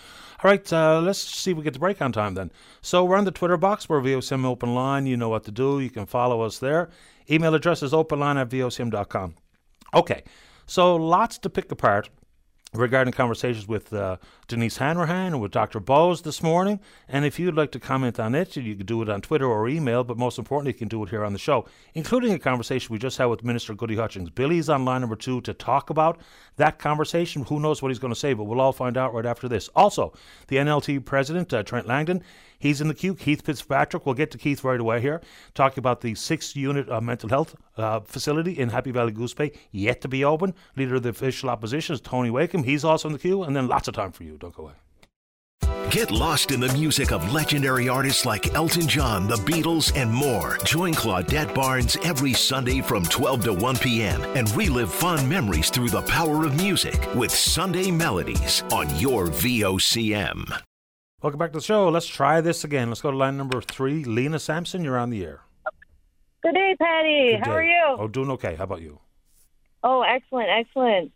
All 0.44 0.50
right, 0.50 0.74
uh, 0.74 1.02
let's 1.02 1.20
see 1.20 1.52
if 1.52 1.58
we 1.58 1.64
get 1.64 1.74
the 1.74 1.80
break 1.80 2.02
on 2.02 2.12
time 2.12 2.34
then. 2.34 2.52
So 2.82 3.04
we're 3.04 3.18
on 3.18 3.26
the 3.26 3.32
Twitter 3.32 3.58
box. 3.58 3.90
We're 3.90 4.02
VOCM 4.02 4.46
Open 4.46 4.74
Line. 4.74 5.06
You 5.06 5.18
know 5.18 5.30
what 5.30 5.44
to 5.46 5.52
do. 5.52 5.80
You 5.80 5.90
can 5.90 6.06
follow 6.06 6.42
us 6.42 6.60
there. 6.60 6.90
Email 7.30 7.54
address 7.54 7.84
is 7.84 7.92
openline 7.92 8.40
at 8.40 8.50
VOCM.com. 8.50 9.36
Okay, 9.94 10.24
so 10.66 10.96
lots 10.96 11.38
to 11.40 11.50
pick 11.50 11.72
apart 11.72 12.10
regarding 12.74 13.12
conversations 13.12 13.68
with 13.68 13.92
uh, 13.94 14.18
Denise 14.52 14.78
Hanrahan 14.78 15.40
with 15.40 15.54
Dr. 15.54 15.80
Bose 15.80 16.24
this 16.24 16.44
morning. 16.44 16.82
And 17.08 17.24
if 17.24 17.40
you'd 17.40 17.56
like 17.56 17.72
to 17.72 17.80
comment 17.80 18.20
on 18.20 18.36
it, 18.36 18.58
you 18.58 18.76
can 18.76 18.86
do 18.86 19.02
it 19.02 19.08
on 19.08 19.22
Twitter 19.22 19.46
or 19.46 19.70
email, 19.70 20.04
but 20.04 20.18
most 20.18 20.38
importantly, 20.38 20.74
you 20.74 20.78
can 20.78 20.90
do 20.90 21.02
it 21.04 21.10
here 21.10 21.24
on 21.24 21.32
the 21.32 21.40
show, 21.40 21.66
including 21.94 22.34
a 22.34 22.40
conversation 22.40 22.92
we 22.92 23.00
just 23.00 23.18
had 23.18 23.28
with 23.28 23.46
Minister 23.46 23.74
Gudie 23.74 23.96
Hutchings. 23.96 24.30
Billy's 24.30 24.68
on 24.68 24.84
line 24.84 25.00
number 25.00 25.16
two 25.16 25.40
to 25.42 25.54
talk 25.54 25.90
about 25.90 26.20
that 26.58 26.80
conversation. 26.80 27.46
Who 27.46 27.62
knows 27.62 27.82
what 27.82 27.92
he's 27.92 28.00
going 28.00 28.14
to 28.14 28.20
say, 28.20 28.34
but 28.34 28.44
we'll 28.44 28.60
all 28.60 28.74
find 28.74 28.98
out 28.98 29.14
right 29.14 29.26
after 29.26 29.48
this. 29.48 29.70
Also, 29.74 30.12
the 30.50 30.58
NLT 30.58 31.06
president, 31.06 31.54
uh, 31.54 31.64
Trent 31.64 31.88
Langdon, 31.88 32.22
He's 32.62 32.80
in 32.80 32.88
the 32.88 32.94
queue. 32.94 33.16
Keith 33.16 33.44
Fitzpatrick. 33.44 34.06
We'll 34.06 34.14
get 34.14 34.30
to 34.32 34.38
Keith 34.38 34.64
right 34.64 34.80
away 34.80 35.02
here. 35.02 35.20
Talking 35.56 35.80
about 35.80 36.02
the 36.02 36.14
six 36.14 36.56
unit 36.56 36.88
uh, 36.90 37.02
mental 37.02 37.28
health 37.28 37.56
uh, 37.76 38.02
facility 38.02 38.58
in 38.58 38.70
Happy 38.70 38.92
Valley 38.92 39.12
Goose 39.12 39.34
Bay, 39.34 39.52
yet 39.72 40.00
to 40.02 40.08
be 40.08 40.24
open. 40.24 40.54
Leader 40.78 40.96
of 40.96 41.04
the 41.04 41.10
official 41.10 41.50
opposition 41.50 41.96
is 41.96 42.02
Tony 42.02 42.30
Wakeham. 42.30 42.64
He's 42.64 42.86
also 42.86 43.08
in 43.10 43.14
the 43.14 43.20
queue. 43.20 43.42
And 43.42 43.56
then 43.56 43.68
lots 43.68 43.88
of 43.88 43.96
time 43.96 44.12
for 44.12 44.24
you. 44.24 44.38
Don't 44.42 44.54
go 44.54 44.64
away. 44.64 44.74
Get 45.92 46.10
lost 46.10 46.52
in 46.52 46.60
the 46.60 46.72
music 46.74 47.12
of 47.12 47.34
legendary 47.34 47.90
artists 47.90 48.26
like 48.26 48.54
Elton 48.56 48.88
John, 48.88 49.28
the 49.28 49.36
Beatles, 49.36 49.96
and 49.96 50.12
more. 50.12 50.58
Join 50.64 50.94
Claudette 50.94 51.54
Barnes 51.54 51.98
every 52.04 52.34
Sunday 52.34 52.82
from 52.82 53.04
12 53.04 53.44
to 53.44 53.54
1 53.54 53.78
p.m. 53.78 54.22
and 54.36 54.50
relive 54.56 54.92
fond 54.92 55.28
memories 55.30 55.70
through 55.70 55.90
the 55.90 56.02
power 56.04 56.46
of 56.46 56.56
music 56.56 57.08
with 57.14 57.30
Sunday 57.30 57.92
Melodies 57.92 58.64
on 58.72 58.94
your 59.00 59.28
VOCM. 59.28 60.62
Welcome 61.22 61.38
back 61.38 61.52
to 61.52 61.60
the 61.60 61.64
show. 61.64 61.90
Let's 61.90 62.08
try 62.08 62.42
this 62.42 62.64
again. 62.64 62.88
Let's 62.88 63.02
go 63.02 63.12
to 63.12 63.18
line 63.18 63.38
number 63.38 63.62
three. 63.62 64.04
Lena 64.06 64.40
Sampson, 64.40 64.84
you're 64.84 64.98
on 64.98 65.10
the 65.10 65.24
air. 65.26 65.42
Good 66.42 66.56
day, 66.56 66.76
Paddy. 66.80 67.32
Good 67.32 67.40
How 67.46 67.52
day. 67.52 67.52
are 67.52 67.64
you? 67.64 67.96
Oh, 68.00 68.08
doing 68.08 68.32
okay. 68.32 68.56
How 68.56 68.64
about 68.64 68.82
you? 68.82 69.00
Oh, 69.84 70.02
excellent, 70.02 70.50
excellent. 70.50 71.12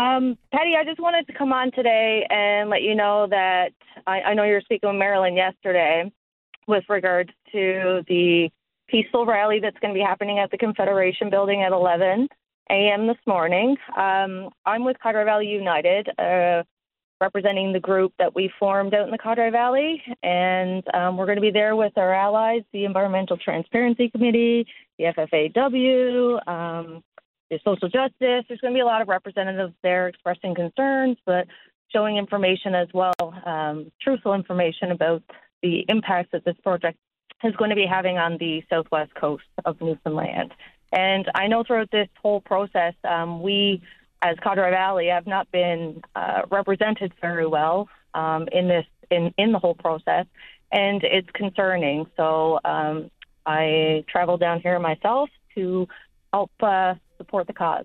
Um, 0.00 0.38
Paddy, 0.50 0.76
I 0.78 0.84
just 0.84 0.98
wanted 0.98 1.26
to 1.26 1.34
come 1.34 1.52
on 1.52 1.72
today 1.72 2.26
and 2.30 2.70
let 2.70 2.80
you 2.80 2.94
know 2.94 3.26
that 3.28 3.72
I, 4.06 4.22
I 4.22 4.34
know 4.34 4.44
you 4.44 4.54
were 4.54 4.62
speaking 4.62 4.88
with 4.88 4.98
Marilyn 4.98 5.36
yesterday 5.36 6.10
with 6.66 6.84
regards 6.88 7.28
to 7.52 8.02
the 8.08 8.48
peaceful 8.88 9.26
rally 9.26 9.60
that's 9.60 9.78
going 9.80 9.92
to 9.92 9.98
be 9.98 10.02
happening 10.02 10.38
at 10.38 10.50
the 10.50 10.56
Confederation 10.56 11.28
Building 11.28 11.62
at 11.64 11.72
11 11.72 12.28
a.m. 12.70 13.08
this 13.08 13.18
morning. 13.26 13.76
Um, 13.94 14.48
I'm 14.64 14.84
with 14.84 14.96
Codroy 15.04 15.26
Valley 15.26 15.48
United, 15.48 16.08
uh, 16.18 16.62
representing 17.20 17.74
the 17.74 17.80
group 17.80 18.14
that 18.18 18.34
we 18.34 18.50
formed 18.58 18.94
out 18.94 19.04
in 19.04 19.10
the 19.10 19.18
Codroy 19.18 19.52
Valley, 19.52 20.02
and 20.22 20.82
um, 20.94 21.18
we're 21.18 21.26
going 21.26 21.36
to 21.36 21.42
be 21.42 21.50
there 21.50 21.76
with 21.76 21.92
our 21.98 22.14
allies, 22.14 22.62
the 22.72 22.86
Environmental 22.86 23.36
Transparency 23.36 24.08
Committee, 24.08 24.66
the 24.98 25.04
FFAW, 25.04 26.48
um, 26.48 27.02
social 27.58 27.88
justice. 27.88 28.44
There's 28.48 28.60
going 28.60 28.72
to 28.72 28.76
be 28.76 28.80
a 28.80 28.86
lot 28.86 29.02
of 29.02 29.08
representatives 29.08 29.74
there 29.82 30.08
expressing 30.08 30.54
concerns, 30.54 31.16
but 31.26 31.46
showing 31.92 32.16
information 32.16 32.74
as 32.74 32.88
well, 32.94 33.34
um, 33.44 33.90
truthful 34.00 34.34
information 34.34 34.92
about 34.92 35.22
the 35.62 35.84
impacts 35.88 36.30
that 36.32 36.44
this 36.44 36.56
project 36.62 36.98
is 37.42 37.54
going 37.56 37.70
to 37.70 37.76
be 37.76 37.86
having 37.86 38.18
on 38.18 38.36
the 38.38 38.62
southwest 38.70 39.14
coast 39.14 39.44
of 39.64 39.80
Newfoundland. 39.80 40.52
And 40.92 41.26
I 41.34 41.46
know 41.46 41.64
throughout 41.64 41.90
this 41.90 42.08
whole 42.20 42.40
process, 42.40 42.94
um, 43.04 43.42
we, 43.42 43.82
as 44.22 44.36
Codroy 44.36 44.70
Valley, 44.70 45.06
have 45.06 45.26
not 45.26 45.50
been 45.50 46.02
uh, 46.14 46.42
represented 46.50 47.12
very 47.20 47.46
well 47.46 47.88
um, 48.14 48.48
in 48.52 48.68
this 48.68 48.84
in, 49.10 49.34
in 49.38 49.52
the 49.52 49.58
whole 49.58 49.74
process, 49.74 50.26
and 50.70 51.02
it's 51.02 51.28
concerning. 51.34 52.06
So 52.16 52.60
um, 52.64 53.10
I 53.44 54.04
traveled 54.08 54.40
down 54.40 54.60
here 54.60 54.78
myself 54.78 55.30
to 55.56 55.88
help 56.32 56.50
uh, 56.60 56.94
support 57.20 57.46
the 57.46 57.52
cause. 57.52 57.84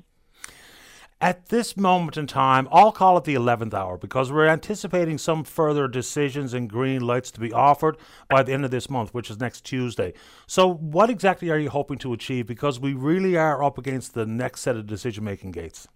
At 1.22 1.48
this 1.48 1.76
moment 1.78 2.18
in 2.18 2.28
time, 2.28 2.68
I'll 2.72 2.92
call 2.92 3.18
it 3.18 3.24
the 3.24 3.36
11th 3.36 3.74
hour 3.74 3.98
because 3.98 4.32
we're 4.32 4.48
anticipating 4.48 5.18
some 5.18 5.44
further 5.44 5.88
decisions 5.88 6.54
and 6.54 6.70
green 6.70 7.02
lights 7.02 7.32
to 7.32 7.40
be 7.40 7.54
offered 7.54 7.98
by 8.30 8.44
the 8.44 8.54
end 8.54 8.66
of 8.66 8.72
this 8.72 8.90
month, 8.90 9.14
which 9.14 9.30
is 9.30 9.40
next 9.40 9.62
Tuesday. 9.62 10.14
So, 10.46 10.74
what 10.74 11.10
exactly 11.10 11.50
are 11.50 11.58
you 11.58 11.70
hoping 11.70 11.98
to 12.00 12.14
achieve? 12.14 12.48
Because 12.48 12.80
we 12.80 12.94
really 12.94 13.38
are 13.38 13.64
up 13.64 13.78
against 13.78 14.14
the 14.14 14.26
next 14.26 14.62
set 14.62 14.76
of 14.76 14.88
decision 14.88 15.24
making 15.24 15.52
gates. 15.52 15.88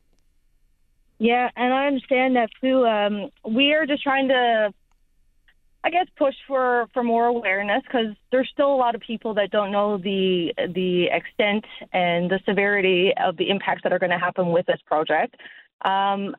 Yeah, 1.20 1.50
and 1.58 1.74
I 1.74 1.88
understand 1.88 2.38
that 2.38 2.50
too. 2.62 2.88
Um, 2.88 3.30
we 3.46 3.74
are 3.74 3.86
just 3.86 4.02
trying 4.02 4.30
to, 4.30 4.74
I 5.84 5.90
guess, 5.90 6.08
push 6.18 6.36
for 6.48 6.88
for 6.94 7.04
more 7.04 7.28
awareness 7.28 7.82
because 7.84 8.16
there's 8.32 8.50
still 8.52 8.74
a 8.74 8.76
lot 8.76 8.96
of 8.96 9.02
people 9.02 9.34
that 9.36 9.50
don't 9.52 9.72
know 9.72 9.98
the 9.98 10.54
the 10.74 11.06
extent 11.06 11.66
and 11.94 12.30
the 12.30 12.40
severity 12.46 13.14
of 13.22 13.38
the 13.38 13.50
impacts 13.50 13.84
that 13.84 13.94
are 13.94 14.00
going 14.00 14.12
to 14.12 14.20
happen 14.20 14.52
with 14.52 14.66
this 14.66 14.82
project. 14.86 15.36
Um, 15.86 16.36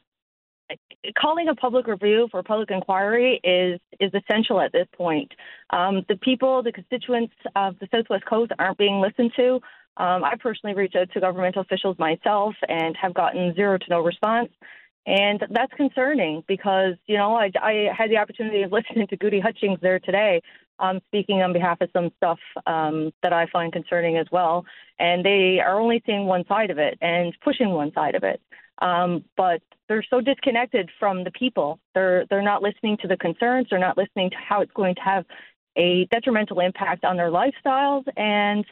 calling 1.18 1.48
a 1.48 1.54
public 1.54 1.86
review 1.86 2.28
for 2.30 2.42
public 2.42 2.70
inquiry 2.70 3.40
is 3.42 3.80
is 3.98 4.12
essential 4.14 4.60
at 4.60 4.72
this 4.72 4.86
point. 4.94 5.32
Um, 5.70 6.04
the 6.08 6.16
people, 6.16 6.62
the 6.62 6.72
constituents 6.72 7.34
of 7.56 7.78
the 7.78 7.88
Southwest 7.90 8.26
Coast 8.26 8.52
aren't 8.58 8.78
being 8.78 9.00
listened 9.00 9.32
to. 9.36 9.54
Um, 9.96 10.24
I 10.24 10.34
personally 10.38 10.76
reached 10.76 10.96
out 10.96 11.10
to 11.12 11.20
governmental 11.20 11.62
officials 11.62 11.98
myself 11.98 12.54
and 12.68 12.96
have 12.96 13.14
gotten 13.14 13.54
zero 13.54 13.78
to 13.78 13.84
no 13.88 14.00
response. 14.00 14.50
And 15.06 15.42
that's 15.50 15.72
concerning 15.74 16.44
because, 16.46 16.94
you 17.06 17.16
know, 17.16 17.34
I, 17.34 17.50
I 17.60 17.88
had 17.96 18.10
the 18.10 18.18
opportunity 18.18 18.62
of 18.62 18.72
listening 18.72 19.06
to 19.08 19.16
Gudie 19.16 19.40
Hutchings 19.40 19.78
there 19.80 19.98
today, 19.98 20.42
um, 20.78 21.00
speaking 21.08 21.42
on 21.42 21.52
behalf 21.52 21.80
of 21.80 21.90
some 21.92 22.10
stuff 22.16 22.38
um, 22.66 23.12
that 23.22 23.32
I 23.32 23.46
find 23.46 23.72
concerning 23.72 24.18
as 24.18 24.26
well. 24.30 24.64
And 24.98 25.24
they 25.24 25.60
are 25.64 25.80
only 25.80 26.02
seeing 26.06 26.26
one 26.26 26.44
side 26.46 26.70
of 26.70 26.78
it 26.78 26.98
and 27.00 27.34
pushing 27.42 27.70
one 27.70 27.92
side 27.92 28.14
of 28.14 28.24
it. 28.24 28.40
Um, 28.82 29.24
but 29.36 29.60
they're 29.88 30.04
so 30.08 30.20
disconnected 30.20 30.90
from 30.98 31.24
the 31.24 31.30
people. 31.32 31.78
They're 31.94 32.24
they're 32.30 32.40
not 32.40 32.62
listening 32.62 32.96
to 33.02 33.08
the 33.08 33.16
concerns. 33.16 33.66
They're 33.68 33.78
not 33.78 33.98
listening 33.98 34.30
to 34.30 34.36
how 34.36 34.62
it's 34.62 34.72
going 34.72 34.94
to 34.94 35.02
have 35.02 35.26
a 35.76 36.06
detrimental 36.10 36.60
impact 36.60 37.04
on 37.04 37.16
their 37.16 37.30
lifestyles 37.30 38.04
and 38.16 38.64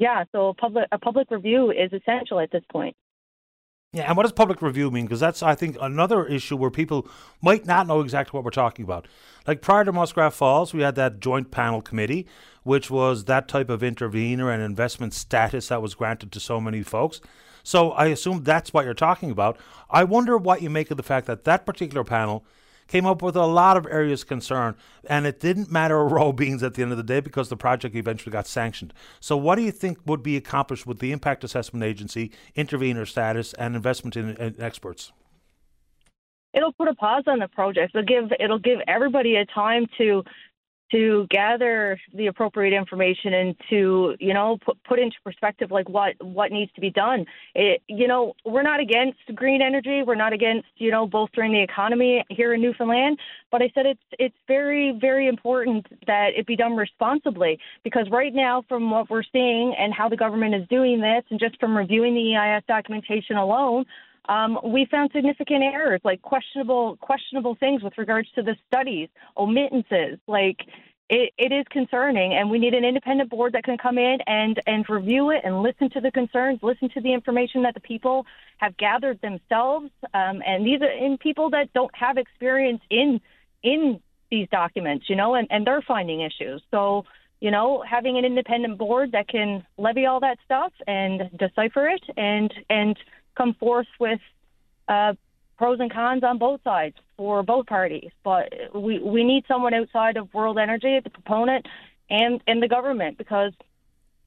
yeah, 0.00 0.24
so 0.32 0.48
a 0.48 0.54
public 0.54 0.88
a 0.90 0.98
public 0.98 1.30
review 1.30 1.70
is 1.70 1.92
essential 1.92 2.40
at 2.40 2.50
this 2.50 2.64
point. 2.72 2.96
Yeah, 3.92 4.04
and 4.04 4.16
what 4.16 4.22
does 4.22 4.30
public 4.30 4.62
review 4.62 4.88
mean? 4.92 5.06
Because 5.06 5.18
that's, 5.18 5.42
I 5.42 5.56
think, 5.56 5.76
another 5.80 6.24
issue 6.24 6.54
where 6.54 6.70
people 6.70 7.08
might 7.42 7.66
not 7.66 7.88
know 7.88 8.02
exactly 8.02 8.38
what 8.38 8.44
we're 8.44 8.50
talking 8.52 8.84
about. 8.84 9.08
Like 9.48 9.62
prior 9.62 9.84
to 9.84 9.90
Muskrat 9.90 10.32
Falls, 10.32 10.72
we 10.72 10.82
had 10.82 10.94
that 10.94 11.18
joint 11.18 11.50
panel 11.50 11.82
committee, 11.82 12.24
which 12.62 12.88
was 12.88 13.24
that 13.24 13.48
type 13.48 13.68
of 13.68 13.82
intervener 13.82 14.48
and 14.48 14.62
investment 14.62 15.12
status 15.12 15.68
that 15.68 15.82
was 15.82 15.94
granted 15.94 16.30
to 16.30 16.38
so 16.38 16.60
many 16.60 16.84
folks. 16.84 17.20
So 17.64 17.90
I 17.90 18.06
assume 18.06 18.44
that's 18.44 18.72
what 18.72 18.84
you're 18.84 18.94
talking 18.94 19.32
about. 19.32 19.58
I 19.90 20.04
wonder 20.04 20.38
what 20.38 20.62
you 20.62 20.70
make 20.70 20.92
of 20.92 20.96
the 20.96 21.02
fact 21.02 21.26
that 21.26 21.42
that 21.44 21.66
particular 21.66 22.04
panel 22.04 22.44
came 22.90 23.06
up 23.06 23.22
with 23.22 23.36
a 23.36 23.46
lot 23.46 23.76
of 23.76 23.86
areas 23.86 24.22
of 24.22 24.28
concern, 24.28 24.74
and 25.08 25.24
it 25.24 25.38
didn't 25.38 25.70
matter 25.70 25.98
a 26.00 26.04
row 26.16 26.32
beans 26.32 26.62
at 26.62 26.74
the 26.74 26.82
end 26.82 26.90
of 26.90 26.98
the 26.98 27.04
day 27.04 27.20
because 27.20 27.48
the 27.48 27.56
project 27.56 27.94
eventually 27.94 28.32
got 28.32 28.46
sanctioned. 28.46 28.92
So, 29.20 29.36
what 29.36 29.54
do 29.54 29.62
you 29.62 29.70
think 29.70 29.98
would 30.04 30.22
be 30.22 30.36
accomplished 30.36 30.86
with 30.86 30.98
the 30.98 31.12
Impact 31.12 31.44
Assessment 31.44 31.84
Agency, 31.84 32.32
intervener 32.56 33.06
status, 33.06 33.52
and 33.54 33.76
investment 33.76 34.16
in, 34.16 34.30
in 34.30 34.60
experts? 34.60 35.12
It'll 36.52 36.72
put 36.72 36.88
a 36.88 36.94
pause 36.94 37.22
on 37.28 37.38
the 37.38 37.46
project. 37.46 37.94
It'll 37.94 38.04
give 38.04 38.32
it'll 38.40 38.58
give 38.58 38.80
everybody 38.88 39.36
a 39.36 39.46
time 39.46 39.86
to 39.98 40.24
to 40.92 41.26
gather 41.30 41.98
the 42.14 42.26
appropriate 42.26 42.76
information 42.76 43.34
and 43.34 43.56
to 43.70 44.16
you 44.18 44.34
know 44.34 44.58
put, 44.64 44.82
put 44.84 44.98
into 44.98 45.16
perspective 45.24 45.70
like 45.70 45.88
what 45.88 46.14
what 46.22 46.52
needs 46.52 46.72
to 46.74 46.80
be 46.80 46.90
done. 46.90 47.26
It, 47.54 47.82
you 47.86 48.08
know 48.08 48.34
we're 48.44 48.62
not 48.62 48.80
against 48.80 49.18
green 49.34 49.62
energy. 49.62 50.02
We're 50.02 50.14
not 50.14 50.32
against 50.32 50.68
you 50.76 50.90
know 50.90 51.06
bolstering 51.06 51.52
the 51.52 51.62
economy 51.62 52.24
here 52.28 52.54
in 52.54 52.60
Newfoundland. 52.60 53.18
But 53.50 53.62
I 53.62 53.70
said 53.74 53.86
it's 53.86 54.00
it's 54.18 54.36
very 54.46 54.96
very 55.00 55.28
important 55.28 55.86
that 56.06 56.30
it 56.36 56.46
be 56.46 56.56
done 56.56 56.76
responsibly 56.76 57.58
because 57.84 58.08
right 58.10 58.34
now 58.34 58.64
from 58.68 58.90
what 58.90 59.10
we're 59.10 59.22
seeing 59.32 59.74
and 59.78 59.92
how 59.92 60.08
the 60.08 60.16
government 60.16 60.54
is 60.54 60.66
doing 60.68 61.00
this 61.00 61.24
and 61.30 61.38
just 61.38 61.58
from 61.60 61.76
reviewing 61.76 62.14
the 62.14 62.36
EIS 62.36 62.64
documentation 62.66 63.36
alone 63.36 63.84
um, 64.30 64.60
we 64.62 64.86
found 64.86 65.10
significant 65.12 65.64
errors, 65.64 66.00
like 66.04 66.22
questionable 66.22 66.96
questionable 66.98 67.56
things 67.56 67.82
with 67.82 67.98
regards 67.98 68.28
to 68.36 68.42
the 68.42 68.56
studies, 68.68 69.08
omittances. 69.36 70.18
Like 70.28 70.60
it, 71.08 71.32
it 71.36 71.50
is 71.52 71.64
concerning, 71.68 72.34
and 72.34 72.48
we 72.48 72.60
need 72.60 72.72
an 72.72 72.84
independent 72.84 73.28
board 73.28 73.54
that 73.54 73.64
can 73.64 73.76
come 73.76 73.98
in 73.98 74.18
and 74.28 74.60
and 74.68 74.88
review 74.88 75.30
it 75.30 75.40
and 75.42 75.62
listen 75.62 75.90
to 75.90 76.00
the 76.00 76.12
concerns, 76.12 76.60
listen 76.62 76.88
to 76.90 77.00
the 77.00 77.12
information 77.12 77.62
that 77.62 77.74
the 77.74 77.80
people 77.80 78.24
have 78.58 78.76
gathered 78.76 79.20
themselves, 79.20 79.90
um, 80.14 80.40
and 80.46 80.64
these 80.64 80.80
are 80.80 80.92
in 80.92 81.18
people 81.18 81.50
that 81.50 81.72
don't 81.72 81.94
have 81.96 82.16
experience 82.16 82.82
in 82.88 83.20
in 83.64 84.00
these 84.30 84.48
documents, 84.52 85.10
you 85.10 85.16
know, 85.16 85.34
and, 85.34 85.48
and 85.50 85.66
they're 85.66 85.82
finding 85.82 86.20
issues. 86.20 86.62
So 86.70 87.04
you 87.40 87.50
know, 87.50 87.82
having 87.88 88.18
an 88.18 88.24
independent 88.24 88.76
board 88.78 89.12
that 89.12 89.26
can 89.26 89.66
levy 89.78 90.04
all 90.04 90.20
that 90.20 90.38
stuff 90.44 90.72
and 90.86 91.30
decipher 91.36 91.88
it 91.88 92.02
and 92.16 92.52
and 92.68 92.96
come 93.36 93.54
forth 93.54 93.88
with 93.98 94.20
uh, 94.88 95.14
pros 95.56 95.78
and 95.78 95.92
cons 95.92 96.24
on 96.24 96.38
both 96.38 96.62
sides 96.64 96.96
for 97.16 97.42
both 97.42 97.66
parties. 97.66 98.10
But 98.24 98.52
we 98.74 98.98
we 98.98 99.24
need 99.24 99.44
someone 99.46 99.74
outside 99.74 100.16
of 100.16 100.32
World 100.32 100.58
Energy, 100.58 100.98
the 101.04 101.10
proponent, 101.10 101.66
and 102.08 102.40
and 102.46 102.62
the 102.62 102.68
government 102.68 103.18
because, 103.18 103.52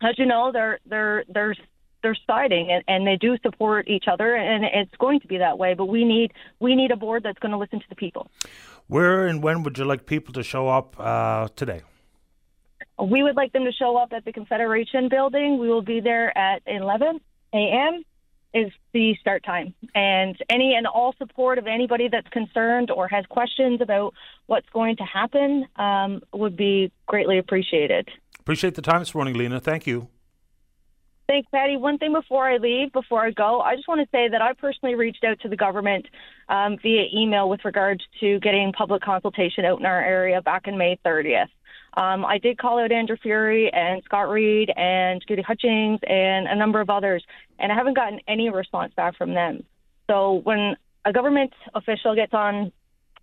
as 0.01 0.17
you 0.17 0.25
know, 0.25 0.51
they're 0.53 0.80
they're 0.85 1.25
they're 1.27 1.55
they're 2.03 2.17
siding 2.27 2.69
and, 2.69 2.84
and 2.88 3.07
they 3.07 3.15
do 3.15 3.38
support 3.41 3.88
each 3.88 4.05
other 4.11 4.35
and 4.35 4.65
it's 4.65 4.95
going 4.97 5.21
to 5.21 5.27
be 5.27 5.38
that 5.38 5.57
way. 5.57 5.73
But 5.73 5.85
we 5.85 6.05
need 6.05 6.34
we 6.59 6.75
need 6.75 6.91
a 6.91 6.97
board 6.97 7.23
that's 7.23 7.39
going 7.39 7.53
to 7.53 7.57
listen 7.57 7.80
to 7.80 7.85
the 7.89 7.95
people. 7.95 8.30
Where 8.88 9.25
and 9.25 9.41
when 9.41 9.63
would 9.63 9.77
you 9.77 9.85
like 9.85 10.05
people 10.05 10.34
to 10.34 10.43
show 10.43 10.67
up 10.67 10.95
uh, 10.99 11.47
today? 11.55 11.81
We 13.01 13.23
would 13.23 13.35
like 13.35 13.53
them 13.53 13.63
to 13.63 13.71
show 13.71 13.97
up 13.97 14.13
at 14.13 14.23
the 14.23 14.31
confederation 14.31 15.09
building. 15.09 15.57
We 15.57 15.67
will 15.67 15.81
be 15.81 15.99
there 15.99 16.38
at 16.38 16.61
11 16.67 17.19
a.m 17.53 18.03
is 18.53 18.71
the 18.93 19.15
start 19.19 19.43
time. 19.43 19.73
And 19.95 20.38
any 20.49 20.75
and 20.75 20.85
all 20.85 21.13
support 21.17 21.57
of 21.57 21.67
anybody 21.67 22.07
that's 22.07 22.27
concerned 22.30 22.91
or 22.91 23.07
has 23.07 23.25
questions 23.25 23.81
about 23.81 24.13
what's 24.45 24.69
going 24.69 24.97
to 24.97 25.03
happen 25.03 25.65
um, 25.75 26.21
would 26.34 26.55
be 26.55 26.91
greatly 27.07 27.38
appreciated. 27.38 28.09
Appreciate 28.39 28.75
the 28.75 28.81
time 28.81 28.99
this 28.99 29.15
morning, 29.15 29.35
Lena. 29.35 29.59
Thank 29.59 29.88
you. 29.88 30.07
Thanks, 31.27 31.47
Paddy. 31.51 31.77
One 31.77 31.97
thing 31.97 32.11
before 32.11 32.47
I 32.47 32.57
leave, 32.57 32.91
before 32.91 33.25
I 33.25 33.31
go, 33.31 33.61
I 33.61 33.75
just 33.75 33.88
want 33.88 34.01
to 34.01 34.07
say 34.11 34.27
that 34.27 34.41
I 34.41 34.53
personally 34.53 34.95
reached 34.95 35.23
out 35.23 35.39
to 35.39 35.47
the 35.47 35.55
government 35.55 36.05
um, 36.49 36.77
via 36.81 37.05
email 37.15 37.49
with 37.49 37.63
regards 37.63 38.03
to 38.19 38.39
getting 38.41 38.73
public 38.73 39.01
consultation 39.01 39.63
out 39.63 39.80
in 39.80 39.85
our 39.85 40.03
area 40.03 40.41
back 40.41 40.67
in 40.67 40.77
May 40.77 40.99
30th. 41.05 41.47
Um, 41.95 42.26
I 42.26 42.40
did 42.40 42.57
call 42.57 42.80
out 42.80 42.91
Andrew 42.91 43.18
Furey 43.24 43.70
and 43.72 44.02
Scott 44.03 44.30
Reid 44.30 44.72
and 44.76 45.24
Judy 45.28 45.44
Hutchings 45.44 45.99
and 46.07 46.48
a 46.48 46.56
number 46.56 46.82
of 46.82 46.90
others, 46.90 47.24
and 47.60 47.72
I 47.72 47.76
haven't 47.76 47.95
gotten 47.95 48.20
any 48.28 48.49
response 48.49 48.94
back 48.95 49.15
from 49.15 49.34
them. 49.34 49.64
So 50.10 50.41
when 50.44 50.76
a 51.06 51.14
government 51.14 51.53
official 51.76 52.15
gets 52.15 52.34
on 52.34 52.72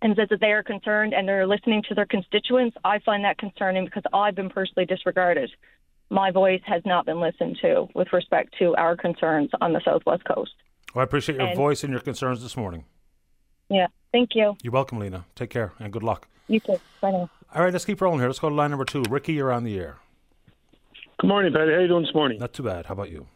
and 0.01 0.15
says 0.15 0.29
that 0.29 0.39
they 0.39 0.51
are 0.51 0.63
concerned 0.63 1.13
and 1.13 1.27
they're 1.27 1.45
listening 1.45 1.83
to 1.89 1.95
their 1.95 2.05
constituents, 2.05 2.77
I 2.83 2.99
find 2.99 3.23
that 3.25 3.37
concerning 3.37 3.85
because 3.85 4.03
I've 4.13 4.35
been 4.35 4.49
personally 4.49 4.85
disregarded. 4.85 5.51
My 6.09 6.31
voice 6.31 6.61
has 6.65 6.81
not 6.85 7.05
been 7.05 7.19
listened 7.19 7.57
to 7.61 7.87
with 7.93 8.11
respect 8.13 8.55
to 8.59 8.75
our 8.75 8.95
concerns 8.95 9.49
on 9.59 9.73
the 9.73 9.81
Southwest 9.83 10.23
Coast. 10.25 10.51
Well, 10.93 11.01
I 11.01 11.03
appreciate 11.03 11.37
your 11.37 11.47
and, 11.47 11.57
voice 11.57 11.83
and 11.83 11.91
your 11.91 12.01
concerns 12.01 12.41
this 12.41 12.57
morning. 12.57 12.85
Yeah, 13.69 13.87
thank 14.11 14.31
you. 14.33 14.55
You're 14.61 14.73
welcome, 14.73 14.99
Lena. 14.99 15.25
Take 15.35 15.49
care 15.49 15.73
and 15.79 15.91
good 15.91 16.03
luck. 16.03 16.27
You 16.47 16.59
too. 16.59 16.79
Bye 17.01 17.11
now. 17.11 17.29
All 17.53 17.61
right, 17.61 17.73
let's 17.73 17.83
keep 17.83 17.99
rolling 17.99 18.19
here. 18.19 18.29
Let's 18.29 18.39
go 18.39 18.47
to 18.47 18.55
line 18.55 18.69
number 18.69 18.85
two. 18.85 19.03
Ricky, 19.09 19.33
you're 19.33 19.51
on 19.51 19.65
the 19.65 19.77
air. 19.77 19.97
Good 21.19 21.27
morning, 21.27 21.51
Paddy. 21.51 21.73
How 21.73 21.79
you 21.79 21.87
doing 21.89 22.05
this 22.05 22.15
morning? 22.15 22.39
Not 22.39 22.53
too 22.53 22.63
bad. 22.63 22.85
How 22.85 22.93
about 22.93 23.11
you? 23.11 23.27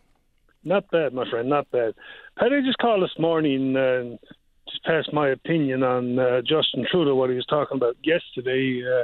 Not 0.64 0.90
bad, 0.90 1.14
my 1.14 1.30
friend. 1.30 1.50
Not 1.50 1.70
bad. 1.70 1.96
Paddy, 2.40 2.56
I 2.56 2.62
just 2.62 2.78
called 2.78 3.04
this 3.04 3.20
morning 3.20 3.76
and 3.76 4.18
just 4.70 4.84
passed 4.86 5.12
my 5.12 5.30
opinion 5.30 5.84
on 5.84 6.18
uh, 6.18 6.42
Justin 6.42 6.88
Trudeau, 6.90 7.16
what 7.16 7.30
he 7.30 7.36
was 7.36 7.46
talking 7.46 7.76
about 7.76 7.98
yesterday, 8.04 8.82
uh, 8.88 9.04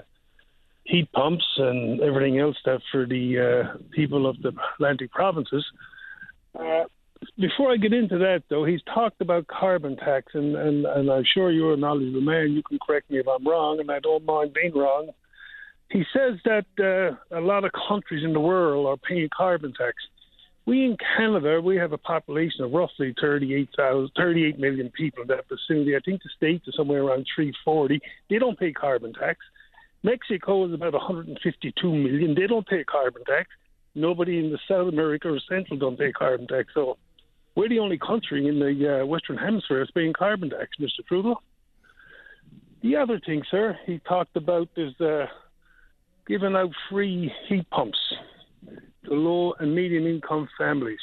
heat 0.85 1.11
pumps 1.11 1.45
and 1.57 1.99
everything 1.99 2.39
else 2.39 2.55
that 2.63 2.79
for 2.89 3.05
the 3.05 3.65
uh, 3.67 3.77
people 3.91 4.25
of 4.25 4.41
the 4.41 4.53
Atlantic 4.75 5.11
provinces. 5.11 5.65
Uh, 6.57 6.85
before 7.37 7.71
I 7.71 7.77
get 7.77 7.93
into 7.93 8.17
that, 8.19 8.43
though, 8.49 8.65
he's 8.65 8.81
talked 8.83 9.21
about 9.21 9.47
carbon 9.47 9.95
tax, 9.97 10.33
and, 10.33 10.55
and, 10.55 10.85
and 10.85 11.09
I'm 11.09 11.23
sure 11.33 11.51
you're 11.51 11.73
a 11.73 11.77
knowledgeable 11.77 12.21
man. 12.21 12.51
You 12.51 12.63
can 12.63 12.79
correct 12.85 13.09
me 13.09 13.19
if 13.19 13.27
I'm 13.27 13.47
wrong, 13.47 13.79
and 13.79 13.91
I 13.91 13.99
don't 13.99 14.25
mind 14.25 14.53
being 14.53 14.75
wrong. 14.75 15.09
He 15.89 16.03
says 16.13 16.39
that 16.45 16.65
uh, 16.79 17.37
a 17.37 17.41
lot 17.41 17.65
of 17.65 17.71
countries 17.87 18.23
in 18.23 18.33
the 18.33 18.39
world 18.39 18.87
are 18.87 18.97
paying 18.97 19.29
carbon 19.35 19.73
tax. 19.73 19.95
We 20.65 20.85
in 20.85 20.95
Canada, 21.17 21.59
we 21.59 21.75
have 21.77 21.91
a 21.91 21.97
population 21.97 22.63
of 22.63 22.71
roughly 22.71 23.13
38,000, 23.19 24.11
38 24.15 24.59
million 24.59 24.89
people 24.91 25.23
in 25.23 25.27
that 25.27 25.45
vicinity. 25.49 25.95
I 25.95 25.99
think 25.99 26.21
the 26.23 26.29
states 26.35 26.67
are 26.67 26.71
somewhere 26.77 27.01
around 27.01 27.25
340. 27.35 27.99
They 28.29 28.37
don't 28.37 28.57
pay 28.57 28.71
carbon 28.71 29.13
tax. 29.13 29.39
Mexico 30.03 30.65
is 30.65 30.73
about 30.73 30.93
152 30.93 31.93
million. 31.93 32.35
They 32.35 32.47
don't 32.47 32.67
pay 32.67 32.83
carbon 32.83 33.23
tax. 33.25 33.49
Nobody 33.93 34.39
in 34.39 34.51
the 34.51 34.59
South 34.67 34.87
America 34.87 35.29
or 35.29 35.39
Central 35.49 35.77
don't 35.77 35.99
pay 35.99 36.11
carbon 36.11 36.47
tax. 36.47 36.69
So 36.73 36.97
we're 37.61 37.69
the 37.69 37.77
only 37.77 37.99
country 37.99 38.47
in 38.47 38.57
the 38.57 39.01
uh, 39.01 39.05
Western 39.05 39.37
Hemisphere 39.37 39.81
that's 39.81 39.91
paying 39.91 40.13
carbon 40.13 40.49
tax, 40.49 40.69
Mr. 40.79 41.05
Trudeau. 41.07 41.35
The 42.81 42.95
other 42.95 43.21
thing, 43.23 43.43
sir, 43.51 43.77
he 43.85 43.99
talked 43.99 44.35
about 44.35 44.67
is 44.75 44.99
uh, 44.99 45.27
giving 46.27 46.55
out 46.55 46.71
free 46.89 47.31
heat 47.47 47.69
pumps 47.69 47.99
to 49.05 49.13
low 49.13 49.53
and 49.59 49.75
medium 49.75 50.07
income 50.07 50.49
families. 50.57 50.97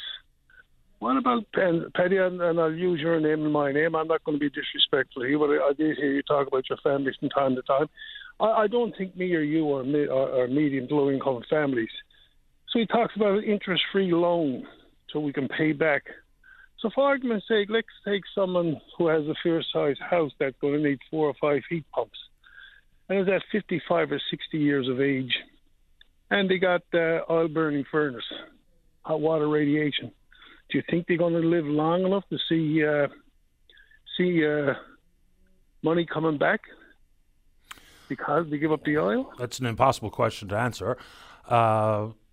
What 0.99 1.15
about 1.15 1.45
Paddy? 1.53 2.17
And, 2.17 2.41
and, 2.41 2.59
I'll 2.59 2.73
use 2.73 2.99
your 2.99 3.21
name 3.21 3.45
and 3.45 3.53
my 3.53 3.71
name. 3.71 3.95
I'm 3.95 4.09
not 4.09 4.25
going 4.25 4.37
to 4.37 4.41
be 4.41 4.49
disrespectful 4.49 5.23
here, 5.23 5.39
but 5.39 5.51
I, 5.51 5.69
I 5.69 5.71
did 5.77 5.95
hear 5.95 6.11
you 6.11 6.23
talk 6.23 6.45
about 6.45 6.69
your 6.69 6.79
families 6.83 7.15
from 7.21 7.29
time 7.29 7.55
to 7.55 7.61
time. 7.61 7.87
I, 8.41 8.63
I 8.63 8.67
don't 8.67 8.93
think 8.97 9.15
me 9.15 9.33
or 9.33 9.43
you 9.43 9.71
are, 9.71 9.85
are, 10.13 10.41
are 10.41 10.47
medium 10.49 10.89
low 10.91 11.09
income 11.09 11.41
families. 11.49 11.87
So 12.67 12.79
he 12.79 12.85
talks 12.85 13.15
about 13.15 13.37
an 13.37 13.45
interest 13.45 13.81
free 13.93 14.11
loan 14.11 14.67
so 15.13 15.21
we 15.21 15.31
can 15.31 15.47
pay 15.47 15.71
back 15.71 16.03
so, 16.81 16.89
for 16.95 17.05
argument's 17.05 17.47
sake, 17.47 17.67
let's 17.69 17.87
take 18.05 18.23
someone 18.33 18.79
who 18.97 19.07
has 19.07 19.25
a 19.25 19.35
fair 19.43 19.61
sized 19.73 19.99
house 19.99 20.31
that's 20.39 20.55
going 20.61 20.81
to 20.81 20.89
need 20.89 20.99
four 21.11 21.27
or 21.27 21.33
five 21.41 21.61
heat 21.69 21.85
pumps, 21.91 22.17
and 23.09 23.19
is 23.19 23.27
at 23.27 23.41
55 23.51 24.13
or 24.13 24.21
60 24.31 24.57
years 24.57 24.87
of 24.87 25.01
age, 25.01 25.33
and 26.31 26.49
they 26.49 26.57
got 26.57 26.83
uh, 26.93 27.19
oil 27.29 27.49
burning 27.49 27.83
furnace, 27.91 28.23
hot 29.01 29.19
water 29.19 29.49
radiation. 29.49 30.11
Do 30.69 30.77
you 30.77 30.83
think 30.89 31.07
they're 31.07 31.17
going 31.17 31.33
to 31.33 31.39
live 31.39 31.65
long 31.65 32.05
enough 32.05 32.23
to 32.29 32.37
see 32.47 32.85
uh, 32.85 33.07
see 34.17 34.45
uh, 34.45 34.73
money 35.83 36.05
coming 36.05 36.37
back 36.37 36.61
because 38.07 38.49
they 38.49 38.57
give 38.57 38.71
up 38.71 38.85
the 38.85 38.99
oil? 38.99 39.33
That's 39.37 39.59
an 39.59 39.65
impossible 39.65 40.11
question 40.11 40.47
to 40.49 40.57
answer. 40.57 40.97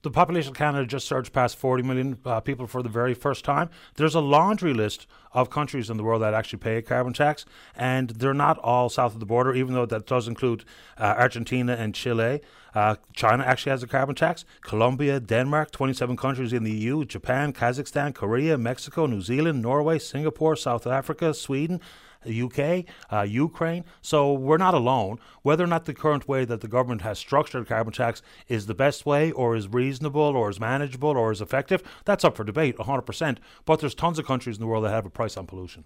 The 0.06 0.12
population 0.12 0.50
of 0.50 0.56
Canada 0.56 0.86
just 0.86 1.08
surged 1.08 1.32
past 1.32 1.56
40 1.56 1.82
million 1.82 2.18
uh, 2.24 2.38
people 2.38 2.68
for 2.68 2.80
the 2.80 2.88
very 2.88 3.12
first 3.12 3.44
time. 3.44 3.70
There's 3.96 4.14
a 4.14 4.20
laundry 4.20 4.72
list 4.72 5.08
of 5.32 5.50
countries 5.50 5.90
in 5.90 5.96
the 5.96 6.04
world 6.04 6.22
that 6.22 6.32
actually 6.32 6.60
pay 6.60 6.76
a 6.76 6.82
carbon 6.82 7.12
tax, 7.12 7.44
and 7.74 8.10
they're 8.10 8.32
not 8.32 8.56
all 8.58 8.88
south 8.88 9.14
of 9.14 9.18
the 9.18 9.26
border, 9.26 9.52
even 9.52 9.74
though 9.74 9.84
that 9.84 10.06
does 10.06 10.28
include 10.28 10.64
uh, 10.96 11.16
Argentina 11.18 11.72
and 11.72 11.92
Chile. 11.92 12.40
Uh, 12.72 12.94
China 13.14 13.42
actually 13.42 13.70
has 13.70 13.82
a 13.82 13.88
carbon 13.88 14.14
tax. 14.14 14.44
Colombia, 14.60 15.18
Denmark, 15.18 15.72
27 15.72 16.16
countries 16.16 16.52
in 16.52 16.62
the 16.62 16.70
EU, 16.70 17.04
Japan, 17.04 17.52
Kazakhstan, 17.52 18.14
Korea, 18.14 18.56
Mexico, 18.56 19.06
New 19.06 19.20
Zealand, 19.20 19.60
Norway, 19.60 19.98
Singapore, 19.98 20.54
South 20.54 20.86
Africa, 20.86 21.34
Sweden, 21.34 21.80
the 22.27 22.43
UK, 22.43 22.85
uh, 23.12 23.23
Ukraine. 23.23 23.85
So 24.03 24.32
we're 24.32 24.59
not 24.59 24.74
alone. 24.74 25.19
Whether 25.43 25.65
or 25.65 25.69
not 25.69 25.85
the 25.85 25.94
current 25.94 26.28
way 26.28 26.44
that 26.44 26.61
the 26.61 26.69
government 26.69 27.03
has 27.03 27.19
structured 27.19 27.66
carbon 27.66 27.93
tax 27.93 28.23
is 28.48 28.66
the 28.66 28.74
best 28.74 29.07
way, 29.07 29.32
or 29.32 29.57
is 29.57 29.69
reasonable, 29.69 30.20
or 30.20 30.51
is 30.51 30.61
manageable, 30.61 31.11
or 31.11 31.32
is 31.32 31.40
effective, 31.40 31.82
that's 32.05 32.24
up 32.24 32.36
for 32.36 32.44
debate, 32.44 32.77
100%. 32.77 33.39
But 33.65 33.81
there's 33.81 33.94
tons 33.94 34.19
of 34.19 34.27
countries 34.27 34.57
in 34.57 34.61
the 34.61 34.66
world 34.66 34.85
that 34.85 34.90
have 34.90 35.07
a 35.07 35.11
price 35.11 35.36
on 35.36 35.47
pollution. 35.47 35.85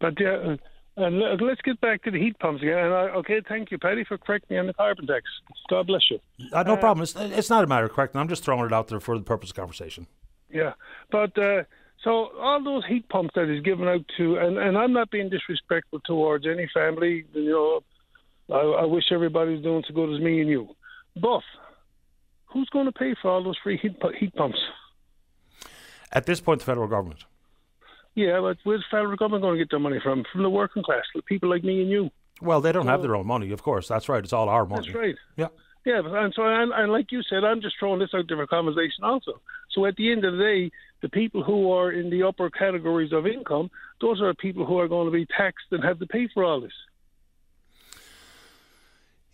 But 0.00 0.18
yeah. 0.20 0.36
Uh, 0.36 0.56
and 0.96 1.40
let's 1.40 1.60
get 1.62 1.80
back 1.80 2.04
to 2.04 2.10
the 2.12 2.20
heat 2.20 2.38
pumps 2.38 2.62
again. 2.62 2.78
And 2.78 2.94
I, 2.94 3.08
okay, 3.16 3.40
thank 3.48 3.72
you, 3.72 3.78
Paddy, 3.78 4.04
for 4.04 4.16
correcting 4.16 4.54
me 4.54 4.60
on 4.60 4.68
the 4.68 4.74
carbon 4.74 5.08
tax. 5.08 5.24
God 5.68 5.88
bless 5.88 6.08
you. 6.08 6.20
Uh, 6.52 6.62
no 6.62 6.74
uh, 6.74 6.76
problem. 6.76 7.02
It's, 7.02 7.16
it's 7.16 7.50
not 7.50 7.64
a 7.64 7.66
matter 7.66 7.86
of 7.86 7.92
correcting. 7.92 8.20
I'm 8.20 8.28
just 8.28 8.44
throwing 8.44 8.64
it 8.64 8.72
out 8.72 8.86
there 8.88 9.00
for 9.00 9.18
the 9.18 9.24
purpose 9.24 9.50
of 9.50 9.56
conversation. 9.56 10.06
Yeah, 10.50 10.74
but 11.10 11.36
uh, 11.36 11.64
so 12.04 12.30
all 12.38 12.62
those 12.62 12.84
heat 12.86 13.08
pumps 13.08 13.32
that 13.34 13.48
is 13.48 13.62
given 13.62 13.88
out 13.88 14.04
to, 14.18 14.36
and, 14.36 14.58
and 14.58 14.76
I'm 14.76 14.92
not 14.92 15.10
being 15.10 15.30
disrespectful 15.30 16.00
towards 16.00 16.46
any 16.46 16.68
family, 16.72 17.24
you 17.32 17.50
know, 17.50 18.54
I, 18.54 18.82
I 18.82 18.84
wish 18.84 19.04
everybody 19.10 19.52
was 19.52 19.62
doing 19.62 19.82
so 19.88 19.94
good 19.94 20.14
as 20.14 20.20
me 20.20 20.40
and 20.40 20.50
you. 20.50 20.68
But 21.16 21.42
who's 22.46 22.68
going 22.68 22.86
to 22.86 22.92
pay 22.92 23.14
for 23.20 23.30
all 23.30 23.42
those 23.42 23.58
free 23.62 23.78
heat, 23.78 23.96
heat 24.18 24.34
pumps? 24.34 24.58
At 26.12 26.26
this 26.26 26.40
point, 26.40 26.60
the 26.60 26.66
federal 26.66 26.86
government. 26.86 27.24
Yeah, 28.14 28.40
but 28.40 28.58
where's 28.64 28.80
the 28.80 28.96
federal 28.96 29.16
government 29.16 29.42
going 29.42 29.58
to 29.58 29.64
get 29.64 29.70
their 29.70 29.80
money 29.80 29.98
from? 30.02 30.24
From 30.30 30.42
the 30.42 30.50
working 30.50 30.82
class, 30.82 31.02
people 31.26 31.48
like 31.48 31.64
me 31.64 31.80
and 31.80 31.90
you. 31.90 32.10
Well, 32.40 32.60
they 32.60 32.70
don't 32.70 32.86
have 32.86 33.02
their 33.02 33.16
own 33.16 33.26
money, 33.26 33.50
of 33.50 33.62
course. 33.62 33.88
That's 33.88 34.08
right. 34.08 34.22
It's 34.22 34.32
all 34.32 34.48
our 34.48 34.66
money. 34.66 34.86
That's 34.86 34.94
right. 34.94 35.14
Yeah. 35.36 35.48
Yeah, 35.84 36.00
and 36.04 36.32
so 36.34 36.44
and, 36.44 36.72
and 36.72 36.90
like 36.90 37.12
you 37.12 37.22
said, 37.22 37.44
I'm 37.44 37.60
just 37.60 37.76
throwing 37.78 38.00
this 38.00 38.14
out 38.14 38.24
there 38.26 38.38
for 38.38 38.46
conversation 38.46 39.04
also. 39.04 39.40
So 39.70 39.84
at 39.84 39.96
the 39.96 40.10
end 40.10 40.24
of 40.24 40.32
the 40.32 40.38
day, 40.38 40.70
the 41.02 41.10
people 41.10 41.42
who 41.42 41.70
are 41.72 41.92
in 41.92 42.08
the 42.08 42.22
upper 42.22 42.48
categories 42.48 43.12
of 43.12 43.26
income, 43.26 43.70
those 44.00 44.22
are 44.22 44.32
people 44.32 44.64
who 44.64 44.78
are 44.78 44.88
going 44.88 45.06
to 45.06 45.12
be 45.12 45.26
taxed 45.26 45.66
and 45.72 45.84
have 45.84 45.98
to 45.98 46.06
pay 46.06 46.28
for 46.32 46.42
all 46.42 46.60
this. 46.60 46.72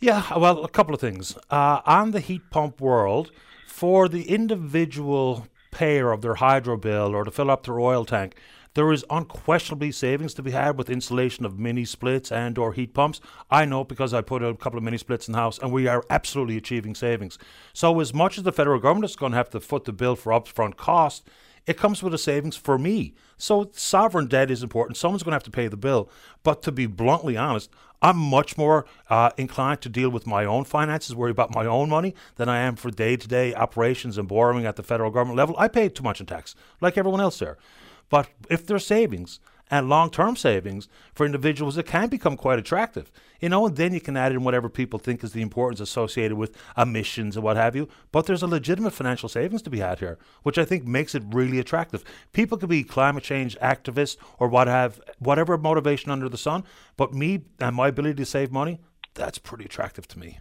Yeah, 0.00 0.36
well, 0.36 0.64
a 0.64 0.68
couple 0.68 0.94
of 0.94 1.00
things. 1.00 1.36
Uh, 1.50 1.82
on 1.86 2.10
the 2.10 2.20
heat 2.20 2.42
pump 2.50 2.80
world, 2.80 3.30
for 3.66 4.08
the 4.08 4.28
individual 4.28 5.46
payer 5.70 6.10
of 6.10 6.20
their 6.20 6.34
hydro 6.34 6.76
bill 6.76 7.14
or 7.14 7.24
to 7.24 7.30
fill 7.30 7.50
up 7.50 7.64
their 7.64 7.78
oil 7.78 8.04
tank, 8.04 8.34
there 8.74 8.92
is 8.92 9.04
unquestionably 9.10 9.90
savings 9.92 10.34
to 10.34 10.42
be 10.42 10.52
had 10.52 10.78
with 10.78 10.90
installation 10.90 11.44
of 11.44 11.58
mini 11.58 11.84
splits 11.84 12.30
and 12.30 12.56
or 12.56 12.72
heat 12.72 12.94
pumps. 12.94 13.20
I 13.50 13.64
know 13.64 13.84
because 13.84 14.14
I 14.14 14.20
put 14.20 14.42
a 14.42 14.54
couple 14.54 14.78
of 14.78 14.84
mini 14.84 14.98
splits 14.98 15.26
in 15.26 15.32
the 15.32 15.38
house 15.38 15.58
and 15.58 15.72
we 15.72 15.88
are 15.88 16.04
absolutely 16.08 16.56
achieving 16.56 16.94
savings. 16.94 17.38
So 17.72 17.98
as 18.00 18.14
much 18.14 18.38
as 18.38 18.44
the 18.44 18.52
federal 18.52 18.78
government 18.78 19.10
is 19.10 19.16
going 19.16 19.32
to 19.32 19.38
have 19.38 19.50
to 19.50 19.60
foot 19.60 19.84
the 19.84 19.92
bill 19.92 20.14
for 20.14 20.32
upfront 20.32 20.76
cost, 20.76 21.28
it 21.66 21.76
comes 21.76 22.02
with 22.02 22.14
a 22.14 22.18
savings 22.18 22.56
for 22.56 22.78
me. 22.78 23.14
So 23.36 23.70
sovereign 23.74 24.26
debt 24.26 24.50
is 24.50 24.62
important. 24.62 24.96
Someone's 24.96 25.22
going 25.22 25.32
to 25.32 25.36
have 25.36 25.42
to 25.44 25.50
pay 25.50 25.68
the 25.68 25.76
bill. 25.76 26.10
But 26.42 26.62
to 26.62 26.72
be 26.72 26.86
bluntly 26.86 27.36
honest, 27.36 27.70
I'm 28.02 28.16
much 28.16 28.56
more 28.56 28.86
uh, 29.10 29.30
inclined 29.36 29.82
to 29.82 29.88
deal 29.88 30.08
with 30.08 30.26
my 30.26 30.44
own 30.44 30.64
finances, 30.64 31.14
worry 31.14 31.30
about 31.30 31.54
my 31.54 31.66
own 31.66 31.90
money, 31.90 32.14
than 32.36 32.48
I 32.48 32.60
am 32.60 32.76
for 32.76 32.90
day 32.90 33.16
to 33.16 33.28
day 33.28 33.54
operations 33.54 34.16
and 34.16 34.26
borrowing 34.26 34.64
at 34.64 34.76
the 34.76 34.82
federal 34.82 35.10
government 35.10 35.36
level. 35.36 35.54
I 35.58 35.68
pay 35.68 35.88
too 35.90 36.02
much 36.02 36.20
in 36.20 36.26
tax, 36.26 36.54
like 36.80 36.96
everyone 36.96 37.20
else 37.20 37.38
there. 37.38 37.58
But 38.10 38.28
if 38.50 38.66
there's 38.66 38.86
savings 38.86 39.40
and 39.70 39.88
long 39.88 40.10
term 40.10 40.36
savings 40.36 40.88
for 41.14 41.24
individuals, 41.24 41.78
it 41.78 41.86
can 41.86 42.08
become 42.08 42.36
quite 42.36 42.58
attractive. 42.58 43.10
You 43.40 43.48
know, 43.48 43.64
and 43.66 43.76
then 43.76 43.94
you 43.94 44.00
can 44.00 44.16
add 44.16 44.32
in 44.32 44.44
whatever 44.44 44.68
people 44.68 44.98
think 44.98 45.24
is 45.24 45.32
the 45.32 45.40
importance 45.40 45.80
associated 45.80 46.36
with 46.36 46.54
emissions 46.76 47.36
and 47.36 47.44
what 47.44 47.56
have 47.56 47.74
you. 47.74 47.88
But 48.12 48.26
there's 48.26 48.42
a 48.42 48.46
legitimate 48.46 48.92
financial 48.92 49.30
savings 49.30 49.62
to 49.62 49.70
be 49.70 49.78
had 49.78 50.00
here, 50.00 50.18
which 50.42 50.58
I 50.58 50.66
think 50.66 50.84
makes 50.84 51.14
it 51.14 51.22
really 51.28 51.58
attractive. 51.58 52.04
People 52.32 52.58
could 52.58 52.68
be 52.68 52.82
climate 52.82 53.24
change 53.24 53.56
activists 53.60 54.18
or 54.38 54.48
what 54.48 54.66
have 54.66 55.00
whatever 55.20 55.56
motivation 55.56 56.10
under 56.10 56.28
the 56.28 56.36
sun, 56.36 56.64
but 56.96 57.14
me 57.14 57.42
and 57.60 57.76
my 57.76 57.88
ability 57.88 58.16
to 58.16 58.26
save 58.26 58.52
money, 58.52 58.80
that's 59.14 59.38
pretty 59.38 59.64
attractive 59.64 60.06
to 60.08 60.18
me. 60.18 60.40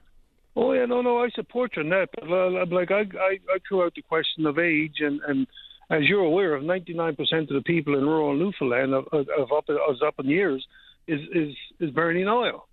Oh 0.56 0.74
yeah, 0.74 0.86
no, 0.86 1.02
no, 1.02 1.24
I 1.24 1.30
support 1.30 1.76
you 1.76 1.84
on 1.84 1.90
that. 1.90 2.10
But 2.16 2.30
uh, 2.30 2.66
like 2.76 2.91
I, 2.91 3.02
I, 3.02 3.40
I 3.50 3.60
threw 3.68 3.84
out 3.84 3.94
the 3.96 4.02
question 4.02 4.46
of 4.46 4.60
age 4.60 4.96
and 5.00 5.22
and 5.28 5.48
as 5.90 6.03
you're 6.03 6.24
aware 6.24 6.56
of, 6.56 6.64
99% 6.64 7.18
of 7.20 7.48
the 7.48 7.61
people 7.66 7.98
in 7.98 8.06
rural 8.06 8.36
Newfoundland 8.36 8.94
of, 8.94 9.07
of, 9.11 9.28
of 9.30 9.52
up, 9.52 9.70
of 9.70 10.02
up 10.06 10.16
in 10.20 10.28
years 10.28 10.66
is, 11.07 11.22
is, 11.34 11.56
is 11.80 11.90
burning 11.91 12.28
oil. 12.28 12.68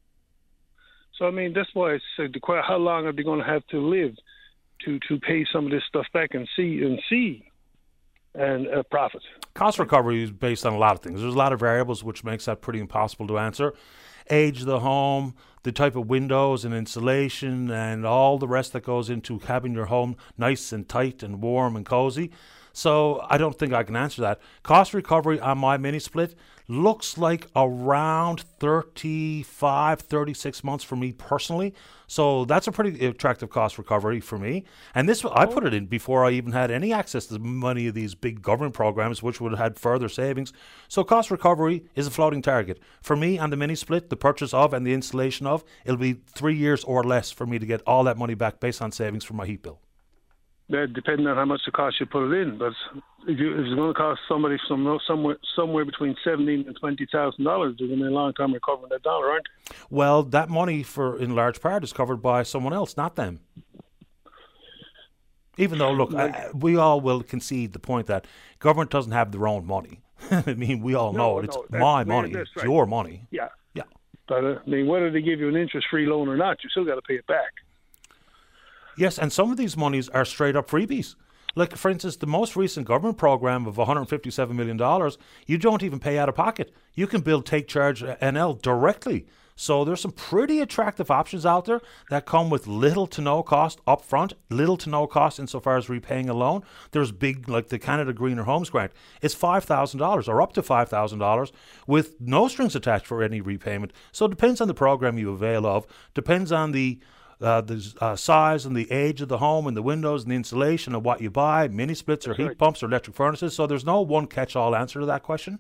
So 1.19 1.27
I 1.27 1.31
mean, 1.31 1.53
that's 1.55 1.71
why 1.73 1.95
I 1.95 1.99
said 2.17 2.35
how 2.47 2.77
long 2.77 3.07
are 3.07 3.13
they 3.13 3.23
going 3.23 3.41
to 3.41 3.47
have 3.47 3.67
to 3.69 3.81
live 3.81 4.15
to 4.85 4.99
to 5.09 5.19
pay 5.19 5.47
some 5.51 5.65
of 5.65 5.71
this 5.71 5.83
stuff 5.89 6.07
back 6.13 6.35
and 6.35 6.47
see 6.55 6.83
and 6.83 7.01
see 7.09 7.51
and 8.35 8.69
uh, 8.69 8.83
profit? 8.91 9.23
Cost 9.55 9.79
recovery 9.79 10.23
is 10.23 10.31
based 10.31 10.67
on 10.67 10.75
a 10.75 10.79
lot 10.79 10.95
of 10.95 11.01
things. 11.01 11.21
There's 11.23 11.35
a 11.35 11.39
lot 11.39 11.53
of 11.53 11.61
variables 11.61 12.05
which 12.05 12.23
makes 12.23 12.45
that 12.45 12.61
pretty 12.61 12.81
impossible 12.81 13.27
to 13.29 13.39
answer. 13.39 13.73
Age 14.29 14.61
of 14.61 14.67
the 14.67 14.81
home, 14.81 15.35
the 15.63 15.73
type 15.73 15.97
of 15.97 16.09
windows 16.09 16.65
and 16.65 16.75
insulation, 16.75 17.71
and 17.71 18.05
all 18.05 18.39
the 18.39 18.49
rest 18.49 18.75
that 18.75 18.83
goes 18.83 19.09
into 19.09 19.39
having 19.39 19.73
your 19.73 19.87
home 19.87 20.17
nice 20.37 20.73
and 20.73 20.87
tight 20.87 21.23
and 21.23 21.41
warm 21.41 21.77
and 21.77 21.87
cozy. 21.87 22.31
So 22.77 23.25
I 23.31 23.39
don't 23.39 23.59
think 23.59 23.73
I 23.73 23.85
can 23.85 23.97
answer 23.97 24.21
that. 24.21 24.39
Cost 24.63 24.93
recovery 24.93 25.41
on 25.41 25.57
my 25.57 25.79
mini 25.79 25.99
split 25.99 26.35
looks 26.69 27.17
like 27.17 27.47
around 27.57 28.41
35, 28.61 30.01
36 30.01 30.63
months 30.63 30.85
for 30.85 30.95
me 30.95 31.13
personally. 31.13 31.73
So 32.07 32.45
that's 32.45 32.67
a 32.67 32.73
pretty 32.73 33.07
attractive 33.07 33.49
cost 33.49 33.79
recovery 33.79 34.21
for 34.21 34.37
me. 34.37 34.65
And 34.95 35.09
this, 35.09 35.25
I 35.25 35.47
put 35.47 35.65
it 35.65 35.73
in 35.73 35.87
before 35.87 36.27
I 36.27 36.33
even 36.33 36.53
had 36.53 36.71
any 36.71 36.93
access 36.93 37.25
to 37.29 37.39
many 37.39 37.87
of 37.87 37.95
these 37.95 38.15
big 38.15 38.43
government 38.43 38.75
programs, 38.75 39.23
which 39.23 39.41
would 39.41 39.53
have 39.53 39.59
had 39.59 39.79
further 39.79 40.11
savings. 40.11 40.53
So 40.87 41.03
cost 41.03 41.31
recovery 41.31 41.85
is 41.95 42.07
a 42.07 42.11
floating 42.11 42.43
target. 42.43 42.79
For 43.01 43.17
me 43.17 43.39
on 43.39 43.49
the 43.49 43.57
mini 43.57 43.75
split, 43.75 44.11
the 44.11 44.17
purchase 44.19 44.53
of 44.53 44.75
and 44.75 44.87
the 44.87 44.93
installation 44.93 45.47
of, 45.47 45.65
it'll 45.87 45.97
be 45.97 46.19
three 46.35 46.57
years 46.57 46.85
or 46.85 47.03
less 47.03 47.31
for 47.31 47.47
me 47.47 47.59
to 47.59 47.65
get 47.65 47.81
all 47.87 48.05
that 48.05 48.19
money 48.19 48.35
back 48.35 48.61
based 48.61 48.83
on 48.83 48.93
savings 48.93 49.25
from 49.25 49.39
my 49.39 49.47
heat 49.47 49.63
bill 49.63 49.81
uh, 50.73 50.87
depending 50.87 51.27
on 51.27 51.37
how 51.37 51.45
much 51.45 51.61
it 51.67 51.73
costs 51.73 52.01
you 52.01 52.07
put 52.07 52.31
it 52.33 52.43
in. 52.43 52.59
But 52.59 52.73
if, 53.29 53.39
you, 53.39 53.55
if 53.55 53.67
it's 53.67 53.75
going 53.75 53.93
to 53.93 53.95
cost 53.95 54.21
somebody 54.29 54.57
some, 54.69 54.99
somewhere 55.07 55.37
somewhere 55.55 55.85
between 55.85 56.17
seventeen 56.25 56.65
and 56.67 56.77
twenty 56.79 57.07
thousand 57.11 57.45
dollars, 57.45 57.77
they're 57.79 57.89
going 57.89 58.01
to 58.01 58.05
be 58.07 58.11
a 58.11 58.15
long 58.15 58.33
time 58.35 58.53
recovering 58.53 58.89
that 58.91 59.03
dollar, 59.03 59.31
aren't 59.31 59.47
they? 59.69 59.77
Well, 59.91 60.23
that 60.25 60.49
money, 60.49 60.83
for 60.83 61.19
in 61.19 61.35
large 61.35 61.61
part, 61.61 61.85
is 61.85 61.93
covered 61.93 62.23
by 62.23 62.43
someone 62.43 62.73
else, 62.73 62.97
not 62.97 63.17
them. 63.17 63.41
Even 65.59 65.79
though, 65.79 65.93
look, 65.93 66.13
like, 66.13 66.35
I, 66.35 66.51
we 66.53 66.77
all 66.77 67.01
will 67.01 67.23
concede 67.23 67.73
the 67.73 67.79
point 67.79 68.09
that 68.09 68.27
government 68.59 68.91
doesn't 68.91 69.13
have 69.13 69.33
their 69.33 69.49
own 69.49 69.67
money. 69.67 70.03
I 70.31 70.55
mean, 70.55 70.83
we 70.83 70.95
all 70.95 71.13
know 71.13 71.39
it. 71.39 71.47
It's 71.47 71.57
no, 71.71 71.79
my 71.79 72.05
money. 72.05 72.35
Right. 72.35 72.47
It's 72.55 72.65
your 72.65 72.87
money. 72.87 73.27
Yeah. 73.31 73.49
Yeah. 73.75 73.85
But 74.29 74.45
uh, 74.45 74.59
I 74.67 74.69
mean, 74.69 74.87
whether 74.87 75.11
they 75.11 75.23
give 75.23 75.41
you 75.41 75.49
an 75.49 75.57
interest-free 75.57 76.07
loan 76.07 76.29
or 76.29 76.37
not, 76.37 76.63
you 76.63 76.71
still 76.71 76.85
got 76.85 76.97
to 76.97 77.03
pay 77.03 77.15
it 77.15 77.27
back. 77.27 77.53
Yes, 78.97 79.19
and 79.19 79.33
some 79.33 79.51
of 79.51 79.57
these 79.57 79.77
monies 79.77 80.09
are 80.09 80.25
straight 80.25 80.57
up 80.57 80.69
freebies. 80.69 81.17
Like, 81.55 81.75
for 81.77 81.91
instance, 81.91 82.17
the 82.17 82.27
most 82.27 82.55
recent 82.55 82.87
government 82.87 83.17
program 83.19 83.67
of 83.67 83.77
$157 83.77 84.51
million, 84.51 85.11
you 85.47 85.59
don't 85.59 85.83
even 85.83 85.99
pay 85.99 86.19
out 86.19 86.29
of 86.29 86.35
pocket. 86.35 86.73
You 86.95 87.07
can 87.07 87.23
build 87.23 87.47
Take 87.47 87.67
Charge 87.67 88.03
uh, 88.03 88.17
NL 88.17 88.61
directly. 88.61 89.27
So 89.59 89.85
there's 89.87 90.03
some 90.03 90.13
pretty 90.13 90.61
attractive 90.61 91.11
options 91.11 91.47
out 91.47 91.65
there 91.65 91.81
that 92.11 92.27
come 92.27 92.51
with 92.51 92.67
little 92.67 93.07
to 93.07 93.23
no 93.23 93.43
cost 93.43 93.83
upfront, 93.87 94.35
little 94.51 94.77
to 94.77 94.91
no 94.91 95.07
cost 95.07 95.39
insofar 95.39 95.79
as 95.79 95.89
repaying 95.89 96.29
a 96.29 96.35
loan. 96.35 96.63
There's 96.91 97.11
big, 97.11 97.49
like 97.49 97.69
the 97.69 97.79
Canada 97.79 98.13
Greener 98.13 98.43
Homes 98.43 98.69
Grant. 98.69 98.93
It's 99.23 99.35
$5,000 99.35 100.29
or 100.29 100.43
up 100.43 100.53
to 100.53 100.63
$5,000 100.63 101.53
with 101.87 102.21
no 102.21 102.49
strings 102.49 102.77
attached 102.77 103.07
for 103.07 103.23
any 103.23 103.41
repayment. 103.41 103.95
So 104.13 104.27
it 104.27 104.31
depends 104.31 104.61
on 104.61 104.69
the 104.69 104.75
program 104.75 105.17
you 105.17 105.31
avail 105.31 105.67
of, 105.67 105.87
depends 106.13 106.53
on 106.53 106.73
the 106.73 107.01
uh, 107.41 107.61
the 107.61 107.95
uh, 108.01 108.17
size 108.17 108.65
and 108.65 108.77
the 108.77 108.91
age 108.91 109.21
of 109.21 109.29
the 109.29 109.39
home 109.39 109.67
and 109.67 109.77
the 109.77 109.83
windows 109.83 110.23
and 110.23 110.31
the 110.31 110.37
insulation 110.37 110.95
of 110.95 111.05
what 111.05 111.21
you 111.21 111.31
buy, 111.31 111.69
mini 111.69 111.95
splits 111.95 112.27
or 112.27 112.35
heat 112.35 112.45
right. 112.45 112.59
pumps 112.59 112.83
or 112.83 112.87
electric 112.87 113.17
furnaces. 113.17 113.55
So 113.55 113.67
there's 113.67 113.85
no 113.85 114.01
one 114.01 114.27
catch-all 114.27 114.75
answer 114.75 115.01
to 115.01 115.07
that 115.07 115.23
question. 115.23 115.59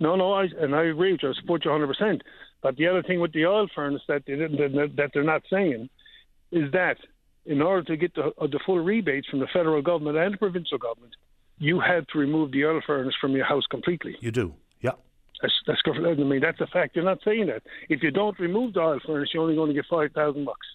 No, 0.00 0.16
no, 0.16 0.32
I, 0.32 0.46
and 0.58 0.74
I 0.74 0.84
agree 0.84 1.12
with 1.12 1.22
you. 1.22 1.30
I 1.30 1.34
support 1.40 1.64
you 1.64 1.70
100%. 1.70 2.20
But 2.62 2.76
the 2.76 2.86
other 2.86 3.02
thing 3.02 3.20
with 3.20 3.32
the 3.32 3.46
oil 3.46 3.68
furnace 3.74 4.02
that, 4.08 4.22
they, 4.26 4.36
that 4.36 5.10
they're 5.12 5.24
not 5.24 5.42
saying 5.50 5.90
is 6.52 6.70
that 6.72 6.96
in 7.44 7.60
order 7.60 7.82
to 7.82 7.96
get 7.96 8.14
the, 8.14 8.32
uh, 8.40 8.46
the 8.46 8.60
full 8.64 8.78
rebates 8.78 9.26
from 9.28 9.40
the 9.40 9.48
federal 9.52 9.82
government 9.82 10.16
and 10.16 10.34
the 10.34 10.38
provincial 10.38 10.78
government, 10.78 11.14
you 11.58 11.80
had 11.80 12.06
to 12.12 12.18
remove 12.18 12.52
the 12.52 12.64
oil 12.64 12.80
furnace 12.86 13.14
from 13.20 13.32
your 13.32 13.44
house 13.44 13.64
completely. 13.70 14.16
You 14.20 14.30
do, 14.30 14.54
yeah. 14.80 14.92
That's, 15.40 15.54
that's 15.66 15.80
I 15.86 16.14
mean 16.14 16.40
that's 16.40 16.60
a 16.60 16.66
fact. 16.68 16.94
You're 16.94 17.04
not 17.04 17.18
saying 17.24 17.46
that. 17.46 17.62
If 17.88 18.02
you 18.02 18.10
don't 18.12 18.38
remove 18.38 18.74
the 18.74 18.80
oil 18.80 19.00
furnace, 19.04 19.30
you're 19.34 19.42
only 19.42 19.56
going 19.56 19.68
to 19.68 19.74
get 19.74 19.86
five 19.90 20.12
thousand 20.12 20.44
bucks. 20.44 20.66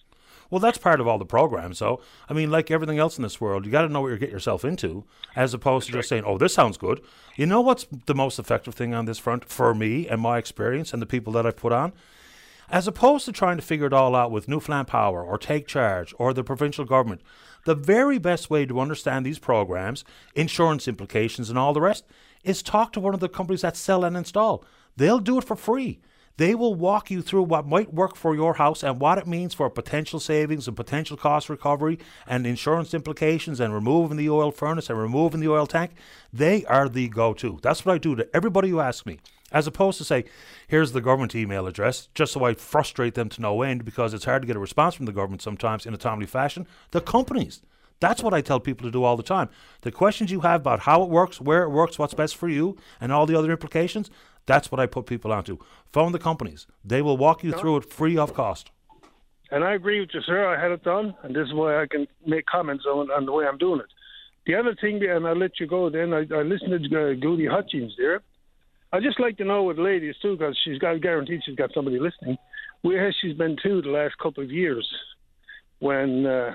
Well, 0.50 0.60
that's 0.60 0.78
part 0.78 1.00
of 1.00 1.06
all 1.06 1.18
the 1.18 1.26
programs. 1.26 1.78
So, 1.78 2.00
I 2.28 2.32
mean, 2.32 2.50
like 2.50 2.70
everything 2.70 2.98
else 2.98 3.18
in 3.18 3.22
this 3.22 3.40
world, 3.40 3.66
you 3.66 3.72
got 3.72 3.82
to 3.82 3.88
know 3.88 4.00
what 4.00 4.08
you're 4.08 4.16
getting 4.16 4.34
yourself 4.34 4.64
into, 4.64 5.04
as 5.36 5.52
opposed 5.52 5.86
to 5.86 5.92
just 5.92 6.08
saying, 6.08 6.24
"Oh, 6.26 6.38
this 6.38 6.54
sounds 6.54 6.78
good." 6.78 7.02
You 7.36 7.46
know 7.46 7.60
what's 7.60 7.86
the 8.06 8.14
most 8.14 8.38
effective 8.38 8.74
thing 8.74 8.94
on 8.94 9.04
this 9.04 9.18
front 9.18 9.44
for 9.44 9.74
me 9.74 10.08
and 10.08 10.20
my 10.20 10.38
experience 10.38 10.92
and 10.92 11.02
the 11.02 11.06
people 11.06 11.32
that 11.34 11.46
I've 11.46 11.56
put 11.56 11.72
on, 11.72 11.92
as 12.70 12.88
opposed 12.88 13.26
to 13.26 13.32
trying 13.32 13.56
to 13.56 13.62
figure 13.62 13.86
it 13.86 13.92
all 13.92 14.16
out 14.16 14.30
with 14.30 14.48
Newfoundland 14.48 14.88
Power 14.88 15.22
or 15.22 15.36
Take 15.38 15.66
Charge 15.66 16.14
or 16.18 16.32
the 16.32 16.44
provincial 16.44 16.84
government. 16.84 17.20
The 17.64 17.74
very 17.74 18.18
best 18.18 18.48
way 18.48 18.64
to 18.64 18.80
understand 18.80 19.26
these 19.26 19.38
programs, 19.38 20.04
insurance 20.34 20.88
implications, 20.88 21.50
and 21.50 21.58
all 21.58 21.74
the 21.74 21.80
rest, 21.82 22.04
is 22.44 22.62
talk 22.62 22.92
to 22.92 23.00
one 23.00 23.14
of 23.14 23.20
the 23.20 23.28
companies 23.28 23.62
that 23.62 23.76
sell 23.76 24.04
and 24.04 24.16
install. 24.16 24.64
They'll 24.96 25.18
do 25.18 25.38
it 25.38 25.44
for 25.44 25.56
free. 25.56 26.00
They 26.38 26.54
will 26.54 26.76
walk 26.76 27.10
you 27.10 27.20
through 27.20 27.42
what 27.42 27.66
might 27.66 27.92
work 27.92 28.14
for 28.14 28.32
your 28.32 28.54
house 28.54 28.84
and 28.84 29.00
what 29.00 29.18
it 29.18 29.26
means 29.26 29.54
for 29.54 29.68
potential 29.68 30.20
savings 30.20 30.68
and 30.68 30.76
potential 30.76 31.16
cost 31.16 31.48
recovery 31.48 31.98
and 32.28 32.46
insurance 32.46 32.94
implications 32.94 33.58
and 33.58 33.74
removing 33.74 34.16
the 34.16 34.30
oil 34.30 34.52
furnace 34.52 34.88
and 34.88 35.00
removing 35.00 35.40
the 35.40 35.48
oil 35.48 35.66
tank. 35.66 35.90
They 36.32 36.64
are 36.66 36.88
the 36.88 37.08
go 37.08 37.34
to. 37.34 37.58
That's 37.60 37.84
what 37.84 37.94
I 37.94 37.98
do 37.98 38.14
to 38.14 38.28
everybody 38.34 38.68
who 38.68 38.78
asks 38.78 39.04
me. 39.04 39.18
As 39.50 39.66
opposed 39.66 39.98
to 39.98 40.04
say, 40.04 40.26
here's 40.68 40.92
the 40.92 41.00
government 41.00 41.34
email 41.34 41.66
address, 41.66 42.08
just 42.14 42.34
so 42.34 42.44
I 42.44 42.54
frustrate 42.54 43.14
them 43.14 43.28
to 43.30 43.40
no 43.40 43.62
end 43.62 43.84
because 43.84 44.14
it's 44.14 44.26
hard 44.26 44.42
to 44.42 44.46
get 44.46 44.54
a 44.54 44.60
response 44.60 44.94
from 44.94 45.06
the 45.06 45.12
government 45.12 45.42
sometimes 45.42 45.86
in 45.86 45.94
a 45.94 45.98
timely 45.98 46.26
fashion. 46.26 46.68
The 46.92 47.00
companies. 47.00 47.62
That's 48.00 48.22
what 48.22 48.34
I 48.34 48.42
tell 48.42 48.60
people 48.60 48.86
to 48.86 48.92
do 48.92 49.02
all 49.02 49.16
the 49.16 49.24
time. 49.24 49.48
The 49.80 49.90
questions 49.90 50.30
you 50.30 50.40
have 50.40 50.60
about 50.60 50.80
how 50.80 51.02
it 51.02 51.08
works, 51.08 51.40
where 51.40 51.64
it 51.64 51.70
works, 51.70 51.98
what's 51.98 52.14
best 52.14 52.36
for 52.36 52.48
you, 52.48 52.76
and 53.00 53.10
all 53.10 53.26
the 53.26 53.36
other 53.36 53.50
implications, 53.50 54.08
that's 54.48 54.72
what 54.72 54.80
I 54.80 54.86
put 54.86 55.06
people 55.06 55.30
onto. 55.30 55.58
Phone 55.92 56.10
the 56.10 56.18
companies. 56.18 56.66
They 56.84 57.02
will 57.02 57.16
walk 57.16 57.44
you 57.44 57.52
through 57.52 57.76
it 57.76 57.84
free 57.84 58.18
of 58.18 58.34
cost. 58.34 58.72
And 59.50 59.62
I 59.62 59.74
agree 59.74 60.00
with 60.00 60.10
you, 60.12 60.20
sir. 60.22 60.46
I 60.46 60.60
had 60.60 60.72
it 60.72 60.82
done, 60.82 61.14
and 61.22 61.34
this 61.36 61.46
is 61.46 61.54
why 61.54 61.80
I 61.80 61.86
can 61.86 62.06
make 62.26 62.46
comments 62.46 62.84
on, 62.86 63.10
on 63.10 63.24
the 63.26 63.32
way 63.32 63.46
I'm 63.46 63.58
doing 63.58 63.80
it. 63.80 63.86
The 64.46 64.54
other 64.54 64.74
thing, 64.80 65.02
and 65.04 65.26
I'll 65.26 65.36
let 65.36 65.60
you 65.60 65.66
go 65.66 65.88
then, 65.90 66.12
I, 66.12 66.26
I 66.34 66.42
listened 66.42 66.72
to 66.90 67.10
uh, 67.10 67.14
Gudie 67.14 67.46
Hutchins 67.46 67.94
there. 67.96 68.22
I'd 68.92 69.02
just 69.02 69.20
like 69.20 69.36
to 69.38 69.44
know 69.44 69.62
with 69.64 69.78
ladies, 69.78 70.16
too, 70.20 70.36
because 70.36 70.58
she's 70.64 70.78
got 70.78 71.00
guaranteed 71.02 71.42
she's 71.44 71.56
got 71.56 71.70
somebody 71.74 71.98
listening, 71.98 72.38
where 72.82 73.04
has 73.04 73.14
she 73.20 73.32
been 73.34 73.56
to 73.62 73.82
the 73.82 73.90
last 73.90 74.16
couple 74.18 74.42
of 74.42 74.50
years 74.50 74.88
when 75.80 76.26
uh, 76.26 76.54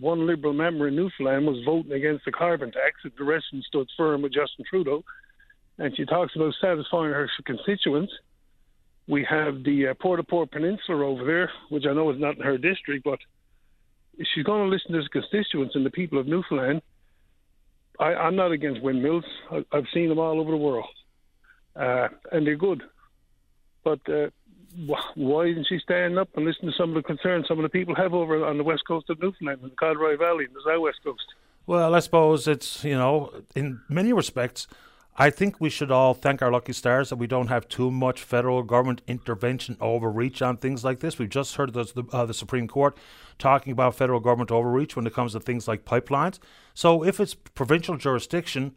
one 0.00 0.26
Liberal 0.26 0.52
member 0.52 0.88
in 0.88 0.96
Newfoundland 0.96 1.46
was 1.46 1.62
voting 1.64 1.92
against 1.92 2.24
the 2.24 2.32
carbon 2.32 2.72
tax, 2.72 2.96
and 3.04 3.12
the 3.18 3.24
rest 3.24 3.46
of 3.52 3.58
them 3.58 3.62
stood 3.66 3.88
firm 3.96 4.22
with 4.22 4.32
Justin 4.32 4.64
Trudeau. 4.68 5.04
And 5.78 5.96
she 5.96 6.04
talks 6.04 6.34
about 6.34 6.54
satisfying 6.60 7.12
her 7.12 7.30
constituents. 7.44 8.12
We 9.06 9.24
have 9.24 9.62
the 9.64 9.88
uh, 9.88 9.94
Port-au-Port 9.94 10.50
Peninsula 10.50 11.04
over 11.04 11.24
there, 11.24 11.50
which 11.70 11.86
I 11.86 11.92
know 11.92 12.10
is 12.10 12.20
not 12.20 12.36
in 12.36 12.42
her 12.42 12.58
district, 12.58 13.04
but 13.04 13.18
she's 14.34 14.44
going 14.44 14.64
to 14.64 14.68
listen 14.68 14.92
to 14.92 15.02
the 15.02 15.08
constituents 15.08 15.74
and 15.74 15.86
the 15.86 15.90
people 15.90 16.18
of 16.18 16.26
Newfoundland, 16.26 16.82
I, 17.98 18.14
I'm 18.14 18.36
not 18.36 18.52
against 18.52 18.82
windmills. 18.82 19.24
I, 19.50 19.64
I've 19.72 19.86
seen 19.92 20.08
them 20.08 20.18
all 20.18 20.40
over 20.40 20.50
the 20.50 20.56
world, 20.56 20.86
uh, 21.76 22.08
and 22.32 22.46
they're 22.46 22.56
good. 22.56 22.82
But 23.84 24.00
uh, 24.08 24.28
why 25.14 25.46
isn't 25.46 25.66
she 25.68 25.78
standing 25.78 26.18
up 26.18 26.28
and 26.36 26.44
listening 26.44 26.72
to 26.72 26.76
some 26.76 26.90
of 26.90 26.94
the 26.96 27.02
concerns 27.02 27.46
some 27.48 27.58
of 27.58 27.62
the 27.62 27.68
people 27.68 27.94
have 27.94 28.14
over 28.14 28.44
on 28.44 28.58
the 28.58 28.64
west 28.64 28.82
coast 28.86 29.10
of 29.10 29.20
Newfoundland, 29.20 29.60
in 29.62 29.70
the 29.70 29.74
Codroy 29.74 30.18
Valley, 30.18 30.44
and 30.44 30.54
the 30.54 30.60
south 30.64 30.80
west 30.80 30.98
coast? 31.02 31.24
Well, 31.66 31.94
I 31.94 32.00
suppose 32.00 32.48
it's, 32.48 32.84
you 32.84 32.96
know, 32.96 33.32
in 33.54 33.80
many 33.88 34.12
respects, 34.12 34.66
I 35.20 35.30
think 35.30 35.60
we 35.60 35.68
should 35.68 35.90
all 35.90 36.14
thank 36.14 36.42
our 36.42 36.52
lucky 36.52 36.72
stars 36.72 37.08
that 37.08 37.16
we 37.16 37.26
don't 37.26 37.48
have 37.48 37.68
too 37.68 37.90
much 37.90 38.22
federal 38.22 38.62
government 38.62 39.02
intervention 39.08 39.76
overreach 39.80 40.40
on 40.42 40.56
things 40.56 40.84
like 40.84 41.00
this. 41.00 41.18
We've 41.18 41.28
just 41.28 41.56
heard 41.56 41.72
the, 41.72 42.04
uh, 42.12 42.24
the 42.24 42.32
Supreme 42.32 42.68
Court 42.68 42.96
talking 43.36 43.72
about 43.72 43.96
federal 43.96 44.20
government 44.20 44.52
overreach 44.52 44.94
when 44.94 45.08
it 45.08 45.12
comes 45.12 45.32
to 45.32 45.40
things 45.40 45.66
like 45.66 45.84
pipelines. 45.84 46.38
So 46.72 47.04
if 47.04 47.18
it's 47.18 47.34
provincial 47.34 47.96
jurisdiction, 47.96 48.76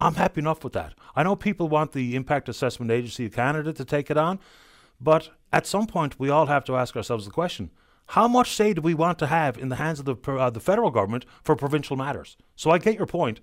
I'm 0.00 0.14
happy 0.14 0.40
enough 0.40 0.62
with 0.62 0.74
that. 0.74 0.94
I 1.16 1.24
know 1.24 1.34
people 1.34 1.68
want 1.68 1.90
the 1.90 2.14
Impact 2.14 2.48
Assessment 2.48 2.92
Agency 2.92 3.26
of 3.26 3.32
Canada 3.32 3.72
to 3.72 3.84
take 3.84 4.12
it 4.12 4.16
on, 4.16 4.38
but 5.00 5.30
at 5.52 5.66
some 5.66 5.88
point, 5.88 6.20
we 6.20 6.30
all 6.30 6.46
have 6.46 6.64
to 6.66 6.76
ask 6.76 6.94
ourselves 6.94 7.24
the 7.24 7.32
question 7.32 7.70
how 8.06 8.26
much 8.26 8.52
say 8.52 8.74
do 8.74 8.80
we 8.80 8.94
want 8.94 9.18
to 9.20 9.26
have 9.28 9.56
in 9.56 9.68
the 9.68 9.76
hands 9.76 10.00
of 10.00 10.04
the, 10.04 10.32
uh, 10.32 10.50
the 10.50 10.58
federal 10.58 10.90
government 10.90 11.24
for 11.42 11.54
provincial 11.54 11.96
matters? 11.96 12.36
So 12.56 12.70
I 12.70 12.78
get 12.78 12.96
your 12.96 13.06
point, 13.06 13.40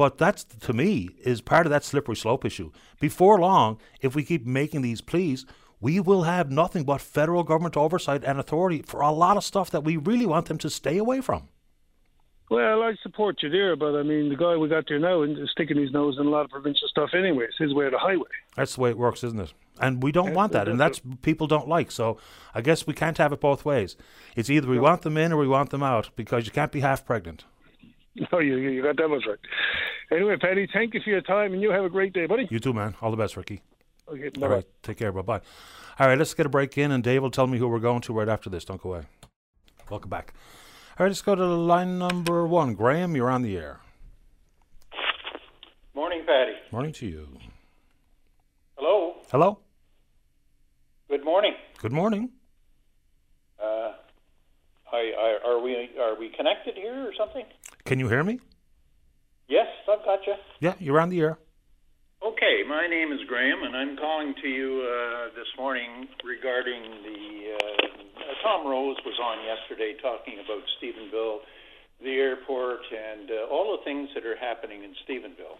but 0.00 0.16
that's, 0.16 0.44
to 0.44 0.72
me, 0.72 1.10
is 1.24 1.42
part 1.42 1.66
of 1.66 1.70
that 1.72 1.84
slippery 1.84 2.16
slope 2.16 2.46
issue. 2.46 2.72
Before 3.00 3.38
long, 3.38 3.78
if 4.00 4.14
we 4.14 4.24
keep 4.24 4.46
making 4.46 4.80
these 4.80 5.02
pleas, 5.02 5.44
we 5.78 6.00
will 6.00 6.22
have 6.22 6.50
nothing 6.50 6.84
but 6.84 7.02
federal 7.02 7.42
government 7.42 7.76
oversight 7.76 8.24
and 8.24 8.40
authority 8.40 8.80
for 8.80 9.02
a 9.02 9.10
lot 9.10 9.36
of 9.36 9.44
stuff 9.44 9.70
that 9.72 9.84
we 9.84 9.98
really 9.98 10.24
want 10.24 10.46
them 10.46 10.56
to 10.56 10.70
stay 10.70 10.96
away 10.96 11.20
from. 11.20 11.50
Well, 12.48 12.82
I 12.82 12.94
support 13.02 13.42
you 13.42 13.50
there, 13.50 13.76
but 13.76 13.94
I 13.94 14.02
mean, 14.02 14.30
the 14.30 14.36
guy 14.36 14.56
we 14.56 14.70
got 14.70 14.84
there 14.88 14.98
now 14.98 15.20
is 15.20 15.36
sticking 15.52 15.76
his 15.76 15.92
nose 15.92 16.16
in 16.18 16.26
a 16.26 16.30
lot 16.30 16.46
of 16.46 16.50
provincial 16.50 16.88
stuff 16.88 17.10
anyway. 17.12 17.44
It's 17.44 17.58
his 17.58 17.74
way 17.74 17.84
of 17.84 17.92
the 17.92 17.98
highway. 17.98 18.30
That's 18.56 18.76
the 18.76 18.80
way 18.80 18.88
it 18.88 18.96
works, 18.96 19.22
isn't 19.22 19.38
it? 19.38 19.52
And 19.82 20.02
we 20.02 20.12
don't 20.12 20.32
want 20.32 20.52
that, 20.52 20.66
and 20.66 20.80
that's 20.80 21.02
people 21.20 21.46
don't 21.46 21.68
like. 21.68 21.90
So 21.90 22.16
I 22.54 22.62
guess 22.62 22.86
we 22.86 22.94
can't 22.94 23.18
have 23.18 23.34
it 23.34 23.40
both 23.40 23.66
ways. 23.66 23.96
It's 24.34 24.48
either 24.48 24.66
we 24.66 24.76
no. 24.76 24.82
want 24.82 25.02
them 25.02 25.18
in 25.18 25.30
or 25.30 25.36
we 25.36 25.46
want 25.46 25.68
them 25.68 25.82
out 25.82 26.08
because 26.16 26.46
you 26.46 26.52
can't 26.52 26.72
be 26.72 26.80
half 26.80 27.04
pregnant. 27.04 27.44
No, 28.32 28.40
you 28.40 28.56
you 28.56 28.82
got 28.82 28.96
that 28.96 29.08
much 29.08 29.22
right. 29.26 29.38
Anyway, 30.10 30.36
Paddy, 30.36 30.68
thank 30.72 30.94
you 30.94 31.00
for 31.02 31.10
your 31.10 31.20
time, 31.20 31.52
and 31.52 31.62
you 31.62 31.70
have 31.70 31.84
a 31.84 31.88
great 31.88 32.12
day, 32.12 32.26
buddy. 32.26 32.48
You 32.50 32.58
too, 32.58 32.72
man. 32.72 32.94
All 33.00 33.10
the 33.10 33.16
best, 33.16 33.36
Ricky. 33.36 33.62
Okay, 34.08 34.30
bye. 34.30 34.46
All 34.46 34.52
right, 34.52 34.66
take 34.82 34.96
care. 34.96 35.12
Bye 35.12 35.22
bye. 35.22 35.40
All 35.98 36.08
right, 36.08 36.18
let's 36.18 36.34
get 36.34 36.46
a 36.46 36.48
break 36.48 36.76
in, 36.76 36.90
and 36.90 37.04
Dave 37.04 37.22
will 37.22 37.30
tell 37.30 37.46
me 37.46 37.58
who 37.58 37.68
we're 37.68 37.78
going 37.78 38.00
to 38.02 38.12
right 38.12 38.28
after 38.28 38.50
this. 38.50 38.64
Don't 38.64 38.82
go 38.82 38.94
away. 38.94 39.04
Welcome 39.90 40.10
back. 40.10 40.34
All 40.98 41.04
right, 41.04 41.10
let's 41.10 41.22
go 41.22 41.34
to 41.34 41.44
line 41.44 41.98
number 41.98 42.46
one. 42.46 42.74
Graham, 42.74 43.14
you're 43.14 43.30
on 43.30 43.42
the 43.42 43.56
air. 43.56 43.80
Morning, 45.94 46.22
Paddy. 46.26 46.52
Morning 46.72 46.92
to 46.94 47.06
you. 47.06 47.28
Hello. 48.76 49.14
Hello. 49.30 49.58
Good 51.08 51.24
morning. 51.24 51.54
Good 51.78 51.92
morning. 51.92 52.30
Uh, 53.62 53.92
I, 54.92 55.12
I, 55.18 55.38
are 55.46 55.60
we 55.60 55.90
are 56.00 56.18
we 56.18 56.30
connected 56.30 56.74
here 56.74 57.06
or 57.06 57.12
something? 57.16 57.44
Can 57.90 57.98
you 57.98 58.06
hear 58.06 58.22
me? 58.22 58.38
Yes, 59.48 59.66
I've 59.90 60.04
got 60.04 60.24
you. 60.24 60.34
Yeah, 60.60 60.74
you're 60.78 61.00
on 61.00 61.08
the 61.08 61.18
air. 61.22 61.38
Okay, 62.22 62.62
my 62.68 62.86
name 62.86 63.10
is 63.10 63.18
Graham, 63.26 63.64
and 63.64 63.74
I'm 63.74 63.96
calling 63.96 64.32
to 64.40 64.46
you 64.46 64.86
uh, 64.86 65.34
this 65.34 65.50
morning 65.58 66.06
regarding 66.22 66.82
the. 67.02 67.56
Uh, 67.58 68.32
Tom 68.44 68.64
Rose 68.64 68.96
was 69.04 69.18
on 69.18 69.42
yesterday 69.42 69.96
talking 70.00 70.34
about 70.38 70.62
Stephenville, 70.78 71.40
the 72.00 72.14
airport, 72.14 72.78
and 72.94 73.28
uh, 73.28 73.50
all 73.52 73.76
the 73.76 73.82
things 73.82 74.08
that 74.14 74.24
are 74.24 74.36
happening 74.36 74.84
in 74.84 74.94
Stephenville. 75.02 75.58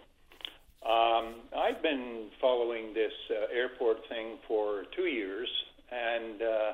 Um, 0.87 1.35
I've 1.51 1.83
been 1.83 2.29
following 2.39 2.93
this 2.93 3.11
uh, 3.29 3.53
airport 3.53 4.07
thing 4.07 4.37
for 4.47 4.85
two 4.95 5.07
years, 5.11 5.49
and 5.91 6.41
uh, 6.41 6.71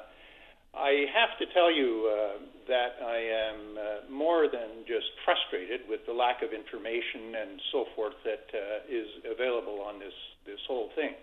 I 0.77 1.05
have 1.17 1.33
to 1.39 1.51
tell 1.51 1.73
you 1.73 2.13
uh, 2.13 2.56
that 2.67 2.99
I 3.03 3.19
am 3.19 3.59
uh, 3.77 4.11
more 4.11 4.47
than 4.51 4.83
just 4.87 5.07
frustrated 5.25 5.87
with 5.89 6.05
the 6.05 6.13
lack 6.13 6.43
of 6.43 6.53
information 6.53 7.35
and 7.35 7.61
so 7.71 7.85
forth 7.95 8.15
that 8.23 8.45
uh, 8.53 8.85
is 8.87 9.07
available 9.25 9.81
on 9.81 9.99
this 9.99 10.15
this 10.45 10.59
whole 10.67 10.89
thing. 10.95 11.15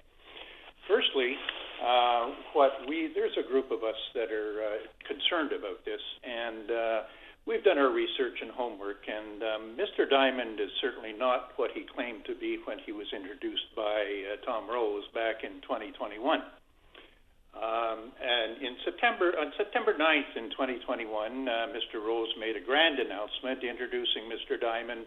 Firstly, 0.89 1.37
uh, 1.81 2.33
what 2.53 2.73
we 2.89 3.13
there's 3.15 3.37
a 3.39 3.47
group 3.47 3.71
of 3.71 3.85
us 3.85 4.01
that 4.15 4.33
are 4.33 4.65
uh, 4.65 4.81
concerned 5.09 5.53
about 5.53 5.85
this, 5.85 6.03
and 6.25 6.71
uh, 6.71 7.01
We've 7.47 7.63
done 7.63 7.77
our 7.77 7.93
research 7.93 8.41
and 8.41 8.51
homework, 8.51 9.05
and 9.05 9.43
um, 9.43 9.77
Mr. 9.77 10.09
Diamond 10.09 10.61
is 10.61 10.71
certainly 10.81 11.13
not 11.13 11.53
what 11.57 11.71
he 11.75 11.85
claimed 11.85 12.25
to 12.25 12.35
be 12.35 12.57
when 12.65 12.79
he 12.79 12.93
was 12.93 13.07
introduced 13.13 13.69
by 13.77 14.01
uh, 14.33 14.41
Tom 14.47 14.65
Rose 14.65 15.05
back 15.13 15.45
in 15.45 15.61
2021. 15.61 16.25
Um, 17.55 18.11
and 18.19 18.63
in 18.63 18.75
September, 18.85 19.31
on 19.39 19.53
September 19.57 19.95
9th 19.95 20.37
in 20.37 20.51
2021, 20.51 21.07
uh, 21.49 21.71
Mr. 21.71 22.03
Rose 22.03 22.29
made 22.39 22.57
a 22.57 22.65
grand 22.65 22.99
announcement 22.99 23.63
introducing 23.63 24.27
Mr. 24.27 24.61
Diamond 24.61 25.07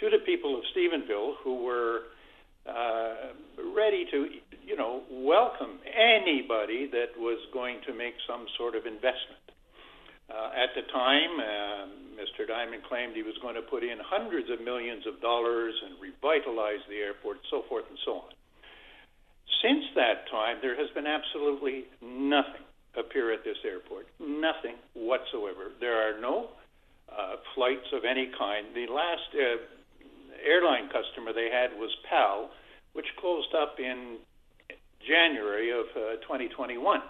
to 0.00 0.08
the 0.08 0.24
people 0.24 0.56
of 0.56 0.64
Stephenville, 0.72 1.36
who 1.44 1.62
were 1.62 2.08
uh, 2.64 3.36
ready 3.76 4.06
to, 4.10 4.28
you 4.64 4.76
know, 4.76 5.02
welcome 5.10 5.78
anybody 5.92 6.88
that 6.88 7.12
was 7.18 7.38
going 7.52 7.80
to 7.86 7.92
make 7.92 8.14
some 8.26 8.46
sort 8.56 8.74
of 8.74 8.86
investment. 8.86 9.44
Uh, 10.32 10.56
at 10.56 10.72
the 10.72 10.88
time, 10.88 11.36
uh, 11.36 11.84
Mr. 12.16 12.48
Diamond 12.48 12.82
claimed 12.88 13.14
he 13.14 13.22
was 13.22 13.36
going 13.42 13.54
to 13.54 13.62
put 13.62 13.84
in 13.84 13.98
hundreds 14.00 14.48
of 14.48 14.64
millions 14.64 15.04
of 15.06 15.20
dollars 15.20 15.74
and 15.84 16.00
revitalize 16.00 16.80
the 16.88 16.96
airport, 16.96 17.36
so 17.50 17.62
forth 17.68 17.84
and 17.90 17.98
so 18.04 18.24
on. 18.24 18.32
Since 19.62 19.84
that 19.94 20.28
time, 20.30 20.58
there 20.62 20.76
has 20.76 20.90
been 20.94 21.06
absolutely 21.06 21.84
nothing 22.02 22.64
appear 22.96 23.32
at 23.32 23.44
this 23.44 23.56
airport. 23.64 24.06
Nothing 24.20 24.76
whatsoever. 24.94 25.72
There 25.80 25.96
are 25.96 26.20
no 26.20 26.50
uh, 27.10 27.36
flights 27.54 27.86
of 27.92 28.04
any 28.04 28.30
kind. 28.38 28.66
The 28.74 28.86
last 28.92 29.28
uh, 29.34 29.58
airline 30.46 30.88
customer 30.88 31.32
they 31.32 31.50
had 31.50 31.78
was 31.78 31.90
PAL, 32.08 32.50
which 32.92 33.06
closed 33.18 33.54
up 33.54 33.76
in 33.78 34.18
January 35.06 35.70
of 35.70 35.86
uh, 35.96 36.22
2021. 36.22 37.00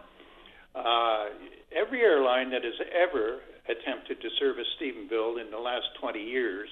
Uh, 0.74 1.26
every 1.74 2.02
airline 2.02 2.50
that 2.50 2.64
has 2.64 2.74
ever 2.90 3.40
attempted 3.68 4.20
to 4.20 4.28
service 4.38 4.66
Stephenville 4.80 5.40
in 5.40 5.50
the 5.50 5.58
last 5.58 5.86
20 6.00 6.20
years 6.20 6.68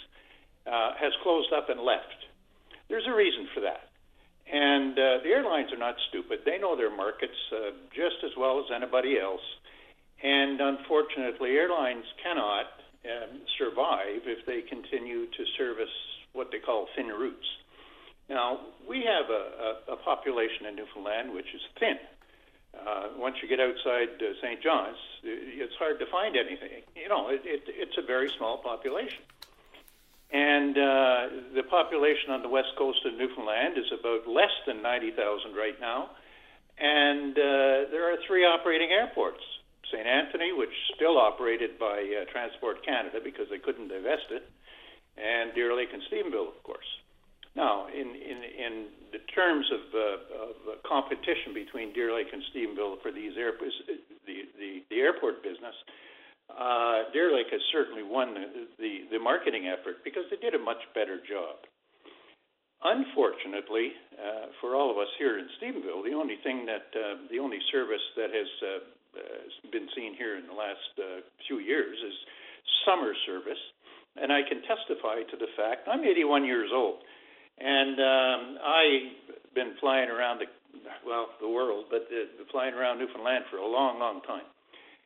uh, 0.67 0.93
has 0.99 1.13
closed 1.23 1.53
up 1.53 1.69
and 1.71 1.81
left. 1.81 2.27
There's 2.89 3.07
a 3.07 3.15
reason 3.15 3.49
for 3.55 3.61
that. 3.61 3.92
And 4.53 4.93
uh, 4.99 5.25
the 5.25 5.31
airlines 5.31 5.73
are 5.73 5.79
not 5.79 5.97
stupid. 6.11 6.41
They 6.45 6.59
know 6.59 6.77
their 6.77 6.95
markets 6.95 7.37
uh, 7.51 7.71
just 7.95 8.23
as 8.23 8.33
well 8.37 8.61
as 8.61 8.67
anybody 8.75 9.19
else. 9.19 9.41
And 10.23 10.61
unfortunately, 10.61 11.57
airlines 11.57 12.05
cannot 12.23 12.67
um, 13.05 13.41
survive 13.59 14.29
if 14.29 14.45
they 14.45 14.61
continue 14.61 15.27
to 15.27 15.43
service 15.57 15.91
what 16.35 16.51
they 16.53 16.59
call 16.59 16.87
thin 16.95 17.09
routes. 17.09 17.49
Now, 18.29 18.61
we 18.89 19.05
have 19.09 19.31
a, 19.31 19.91
a, 19.91 19.95
a 19.95 19.97
population 19.97 20.67
in 20.67 20.77
Newfoundland 20.77 21.33
which 21.35 21.49
is 21.55 21.63
thin. 21.81 21.97
Uh, 22.73 23.09
once 23.17 23.37
you 23.43 23.49
get 23.49 23.61
outside 23.61 24.21
uh, 24.21 24.33
St. 24.41 24.63
John's, 24.63 24.97
it's 25.25 25.75
hard 25.79 25.99
to 25.99 26.07
find 26.07 26.37
anything. 26.37 26.83
You 26.97 27.09
know, 27.09 27.29
it, 27.29 27.43
it, 27.45 27.63
it's 27.67 27.97
a 27.99 28.03
very 28.03 28.31
small 28.37 28.59
population. 28.59 29.21
And 30.33 30.73
uh, 30.73 31.21
the 31.55 31.63
population 31.69 32.33
on 32.33 32.41
the 32.41 32.49
west 32.49 32.73
coast 32.79 33.05
of 33.05 33.13
Newfoundland 33.15 33.77
is 33.77 33.93
about 33.93 34.27
less 34.27 34.53
than 34.67 34.81
90,000 34.81 35.53
right 35.55 35.77
now. 35.79 36.11
And 36.81 37.37
uh, 37.37 37.93
there 37.93 38.09
are 38.09 38.17
three 38.27 38.45
operating 38.45 38.89
airports 38.91 39.45
St. 39.93 40.09
Anthony, 40.09 40.57
which 40.57 40.73
is 40.73 40.97
still 40.97 41.21
operated 41.21 41.79
by 41.79 42.01
uh, 42.01 42.25
Transport 42.33 42.81
Canada 42.81 43.21
because 43.23 43.45
they 43.53 43.61
couldn't 43.61 43.93
divest 43.93 44.33
it, 44.33 44.49
and 45.21 45.53
Deer 45.53 45.77
Lake 45.77 45.93
and 45.93 46.01
Stephenville, 46.09 46.49
of 46.49 46.57
course. 46.65 46.89
Now, 47.55 47.87
in, 47.93 48.09
in, 48.17 48.39
in 48.41 48.73
the 49.13 49.21
terms 49.37 49.69
of, 49.69 49.83
uh, 49.93 50.73
of 50.73 50.83
competition 50.89 51.53
between 51.53 51.93
Deer 51.93 52.17
Lake 52.17 52.33
and 52.33 52.41
Stephenville 52.49 53.05
for 53.05 53.13
these 53.13 53.37
airports, 53.37 53.77
the, 54.25 54.49
the, 54.57 54.81
the 54.89 55.01
airport 55.05 55.45
business. 55.45 55.77
Uh, 56.53 57.11
Deer 57.13 57.35
Lake 57.35 57.51
has 57.51 57.61
certainly 57.73 58.03
won 58.03 58.35
the, 58.35 58.47
the, 58.79 58.93
the 59.17 59.21
marketing 59.21 59.69
effort 59.69 60.05
because 60.05 60.25
they 60.31 60.37
did 60.37 60.55
a 60.55 60.63
much 60.63 60.81
better 60.95 61.19
job. 61.25 61.57
Unfortunately, 62.83 63.95
uh, 64.19 64.51
for 64.61 64.75
all 64.75 64.91
of 64.91 64.99
us 64.99 65.09
here 65.19 65.39
in 65.39 65.47
Stephenville, 65.57 66.03
the 66.03 66.19
only 66.19 66.37
thing 66.43 66.67
that 66.67 66.91
uh, 66.99 67.15
the 67.31 67.39
only 67.39 67.59
service 67.71 68.03
that 68.17 68.35
has 68.35 68.51
uh, 68.59 68.69
uh, 69.15 69.71
been 69.71 69.87
seen 69.95 70.19
here 70.19 70.37
in 70.37 70.51
the 70.51 70.53
last 70.53 70.91
uh, 70.99 71.23
few 71.47 71.61
years 71.63 71.95
is 71.95 72.15
summer 72.85 73.15
service, 73.25 73.63
and 74.19 74.33
I 74.33 74.43
can 74.43 74.67
testify 74.67 75.23
to 75.31 75.37
the 75.39 75.47
fact 75.55 75.87
I'm 75.87 76.03
81 76.03 76.45
years 76.45 76.71
old, 76.75 77.07
and 77.61 77.95
um, 78.03 78.41
I've 78.67 79.55
been 79.55 79.79
flying 79.79 80.11
around 80.11 80.43
the 80.43 80.51
well 81.07 81.29
the 81.41 81.49
world, 81.49 81.87
but 81.89 82.11
uh, 82.11 82.45
flying 82.51 82.75
around 82.75 82.99
Newfoundland 82.99 83.45
for 83.49 83.59
a 83.59 83.67
long, 83.67 84.01
long 84.01 84.23
time. 84.27 84.49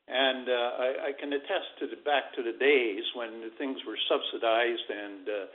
And 0.06 0.48
uh, 0.48 0.70
I, 0.78 0.88
I 1.10 1.12
can 1.18 1.32
attest 1.32 1.82
to 1.82 1.86
the 1.90 1.98
back 2.06 2.30
to 2.38 2.42
the 2.42 2.54
days 2.54 3.02
when 3.14 3.50
things 3.58 3.78
were 3.86 3.98
subsidized 4.06 4.86
and 4.86 5.26
uh, 5.28 5.50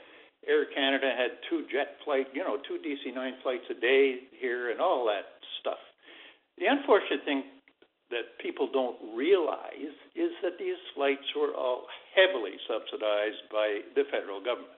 Air 0.46 0.66
Canada 0.74 1.14
had 1.16 1.38
two 1.48 1.64
jet 1.70 1.96
flight, 2.04 2.26
you 2.34 2.42
know, 2.42 2.58
two 2.66 2.76
DC-9 2.82 3.14
flights 3.42 3.64
a 3.70 3.78
day 3.78 4.28
here 4.40 4.70
and 4.70 4.80
all 4.80 5.06
that 5.06 5.40
stuff. 5.60 5.78
The 6.58 6.66
unfortunate 6.66 7.24
thing 7.24 7.44
that 8.10 8.36
people 8.42 8.68
don't 8.68 8.98
realize 9.16 9.96
is 10.14 10.32
that 10.42 10.58
these 10.58 10.76
flights 10.94 11.24
were 11.32 11.54
all 11.56 11.88
heavily 12.12 12.58
subsidized 12.68 13.48
by 13.50 13.80
the 13.96 14.04
federal 14.10 14.42
government 14.42 14.76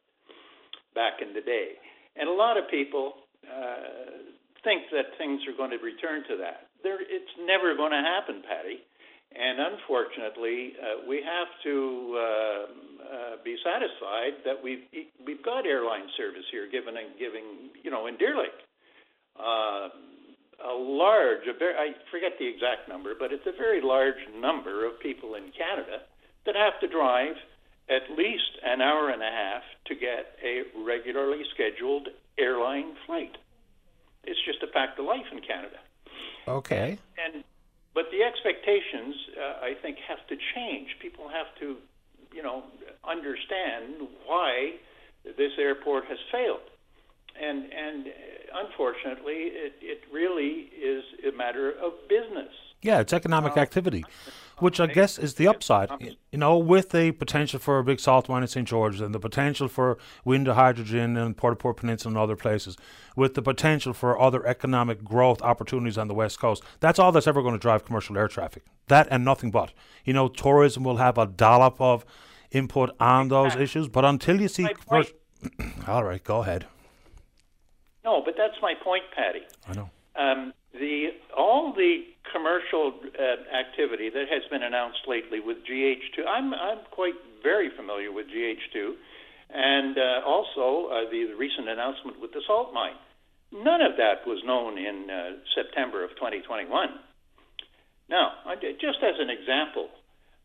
back 0.94 1.18
in 1.18 1.34
the 1.34 1.42
day. 1.42 1.74
And 2.14 2.28
a 2.28 2.32
lot 2.32 2.56
of 2.56 2.70
people 2.70 3.26
uh, 3.42 4.30
think 4.62 4.86
that 4.94 5.18
things 5.18 5.42
are 5.50 5.56
going 5.56 5.74
to 5.74 5.82
return 5.82 6.22
to 6.30 6.36
that. 6.38 6.70
There, 6.86 7.02
it's 7.02 7.34
never 7.42 7.74
going 7.74 7.90
to 7.90 8.04
happen, 8.04 8.44
Paddy. 8.46 8.84
And 9.34 9.58
unfortunately, 9.58 10.74
uh, 10.78 11.08
we 11.08 11.16
have 11.16 11.48
to 11.64 12.14
uh, 12.14 12.22
uh, 12.22 13.36
be 13.44 13.56
satisfied 13.64 14.38
that 14.44 14.62
we've 14.62 14.86
we've 15.26 15.42
got 15.42 15.66
airline 15.66 16.06
service 16.16 16.46
here, 16.52 16.70
given 16.70 16.96
and 16.96 17.18
giving 17.18 17.74
you 17.82 17.90
know 17.90 18.06
in 18.06 18.16
Deer 18.16 18.36
Lake. 18.38 18.54
Uh, 19.34 19.88
a 20.64 20.72
large, 20.72 21.46
a 21.48 21.58
very, 21.58 21.74
I 21.74 21.92
forget 22.10 22.38
the 22.38 22.46
exact 22.46 22.88
number, 22.88 23.14
but 23.18 23.32
it's 23.32 23.46
a 23.46 23.56
very 23.58 23.82
large 23.82 24.22
number 24.38 24.86
of 24.86 25.00
people 25.00 25.34
in 25.34 25.50
Canada 25.50 26.06
that 26.46 26.54
have 26.54 26.78
to 26.80 26.86
drive 26.86 27.34
at 27.90 28.16
least 28.16 28.62
an 28.64 28.80
hour 28.80 29.10
and 29.10 29.20
a 29.20 29.30
half 29.30 29.62
to 29.86 29.94
get 29.94 30.38
a 30.42 30.62
regularly 30.86 31.42
scheduled 31.52 32.08
airline 32.38 32.94
flight. 33.04 33.36
It's 34.24 34.40
just 34.46 34.62
a 34.62 34.72
fact 34.72 34.98
of 34.98 35.04
life 35.04 35.26
in 35.32 35.40
Canada. 35.40 35.76
Okay. 36.48 36.98
And 37.18 37.44
but 37.94 38.10
the 38.10 38.22
expectations, 38.22 39.14
uh, 39.38 39.64
I 39.64 39.74
think, 39.80 39.98
have 40.08 40.26
to 40.28 40.36
change. 40.54 40.88
People 41.00 41.28
have 41.28 41.46
to, 41.60 41.76
you 42.34 42.42
know, 42.42 42.64
understand 43.08 44.08
why 44.26 44.72
this 45.24 45.52
airport 45.58 46.04
has 46.06 46.18
failed. 46.30 46.66
And 47.40 47.72
and 47.72 48.06
unfortunately, 48.54 49.50
it, 49.50 49.74
it 49.80 50.00
really 50.12 50.70
is 50.80 51.04
a 51.26 51.36
matter 51.36 51.70
of 51.70 51.92
business. 52.08 52.52
Yeah, 52.82 53.00
it's 53.00 53.12
economic 53.12 53.56
activity, 53.56 54.04
which 54.58 54.80
I 54.80 54.86
guess 54.86 55.18
is 55.18 55.34
the 55.34 55.48
upside. 55.48 55.90
You 56.00 56.38
know, 56.38 56.56
with 56.58 56.90
the 56.90 57.12
potential 57.12 57.58
for 57.58 57.78
a 57.78 57.84
big 57.84 58.00
salt 58.00 58.28
mine 58.28 58.42
in 58.42 58.48
St. 58.48 58.66
George's 58.66 59.00
and 59.00 59.14
the 59.14 59.20
potential 59.20 59.68
for 59.68 59.98
wind 60.24 60.46
to 60.46 60.54
hydrogen 60.54 61.16
in 61.16 61.34
Port 61.34 61.58
Port 61.58 61.76
Peninsula 61.76 62.10
and 62.10 62.18
other 62.18 62.36
places, 62.36 62.76
with 63.16 63.34
the 63.34 63.42
potential 63.42 63.92
for 63.92 64.20
other 64.20 64.46
economic 64.46 65.04
growth 65.04 65.42
opportunities 65.42 65.98
on 65.98 66.08
the 66.08 66.14
West 66.14 66.38
Coast, 66.40 66.62
that's 66.80 66.98
all 66.98 67.12
that's 67.12 67.26
ever 67.26 67.42
going 67.42 67.54
to 67.54 67.60
drive 67.60 67.84
commercial 67.84 68.16
air 68.18 68.28
traffic. 68.28 68.64
That 68.88 69.08
and 69.10 69.24
nothing 69.24 69.50
but. 69.50 69.72
You 70.04 70.12
know, 70.12 70.28
tourism 70.28 70.84
will 70.84 70.96
have 70.98 71.18
a 71.18 71.26
dollop 71.26 71.80
of 71.80 72.04
input 72.50 72.90
on 73.00 73.28
those 73.28 73.56
issues, 73.56 73.88
but 73.88 74.04
until 74.04 74.40
you 74.40 74.48
see. 74.48 74.66
Commercial- 74.86 75.16
all 75.86 76.04
right, 76.04 76.22
go 76.22 76.40
ahead. 76.42 76.66
No, 78.04 78.22
but 78.24 78.34
that's 78.36 78.56
my 78.60 78.74
point, 78.74 79.04
Paddy. 79.14 79.42
I 79.68 79.72
know. 79.72 79.90
Um, 80.16 80.52
the 80.72 81.08
all 81.36 81.72
the 81.72 82.04
commercial 82.32 82.94
uh, 82.94 83.56
activity 83.56 84.10
that 84.10 84.26
has 84.30 84.42
been 84.50 84.62
announced 84.62 85.00
lately 85.06 85.40
with 85.40 85.58
GH2, 85.68 86.26
I'm 86.26 86.54
I'm 86.54 86.78
quite 86.90 87.14
very 87.42 87.70
familiar 87.76 88.12
with 88.12 88.26
GH2, 88.26 88.94
and 89.52 89.98
uh, 89.98 90.26
also 90.26 90.88
uh, 90.88 91.10
the, 91.10 91.34
recent 91.38 91.68
announcement 91.68 92.20
with 92.20 92.32
the 92.32 92.42
salt 92.46 92.72
mine. 92.72 92.96
None 93.52 93.82
of 93.82 93.96
that 93.98 94.26
was 94.26 94.42
known 94.44 94.78
in 94.78 95.10
uh, 95.10 95.38
September 95.54 96.02
of 96.02 96.10
2021. 96.16 96.66
Now, 98.08 98.32
just 98.60 98.98
as 99.00 99.16
an 99.20 99.30
example, 99.30 99.88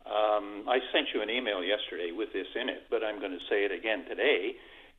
um, 0.06 0.64
I 0.69 0.80
sent 0.93 1.10
you 1.14 1.22
an 1.22 1.30
email 1.30 1.64
yesterday 1.64 2.11
with 2.15 2.31
this 2.31 2.47
in 2.56 2.69
it, 2.69 2.88
but 2.89 3.03
I'm 3.03 3.19
going 3.19 3.34
to 3.34 3.45
say 3.49 3.65
it 3.65 3.72
again 3.72 4.06
today. 4.07 4.56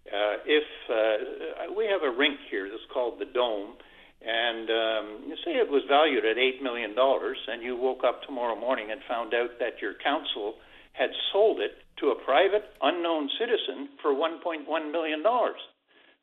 Uh, 0.08 0.36
if 0.44 0.66
uh, 0.90 1.72
we 1.76 1.86
have 1.86 2.02
a 2.02 2.10
rink 2.10 2.38
here 2.50 2.68
that's 2.68 2.84
called 2.92 3.20
the 3.20 3.26
Dome, 3.26 3.76
and 4.20 4.68
um, 4.68 5.04
you 5.28 5.36
say 5.44 5.56
it 5.56 5.70
was 5.70 5.82
valued 5.88 6.24
at 6.24 6.36
eight 6.36 6.62
million 6.62 6.94
dollars, 6.94 7.38
and 7.48 7.62
you 7.62 7.76
woke 7.76 8.04
up 8.04 8.22
tomorrow 8.22 8.58
morning 8.58 8.90
and 8.90 9.00
found 9.08 9.32
out 9.32 9.56
that 9.58 9.80
your 9.80 9.94
council 10.04 10.54
had 10.92 11.10
sold 11.32 11.60
it 11.60 11.80
to 11.98 12.12
a 12.12 12.24
private 12.24 12.64
unknown 12.82 13.30
citizen 13.38 13.88
for 14.02 14.12
1.1 14.12 14.66
million 14.92 15.22
dollars 15.22 15.60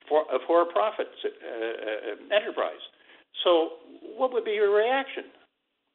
for 0.07 0.23
a 0.31 0.39
for-profit 0.47 1.07
uh, 1.25 1.29
uh, 1.29 2.35
enterprise. 2.35 2.81
So, 3.43 3.83
what 4.15 4.31
would 4.33 4.45
be 4.45 4.51
your 4.51 4.73
reaction? 4.73 5.25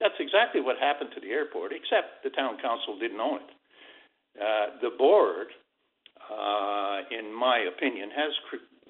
That's 0.01 0.19
exactly 0.20 0.61
what 0.61 0.77
happened 0.79 1.11
to 1.15 1.20
the 1.20 1.31
airport, 1.31 1.73
except 1.73 2.23
the 2.23 2.31
town 2.31 2.59
council 2.61 2.99
didn't 2.99 3.20
own 3.20 3.41
it. 3.41 3.53
Uh, 4.37 4.66
the 4.83 4.91
board, 4.97 5.49
uh, 6.27 7.07
in 7.11 7.33
my 7.33 7.66
opinion, 7.70 8.11
has 8.11 8.33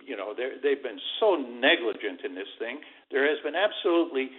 you 0.05 0.17
know 0.17 0.35
they've 0.35 0.83
been 0.83 1.01
so 1.21 1.37
negligent 1.37 2.25
in 2.25 2.35
this 2.35 2.51
thing. 2.59 2.81
There 3.13 3.29
has 3.29 3.39
been 3.45 3.55
absolutely 3.55 4.33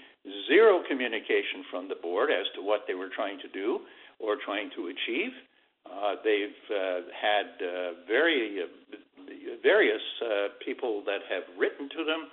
zero 0.49 0.81
communication 0.89 1.63
from 1.69 1.87
the 1.87 1.95
board 1.95 2.31
as 2.31 2.49
to 2.55 2.61
what 2.61 2.83
they 2.87 2.95
were 2.95 3.09
trying 3.13 3.37
to 3.39 3.49
do 3.49 3.79
or 4.19 4.37
trying 4.43 4.71
to 4.75 4.89
achieve. 4.89 5.31
Uh, 5.85 6.15
they've 6.23 6.61
uh, 6.73 7.05
had 7.13 7.47
uh, 7.61 8.01
very 8.07 8.65
uh, 8.65 8.67
various 9.61 10.01
uh, 10.25 10.57
people 10.65 11.03
that 11.05 11.21
have 11.29 11.43
written 11.57 11.87
to 11.89 12.03
them, 12.03 12.27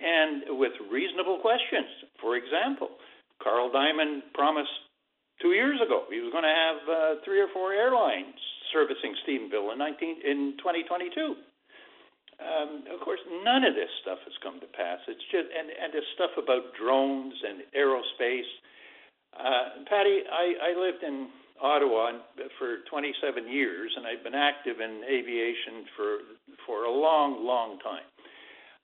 and 0.00 0.58
with 0.58 0.72
reasonable 0.90 1.38
questions. 1.38 2.10
For 2.20 2.36
example, 2.36 2.98
Carl 3.42 3.70
Diamond 3.70 4.22
promised 4.34 4.72
two 5.40 5.52
years 5.52 5.78
ago 5.80 6.04
he 6.10 6.20
was 6.20 6.32
going 6.32 6.44
to 6.44 6.56
have 6.56 6.78
uh, 6.88 7.20
three 7.24 7.40
or 7.40 7.48
four 7.52 7.72
airlines 7.72 8.34
servicing 8.72 9.14
Stephenville 9.24 9.72
in 9.72 9.78
19 9.78 10.16
in 10.24 10.54
2022. 10.58 11.36
Um, 12.38 12.86
of 12.94 13.02
course, 13.02 13.18
none 13.42 13.64
of 13.64 13.74
this 13.74 13.90
stuff 14.02 14.22
has 14.22 14.36
come 14.42 14.60
to 14.60 14.70
pass. 14.70 15.02
It's 15.08 15.24
just 15.30 15.50
and 15.50 15.68
and 15.74 15.90
this 15.90 16.06
stuff 16.14 16.30
about 16.38 16.70
drones 16.78 17.34
and 17.42 17.66
aerospace. 17.74 18.50
Uh, 19.34 19.82
Paddy, 19.90 20.22
I, 20.30 20.70
I 20.70 20.78
lived 20.78 21.02
in 21.02 21.28
Ottawa 21.60 22.12
for 22.58 22.78
27 22.90 23.50
years, 23.50 23.92
and 23.96 24.06
I've 24.06 24.22
been 24.22 24.38
active 24.38 24.80
in 24.80 25.02
aviation 25.10 25.84
for 25.96 26.18
for 26.64 26.84
a 26.84 26.92
long, 26.92 27.44
long 27.44 27.78
time. 27.82 28.06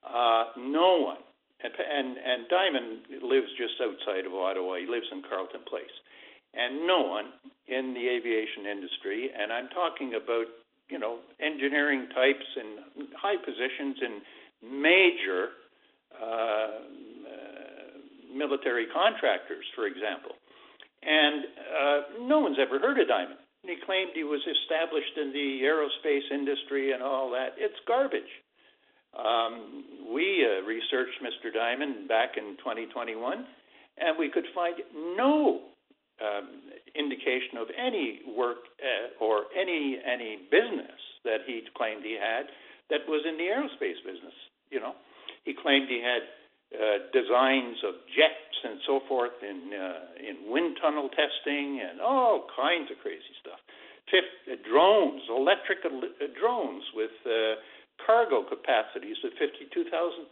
Uh, 0.02 0.51
no 0.59 0.98
one, 0.98 1.22
and, 1.62 1.72
and 1.78 2.18
and 2.18 2.48
Diamond 2.51 3.22
lives 3.22 3.48
just 3.55 3.78
outside 3.78 4.26
of 4.26 4.35
Ottawa. 4.35 4.82
He 4.82 4.86
lives 4.90 5.06
in 5.12 5.22
Carleton 5.22 5.62
Place, 5.70 5.94
and 6.55 6.86
no 6.86 7.06
one 7.06 7.31
in 7.68 7.94
the 7.94 8.05
aviation 8.10 8.66
industry, 8.66 9.31
and 9.31 9.52
I'm 9.52 9.68
talking 9.70 10.18
about 10.18 10.51
you 10.89 10.98
know, 10.98 11.19
engineering 11.40 12.09
types 12.15 12.44
and 12.56 13.09
high 13.16 13.36
positions 13.36 13.97
in 14.02 14.20
major 14.81 15.48
uh, 16.15 16.24
uh, 16.24 16.69
military 18.35 18.86
contractors, 18.93 19.65
for 19.74 19.86
example. 19.86 20.32
And 21.02 21.44
uh, 21.44 22.01
no 22.27 22.40
one's 22.40 22.59
ever 22.61 22.78
heard 22.78 22.98
of 23.01 23.09
Diamond. 23.09 23.39
And 23.62 23.70
he 23.70 23.77
claimed 23.85 24.11
he 24.15 24.24
was 24.24 24.40
established 24.44 25.16
in 25.16 25.32
the 25.32 25.65
aerospace 25.65 26.31
industry 26.32 26.93
and 26.93 27.02
all 27.02 27.31
that. 27.31 27.56
It's 27.56 27.77
garbage. 27.86 28.28
Um, 29.16 29.85
we 30.12 30.44
uh, 30.44 30.66
researched 30.66 31.23
Mr. 31.23 31.52
Diamond 31.52 32.09
back 32.09 32.36
in 32.36 32.56
2021, 32.59 33.47
and 33.98 34.19
we 34.19 34.28
could 34.28 34.44
find 34.55 34.77
no 35.16 35.61
um, 36.23 36.70
indication 36.95 37.59
of 37.59 37.69
any 37.74 38.20
work 38.36 38.70
uh, 38.78 39.24
or 39.24 39.51
any 39.59 39.99
any 40.05 40.39
business 40.51 41.01
that 41.24 41.43
he 41.47 41.62
claimed 41.77 42.05
he 42.05 42.15
had 42.15 42.47
that 42.91 43.09
was 43.09 43.24
in 43.27 43.36
the 43.36 43.49
aerospace 43.51 43.99
business. 44.05 44.36
You 44.70 44.81
know, 44.81 44.95
he 45.45 45.55
claimed 45.55 45.89
he 45.89 46.03
had 46.03 46.23
uh, 46.74 47.11
designs 47.12 47.78
of 47.86 47.95
jets 48.15 48.55
and 48.65 48.78
so 48.86 49.01
forth 49.09 49.36
in 49.43 49.73
uh, 49.74 50.23
in 50.23 50.51
wind 50.51 50.78
tunnel 50.81 51.09
testing 51.11 51.81
and 51.82 52.01
all 52.01 52.47
kinds 52.55 52.91
of 52.91 52.99
crazy 53.03 53.35
stuff. 53.41 53.59
Fifth, 54.11 54.35
uh, 54.47 54.57
drones, 54.69 55.23
electric 55.28 55.81
uh, 55.85 55.91
drones 56.39 56.85
with 56.95 57.15
uh, 57.24 57.59
cargo 58.05 58.45
capacities 58.45 59.16
of 59.24 59.32
52,000 59.39 59.89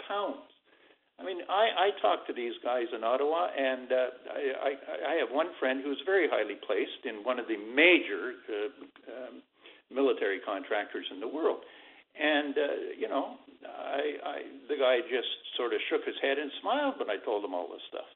pounds. 0.07 0.52
I 1.21 1.25
mean, 1.25 1.39
I, 1.49 1.93
I 1.93 2.01
talk 2.01 2.27
to 2.27 2.33
these 2.33 2.55
guys 2.65 2.87
in 2.95 3.05
Ottawa, 3.05 3.49
and 3.57 3.93
uh, 3.93 4.09
I, 4.33 4.43
I, 4.59 4.73
I 5.13 5.15
have 5.21 5.31
one 5.31 5.53
friend 5.61 5.83
who's 5.85 6.01
very 6.05 6.27
highly 6.29 6.57
placed 6.67 7.05
in 7.05 7.23
one 7.23 7.39
of 7.39 7.47
the 7.47 7.57
major 7.57 8.41
uh, 8.49 8.71
um, 9.13 9.43
military 9.93 10.41
contractors 10.41 11.07
in 11.13 11.21
the 11.21 11.29
world. 11.29 11.61
And 12.19 12.57
uh, 12.57 12.97
you 12.99 13.09
know, 13.09 13.37
I, 13.65 14.05
I 14.25 14.37
the 14.69 14.77
guy 14.77 15.01
just 15.09 15.33
sort 15.57 15.73
of 15.73 15.81
shook 15.89 16.05
his 16.05 16.17
head 16.21 16.37
and 16.39 16.51
smiled 16.61 17.01
when 17.01 17.09
I 17.09 17.17
told 17.25 17.45
him 17.45 17.55
all 17.55 17.69
this 17.69 17.85
stuff. 17.89 18.09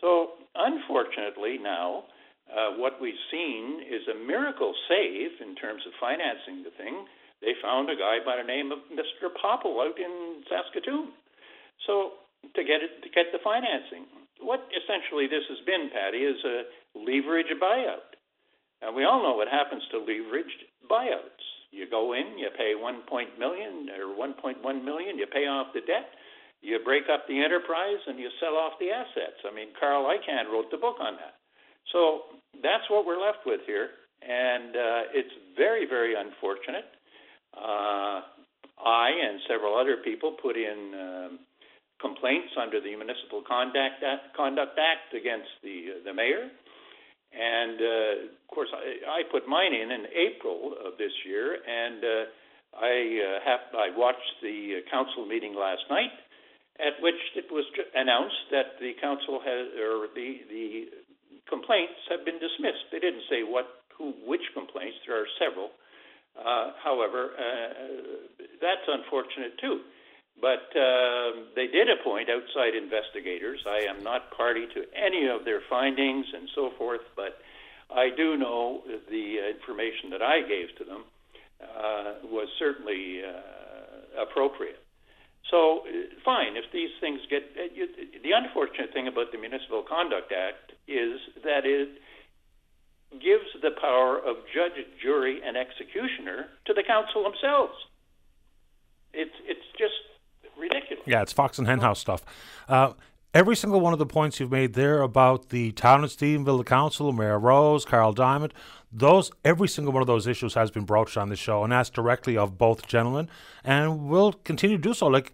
So 0.00 0.40
unfortunately, 0.54 1.58
now 1.60 2.04
uh, 2.48 2.76
what 2.76 3.00
we've 3.00 3.20
seen 3.30 3.84
is 3.84 4.08
a 4.08 4.16
miracle 4.16 4.72
save 4.88 5.36
in 5.40 5.56
terms 5.56 5.82
of 5.84 5.92
financing 6.00 6.64
the 6.64 6.72
thing. 6.76 7.04
They 7.42 7.52
found 7.60 7.90
a 7.90 7.96
guy 7.96 8.24
by 8.24 8.40
the 8.40 8.46
name 8.46 8.72
of 8.72 8.78
Mr. 8.88 9.28
Popple 9.28 9.80
out 9.84 9.98
in 10.00 10.40
Saskatoon. 10.48 11.12
So 11.84 12.24
to 12.54 12.62
get 12.62 12.82
it 12.82 13.02
to 13.02 13.08
get 13.10 13.32
the 13.32 13.42
financing, 13.42 14.06
what 14.40 14.60
essentially 14.70 15.26
this 15.26 15.44
has 15.48 15.60
been, 15.66 15.90
Paddy, 15.90 16.22
is 16.22 16.38
a 16.44 16.68
leverage 16.94 17.50
buyout. 17.60 18.16
And 18.82 18.94
we 18.94 19.04
all 19.04 19.22
know 19.22 19.36
what 19.36 19.48
happens 19.48 19.82
to 19.90 20.04
leveraged 20.04 20.68
buyouts. 20.90 21.44
You 21.72 21.88
go 21.88 22.12
in, 22.12 22.38
you 22.38 22.48
pay 22.56 22.74
one 22.76 23.02
point 23.08 23.38
million 23.38 23.88
or 23.90 24.14
1.1 24.14 24.60
million, 24.84 25.18
you 25.18 25.26
pay 25.26 25.46
off 25.48 25.72
the 25.74 25.80
debt, 25.80 26.12
you 26.62 26.78
break 26.84 27.04
up 27.12 27.26
the 27.28 27.42
enterprise, 27.42 28.00
and 28.06 28.18
you 28.18 28.28
sell 28.40 28.56
off 28.56 28.74
the 28.80 28.90
assets. 28.90 29.40
I 29.44 29.54
mean, 29.54 29.68
Carl 29.78 30.04
Icahn 30.06 30.52
wrote 30.52 30.70
the 30.70 30.78
book 30.78 30.96
on 31.00 31.16
that. 31.16 31.36
So 31.92 32.36
that's 32.62 32.84
what 32.90 33.06
we're 33.06 33.20
left 33.20 33.46
with 33.46 33.60
here, 33.66 33.90
and 34.22 34.76
uh, 34.76 35.02
it's 35.14 35.32
very, 35.56 35.86
very 35.86 36.14
unfortunate. 36.14 36.86
Uh, 37.56 38.20
I 38.76 39.08
and 39.10 39.40
several 39.48 39.78
other 39.78 39.96
people 40.04 40.36
put 40.42 40.56
in 40.56 40.92
um, 40.94 41.38
complaints 42.00 42.52
under 42.60 42.80
the 42.80 42.94
Municipal 42.96 43.42
Conduct 43.46 44.02
Act, 44.04 44.36
Conduct 44.36 44.76
Act 44.78 45.14
against 45.14 45.50
the 45.62 46.02
the 46.04 46.12
mayor. 46.12 46.50
And 47.36 47.76
uh, 47.80 48.12
of 48.32 48.48
course, 48.48 48.68
I, 48.72 49.20
I 49.20 49.30
put 49.30 49.48
mine 49.48 49.74
in 49.74 49.90
in 49.90 50.04
April 50.12 50.72
of 50.76 50.96
this 50.98 51.12
year, 51.24 51.58
and 51.60 52.00
uh, 52.04 52.24
I 52.76 52.94
uh, 53.20 53.38
have 53.44 53.62
I 53.74 53.88
watched 53.96 54.40
the 54.42 54.84
council 54.90 55.26
meeting 55.26 55.54
last 55.54 55.84
night, 55.90 56.12
at 56.80 57.00
which 57.00 57.18
it 57.34 57.48
was 57.50 57.64
announced 57.94 58.52
that 58.52 58.76
the 58.80 58.92
council 59.00 59.40
has 59.40 59.72
or 59.80 60.08
the 60.14 60.44
the 60.48 60.68
complaints 61.48 61.96
have 62.08 62.24
been 62.24 62.38
dismissed. 62.38 62.92
They 62.92 63.00
didn't 63.00 63.24
say 63.28 63.42
what 63.42 63.66
who 63.96 64.12
which 64.24 64.44
complaints. 64.54 64.96
There 65.06 65.16
are 65.16 65.30
several. 65.40 65.70
Uh, 66.36 66.76
however, 66.84 67.32
uh, 67.32 67.68
that's 68.60 68.84
unfortunate 68.88 69.56
too. 69.56 69.80
But 70.40 70.68
uh, 70.76 71.48
they 71.54 71.66
did 71.66 71.88
appoint 71.88 72.28
outside 72.28 72.74
investigators. 72.76 73.60
I 73.66 73.88
am 73.88 74.04
not 74.04 74.30
party 74.36 74.66
to 74.74 74.84
any 74.94 75.28
of 75.28 75.44
their 75.44 75.62
findings 75.70 76.26
and 76.34 76.48
so 76.54 76.70
forth, 76.76 77.00
but 77.16 77.38
I 77.90 78.10
do 78.14 78.36
know 78.36 78.82
the 79.08 79.38
information 79.54 80.10
that 80.10 80.20
I 80.22 80.40
gave 80.42 80.76
to 80.78 80.84
them 80.84 81.04
uh, 81.62 82.26
was 82.28 82.48
certainly 82.58 83.22
uh, 83.24 84.22
appropriate. 84.22 84.76
So, 85.50 85.86
uh, 85.86 86.20
fine, 86.24 86.56
if 86.56 86.64
these 86.72 86.90
things 87.00 87.20
get. 87.30 87.42
Uh, 87.56 87.72
you, 87.72 87.88
the 88.22 88.32
unfortunate 88.32 88.92
thing 88.92 89.08
about 89.08 89.32
the 89.32 89.38
Municipal 89.38 89.84
Conduct 89.88 90.32
Act 90.32 90.72
is 90.88 91.20
that 91.44 91.64
it 91.64 91.96
gives 93.12 93.46
the 93.62 93.70
power 93.80 94.18
of 94.18 94.36
judge, 94.52 94.74
jury, 95.00 95.40
and 95.46 95.56
executioner 95.56 96.50
to 96.66 96.74
the 96.74 96.82
council 96.82 97.22
themselves. 97.22 97.74
It's, 99.14 99.38
it's 99.46 99.64
just 99.78 99.94
ridiculous. 100.56 101.04
Yeah, 101.06 101.22
it's 101.22 101.32
Fox 101.32 101.58
and 101.58 101.66
Henhouse 101.66 101.98
stuff. 101.98 102.24
Uh, 102.68 102.92
every 103.34 103.56
single 103.56 103.80
one 103.80 103.92
of 103.92 103.98
the 103.98 104.06
points 104.06 104.40
you've 104.40 104.50
made 104.50 104.74
there 104.74 105.02
about 105.02 105.50
the 105.50 105.72
town 105.72 106.04
of 106.04 106.10
Stephenville, 106.10 106.58
the 106.58 106.64
council, 106.64 107.12
Mayor 107.12 107.38
Rose, 107.38 107.84
Carl 107.84 108.12
Diamond, 108.12 108.54
those 108.92 109.30
every 109.44 109.68
single 109.68 109.92
one 109.92 110.02
of 110.02 110.06
those 110.06 110.26
issues 110.26 110.54
has 110.54 110.70
been 110.70 110.84
broached 110.84 111.16
on 111.16 111.28
the 111.28 111.36
show 111.36 111.62
and 111.64 111.72
asked 111.72 111.94
directly 111.94 112.36
of 112.36 112.56
both 112.56 112.86
gentlemen, 112.86 113.28
and 113.62 114.08
will 114.08 114.32
continue 114.32 114.76
to 114.76 114.82
do 114.82 114.94
so. 114.94 115.06
Like, 115.06 115.32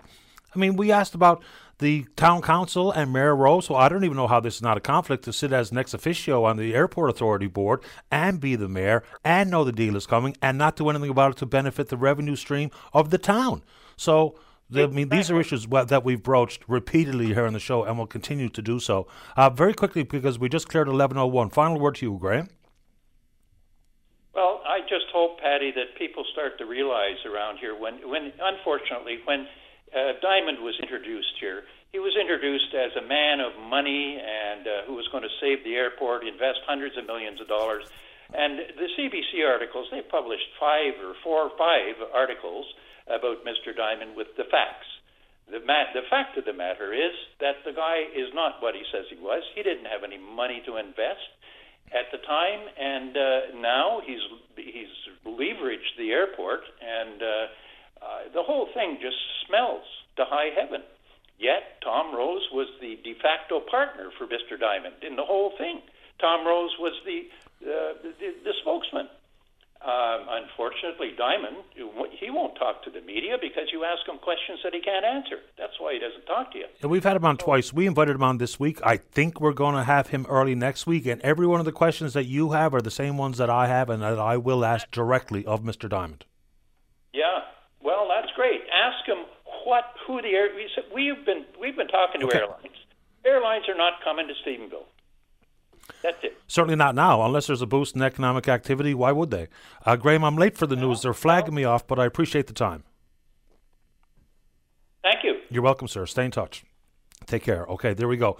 I 0.55 0.59
mean, 0.59 0.77
we 0.77 0.91
asked 0.91 1.15
about 1.15 1.43
the 1.79 2.07
town 2.17 2.43
council 2.43 2.93
and 2.93 3.13
Mayor 3.13 3.35
Rose, 3.35 3.67
so 3.67 3.75
I 3.75 3.89
don't 3.89 4.05
even 4.05 4.17
know 4.17 4.29
how 4.29 4.41
this 4.41 4.57
is 4.57 4.63
not 4.63 4.77
a 4.77 4.81
conflict 4.81 5.25
to 5.25 5.33
sit 5.33 5.53
as 5.53 5.73
ex 5.73 5.95
officio 5.95 6.45
on 6.45 6.57
the 6.57 6.75
airport 6.75 7.11
authority 7.11 7.47
board 7.47 7.83
and 8.11 8.41
be 8.41 8.57
the 8.57 8.69
mayor 8.69 9.03
and 9.25 9.51
know 9.51 9.65
the 9.65 9.73
deal 9.73 9.97
is 9.97 10.07
coming 10.07 10.37
and 10.41 10.57
not 10.59 10.77
do 10.77 10.89
anything 10.89 11.11
about 11.11 11.33
it 11.33 11.37
to 11.39 11.47
benefit 11.47 11.89
the 11.89 11.97
revenue 11.97 12.37
stream 12.37 12.71
of 12.93 13.11
the 13.11 13.19
town. 13.19 13.63
So 13.97 14.37
I 14.75 14.87
mean, 14.87 15.09
these 15.09 15.31
are 15.31 15.41
issues 15.41 15.67
that 15.67 16.03
we've 16.05 16.23
broached 16.23 16.63
repeatedly 16.69 17.27
here 17.27 17.47
on 17.47 17.53
the 17.53 17.61
show, 17.61 17.85
and 17.85 17.99
will 17.99 18.07
continue 18.07 18.49
to 18.49 18.63
do 18.63 18.81
so. 18.81 19.07
Uh, 19.37 19.51
very 19.51 19.75
quickly, 19.75 20.03
because 20.03 20.39
we 20.39 20.49
just 20.49 20.69
cleared 20.69 20.89
11:01. 20.89 21.51
Final 21.51 21.79
word 21.79 21.97
to 21.97 22.07
you, 22.07 22.19
Graham. 22.19 22.49
Well, 24.35 24.63
I 24.67 24.81
just 24.81 25.07
hope, 25.13 25.41
Paddy, 25.41 25.73
that 25.73 25.97
people 25.99 26.25
start 26.33 26.57
to 26.59 26.65
realize 26.65 27.21
around 27.27 27.59
here 27.59 27.77
when, 27.79 28.09
when 28.09 28.33
unfortunately, 28.41 29.19
when 29.25 29.47
uh, 29.95 30.13
Diamond 30.23 30.59
was 30.61 30.75
introduced 30.81 31.37
here, 31.39 31.65
he 31.93 31.99
was 31.99 32.17
introduced 32.19 32.73
as 32.73 32.97
a 32.97 33.07
man 33.07 33.41
of 33.41 33.53
money 33.69 34.17
and 34.17 34.67
uh, 34.67 34.71
who 34.87 34.95
was 34.95 35.07
going 35.13 35.23
to 35.23 35.35
save 35.41 35.63
the 35.65 35.75
airport, 35.75 36.27
invest 36.27 36.61
hundreds 36.67 36.97
of 36.97 37.07
millions 37.07 37.41
of 37.41 37.49
dollars. 37.49 37.85
And 38.33 38.61
the 38.81 38.89
CBC 38.97 39.47
articles, 39.47 39.89
they 39.91 40.01
published 40.01 40.49
five 40.59 40.95
or 41.05 41.13
four 41.23 41.53
or 41.53 41.53
five 41.59 42.01
articles 42.15 42.65
about 43.07 43.45
Mr. 43.45 43.75
Diamond 43.75 44.17
with 44.17 44.29
the 44.37 44.45
facts. 44.51 44.87
The, 45.51 45.61
ma- 45.61 45.91
the 45.93 46.07
fact 46.09 46.39
of 46.39 46.45
the 46.45 46.53
matter 46.53 46.95
is 46.95 47.13
that 47.41 47.61
the 47.65 47.73
guy 47.73 48.07
is 48.15 48.33
not 48.33 48.63
what 48.63 48.75
he 48.75 48.83
says 48.93 49.05
he 49.11 49.19
was. 49.19 49.43
He 49.55 49.63
didn't 49.63 49.87
have 49.87 50.05
any 50.05 50.19
money 50.19 50.63
to 50.67 50.77
invest 50.77 51.29
at 51.93 52.09
the 52.11 52.19
time, 52.25 52.63
and 52.79 53.17
uh, 53.17 53.61
now 53.61 54.01
he's 54.05 54.23
he's 54.57 54.95
leveraged 55.27 55.93
the 55.99 56.11
airport, 56.11 56.61
and 56.81 57.21
uh, 57.23 57.27
uh, 58.01 58.21
the 58.33 58.43
whole 58.43 58.69
thing 58.73 58.99
just 59.03 59.19
smells 59.47 59.85
to 60.17 60.25
high 60.25 60.51
heaven. 60.57 60.83
Yet 61.39 61.83
Tom 61.83 62.15
Rose 62.15 62.47
was 62.53 62.69
the 62.81 62.97
de 63.03 63.15
facto 63.21 63.61
partner 63.61 64.11
for 64.17 64.27
Mr. 64.27 64.59
Diamond 64.59 65.03
in 65.03 65.17
the 65.17 65.25
whole 65.25 65.53
thing. 65.59 65.83
Tom 66.21 66.47
Rose 66.47 66.73
was 66.79 66.95
the 67.05 67.29
uh, 67.67 67.93
the, 68.03 68.13
the 68.45 68.55
spokesman. 68.63 69.09
Um, 69.85 70.27
unfortunately, 70.31 71.11
Diamond, 71.19 71.57
he 71.75 72.31
won't 72.31 72.57
talk 72.57 72.85
to 72.85 72.91
the 72.91 73.01
media 73.01 73.37
because 73.41 73.73
you 73.73 73.85
ask 73.85 74.09
him 74.09 74.19
questions 74.19 74.61
that 74.63 74.73
he 74.73 74.81
can't 74.81 75.05
answer. 75.05 75.41
That's 75.59 75.73
why 75.81 75.95
he 75.95 75.99
doesn't 75.99 76.25
talk 76.25 76.53
to 76.53 76.59
you. 76.59 76.67
And 76.83 76.91
we've 76.91 77.03
had 77.03 77.17
him 77.17 77.25
on 77.25 77.37
twice. 77.37 77.73
We 77.73 77.89
invited 77.89 78.15
him 78.15 78.23
on 78.23 78.39
this 78.39 78.61
week. 78.61 78.79
I 78.85 78.97
think 78.97 79.41
we're 79.41 79.53
going 79.53 79.75
to 79.75 79.83
have 79.83 80.09
him 80.09 80.25
early 80.29 80.55
next 80.55 80.87
week. 80.87 81.07
And 81.07 81.21
every 81.23 81.49
one 81.49 81.59
of 81.59 81.67
the 81.67 81.73
questions 81.73 82.13
that 82.13 82.27
you 82.27 82.53
have 82.53 82.75
are 82.75 82.81
the 82.81 82.93
same 82.93 83.19
ones 83.19 83.39
that 83.39 83.51
I 83.51 83.67
have 83.67 83.91
and 83.91 84.01
that 84.03 84.21
I 84.21 84.37
will 84.37 84.65
ask 84.65 84.89
directly 84.93 85.45
of 85.45 85.63
Mr. 85.63 85.89
Diamond. 85.89 86.27
Yeah, 87.13 87.41
well, 87.83 88.09
that's 88.09 88.33
great. 88.37 88.63
Ask 88.73 89.09
him 89.09 89.25
what, 89.65 89.85
who 90.07 90.23
the 90.23 90.29
air. 90.29 90.49
We've 90.95 91.27
been 91.27 91.45
we've 91.61 91.77
been 91.77 91.89
talking 91.89 92.21
to 92.21 92.27
okay. 92.29 92.39
airlines. 92.39 92.79
Airlines 93.25 93.69
are 93.69 93.77
not 93.77 93.95
coming 94.05 94.29
to 94.29 94.35
Stephenville. 94.47 94.87
That's 96.03 96.17
it. 96.23 96.39
Certainly 96.47 96.77
not 96.77 96.95
now, 96.95 97.25
unless 97.25 97.47
there's 97.47 97.63
a 97.63 97.67
boost 97.67 97.97
in 97.97 98.03
economic 98.03 98.49
activity. 98.49 98.95
Why 98.95 99.13
would 99.13 99.31
they? 99.31 99.49
Uh, 99.87 99.97
Graham, 99.97 100.25
I'm 100.25 100.37
late 100.37 100.57
for 100.57 100.67
the 100.67 100.77
news. 100.77 101.03
They're 101.03 101.15
flagging 101.15 101.55
me 101.55 101.65
off, 101.65 101.87
but 101.87 101.99
I 101.99 102.05
appreciate 102.05 102.47
the 102.47 102.53
time. 102.53 102.85
Thank 105.03 105.25
you. 105.25 105.41
You're 105.51 105.63
welcome, 105.63 105.89
sir. 105.89 106.07
Stay 106.07 106.25
in 106.25 106.31
touch. 106.31 106.65
Take 107.27 107.43
care. 107.43 107.65
Okay, 107.65 107.95
there 107.95 108.09
we 108.09 108.17
go. 108.17 108.37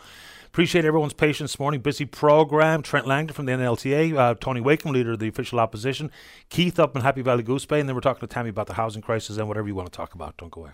Appreciate 0.47 0.85
everyone's 0.85 1.15
patience 1.15 1.53
this 1.53 1.59
morning. 1.59 1.81
Busy 1.81 2.05
program. 2.05 2.83
Trent 2.83 3.07
Langdon 3.07 3.35
from 3.35 3.47
the 3.47 3.53
NLTA, 3.53 4.15
uh, 4.15 4.35
Tony 4.35 4.61
Wakeham, 4.61 4.93
leader 4.93 5.13
of 5.13 5.19
the 5.19 5.29
official 5.29 5.59
opposition, 5.59 6.11
Keith 6.51 6.79
up 6.79 6.95
in 6.95 7.01
Happy 7.01 7.23
Valley 7.23 7.43
Goose 7.43 7.65
Bay, 7.65 7.81
and 7.81 7.89
then 7.89 7.95
we're 7.97 8.03
talking 8.03 8.21
to 8.21 8.27
Tammy 8.27 8.51
about 8.51 8.67
the 8.67 8.75
housing 8.75 9.01
crisis 9.01 9.39
and 9.39 9.49
whatever 9.49 9.67
you 9.67 9.75
want 9.75 9.91
to 9.91 9.97
talk 9.97 10.15
about. 10.15 10.37
Don't 10.37 10.51
go 10.51 10.63
away. 10.63 10.71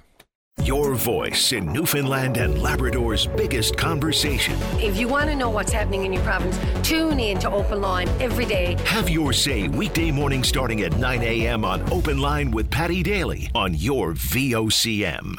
Your 0.65 0.95
voice 0.95 1.53
in 1.53 1.73
Newfoundland 1.73 2.37
and 2.37 2.61
Labrador's 2.61 3.27
biggest 3.27 3.77
conversation. 3.77 4.57
If 4.81 4.99
you 4.99 5.09
want 5.09 5.31
to 5.31 5.37
know 5.37 5.49
what's 5.51 5.73
happening 5.73 6.05
in 6.05 6.13
your 6.13 6.23
province, 6.23 6.59
tune 6.87 7.19
in 7.19 7.39
to 7.39 7.51
Open 7.51 7.81
Line 7.81 8.09
every 8.21 8.45
day. 8.45 8.77
Have 8.85 9.09
your 9.09 9.33
say 9.33 9.69
weekday 9.69 10.11
morning 10.11 10.45
starting 10.45 10.83
at 10.83 10.97
9 10.99 11.23
a.m. 11.23 11.65
on 11.65 11.91
Open 11.93 12.19
Line 12.19 12.51
with 12.51 12.71
Paddy 12.71 13.03
Daly 13.03 13.51
on 13.55 13.75
your 13.75 14.13
VOCM. 14.13 15.37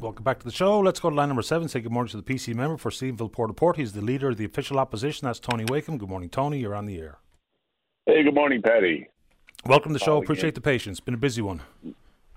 Welcome 0.00 0.24
back 0.24 0.38
to 0.38 0.46
the 0.46 0.52
show. 0.52 0.80
Let's 0.80 0.98
go 0.98 1.10
to 1.10 1.16
line 1.16 1.28
number 1.28 1.42
seven. 1.42 1.68
Say 1.68 1.80
good 1.80 1.92
morning 1.92 2.10
to 2.12 2.16
the 2.16 2.22
PC 2.22 2.54
member 2.54 2.78
for 2.78 2.90
Stephenville 2.90 3.30
Port 3.30 3.54
Port. 3.54 3.76
He's 3.76 3.92
the 3.92 4.00
leader 4.00 4.30
of 4.30 4.38
the 4.38 4.46
official 4.46 4.78
opposition. 4.78 5.26
That's 5.26 5.38
Tony 5.38 5.66
Wakeham. 5.68 5.98
Good 5.98 6.08
morning, 6.08 6.30
Tony. 6.30 6.58
You're 6.60 6.74
on 6.74 6.86
the 6.86 6.98
air. 6.98 7.18
Hey, 8.06 8.22
good 8.22 8.34
morning, 8.34 8.62
Paddy. 8.62 9.08
Welcome 9.66 9.92
to 9.92 9.98
the 9.98 10.04
show. 10.04 10.16
Appreciate 10.16 10.54
the 10.54 10.62
patience. 10.62 11.00
Been 11.00 11.12
a 11.12 11.18
busy 11.18 11.42
one. 11.42 11.60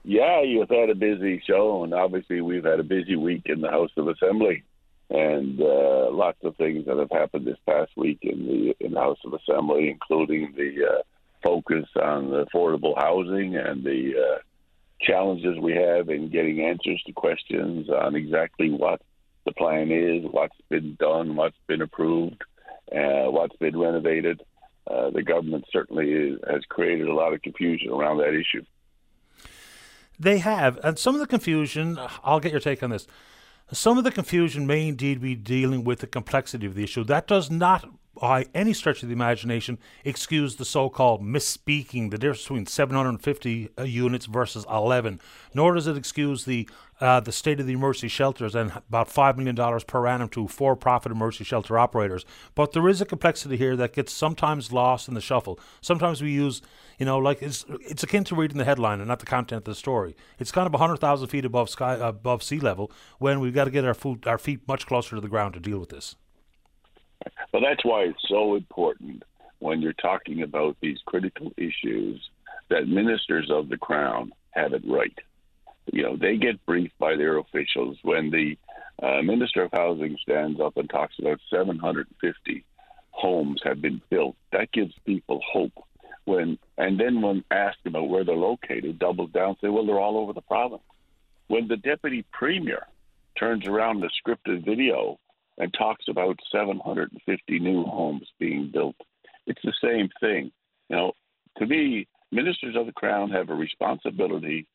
Yeah, 0.04 0.42
you've 0.42 0.70
had 0.70 0.90
a 0.90 0.96
busy 0.96 1.42
show, 1.48 1.84
and 1.84 1.94
obviously 1.94 2.42
we've 2.42 2.66
had 2.66 2.80
a 2.80 2.84
busy 2.84 3.16
week 3.16 3.44
in 3.46 3.62
the 3.62 3.70
House 3.70 3.92
of 3.96 4.10
Assembly, 4.10 4.64
and 5.10 5.62
uh, 5.62 6.12
lots 6.12 6.40
of 6.44 6.58
things 6.58 6.86
that 6.86 6.98
have 6.98 7.12
happened 7.12 7.46
this 7.46 7.58
past 7.66 7.92
week 7.96 8.20
in 8.22 8.46
the 8.46 8.86
in 8.86 8.94
the 8.94 9.00
House 9.00 9.20
of 9.26 9.34
Assembly, 9.34 9.90
including 9.90 10.54
the 10.58 10.86
uh, 10.86 11.02
focus 11.42 11.86
on 12.02 12.28
affordable 12.32 12.98
housing 12.98 13.56
and 13.56 13.84
the 13.86 14.14
uh, 14.18 14.40
challenges 15.00 15.58
we 15.62 15.74
have 15.74 16.10
in 16.10 16.30
getting 16.30 16.62
answers 16.62 17.02
to 17.06 17.14
questions 17.14 17.90
on 17.90 18.16
exactly 18.16 18.72
what 18.72 19.02
the 19.46 19.54
plan 19.54 19.90
is, 19.92 20.26
what's 20.30 20.60
been 20.70 20.96
done, 21.00 21.36
what's 21.36 21.58
been 21.68 21.82
approved, 21.82 22.42
uh, 22.92 23.32
what's 23.32 23.56
been 23.58 23.78
renovated. 23.78 24.42
Uh, 24.86 25.10
the 25.12 25.24
government 25.24 25.64
certainly 25.72 26.12
is, 26.12 26.40
has 26.50 26.62
created 26.68 27.08
a 27.08 27.14
lot 27.14 27.34
of 27.34 27.42
confusion 27.42 27.90
around 27.90 28.18
that 28.18 28.34
issue. 28.34 28.66
They 30.24 30.38
have, 30.40 30.80
and 30.84 30.98
some 30.98 31.16
of 31.16 31.22
the 31.22 31.28
confusion. 31.28 32.00
I'll 32.24 32.40
get 32.40 32.52
your 32.52 32.62
take 32.62 32.82
on 32.82 32.92
this. 32.92 33.06
Some 33.72 33.98
of 33.98 34.04
the 34.04 34.12
confusion 34.12 34.66
may 34.66 34.88
indeed 34.88 35.22
be 35.22 35.36
dealing 35.36 35.84
with 35.84 36.00
the 36.00 36.08
complexity 36.08 36.66
of 36.66 36.76
the 36.76 36.84
issue. 36.84 37.04
That 37.04 37.28
does 37.28 37.52
not 37.52 37.90
by 38.20 38.46
any 38.54 38.74
stretch 38.74 39.02
of 39.02 39.10
the 39.10 39.14
imagination, 39.14 39.80
excuse 40.06 40.56
the 40.56 40.66
so 40.66 40.90
called 40.90 41.22
misspeaking, 41.22 42.12
the 42.12 42.18
difference 42.18 42.44
between 42.44 42.66
750 42.66 43.70
uh, 43.78 43.84
units 43.84 44.26
versus 44.28 44.66
11, 44.70 45.20
nor 45.54 45.74
does 45.74 45.88
it 45.88 45.98
excuse 45.98 46.46
the 46.46 46.68
uh, 47.02 47.20
the 47.20 47.32
state 47.32 47.60
of 47.60 47.66
the 47.66 47.74
emergency 47.74 48.08
shelters 48.08 48.56
and 48.56 48.72
about 48.72 49.10
$5 49.10 49.36
million 49.36 49.82
per 49.82 50.08
annum 50.08 50.30
to 50.30 50.48
for 50.48 50.74
profit 50.76 51.12
emergency 51.12 51.44
shelter 51.44 51.78
operators. 51.78 52.24
But 52.56 52.72
there 52.72 52.88
is 52.88 53.02
a 53.02 53.06
complexity 53.06 53.58
here 53.58 53.76
that 53.76 53.92
gets 53.92 54.14
sometimes 54.14 54.72
lost 54.72 55.10
in 55.10 55.14
the 55.14 55.20
shuffle. 55.20 55.60
Sometimes 55.82 56.22
we 56.22 56.32
use, 56.32 56.62
you 56.98 57.06
know, 57.06 57.18
like 57.18 57.42
it's, 57.42 57.66
it's 57.82 58.04
akin 58.04 58.24
to 58.26 58.36
reading 58.36 58.58
the 58.58 58.64
headline 58.64 59.00
and 59.00 59.10
not 59.10 59.20
the 59.20 59.26
content 59.26 59.60
of 59.60 59.66
the 59.66 59.76
story. 59.76 60.16
It's 60.40 60.52
kind 60.52 60.66
of 60.66 60.72
100,000 60.72 61.28
feet 61.28 61.44
above, 61.44 61.70
sky, 61.70 61.96
above 61.96 62.42
sea 62.42 62.60
level 62.60 62.90
when 63.20 63.42
we've 63.42 63.54
got 63.54 63.66
to 63.66 63.72
get 63.72 63.84
our, 63.84 63.94
food, 63.94 64.26
our 64.26 64.38
feet 64.38 64.66
much 64.66 64.86
closer 64.86 65.16
to 65.16 65.22
the 65.22 65.28
ground 65.28 65.56
to 65.56 65.60
deal 65.60 65.80
with 65.80 65.90
this. 65.90 66.16
But 67.52 67.62
that's 67.62 67.84
why 67.86 68.04
it's 68.04 68.28
so 68.28 68.56
important 68.56 69.24
when 69.60 69.82
you're 69.82 69.94
talking 69.94 70.42
about 70.44 70.78
these 70.82 70.98
critical 71.06 71.52
issues 71.58 72.30
that 72.70 72.88
ministers 72.88 73.50
of 73.52 73.70
the 73.70 73.78
crown 73.78 74.32
have 74.52 74.74
it 74.74 74.84
right. 74.86 75.18
You 75.92 76.04
know, 76.04 76.18
they 76.18 76.38
get 76.38 76.66
briefed 76.66 76.98
by 76.98 77.16
their 77.16 77.38
officials 77.38 77.98
when 78.04 78.30
the 78.30 78.58
uh, 79.02 79.22
minister 79.22 79.64
of 79.64 79.72
housing 79.72 80.18
stands 80.22 80.60
up 80.60 80.78
and 80.78 80.90
talks 80.90 81.16
about 81.20 81.40
750 81.50 82.66
homes 83.12 83.62
have 83.64 83.82
been 83.82 84.02
built. 84.10 84.36
That 84.52 84.72
gives 84.72 84.94
people 85.06 85.42
hope. 85.52 85.74
When 86.26 86.58
and 86.78 87.00
then 87.00 87.22
when 87.22 87.44
asked 87.52 87.86
about 87.86 88.08
where 88.08 88.24
they're 88.24 88.36
located, 88.36 88.98
doubles 88.98 89.32
down, 89.32 89.58
say, 89.62 89.68
well, 89.68 89.86
they're 89.86 90.00
all 90.00 90.18
over 90.18 90.32
the 90.32 90.42
province. 90.42 90.84
When 91.48 91.68
the 91.68 91.78
deputy 91.78 92.26
premier 92.32 92.88
turns 93.38 93.68
around 93.68 94.00
the 94.00 94.10
scripted 94.26 94.64
video 94.64 95.20
and 95.58 95.74
talks 95.74 96.06
about 96.10 96.40
750 96.52 97.60
new 97.60 97.84
homes 97.84 98.28
being 98.40 98.72
built. 98.74 98.96
It's 99.46 99.62
the 99.64 99.74
same 99.84 100.10
thing. 100.20 100.52
You 100.90 100.96
know, 100.96 101.12
to 101.58 101.66
me, 101.66 102.08
ministers 102.32 102.76
of 102.76 102.86
the 102.86 102.92
crown 102.94 103.30
have 103.32 103.50
a 103.50 103.56
responsibility 103.56 104.68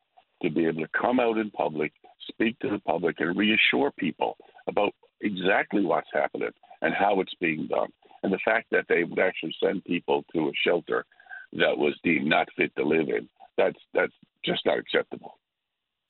to 0.42 0.50
be 0.50 0.66
able 0.66 0.82
to 0.82 0.88
come 1.00 1.18
out 1.18 1.38
in 1.38 1.50
public, 1.50 1.92
speak 2.28 2.58
to 2.60 2.70
the 2.70 2.78
public, 2.80 3.16
and 3.18 3.36
reassure 3.36 3.90
people 3.98 4.36
about 4.68 4.94
exactly 5.20 5.84
what's 5.84 6.08
happening 6.12 6.50
and 6.82 6.94
how 6.94 7.20
it's 7.20 7.34
being 7.40 7.66
done. 7.66 7.88
And 8.22 8.32
the 8.32 8.38
fact 8.44 8.66
that 8.70 8.86
they 8.88 9.04
would 9.04 9.18
actually 9.18 9.54
send 9.62 9.84
people 9.84 10.24
to 10.34 10.48
a 10.48 10.52
shelter 10.64 11.04
that 11.52 11.76
was 11.76 11.98
deemed 12.04 12.26
not 12.26 12.48
fit 12.56 12.74
to 12.76 12.84
live 12.84 13.08
in, 13.08 13.28
that's 13.56 13.78
that's 13.94 14.12
just 14.44 14.64
not 14.66 14.78
acceptable. 14.78 15.38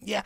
Yeah. 0.01 0.23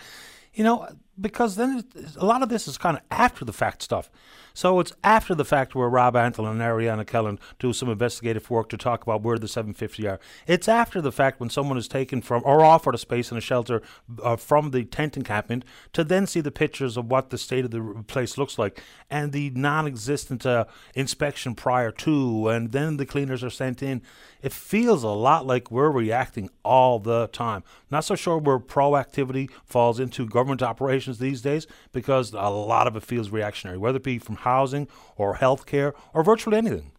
You 0.55 0.65
know, 0.65 0.89
because 1.21 1.57
then 1.57 1.85
a 2.17 2.25
lot 2.25 2.43
of 2.43 2.49
this 2.49 2.67
is 2.67 2.79
kind 2.79 2.97
of 2.97 3.03
after 3.11 3.45
the 3.45 3.53
fact 3.53 3.83
stuff. 3.83 4.11
So 4.55 4.81
it's 4.81 4.93
after 5.03 5.35
the 5.35 5.45
fact 5.45 5.75
where 5.75 5.89
Rob 5.89 6.15
Antle 6.15 6.51
and 6.51 6.61
Ariana 6.61 7.07
Kelland 7.07 7.39
do 7.59 7.73
some 7.73 7.89
investigative 7.89 8.51
work 8.51 8.69
to 8.71 8.77
talk 8.77 9.03
about 9.03 9.23
where 9.23 9.39
the 9.39 9.49
750 9.49 10.07
are. 10.07 10.21
It's 10.47 10.69
after 10.69 11.01
the 11.01 11.13
fact 11.13 11.41
when 11.41 11.51
someone 11.51 11.79
is 11.79 11.89
taken 11.89 12.21
from 12.21 12.43
or 12.45 12.63
offered 12.63 12.95
a 12.95 12.99
space 12.99 13.31
in 13.31 13.39
a 13.39 13.41
shelter 13.41 13.83
uh, 14.23 14.37
from 14.37 14.71
the 14.71 14.85
tent 14.85 15.17
encampment 15.17 15.65
to 15.95 16.05
then 16.05 16.27
see 16.27 16.41
the 16.41 16.51
pictures 16.51 16.97
of 16.97 17.11
what 17.11 17.31
the 17.31 17.39
state 17.39 17.65
of 17.65 17.71
the 17.71 18.05
place 18.07 18.37
looks 18.37 18.59
like 18.59 18.83
and 19.11 19.33
the 19.33 19.51
non-existent 19.51 20.45
uh, 20.45 20.65
inspection 20.95 21.55
prior 21.55 21.91
to, 21.91 22.49
and 22.49 22.73
then 22.73 22.97
the 22.97 23.07
cleaners 23.07 23.43
are 23.43 23.51
sent 23.51 23.83
in. 23.83 24.03
It 24.43 24.53
feels 24.53 25.03
a 25.03 25.09
lot 25.09 25.47
like 25.47 25.71
we're 25.71 25.91
reacting 25.91 26.51
all 26.65 26.99
the 26.99 27.29
time. 27.29 27.63
Not 27.91 28.05
so 28.05 28.17
sure 28.17 28.39
where 28.39 28.59
proactivity 28.59 29.51
falls 29.65 30.01
into 30.01 30.27
government 30.27 30.63
operations 30.63 31.02
these 31.07 31.43
days 31.43 31.67
because 31.93 32.33
a 32.33 32.49
lot 32.49 32.87
of 32.87 32.97
it 32.97 33.03
feels 33.03 33.31
reactionary, 33.31 33.79
whether 33.79 33.97
it 33.97 34.03
be 34.03 34.19
from 34.19 34.37
housing 34.37 34.89
or 35.17 35.37
healthcare 35.37 35.93
or 36.15 36.23
virtually 36.23 36.59
anything. 36.59 36.93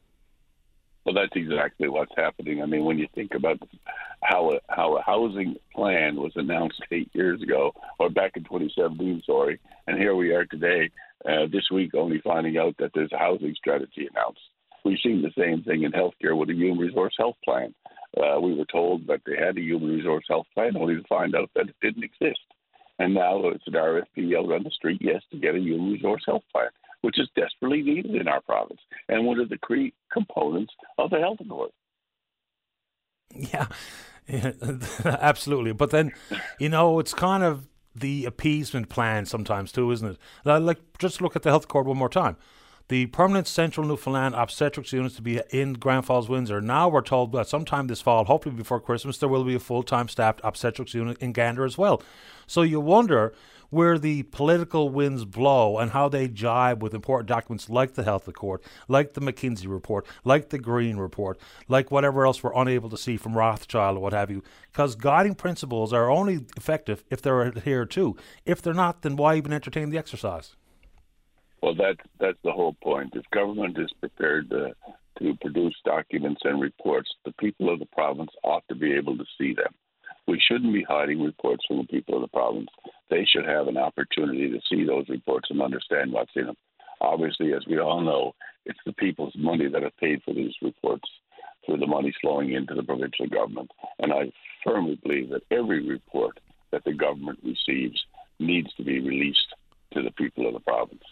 Well, 1.06 1.16
that's 1.16 1.36
exactly 1.36 1.90
what's 1.90 2.14
happening. 2.16 2.62
I 2.62 2.66
mean, 2.66 2.86
when 2.86 2.98
you 2.98 3.08
think 3.14 3.34
about 3.34 3.60
how 4.24 4.52
a, 4.52 4.60
how 4.70 4.98
a 4.98 5.02
housing 5.02 5.56
plan 5.76 6.16
was 6.16 6.32
announced 6.36 6.82
eight 6.92 7.10
years 7.14 7.42
ago, 7.42 7.74
or 8.00 8.10
back 8.10 8.32
in 8.36 8.44
2017, 8.44 9.24
sorry, 9.26 9.60
and 9.88 9.98
here 9.98 10.16
we 10.16 10.32
are 10.32 10.46
today, 10.46 10.90
uh, 11.26 11.48
this 11.52 11.70
week, 11.72 11.94
only 11.94 12.22
finding 12.24 12.58
out 12.58 12.76
that 12.80 12.92
there's 12.94 13.12
a 13.12 13.18
housing 13.18 13.54
strategy 13.56 14.08
announced. 14.10 14.40
We've 14.86 14.98
seen 15.04 15.22
the 15.22 15.32
same 15.38 15.64
thing 15.64 15.84
in 15.84 15.92
healthcare 15.92 16.38
with 16.38 16.50
a 16.50 16.54
human 16.54 16.80
resource 16.80 17.16
health 17.18 17.38
plan. 17.44 17.74
Uh, 18.18 18.40
we 18.40 18.54
were 18.54 18.66
told 18.66 19.08
that 19.08 19.22
they 19.26 19.36
had 19.38 19.58
a 19.58 19.62
human 19.62 19.96
resource 19.96 20.26
health 20.30 20.48
plan, 20.54 20.78
only 20.78 20.96
to 20.96 21.04
find 21.08 21.36
out 21.36 21.50
that 21.56 21.68
it 21.68 21.76
didn't 21.82 22.04
exist. 22.04 22.40
And 23.00 23.14
now 23.14 23.48
it's 23.48 23.66
an 23.68 23.74
RFP 23.74 24.38
out 24.38 24.52
on 24.52 24.64
the 24.64 24.70
street, 24.70 25.02
yes, 25.02 25.22
to 25.32 25.38
get 25.38 25.56
a 25.56 25.60
human 25.60 25.94
resource 25.94 26.24
health 26.26 26.44
plan, 26.52 26.70
which 27.02 27.20
is 27.20 27.28
desperately 27.36 27.82
needed 27.82 28.16
in 28.16 28.28
our 28.28 28.42
province 28.42 28.80
and 29.10 29.26
one 29.26 29.40
of 29.40 29.50
the 29.50 29.58
key 29.68 29.94
components 30.12 30.74
of 30.98 31.10
the 31.10 31.20
health 31.20 31.40
accord. 31.42 31.72
Yeah, 33.36 33.68
yeah 34.28 34.52
absolutely. 35.06 35.74
But 35.74 35.90
then, 35.90 36.12
you 36.60 36.70
know, 36.70 37.00
it's 37.00 37.14
kind 37.14 37.44
of 37.44 37.68
the 37.96 38.26
appeasement 38.26 38.90
plan 38.90 39.26
sometimes 39.26 39.72
too, 39.72 39.92
isn't 39.92 40.12
it? 40.12 40.18
Like, 40.46 40.80
just 41.00 41.22
look 41.22 41.36
at 41.36 41.42
the 41.42 41.50
health 41.50 41.66
accord 41.66 41.88
one 41.88 41.98
more 41.98 42.10
time 42.10 42.38
the 42.90 43.06
permanent 43.08 43.48
central 43.48 43.88
Newfoundland 43.88 44.36
obstetrics 44.36 44.94
units 44.94 45.16
to 45.16 45.22
be 45.22 45.42
in 45.52 45.74
Grand 45.74 46.06
Falls, 46.06 46.30
Windsor. 46.30 46.62
Now 46.62 46.90
we're 46.90 47.02
told 47.02 47.32
that 47.32 47.48
sometime 47.48 47.88
this 47.88 48.02
fall, 48.02 48.26
hopefully 48.26 48.56
before 48.56 48.80
Christmas, 48.80 49.18
there 49.18 49.30
will 49.30 49.44
be 49.44 49.56
a 49.56 49.60
full 49.60 49.84
time 49.84 50.08
staffed 50.08 50.42
obstetrics 50.44 50.94
unit 50.94 51.18
in 51.20 51.32
Gander 51.34 51.66
as 51.66 51.78
well. 51.78 52.02
So 52.46 52.62
you 52.62 52.80
wonder 52.80 53.34
where 53.74 53.98
the 53.98 54.22
political 54.24 54.90
winds 54.90 55.26
blow 55.26 55.80
and 55.80 55.92
how 55.92 56.08
they 56.08 56.28
jibe 56.28 56.84
with 56.84 56.94
important 56.94 57.28
documents 57.28 57.70
like 57.70 57.96
the 57.96 58.04
Health 58.04 58.28
Accord, 58.28 58.62
like 58.88 59.14
the 59.14 59.22
McKinsey 59.22 59.68
report, 59.68 60.06
like 60.24 60.50
the 60.50 60.60
Green 60.60 60.98
report, 60.98 61.40
like 61.68 61.90
whatever 61.90 62.24
else 62.24 62.44
we're 62.44 62.54
unable 62.54 62.90
to 62.92 62.98
see 62.98 63.18
from 63.18 63.36
Rothschild 63.36 63.98
or 63.98 64.00
what 64.02 64.14
have 64.14 64.30
you. 64.30 64.44
Because 64.72 64.96
guiding 64.96 65.34
principles 65.34 65.92
are 65.92 66.12
only 66.12 66.46
effective 66.56 67.04
if 67.10 67.24
they're 67.24 67.48
adhered 67.48 67.90
to. 67.92 68.16
If 68.46 68.62
they're 68.62 68.76
not, 68.76 69.02
then 69.02 69.16
why 69.16 69.38
even 69.38 69.52
entertain 69.52 69.90
the 69.90 69.98
exercise? 69.98 70.56
Well, 71.64 71.76
that's 71.76 72.06
that's 72.20 72.38
the 72.44 72.52
whole 72.52 72.76
point. 72.84 73.14
If 73.16 73.24
government 73.32 73.78
is 73.80 73.90
prepared 74.02 74.50
to 74.50 74.76
to 75.20 75.34
produce 75.40 75.74
documents 75.86 76.42
and 76.44 76.60
reports, 76.60 77.10
the 77.24 77.32
people 77.40 77.72
of 77.72 77.80
the 77.80 77.86
province 77.86 78.32
ought 78.44 78.68
to 78.68 78.76
be 78.76 78.92
able 78.92 79.18
to 79.18 79.24
see 79.38 79.54
them. 79.54 79.74
We 80.28 80.42
shouldn't 80.46 80.74
be 80.74 80.84
hiding 80.84 81.24
reports 81.24 81.64
from 81.66 81.78
the 81.78 81.88
people 81.88 82.16
of 82.16 82.22
the 82.22 82.28
province. 82.28 82.68
They 83.10 83.24
should 83.24 83.46
have 83.46 83.70
an 83.70 83.78
opportunity 83.78 84.50
to 84.50 84.60
see 84.70 84.84
those 84.84 85.08
reports 85.08 85.52
and 85.52 85.62
understand 85.62 86.12
what's 86.12 86.36
in 86.36 86.48
them. 86.48 86.58
Obviously, 87.00 87.54
as 87.54 87.66
we 87.66 87.80
all 87.80 88.02
know, 88.02 88.36
it's 88.66 88.84
the 88.86 88.92
people's 88.92 89.36
money 89.38 89.70
that 89.70 89.84
have 89.84 89.96
paid 89.96 90.22
for 90.26 90.34
these 90.34 90.54
reports 90.62 91.10
through 91.66 91.78
the 91.78 91.88
money 91.88 92.14
flowing 92.20 92.52
into 92.52 92.76
the 92.76 92.84
provincial 92.84 93.28
government. 93.28 93.72
And 94.00 94.12
I 94.12 94.34
firmly 94.66 95.00
believe 95.02 95.30
that 95.30 95.44
every 95.50 95.88
report 95.88 96.42
that 96.72 96.84
the 96.84 96.94
government 96.94 97.40
receives 97.42 98.04
needs 98.38 98.74
to 98.74 98.84
be 98.84 99.00
released 99.00 99.56
to 99.94 100.02
the 100.02 100.12
people 100.12 100.46
of 100.46 100.56
the 100.56 100.60
province. 100.60 101.04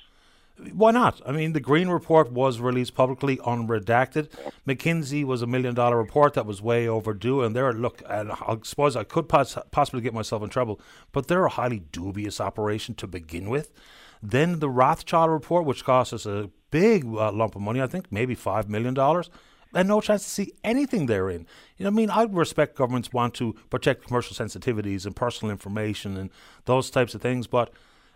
Why 0.74 0.92
not? 0.92 1.22
I 1.26 1.32
mean, 1.32 1.54
the 1.54 1.60
Green 1.60 1.90
Report 1.90 2.32
was 2.32 2.60
released 2.60 2.94
publicly 2.94 3.38
unredacted. 3.38 4.30
McKinsey 4.68 5.24
was 5.24 5.42
a 5.42 5.48
million 5.48 5.74
dollar 5.74 5.98
report 5.98 6.34
that 6.36 6.46
was 6.46 6.62
way 6.62 6.88
overdue, 6.88 7.42
and 7.42 7.56
there, 7.56 7.74
look, 7.74 8.04
and 8.08 8.32
I 8.32 8.58
suppose 8.64 8.96
I 8.96 9.04
could 9.04 9.28
pos- 9.28 9.58
possibly 9.72 10.02
get 10.02 10.14
myself 10.14 10.44
in 10.44 10.50
trouble, 10.50 10.80
but 11.12 11.28
they're 11.28 11.46
a 11.46 11.50
highly 11.50 11.80
dubious 11.92 12.40
operation 12.40 12.94
to 12.96 13.08
begin 13.08 13.50
with. 13.50 13.72
Then 14.22 14.60
the 14.60 14.70
Rothschild 14.70 15.32
report, 15.32 15.66
which 15.66 15.84
cost 15.84 16.14
us 16.14 16.26
a 16.26 16.52
big 16.70 17.06
uh, 17.06 17.32
lump 17.32 17.56
of 17.56 17.62
money, 17.62 17.82
I 17.82 17.88
think 17.88 18.12
maybe 18.12 18.36
$5 18.36 18.70
million, 18.70 18.96
and 19.74 19.88
no 19.88 20.02
chance 20.02 20.24
to 20.24 20.30
see 20.30 20.54
anything 20.64 21.08
therein. 21.08 21.48
You 21.78 21.86
know, 21.86 21.90
I 21.90 21.94
mean, 21.94 22.10
I 22.10 22.24
respect 22.24 22.76
governments 22.76 23.12
want 23.12 23.34
to 23.36 23.54
protect 23.70 24.06
commercial 24.06 24.36
sensitivities 24.36 25.06
and 25.06 25.16
personal 25.16 25.52
information 25.52 26.18
and 26.18 26.30
those 26.66 26.90
types 26.90 27.16
of 27.16 27.22
things, 27.22 27.48
but 27.48 27.74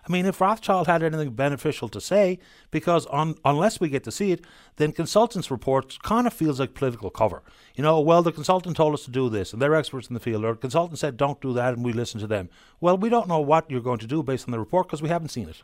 I 0.07 0.11
mean, 0.11 0.25
if 0.27 0.39
Rothschild 0.39 0.85
had 0.85 1.01
anything 1.01 1.31
beneficial 1.31 1.89
to 1.89 1.99
say, 1.99 2.37
because 2.69 3.07
on, 3.07 3.35
unless 3.43 3.79
we 3.79 3.89
get 3.89 4.03
to 4.03 4.11
see 4.11 4.31
it, 4.31 4.45
then 4.75 4.91
consultants' 4.91 5.49
reports 5.49 5.97
kind 5.97 6.27
of 6.27 6.33
feels 6.33 6.59
like 6.59 6.75
political 6.75 7.09
cover. 7.09 7.41
You 7.75 7.83
know, 7.83 7.99
well, 7.99 8.21
the 8.21 8.31
consultant 8.31 8.77
told 8.77 8.93
us 8.93 9.05
to 9.05 9.11
do 9.11 9.29
this, 9.29 9.51
and 9.51 9.61
they're 9.61 9.73
experts 9.73 10.07
in 10.07 10.13
the 10.13 10.19
field, 10.19 10.45
or 10.45 10.53
the 10.53 10.59
consultant 10.59 10.99
said 10.99 11.17
don't 11.17 11.41
do 11.41 11.53
that, 11.53 11.73
and 11.73 11.83
we 11.83 11.91
listen 11.91 12.19
to 12.19 12.27
them. 12.27 12.49
Well, 12.79 12.97
we 12.97 13.09
don't 13.09 13.27
know 13.27 13.39
what 13.39 13.71
you're 13.71 13.81
going 13.81 13.99
to 13.99 14.07
do 14.07 14.21
based 14.21 14.47
on 14.47 14.51
the 14.51 14.59
report 14.59 14.87
because 14.87 15.01
we 15.01 15.09
haven't 15.09 15.29
seen 15.29 15.49
it. 15.49 15.63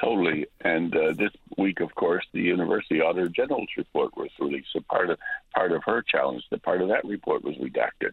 Totally. 0.00 0.46
And 0.62 0.94
uh, 0.96 1.12
this 1.16 1.30
week, 1.58 1.80
of 1.80 1.94
course, 1.94 2.24
the 2.32 2.40
University 2.40 3.00
Auditor 3.00 3.28
General's 3.28 3.68
report 3.76 4.16
was 4.16 4.30
released. 4.38 4.68
So 4.72 4.80
part 4.88 5.10
of 5.10 5.18
part 5.54 5.72
of 5.72 5.82
her 5.84 6.02
challenge, 6.02 6.42
the 6.50 6.58
part 6.58 6.80
of 6.80 6.88
that 6.88 7.04
report 7.04 7.44
was 7.44 7.56
redacted. 7.56 8.12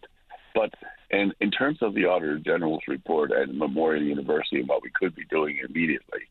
But 0.57 0.73
and 1.11 1.35
in 1.39 1.51
terms 1.51 1.77
of 1.83 1.93
the 1.93 2.05
Auditor 2.05 2.39
General's 2.39 2.81
report 2.87 3.31
at 3.31 3.53
Memorial 3.53 4.03
University 4.03 4.59
and 4.59 4.67
what 4.67 4.81
we 4.81 4.89
could 4.89 5.13
be 5.13 5.23
doing 5.25 5.59
immediately, 5.63 6.21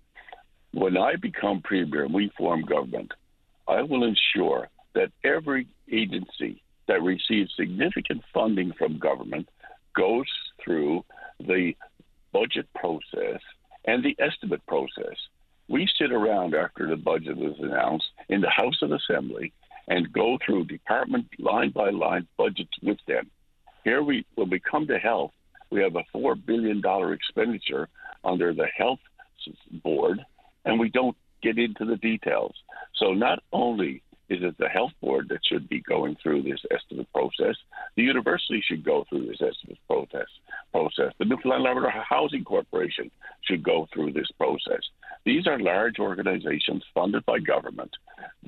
when 0.73 0.97
I 0.97 1.15
become 1.15 1.63
premier 1.63 2.03
and 2.03 2.13
we 2.13 2.33
form 2.37 2.63
government, 2.63 3.13
I 3.69 3.83
will 3.83 4.03
ensure 4.03 4.69
that 4.97 5.13
every 5.23 5.69
agency 5.93 6.61
that 6.89 7.03
receives 7.03 7.55
significant 7.57 8.23
funding 8.35 8.73
from 8.77 8.99
government 8.99 9.49
goes 9.95 10.27
through 10.63 11.05
the 11.39 11.77
budget 12.33 12.67
process 12.75 13.41
and 13.85 14.05
the 14.05 14.17
estimate 14.19 14.67
process. 14.67 15.17
We 15.69 15.89
sit 15.99 16.11
around 16.11 16.57
after 16.57 16.89
the 16.89 16.97
budget 16.97 17.39
is 17.39 17.61
announced 17.61 18.09
in 18.29 18.41
the 18.41 18.51
House 18.51 18.83
of 18.83 18.91
Assembly 18.91 19.53
and 19.87 20.13
go 20.13 20.37
through 20.45 20.65
department 20.65 21.27
line 21.39 21.71
by 21.71 21.91
line 21.91 22.27
budgets 22.37 22.77
with 22.83 22.99
them. 23.07 23.31
Here 23.87 24.03
we 24.03 24.27
when 24.35 24.51
we 24.51 24.59
come 24.59 24.89
to 24.89 24.99
health, 24.99 25.31
we 25.71 25.81
have 25.81 25.95
a 25.95 26.03
four 26.13 26.35
billion 26.35 26.81
dollar 26.81 27.13
expenditure 27.13 27.89
under 28.25 28.53
the 28.53 28.67
health 28.77 28.99
board, 29.85 30.19
and 30.65 30.81
we 30.81 30.89
don't 30.89 31.17
get 31.41 31.57
into 31.57 31.85
the 31.85 31.95
details. 31.95 32.53
So 32.97 33.13
not 33.13 33.45
only 33.53 34.03
is 34.29 34.41
it 34.43 34.59
the 34.59 34.69
health 34.69 34.91
board 35.01 35.29
that 35.29 35.39
should 35.49 35.69
be 35.69 35.83
going 35.83 36.17
through 36.21 36.43
this 36.43 36.59
estimate 36.73 37.07
process, 37.13 37.55
the 37.95 38.03
university 38.03 38.61
should 38.67 38.85
go 38.85 39.07
through 39.09 39.29
this 39.29 39.41
estimate 39.41 39.79
process. 39.87 40.27
Process. 40.73 41.13
The 41.21 41.25
Newfoundland 41.25 41.63
Labrador 41.63 41.93
Housing 41.93 42.43
Corporation 42.43 43.09
should 43.43 43.63
go 43.63 43.87
through 43.95 44.15
this 44.15 44.33
process. 44.37 44.83
These 45.25 45.47
are 45.47 45.61
large 45.61 46.01
organizations 46.01 46.83
funded 46.93 47.25
by 47.25 47.39
government 47.39 47.93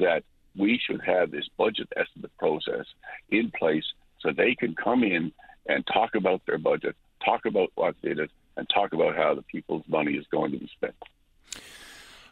that 0.00 0.24
we 0.58 0.80
should 0.84 1.00
have 1.06 1.30
this 1.30 1.48
budget 1.56 1.86
estimate 1.96 2.36
process 2.38 2.86
in 3.30 3.52
place 3.56 3.84
so 4.20 4.32
they 4.32 4.54
can 4.54 4.74
come 4.74 5.02
in 5.02 5.32
and 5.66 5.86
talk 5.86 6.14
about 6.14 6.42
their 6.46 6.58
budget, 6.58 6.96
talk 7.24 7.44
about 7.44 7.70
in 8.02 8.18
it, 8.18 8.30
and 8.56 8.68
talk 8.72 8.92
about 8.92 9.16
how 9.16 9.34
the 9.34 9.42
people's 9.42 9.84
money 9.88 10.14
is 10.14 10.26
going 10.30 10.52
to 10.52 10.58
be 10.58 10.68
spent. 10.74 10.94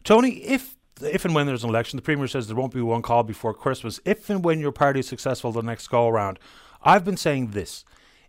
Tony, 0.04 0.42
if 0.44 0.76
if 1.02 1.24
and 1.24 1.34
when 1.34 1.46
there's 1.46 1.64
an 1.64 1.70
election, 1.70 1.96
the 1.96 2.02
Premier 2.02 2.26
says 2.26 2.46
there 2.46 2.56
won't 2.56 2.72
be 2.72 2.80
one 2.80 3.02
call 3.02 3.22
before 3.22 3.52
Christmas. 3.52 4.00
If 4.04 4.30
and 4.30 4.42
when 4.42 4.60
your 4.60 4.72
party 4.72 5.00
is 5.00 5.08
successful 5.08 5.52
the 5.52 5.62
next 5.62 5.88
go 5.88 6.08
around, 6.08 6.38
I've 6.82 7.04
been 7.04 7.16
saying 7.16 7.48
this. 7.48 7.84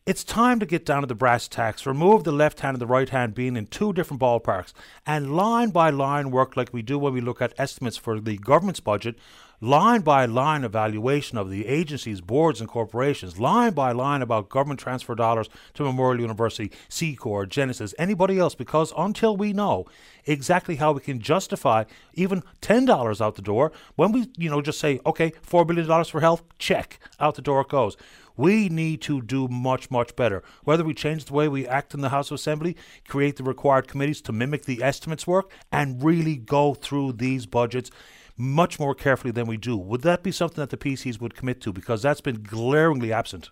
It's 0.06 0.24
time 0.24 0.60
to 0.62 0.66
get 0.66 0.86
down 0.86 1.02
to 1.02 1.08
the 1.08 1.16
brass 1.16 1.50
tacks, 1.50 1.86
remove 1.86 2.24
the 2.24 2.32
left 2.32 2.62
hand 2.62 2.76
and 2.76 2.82
the 2.82 2.88
right 2.88 3.10
hand 3.10 3.36
being 3.36 3.58
in 3.58 3.68
two 3.68 3.92
different 3.92 4.22
ballparks, 4.22 4.72
and 5.06 5.36
line 5.36 5.70
by 5.70 5.90
line 5.90 6.32
work 6.32 6.56
like 6.56 6.74
we 6.74 6.82
do 6.82 6.98
when 6.98 7.14
we 7.14 7.20
look 7.20 7.42
at 7.42 7.54
estimates 7.58 7.98
for 7.98 8.20
the 8.20 8.38
government's 8.38 8.80
budget, 8.80 9.18
line 9.60 10.02
by 10.02 10.26
line 10.26 10.64
evaluation 10.64 11.38
of 11.38 11.50
the 11.50 11.66
agencies, 11.66 12.22
boards, 12.22 12.60
and 12.60 12.70
corporations, 12.70 13.40
line 13.40 13.74
by 13.74 13.92
line 13.92 14.22
about 14.22 14.50
government 14.50 14.80
transfer 14.80 15.16
dollars 15.16 15.50
to 15.74 15.84
Memorial 15.84 16.22
University, 16.22 16.72
C-CORE, 16.90 17.46
Genesis, 17.48 17.96
anybody 17.98 18.38
else, 18.38 18.56
because 18.56 18.94
until 18.98 19.36
we 19.36 19.54
know 19.54 19.86
exactly 20.26 20.76
how 20.76 20.92
we 20.92 21.02
can 21.02 21.20
justify 21.20 21.86
even 22.14 22.44
$10 22.62 23.22
out 23.22 23.36
the 23.36 23.42
door, 23.42 23.72
when 23.96 24.12
we, 24.12 24.30
you 24.38 24.50
know, 24.50 24.62
just 24.62 24.80
say, 24.80 25.00
okay, 25.06 25.32
$4 25.32 25.66
billion 25.66 26.04
for 26.06 26.22
health, 26.22 26.44
check, 26.60 27.00
out 27.20 27.36
the 27.36 27.42
door 27.42 27.62
it 27.62 27.70
goes. 27.70 27.98
We 28.36 28.70
need 28.70 29.02
to 29.02 29.24
do 29.24 29.48
much, 29.48 29.90
much 29.90 30.16
better. 30.16 30.44
Whether 30.64 30.84
we 30.84 30.94
change 30.94 31.26
the 31.26 31.34
way 31.34 31.48
we 31.48 31.68
act 31.68 31.96
in 31.96 32.02
the 32.02 32.10
House 32.10 32.30
of 32.30 32.36
Assembly, 32.36 32.78
create 33.08 33.38
the 33.38 33.44
required 33.44 33.88
committees 33.88 34.22
to 34.22 34.32
mimic 34.32 34.66
the 34.66 34.84
estimates 34.84 35.26
work, 35.26 35.52
and 35.72 36.04
really 36.04 36.36
go 36.36 36.76
through 36.76 37.14
these 37.14 37.48
budgets 37.48 37.90
much 38.38 38.80
more 38.80 38.94
carefully 38.94 39.32
than 39.32 39.48
we 39.48 39.58
do. 39.58 39.76
Would 39.76 40.02
that 40.02 40.24
be 40.24 40.32
something 40.32 40.62
that 40.62 40.70
the 40.70 40.78
PCs 40.78 41.20
would 41.20 41.36
commit 41.36 41.60
to? 41.62 41.74
Because 41.74 42.02
that's 42.02 42.22
been 42.22 42.44
glaringly 42.44 43.12
absent. 43.12 43.50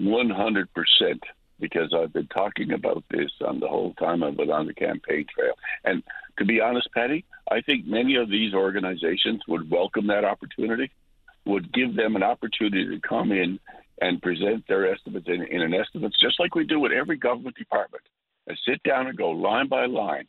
100%, 0.00 0.66
because 1.60 1.94
I've 1.94 2.12
been 2.12 2.26
talking 2.28 2.72
about 2.72 3.04
this 3.10 3.30
on 3.46 3.60
the 3.60 3.68
whole 3.68 3.94
time 3.94 4.24
I've 4.24 4.36
been 4.36 4.50
on 4.50 4.66
the 4.66 4.74
campaign 4.74 5.26
trail. 5.32 5.54
And 5.84 6.02
to 6.38 6.44
be 6.44 6.60
honest, 6.60 6.88
Paddy, 6.94 7.24
I 7.50 7.60
think 7.60 7.86
many 7.86 8.16
of 8.16 8.30
these 8.30 8.54
organizations 8.54 9.42
would 9.46 9.70
welcome 9.70 10.06
that 10.08 10.24
opportunity 10.24 10.90
would 11.46 11.72
give 11.72 11.94
them 11.94 12.16
an 12.16 12.22
opportunity 12.22 12.86
to 12.86 13.00
come 13.06 13.30
in 13.30 13.58
and 14.00 14.22
present 14.22 14.64
their 14.66 14.92
estimates 14.92 15.26
in, 15.28 15.42
in 15.42 15.62
an 15.62 15.74
estimates, 15.74 16.18
just 16.20 16.40
like 16.40 16.54
we 16.54 16.64
do 16.64 16.80
with 16.80 16.92
every 16.92 17.16
government 17.16 17.56
department, 17.56 18.02
and 18.46 18.58
sit 18.66 18.82
down 18.82 19.06
and 19.06 19.16
go 19.16 19.30
line 19.30 19.68
by 19.68 19.86
line. 19.86 20.26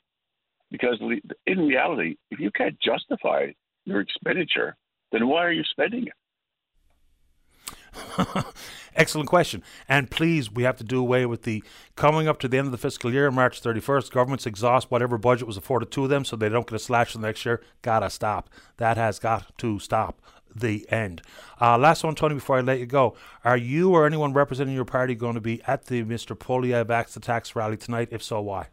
Because 0.71 0.99
in 1.45 1.67
reality, 1.67 2.17
if 2.31 2.39
you 2.39 2.51
can't 2.51 2.77
justify 2.81 3.47
your 3.85 4.01
expenditure, 4.01 4.75
then 5.11 5.27
why 5.27 5.45
are 5.45 5.51
you 5.51 5.63
spending 5.63 6.07
it? 6.07 6.13
Excellent 8.95 9.29
question. 9.29 9.63
And 9.87 10.09
please, 10.09 10.51
we 10.51 10.63
have 10.63 10.77
to 10.77 10.83
do 10.83 10.99
away 10.99 11.25
with 11.25 11.43
the 11.43 11.63
coming 11.95 12.27
up 12.27 12.39
to 12.39 12.47
the 12.47 12.57
end 12.57 12.67
of 12.67 12.71
the 12.71 12.77
fiscal 12.77 13.11
year, 13.11 13.31
March 13.31 13.61
31st, 13.61 14.11
governments 14.11 14.45
exhaust 14.45 14.91
whatever 14.91 15.17
budget 15.17 15.47
was 15.47 15.57
afforded 15.57 15.91
to 15.91 16.07
them 16.07 16.25
so 16.25 16.35
they 16.35 16.49
don't 16.49 16.67
get 16.67 16.75
a 16.75 16.79
slash 16.79 17.13
the 17.13 17.19
next 17.19 17.45
year. 17.45 17.61
Gotta 17.81 18.09
stop. 18.09 18.49
That 18.77 18.97
has 18.97 19.19
got 19.19 19.57
to 19.59 19.79
stop 19.79 20.21
the 20.55 20.89
end. 20.89 21.21
Uh, 21.59 21.77
last 21.77 22.03
one, 22.03 22.15
Tony, 22.15 22.35
before 22.35 22.57
I 22.57 22.61
let 22.61 22.79
you 22.79 22.85
go. 22.85 23.15
Are 23.43 23.57
you 23.57 23.91
or 23.91 24.05
anyone 24.05 24.33
representing 24.33 24.73
your 24.73 24.85
party 24.85 25.13
going 25.13 25.35
to 25.35 25.41
be 25.41 25.61
at 25.67 25.85
the 25.85 26.03
Mr. 26.03 26.37
Poilievre's 26.37 26.89
Axe 26.89 27.13
the 27.13 27.19
Tax 27.19 27.55
rally 27.55 27.77
tonight? 27.77 28.09
If 28.11 28.23
so, 28.23 28.41
why? 28.41 28.67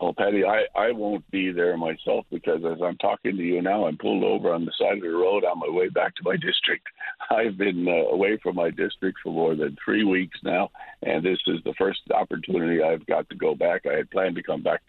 Well, 0.00 0.14
Paddy, 0.16 0.44
I, 0.44 0.66
I 0.76 0.92
won't 0.92 1.28
be 1.32 1.50
there 1.50 1.76
myself 1.76 2.24
because 2.30 2.64
as 2.64 2.80
I'm 2.80 2.96
talking 2.98 3.36
to 3.36 3.42
you 3.42 3.60
now, 3.60 3.86
I'm 3.86 3.98
pulled 3.98 4.22
over 4.22 4.54
on 4.54 4.64
the 4.64 4.72
side 4.78 4.98
of 4.98 5.02
the 5.02 5.10
road 5.10 5.44
on 5.44 5.58
my 5.58 5.68
way 5.68 5.88
back 5.88 6.14
to 6.16 6.22
my 6.22 6.36
district. 6.36 6.86
I've 7.30 7.58
been 7.58 7.86
uh, 7.88 8.12
away 8.12 8.38
from 8.40 8.54
my 8.54 8.70
district 8.70 9.18
for 9.22 9.32
more 9.32 9.56
than 9.56 9.76
three 9.84 10.04
weeks 10.04 10.38
now, 10.44 10.70
and 11.02 11.24
this 11.24 11.38
is 11.48 11.58
the 11.64 11.74
first 11.76 12.00
opportunity 12.14 12.80
I've 12.80 13.06
got 13.06 13.28
to 13.30 13.36
go 13.36 13.56
back. 13.56 13.86
I 13.86 13.96
had 13.96 14.10
planned 14.10 14.36
to 14.36 14.42
come 14.42 14.62
back 14.62 14.82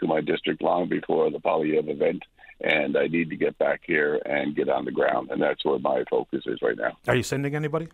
to 0.00 0.06
my 0.08 0.20
district 0.20 0.62
long 0.62 0.88
before 0.88 1.30
the 1.30 1.38
Poilievre 1.38 1.88
event, 1.88 2.24
and 2.60 2.96
I 2.96 3.06
need 3.06 3.30
to 3.30 3.36
get 3.36 3.56
back 3.58 3.82
here 3.86 4.20
and 4.26 4.56
get 4.56 4.68
on 4.68 4.84
the 4.84 4.90
ground, 4.90 5.30
and 5.30 5.40
that's 5.40 5.64
where 5.64 5.78
my 5.78 6.02
focus 6.10 6.42
is 6.44 6.58
right 6.60 6.76
now. 6.76 6.96
Are 7.06 7.14
you 7.14 7.22
sending 7.22 7.54
anybody? 7.54 7.86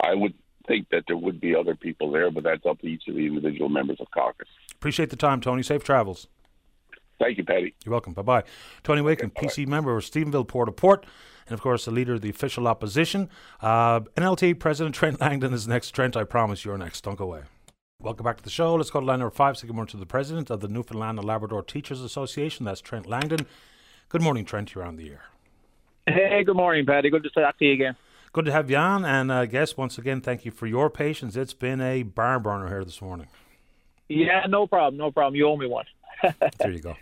I 0.00 0.14
would 0.14 0.34
think 0.68 0.88
that 0.90 1.04
there 1.08 1.16
would 1.16 1.40
be 1.40 1.56
other 1.56 1.74
people 1.74 2.12
there, 2.12 2.30
but 2.30 2.44
that's 2.44 2.64
up 2.64 2.80
to 2.80 2.86
each 2.86 3.08
of 3.08 3.16
the 3.16 3.26
individual 3.26 3.68
members 3.68 3.98
of 4.00 4.08
caucus. 4.12 4.48
Appreciate 4.78 5.10
the 5.10 5.16
time, 5.16 5.40
Tony. 5.40 5.62
Safe 5.62 5.82
travels. 5.82 6.28
Thank 7.18 7.36
you, 7.36 7.44
Paddy. 7.44 7.74
You're 7.84 7.92
welcome. 7.92 8.12
Bye 8.12 8.22
bye. 8.22 8.44
Tony 8.84 9.02
Wakeham, 9.02 9.32
okay, 9.36 9.46
PC 9.46 9.66
member 9.66 9.96
of 9.96 10.04
Stephenville 10.04 10.46
Port 10.46 10.68
au 10.68 10.72
Port, 10.72 11.04
and 11.46 11.54
of 11.54 11.60
course, 11.60 11.84
the 11.84 11.90
leader 11.90 12.14
of 12.14 12.20
the 12.20 12.30
official 12.30 12.68
opposition. 12.68 13.28
Uh, 13.60 14.00
NLT 14.16 14.58
President 14.60 14.94
Trent 14.94 15.20
Langdon 15.20 15.52
is 15.52 15.66
next. 15.66 15.90
Trent, 15.90 16.16
I 16.16 16.24
promise 16.24 16.64
you're 16.64 16.78
next. 16.78 17.02
Don't 17.02 17.16
go 17.16 17.24
away. 17.24 17.42
Welcome 18.00 18.22
back 18.22 18.36
to 18.36 18.44
the 18.44 18.50
show. 18.50 18.76
Let's 18.76 18.90
go 18.90 19.00
to 19.00 19.06
line 19.06 19.18
number 19.18 19.34
five. 19.34 19.56
Say 19.56 19.66
good 19.66 19.74
morning 19.74 19.90
to 19.90 19.96
the 19.96 20.06
president 20.06 20.50
of 20.50 20.60
the 20.60 20.68
Newfoundland 20.68 21.18
and 21.18 21.26
Labrador 21.26 21.64
Teachers 21.64 22.00
Association. 22.00 22.64
That's 22.64 22.80
Trent 22.80 23.06
Langdon. 23.06 23.46
Good 24.08 24.22
morning, 24.22 24.44
Trent. 24.44 24.72
You're 24.74 24.84
on 24.84 24.94
the 24.94 25.10
air. 25.10 25.22
Hey, 26.06 26.44
good 26.44 26.56
morning, 26.56 26.86
Paddy. 26.86 27.10
Good 27.10 27.24
to 27.24 27.30
talk 27.30 27.58
to 27.58 27.64
you 27.64 27.72
again. 27.72 27.96
Good 28.32 28.44
to 28.44 28.52
have 28.52 28.70
you 28.70 28.76
on. 28.76 29.04
And 29.04 29.32
I 29.32 29.42
uh, 29.42 29.44
guess 29.46 29.76
once 29.76 29.98
again, 29.98 30.20
thank 30.20 30.44
you 30.44 30.52
for 30.52 30.66
your 30.66 30.88
patience. 30.88 31.34
It's 31.34 31.54
been 31.54 31.80
a 31.80 32.04
barn 32.04 32.42
burner 32.42 32.68
here 32.68 32.84
this 32.84 33.02
morning. 33.02 33.26
Yeah, 34.08 34.46
no 34.48 34.66
problem. 34.66 34.96
No 34.96 35.10
problem. 35.10 35.34
You 35.36 35.48
owe 35.48 35.56
me 35.56 35.66
one. 35.66 35.84
there 36.58 36.70
you 36.70 36.80
go. 36.80 36.96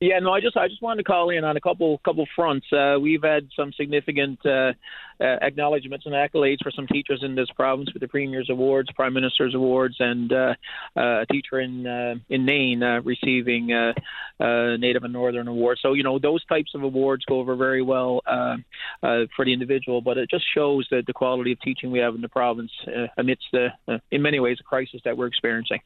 Yeah, 0.00 0.20
no, 0.20 0.32
I 0.32 0.40
just 0.40 0.56
I 0.56 0.68
just 0.68 0.80
wanted 0.80 1.02
to 1.02 1.08
call 1.08 1.30
in 1.30 1.42
on 1.42 1.56
a 1.56 1.60
couple 1.60 1.98
couple 2.04 2.26
fronts. 2.36 2.66
Uh, 2.72 2.98
we've 3.00 3.22
had 3.22 3.48
some 3.56 3.72
significant 3.72 4.38
uh, 4.46 4.72
uh, 5.20 5.38
acknowledgments 5.42 6.06
and 6.06 6.14
accolades 6.14 6.58
for 6.62 6.70
some 6.70 6.86
teachers 6.86 7.24
in 7.24 7.34
this 7.34 7.48
province 7.56 7.92
with 7.92 8.00
the 8.00 8.06
Premier's 8.06 8.48
Awards, 8.48 8.92
Prime 8.92 9.12
Minister's 9.12 9.56
Awards, 9.56 9.96
and 9.98 10.32
uh, 10.32 10.54
uh, 10.96 11.22
a 11.22 11.26
teacher 11.26 11.58
in 11.58 11.84
uh, 11.84 12.14
in 12.28 12.44
Nain 12.44 12.80
receiving 13.04 13.72
a 13.72 13.92
uh 14.40 14.76
Native 14.76 15.02
and 15.02 15.12
Northern 15.12 15.48
Awards. 15.48 15.80
So 15.82 15.94
you 15.94 16.04
know 16.04 16.20
those 16.20 16.44
types 16.44 16.76
of 16.76 16.84
awards 16.84 17.24
go 17.24 17.40
over 17.40 17.56
very 17.56 17.82
well 17.82 18.22
uh, 18.24 18.58
uh, 19.02 19.24
for 19.34 19.44
the 19.44 19.52
individual, 19.52 20.00
but 20.00 20.16
it 20.16 20.30
just 20.30 20.44
shows 20.54 20.86
that 20.92 21.06
the 21.06 21.12
quality 21.12 21.50
of 21.50 21.60
teaching 21.60 21.90
we 21.90 21.98
have 21.98 22.14
in 22.14 22.20
the 22.20 22.28
province 22.28 22.70
uh, 22.86 23.08
amidst 23.16 23.46
the, 23.52 23.68
uh, 23.88 23.98
in 24.12 24.22
many 24.22 24.38
ways, 24.38 24.58
a 24.60 24.62
crisis 24.62 25.00
that 25.04 25.16
we're 25.16 25.26
experiencing. 25.26 25.80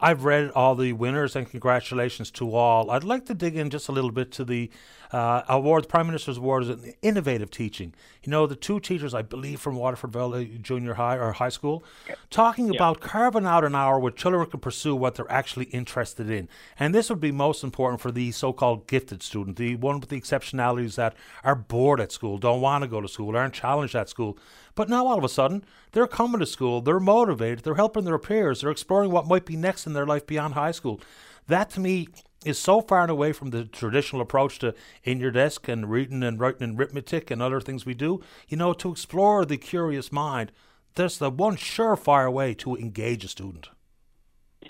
I've 0.00 0.24
read 0.24 0.50
all 0.52 0.76
the 0.76 0.92
winners 0.92 1.34
and 1.34 1.50
congratulations 1.50 2.30
to 2.32 2.54
all. 2.54 2.90
I'd 2.90 3.04
like 3.04 3.26
to 3.26 3.34
dig 3.34 3.56
in 3.56 3.68
just 3.70 3.88
a 3.88 3.92
little 3.92 4.12
bit 4.12 4.30
to 4.32 4.44
the 4.44 4.70
uh, 5.12 5.42
award, 5.48 5.88
Prime 5.88 6.06
Minister's 6.06 6.36
Award 6.36 6.64
in 6.64 6.94
innovative 7.02 7.50
teaching. 7.50 7.94
You 8.22 8.30
know, 8.30 8.46
the 8.46 8.54
two 8.54 8.78
teachers, 8.78 9.14
I 9.14 9.22
believe, 9.22 9.60
from 9.60 9.76
Waterford 9.76 10.12
Valley 10.12 10.58
Junior 10.60 10.94
High 10.94 11.16
or 11.16 11.32
High 11.32 11.48
School, 11.48 11.82
talking 12.30 12.66
yeah. 12.68 12.76
about 12.76 13.00
carving 13.00 13.46
out 13.46 13.64
an 13.64 13.74
hour 13.74 13.98
where 13.98 14.12
children 14.12 14.48
can 14.48 14.60
pursue 14.60 14.94
what 14.94 15.14
they're 15.14 15.30
actually 15.30 15.66
interested 15.66 16.30
in. 16.30 16.48
And 16.78 16.94
this 16.94 17.08
would 17.08 17.20
be 17.20 17.32
most 17.32 17.64
important 17.64 18.00
for 18.00 18.12
the 18.12 18.30
so 18.32 18.52
called 18.52 18.86
gifted 18.86 19.22
student, 19.22 19.56
the 19.56 19.76
one 19.76 19.98
with 19.98 20.10
the 20.10 20.20
exceptionalities 20.20 20.96
that 20.96 21.14
are 21.42 21.56
bored 21.56 22.00
at 22.00 22.12
school, 22.12 22.38
don't 22.38 22.60
want 22.60 22.82
to 22.82 22.88
go 22.88 23.00
to 23.00 23.08
school, 23.08 23.36
aren't 23.36 23.54
challenged 23.54 23.94
at 23.94 24.08
school. 24.08 24.38
But 24.78 24.88
now 24.88 25.08
all 25.08 25.18
of 25.18 25.24
a 25.24 25.28
sudden, 25.28 25.64
they're 25.90 26.06
coming 26.06 26.38
to 26.38 26.46
school, 26.46 26.80
they're 26.80 27.00
motivated, 27.00 27.64
they're 27.64 27.74
helping 27.74 28.04
their 28.04 28.16
peers, 28.16 28.60
they're 28.60 28.70
exploring 28.70 29.10
what 29.10 29.26
might 29.26 29.44
be 29.44 29.56
next 29.56 29.88
in 29.88 29.92
their 29.92 30.06
life 30.06 30.24
beyond 30.24 30.54
high 30.54 30.70
school. 30.70 31.00
That 31.48 31.68
to 31.70 31.80
me 31.80 32.06
is 32.44 32.60
so 32.60 32.80
far 32.80 33.02
and 33.02 33.10
away 33.10 33.32
from 33.32 33.50
the 33.50 33.64
traditional 33.64 34.22
approach 34.22 34.60
to 34.60 34.76
in 35.02 35.18
your 35.18 35.32
desk 35.32 35.66
and 35.66 35.90
reading 35.90 36.22
and 36.22 36.38
writing 36.38 36.62
and 36.62 36.78
arithmetic 36.78 37.28
and 37.28 37.42
other 37.42 37.60
things 37.60 37.84
we 37.84 37.94
do. 37.94 38.22
You 38.46 38.56
know, 38.56 38.72
to 38.74 38.92
explore 38.92 39.44
the 39.44 39.56
curious 39.56 40.12
mind, 40.12 40.52
that's 40.94 41.18
the 41.18 41.28
one 41.28 41.56
surefire 41.56 42.32
way 42.32 42.54
to 42.54 42.76
engage 42.76 43.24
a 43.24 43.28
student. 43.28 43.70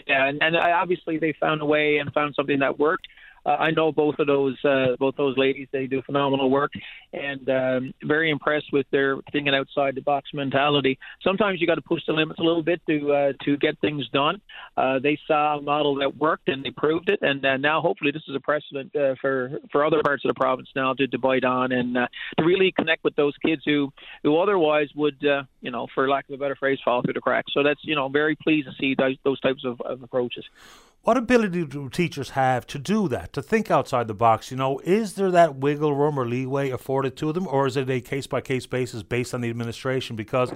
Yeah, 0.07 0.27
and, 0.27 0.43
and 0.43 0.57
obviously 0.57 1.19
they 1.19 1.35
found 1.39 1.61
a 1.61 1.67
way 1.67 1.99
and 1.99 2.11
found 2.15 2.35
something 2.35 2.61
that 2.61 2.79
worked. 2.79 3.07
Uh, 3.47 3.51
I 3.51 3.71
know 3.71 3.93
both 3.93 4.19
of 4.19 4.27
those 4.27 4.57
uh, 4.65 4.97
both 4.99 5.17
those 5.17 5.37
ladies. 5.37 5.69
They 5.73 5.87
do 5.87 6.03
phenomenal 6.03 6.51
work, 6.51 6.73
and 7.13 7.49
um, 7.49 7.95
very 8.03 8.31
impressed 8.31 8.73
with 8.73 8.87
their 8.91 9.17
thinking 9.33 9.55
outside 9.55 9.95
the 9.95 10.01
box 10.03 10.31
mentality. 10.35 10.99
Sometimes 11.23 11.61
you 11.61 11.67
got 11.67 11.77
to 11.77 11.83
push 11.83 12.03
the 12.07 12.13
limits 12.13 12.39
a 12.41 12.43
little 12.43 12.63
bit 12.63 12.81
to 12.89 13.13
uh, 13.13 13.33
to 13.45 13.57
get 13.57 13.79
things 13.81 14.09
done. 14.09 14.41
Uh, 14.77 14.99
they 14.99 15.19
saw 15.27 15.59
a 15.59 15.63
model 15.63 15.97
that 15.97 16.17
worked, 16.17 16.49
and 16.49 16.65
they 16.65 16.71
proved 16.71 17.09
it. 17.09 17.21
And 17.23 17.45
uh, 17.45 17.57
now, 17.57 17.81
hopefully, 17.81 18.11
this 18.11 18.23
is 18.29 18.35
a 18.35 18.41
precedent 18.41 18.95
uh, 18.95 19.15
for 19.21 19.59
for 19.71 19.85
other 19.85 20.03
parts 20.03 20.25
of 20.25 20.29
the 20.29 20.35
province 20.35 20.69
now 20.75 20.95
to, 20.95 21.07
to 21.07 21.19
bite 21.19 21.45
on 21.45 21.73
and 21.73 21.97
uh, 21.97 22.09
to 22.39 22.45
really 22.45 22.73
connect 22.73 23.05
with 23.05 23.17
those 23.17 23.35
kids 23.45 23.63
who 23.65 23.93
who 24.23 24.39
otherwise 24.39 24.89
would, 24.95 25.25
uh, 25.25 25.43
you 25.61 25.71
know, 25.71 25.87
for 25.95 26.09
lack 26.09 26.29
of 26.29 26.35
a 26.35 26.39
better 26.39 26.57
phrase, 26.57 26.79
fall 26.85 27.03
through 27.03 27.15
the 27.15 27.21
cracks. 27.21 27.53
So 27.53 27.63
that's 27.63 27.81
you 27.83 27.95
know 27.95 28.09
very 28.09 28.37
pleased 28.37 28.69
to 28.69 28.75
see 28.79 28.95
those, 28.95 29.17
those 29.25 29.41
types 29.41 29.65
of, 29.65 29.81
of 29.81 30.03
approaches. 30.03 30.45
What 31.03 31.17
ability 31.17 31.65
do 31.65 31.89
teachers 31.89 32.31
have 32.31 32.67
to 32.67 32.79
do 32.79 33.09
that, 33.09 33.33
to 33.33 33.41
think 33.41 33.71
outside 33.71 34.09
the 34.09 34.15
box? 34.15 34.51
You 34.51 34.57
know, 34.57 34.81
is 34.81 35.15
there 35.15 35.31
that 35.31 35.57
wiggle 35.57 35.95
room 35.95 36.19
or 36.19 36.27
leeway 36.27 36.71
afforded 36.71 37.17
to 37.19 37.33
them, 37.33 37.47
or 37.47 37.67
is 37.67 37.77
it 37.77 37.89
a 37.89 38.01
case 38.01 38.27
by 38.27 38.41
case 38.41 38.67
basis 38.67 39.03
based 39.03 39.33
on 39.33 39.41
the 39.41 39.49
administration? 39.49 40.17
Because 40.17 40.53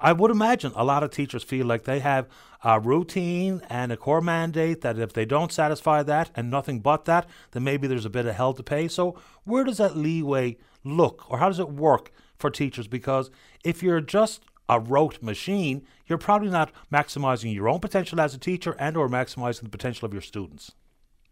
I 0.00 0.12
would 0.12 0.30
imagine 0.30 0.72
a 0.74 0.84
lot 0.84 1.02
of 1.02 1.10
teachers 1.10 1.42
feel 1.42 1.66
like 1.66 1.84
they 1.84 1.98
have 1.98 2.28
a 2.64 2.80
routine 2.80 3.62
and 3.68 3.92
a 3.92 3.96
core 3.96 4.22
mandate 4.22 4.80
that 4.82 4.98
if 4.98 5.12
they 5.12 5.24
don't 5.24 5.52
satisfy 5.52 6.02
that 6.04 6.30
and 6.34 6.50
nothing 6.50 6.80
but 6.80 7.04
that, 7.04 7.28
then 7.50 7.64
maybe 7.64 7.86
there's 7.86 8.06
a 8.06 8.10
bit 8.10 8.26
of 8.26 8.36
hell 8.36 8.54
to 8.54 8.62
pay. 8.62 8.88
So, 8.88 9.18
where 9.44 9.64
does 9.64 9.78
that 9.78 9.96
leeway 9.96 10.56
look, 10.84 11.30
or 11.30 11.38
how 11.38 11.48
does 11.48 11.58
it 11.58 11.68
work 11.68 12.10
for 12.38 12.48
teachers? 12.48 12.86
Because 12.86 13.30
if 13.64 13.82
you're 13.82 14.00
just 14.00 14.40
a 14.68 14.78
rote 14.78 15.20
machine, 15.20 15.82
you're 16.10 16.18
probably 16.18 16.50
not 16.50 16.72
maximizing 16.92 17.54
your 17.54 17.68
own 17.68 17.80
potential 17.80 18.20
as 18.20 18.34
a 18.34 18.38
teacher 18.38 18.76
and 18.78 18.96
or 18.96 19.08
maximizing 19.08 19.62
the 19.62 19.70
potential 19.70 20.04
of 20.04 20.12
your 20.12 20.20
students. 20.20 20.72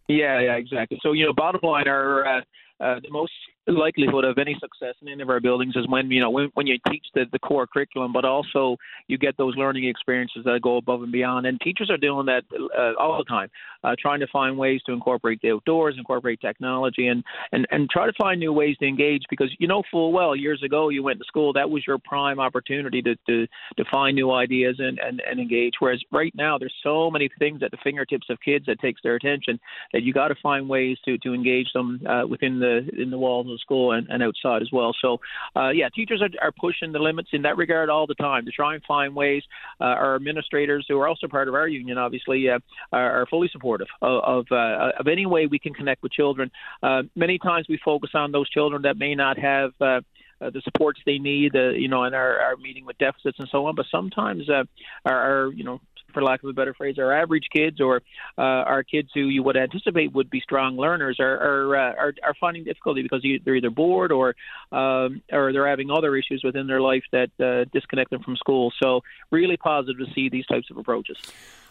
Yeah, 0.07 0.41
yeah, 0.41 0.55
exactly. 0.55 0.99
So, 1.03 1.13
you 1.13 1.27
know, 1.27 1.35
bottom 1.35 1.61
line, 1.63 1.87
our 1.87 2.25
uh, 2.25 2.41
uh, 2.81 3.01
the 3.03 3.11
most 3.11 3.33
likelihood 3.73 4.25
of 4.25 4.39
any 4.39 4.55
success 4.61 4.95
in 5.03 5.09
any 5.09 5.23
of 5.23 5.31
our 5.31 5.41
buildings 5.41 5.75
is 5.77 5.87
when 5.89 6.11
you 6.11 6.21
know 6.21 6.31
when, 6.31 6.51
when 6.55 6.67
you 6.67 6.79
teach 6.91 7.05
the, 7.15 7.25
the 7.33 7.39
core 7.39 7.67
curriculum, 7.67 8.13
but 8.13 8.25
also 8.25 8.77
you 9.09 9.19
get 9.19 9.37
those 9.37 9.55
learning 9.57 9.87
experiences 9.87 10.43
that 10.45 10.61
go 10.63 10.77
above 10.77 11.03
and 11.03 11.13
beyond. 11.13 11.47
And 11.47 11.61
teachers 11.61 11.91
are 11.91 11.97
doing 11.97 12.27
that 12.27 12.43
uh, 12.77 12.93
all 12.99 13.19
the 13.19 13.25
time, 13.25 13.49
uh, 13.85 13.95
trying 14.01 14.21
to 14.21 14.27
find 14.29 14.57
ways 14.57 14.81
to 14.87 14.93
incorporate 14.93 15.41
the 15.43 15.53
outdoors, 15.53 15.97
incorporate 15.99 16.41
technology, 16.41 17.09
and, 17.09 17.23
and 17.53 17.67
and 17.71 17.91
try 17.91 18.07
to 18.07 18.13
find 18.21 18.41
new 18.41 18.53
ways 18.53 18.77
to 18.79 18.87
engage. 18.87 19.23
Because 19.31 19.55
you 19.59 19.69
know 19.69 19.83
full 19.91 20.13
well 20.13 20.35
years 20.35 20.63
ago 20.63 20.89
you 20.89 21.03
went 21.03 21.19
to 21.19 21.25
school, 21.27 21.53
that 21.53 21.69
was 21.69 21.87
your 21.87 21.99
prime 21.99 22.41
opportunity 22.41 23.03
to 23.03 23.17
to, 23.27 23.47
to 23.77 23.85
find 23.91 24.15
new 24.15 24.31
ideas 24.31 24.77
and, 24.79 24.99
and 24.99 25.21
and 25.21 25.41
engage. 25.41 25.75
Whereas 25.79 26.03
right 26.11 26.33
now 26.35 26.59
there's 26.59 26.75
so 26.83 27.11
many 27.11 27.29
things 27.39 27.63
at 27.63 27.71
the 27.71 27.79
fingertips 27.83 28.29
of 28.31 28.39
kids 28.41 28.67
that 28.67 28.81
takes 28.81 29.01
their 29.03 29.17
attention 29.17 29.61
that 29.93 30.03
you 30.03 30.13
got 30.13 30.29
to 30.29 30.35
find 30.43 30.69
ways 30.69 30.97
to 31.05 31.19
to 31.19 31.35
engage 31.35 31.73
them 31.75 32.01
uh, 32.09 32.27
within 32.27 32.59
the 32.59 32.89
in 33.01 33.11
the 33.11 33.19
walls 33.19 33.47
of 33.51 33.58
school 33.59 33.93
and, 33.93 34.09
and 34.09 34.23
outside 34.23 34.63
as 34.63 34.69
well. 34.73 34.95
So, 35.01 35.21
uh, 35.57 35.71
yeah, 35.71 35.89
teachers 35.95 36.23
are, 36.23 36.31
are 36.41 36.53
pushing 36.53 36.93
the 36.93 36.99
limits 36.99 37.31
in 37.33 37.43
that 37.43 37.57
regard 37.57 37.91
all 37.91 38.07
the 38.07 38.15
time 38.15 38.45
to 38.47 38.51
try 38.51 38.75
and 38.75 38.83
find 38.85 39.15
ways. 39.15 39.43
Uh, 39.81 39.85
our 39.85 40.15
administrators, 40.15 40.87
who 40.89 40.99
are 40.99 41.09
also 41.09 41.27
part 41.29 41.49
of 41.49 41.55
our 41.55 41.69
union, 41.69 41.99
obviously, 41.99 42.49
uh, 42.49 42.59
are, 42.93 43.23
are 43.23 43.27
fully 43.27 43.49
supportive 43.53 43.89
of 44.03 44.19
of, 44.39 44.47
uh, 44.51 44.93
of 44.99 45.09
any 45.09 45.27
way 45.27 45.47
we 45.47 45.59
can 45.59 45.75
connect 45.75 46.03
with 46.03 46.13
children. 46.13 46.51
Uh, 46.83 47.03
many 47.15 47.39
times 47.39 47.67
we 47.69 47.79
focus 47.85 48.11
on 48.15 48.33
those 48.33 48.49
children 48.51 48.83
that 48.83 48.97
may 48.97 49.15
not 49.15 49.39
have. 49.39 49.71
Uh, 49.81 50.01
uh, 50.41 50.51
the 50.51 50.61
supports 50.63 51.01
they 51.05 51.19
need, 51.19 51.57
uh, 51.57 51.71
you 51.71 51.89
know, 51.89 52.05
in 52.05 52.15
our, 52.15 52.39
our 52.39 52.57
meeting 52.57 52.85
with 52.85 52.97
deficits 52.99 53.39
and 53.41 53.49
so 53.51 53.67
on. 53.67 53.75
But 53.75 53.87
sometimes 53.91 54.49
uh, 54.49 54.65
our, 55.05 55.47
our, 55.47 55.53
you 55.53 55.65
know, 55.65 55.81
for 56.13 56.23
lack 56.23 56.43
of 56.43 56.49
a 56.49 56.53
better 56.53 56.75
phrase, 56.75 56.99
our 56.99 57.13
average 57.13 57.49
kids 57.53 57.81
or 57.81 58.03
uh, 58.37 58.41
our 58.41 58.83
kids 58.83 59.11
who 59.15 59.23
you 59.23 59.43
would 59.43 59.57
anticipate 59.57 60.13
would 60.13 60.31
be 60.31 60.41
strong 60.41 60.77
learners 60.77 61.19
are 61.21 61.37
are 61.37 61.77
uh, 61.77 61.95
are, 61.95 62.15
are 62.23 62.35
finding 62.41 62.65
difficulty 62.65 63.03
because 63.03 63.25
they're 63.45 63.57
either 63.57 63.71
bored 63.71 64.13
or 64.13 64.35
um, 64.73 65.23
or 65.33 65.53
they're 65.53 65.69
having 65.69 65.91
other 65.91 66.17
issues 66.17 66.43
within 66.45 66.67
their 66.67 66.81
life 66.81 67.05
that 67.13 67.31
uh, 67.41 67.69
disconnect 67.73 68.11
them 68.11 68.23
from 68.23 68.37
school. 68.37 68.73
So 68.83 69.03
really 69.31 69.57
positive 69.57 69.99
to 69.99 70.13
see 70.15 70.29
these 70.29 70.47
types 70.47 70.71
of 70.71 70.79
approaches. 70.79 71.17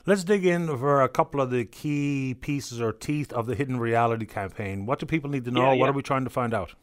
Let's 0.05 0.23
dig 0.23 0.45
in 0.45 0.67
for 0.77 1.01
a 1.01 1.09
couple 1.09 1.41
of 1.41 1.51
the 1.51 1.65
key 1.65 2.33
pieces 2.39 2.79
or 2.79 2.93
teeth 2.93 3.33
of 3.33 3.45
the 3.45 3.55
Hidden 3.55 3.77
Reality 3.77 4.25
campaign. 4.25 4.85
What 4.85 4.99
do 4.99 5.05
people 5.05 5.29
need 5.29 5.43
to 5.45 5.51
know? 5.51 5.63
Yeah, 5.63 5.73
yeah. 5.73 5.79
What 5.81 5.89
are 5.89 5.93
we 5.93 6.01
trying 6.01 6.23
to 6.23 6.29
find 6.29 6.53
out? 6.53 6.73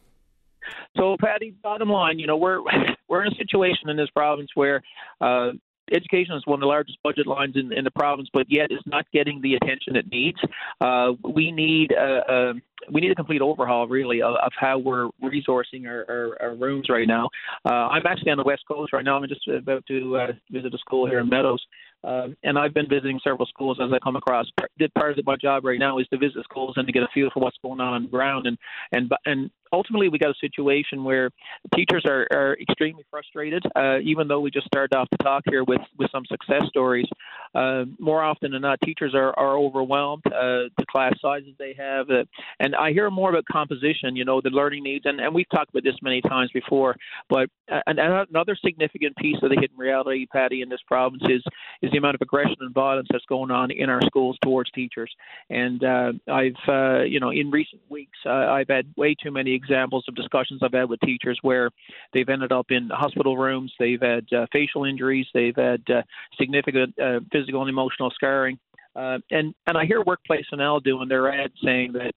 So, 0.97 1.17
Paddy, 1.19 1.55
bottom 1.63 1.89
line, 1.89 2.19
you 2.19 2.27
know, 2.27 2.37
we're 2.37 2.59
we're 3.07 3.23
in 3.23 3.31
a 3.31 3.35
situation 3.35 3.89
in 3.89 3.97
this 3.97 4.09
province 4.11 4.49
where 4.55 4.81
uh, 5.21 5.51
education 5.91 6.35
is 6.35 6.43
one 6.45 6.57
of 6.57 6.61
the 6.61 6.67
largest 6.67 6.97
budget 7.03 7.27
lines 7.27 7.55
in, 7.55 7.71
in 7.71 7.83
the 7.83 7.91
province, 7.91 8.29
but 8.33 8.45
yet 8.49 8.67
it's 8.69 8.85
not 8.85 9.05
getting 9.11 9.41
the 9.41 9.55
attention 9.55 9.95
it 9.95 10.09
needs. 10.09 10.37
Uh, 10.81 11.13
we 11.23 11.51
need 11.51 11.91
a, 11.91 12.21
a, 12.27 12.53
we 12.91 13.01
need 13.01 13.11
a 13.11 13.15
complete 13.15 13.41
overhaul, 13.41 13.87
really, 13.87 14.21
of, 14.21 14.35
of 14.35 14.51
how 14.59 14.77
we're 14.77 15.09
resourcing 15.23 15.87
our, 15.87 16.05
our, 16.09 16.37
our 16.41 16.55
rooms 16.55 16.87
right 16.89 17.07
now. 17.07 17.29
Uh, 17.65 17.87
I'm 17.87 18.05
actually 18.05 18.31
on 18.31 18.37
the 18.37 18.43
west 18.43 18.63
coast 18.67 18.93
right 18.93 19.03
now. 19.03 19.17
I'm 19.17 19.27
just 19.27 19.47
about 19.47 19.85
to 19.87 20.17
uh, 20.17 20.27
visit 20.51 20.73
a 20.73 20.77
school 20.77 21.07
here 21.07 21.19
in 21.19 21.29
Meadows. 21.29 21.63
Um, 22.05 22.37
and 22.43 22.57
I've 22.57 22.73
been 22.73 22.87
visiting 22.87 23.19
several 23.23 23.47
schools 23.47 23.79
as 23.81 23.91
I 23.91 23.99
come 23.99 24.15
across. 24.15 24.45
Did 24.77 24.93
Part 24.93 25.17
of 25.17 25.25
my 25.25 25.35
job 25.35 25.65
right 25.65 25.79
now 25.79 25.97
is 25.97 26.07
to 26.07 26.17
visit 26.17 26.43
schools 26.43 26.73
and 26.77 26.85
to 26.85 26.93
get 26.93 27.03
a 27.03 27.07
feel 27.13 27.29
for 27.33 27.39
what's 27.39 27.57
going 27.61 27.79
on 27.79 27.93
on 27.93 28.03
the 28.03 28.09
ground. 28.09 28.47
And 28.47 28.57
and 28.91 29.11
and 29.25 29.49
ultimately, 29.73 30.09
we 30.09 30.17
got 30.17 30.29
a 30.29 30.39
situation 30.39 31.03
where 31.03 31.29
teachers 31.75 32.03
are, 32.07 32.27
are 32.31 32.57
extremely 32.61 33.03
frustrated. 33.09 33.63
Uh, 33.75 33.99
even 34.03 34.27
though 34.27 34.39
we 34.39 34.51
just 34.51 34.67
started 34.67 34.95
off 34.95 35.07
the 35.11 35.17
talk 35.17 35.43
here 35.49 35.63
with 35.63 35.81
with 35.97 36.09
some 36.11 36.23
success 36.25 36.63
stories, 36.69 37.07
uh, 37.53 37.85
more 37.99 38.23
often 38.23 38.51
than 38.51 38.61
not, 38.61 38.79
teachers 38.83 39.13
are 39.15 39.37
are 39.37 39.57
overwhelmed. 39.57 40.23
Uh, 40.27 40.69
the 40.77 40.85
class 40.89 41.13
sizes 41.21 41.53
they 41.57 41.75
have, 41.77 42.09
uh, 42.09 42.23
and 42.59 42.75
I 42.75 42.91
hear 42.91 43.09
more 43.09 43.29
about 43.29 43.45
composition. 43.51 44.15
You 44.15 44.25
know, 44.25 44.41
the 44.41 44.49
learning 44.49 44.83
needs, 44.83 45.05
and 45.05 45.19
and 45.19 45.33
we've 45.33 45.49
talked 45.49 45.71
about 45.71 45.83
this 45.83 45.95
many 46.01 46.21
times 46.21 46.51
before. 46.53 46.95
But 47.29 47.49
uh, 47.71 47.81
another 47.87 48.57
significant 48.63 49.15
piece 49.17 49.37
of 49.41 49.49
the 49.49 49.57
hidden 49.59 49.77
reality, 49.77 50.27
Paddy, 50.31 50.61
in 50.61 50.69
this 50.69 50.81
province 50.87 51.23
is 51.29 51.43
is 51.81 51.91
the 51.95 51.99
amount 51.99 52.15
of 52.15 52.21
aggression 52.21 52.57
and 52.59 52.73
violence 52.73 53.07
that's 53.09 53.25
going 53.25 53.51
on 53.51 53.71
in 53.71 53.89
our 53.89 54.01
schools 54.05 54.37
towards 54.43 54.69
teachers. 54.71 55.09
And 55.49 55.81
uh, 55.81 56.11
I've, 56.29 56.53
uh, 56.67 57.03
you 57.03 57.21
know, 57.21 57.29
in 57.29 57.49
recent 57.49 57.81
weeks, 57.87 58.17
uh, 58.25 58.29
I've 58.31 58.67
had 58.67 58.93
way 58.97 59.15
too 59.15 59.31
many 59.31 59.53
examples 59.53 60.03
of 60.09 60.15
discussions 60.15 60.59
I've 60.61 60.73
had 60.73 60.89
with 60.89 60.99
teachers 61.01 61.39
where 61.41 61.69
they've 62.13 62.27
ended 62.27 62.51
up 62.51 62.65
in 62.69 62.89
hospital 62.91 63.37
rooms, 63.37 63.71
they've 63.79 64.01
had 64.01 64.25
uh, 64.35 64.45
facial 64.51 64.83
injuries, 64.83 65.25
they've 65.33 65.55
had 65.55 65.83
uh, 65.89 66.01
significant 66.37 66.93
uh, 66.99 67.21
physical 67.31 67.61
and 67.61 67.69
emotional 67.69 68.11
scarring. 68.13 68.59
Uh, 68.95 69.17
and 69.29 69.53
and 69.67 69.77
I 69.77 69.85
hear 69.85 70.01
workplace 70.03 70.45
NL 70.53 70.81
doing 70.81 71.09
their 71.09 71.29
ads 71.29 71.53
saying 71.63 71.93
that 71.93 72.13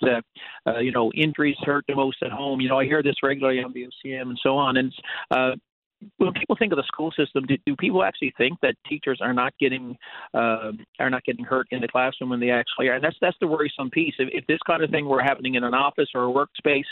uh, 0.66 0.70
uh, 0.70 0.78
you 0.78 0.92
know 0.92 1.10
injuries 1.12 1.56
hurt 1.62 1.84
the 1.88 1.96
most 1.96 2.18
at 2.22 2.30
home. 2.30 2.60
You 2.60 2.68
know 2.68 2.78
I 2.78 2.84
hear 2.84 3.02
this 3.02 3.16
regularly 3.20 3.62
on 3.64 3.74
VOCM 3.74 4.22
and 4.22 4.38
so 4.40 4.56
on. 4.56 4.76
And 4.76 4.92
uh, 5.32 5.56
when 6.18 6.32
people 6.32 6.56
think 6.56 6.72
of 6.72 6.76
the 6.76 6.84
school 6.84 7.10
system, 7.16 7.44
do, 7.46 7.56
do 7.66 7.74
people 7.76 8.04
actually 8.04 8.32
think 8.38 8.58
that 8.60 8.74
teachers 8.88 9.18
are 9.20 9.32
not 9.32 9.52
getting 9.58 9.96
uh, 10.34 10.72
are 10.98 11.10
not 11.10 11.24
getting 11.24 11.44
hurt 11.44 11.66
in 11.70 11.80
the 11.80 11.88
classroom 11.88 12.30
when 12.30 12.40
they 12.40 12.50
actually 12.50 12.88
are? 12.88 12.94
And 12.94 13.04
that's 13.04 13.16
that's 13.20 13.36
the 13.40 13.46
worrisome 13.46 13.90
piece. 13.90 14.14
If, 14.18 14.28
if 14.32 14.46
this 14.46 14.58
kind 14.66 14.82
of 14.82 14.90
thing 14.90 15.06
were 15.06 15.22
happening 15.22 15.54
in 15.56 15.64
an 15.64 15.74
office 15.74 16.08
or 16.14 16.28
a 16.28 16.32
workspace, 16.32 16.84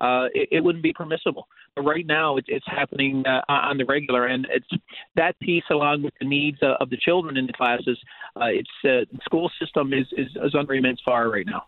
uh, 0.00 0.28
it, 0.34 0.48
it 0.50 0.64
wouldn't 0.64 0.82
be 0.82 0.92
permissible. 0.92 1.46
But 1.76 1.82
right 1.82 2.06
now, 2.06 2.36
it's 2.36 2.48
it's 2.50 2.66
happening 2.66 3.24
uh, 3.26 3.42
on 3.48 3.78
the 3.78 3.84
regular, 3.84 4.26
and 4.26 4.46
it's 4.50 4.82
that 5.16 5.38
piece 5.40 5.64
along 5.70 6.02
with 6.02 6.14
the 6.20 6.26
needs 6.26 6.58
uh, 6.62 6.74
of 6.80 6.90
the 6.90 6.96
children 6.96 7.36
in 7.36 7.46
the 7.46 7.52
classes. 7.52 7.98
Uh, 8.36 8.46
it's 8.46 8.70
uh, 8.84 9.04
the 9.12 9.20
school 9.24 9.50
system 9.60 9.92
is, 9.92 10.06
is 10.16 10.28
is 10.42 10.54
under 10.58 10.74
immense 10.74 11.00
fire 11.04 11.30
right 11.30 11.46
now. 11.46 11.64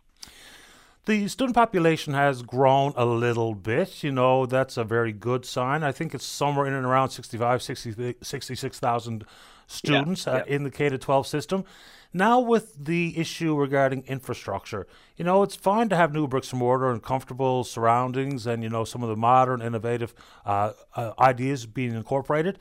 The 1.06 1.28
student 1.28 1.54
population 1.54 2.14
has 2.14 2.42
grown 2.42 2.92
a 2.96 3.06
little 3.06 3.54
bit. 3.54 4.02
You 4.02 4.10
know, 4.10 4.44
that's 4.44 4.76
a 4.76 4.82
very 4.82 5.12
good 5.12 5.44
sign. 5.44 5.84
I 5.84 5.92
think 5.92 6.14
it's 6.14 6.24
somewhere 6.24 6.66
in 6.66 6.72
and 6.72 6.84
around 6.84 7.10
65, 7.10 7.62
60, 7.62 8.16
66,000 8.20 9.24
students 9.68 10.26
Yeah, 10.26 10.32
uh, 10.32 10.44
in 10.46 10.64
the 10.64 10.70
K 10.70 10.88
to 10.88 10.98
12 10.98 11.28
system. 11.28 11.64
Now, 12.12 12.40
with 12.40 12.74
the 12.84 13.16
issue 13.16 13.54
regarding 13.54 14.02
infrastructure, 14.08 14.88
you 15.16 15.24
know, 15.24 15.44
it's 15.44 15.54
fine 15.54 15.88
to 15.90 15.96
have 15.96 16.12
new 16.12 16.26
bricks 16.26 16.50
and 16.50 16.58
mortar 16.58 16.90
and 16.90 17.00
comfortable 17.00 17.62
surroundings 17.62 18.44
and, 18.44 18.64
you 18.64 18.68
know, 18.68 18.84
some 18.84 19.04
of 19.04 19.08
the 19.08 19.16
modern, 19.16 19.62
innovative 19.62 20.12
uh, 20.44 20.72
uh, 20.96 21.12
ideas 21.20 21.66
being 21.66 21.94
incorporated. 21.94 22.58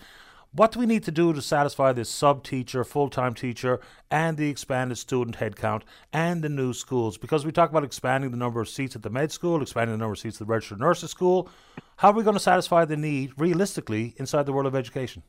What 0.55 0.71
do 0.71 0.79
we 0.79 0.85
need 0.85 1.03
to 1.03 1.11
do 1.11 1.33
to 1.33 1.41
satisfy 1.41 1.91
this 1.91 2.09
sub 2.09 2.41
teacher, 2.41 2.85
full 2.85 3.09
time 3.09 3.33
teacher, 3.33 3.81
and 4.09 4.37
the 4.37 4.49
expanded 4.49 4.97
student 4.97 5.35
headcount 5.35 5.81
and 6.13 6.41
the 6.41 6.47
new 6.47 6.71
schools? 6.71 7.17
Because 7.17 7.45
we 7.45 7.51
talk 7.51 7.71
about 7.71 7.83
expanding 7.83 8.31
the 8.31 8.37
number 8.37 8.61
of 8.61 8.69
seats 8.69 8.95
at 8.95 9.03
the 9.03 9.09
med 9.09 9.33
school, 9.33 9.61
expanding 9.61 9.97
the 9.97 9.97
number 9.97 10.13
of 10.13 10.19
seats 10.19 10.37
at 10.37 10.47
the 10.47 10.53
registered 10.53 10.79
nurses 10.79 11.11
school. 11.11 11.49
How 11.97 12.11
are 12.11 12.13
we 12.13 12.23
going 12.23 12.37
to 12.37 12.39
satisfy 12.39 12.85
the 12.85 12.95
need 12.95 13.33
realistically 13.35 14.15
inside 14.15 14.45
the 14.45 14.53
world 14.53 14.65
of 14.65 14.75
education? 14.75 15.23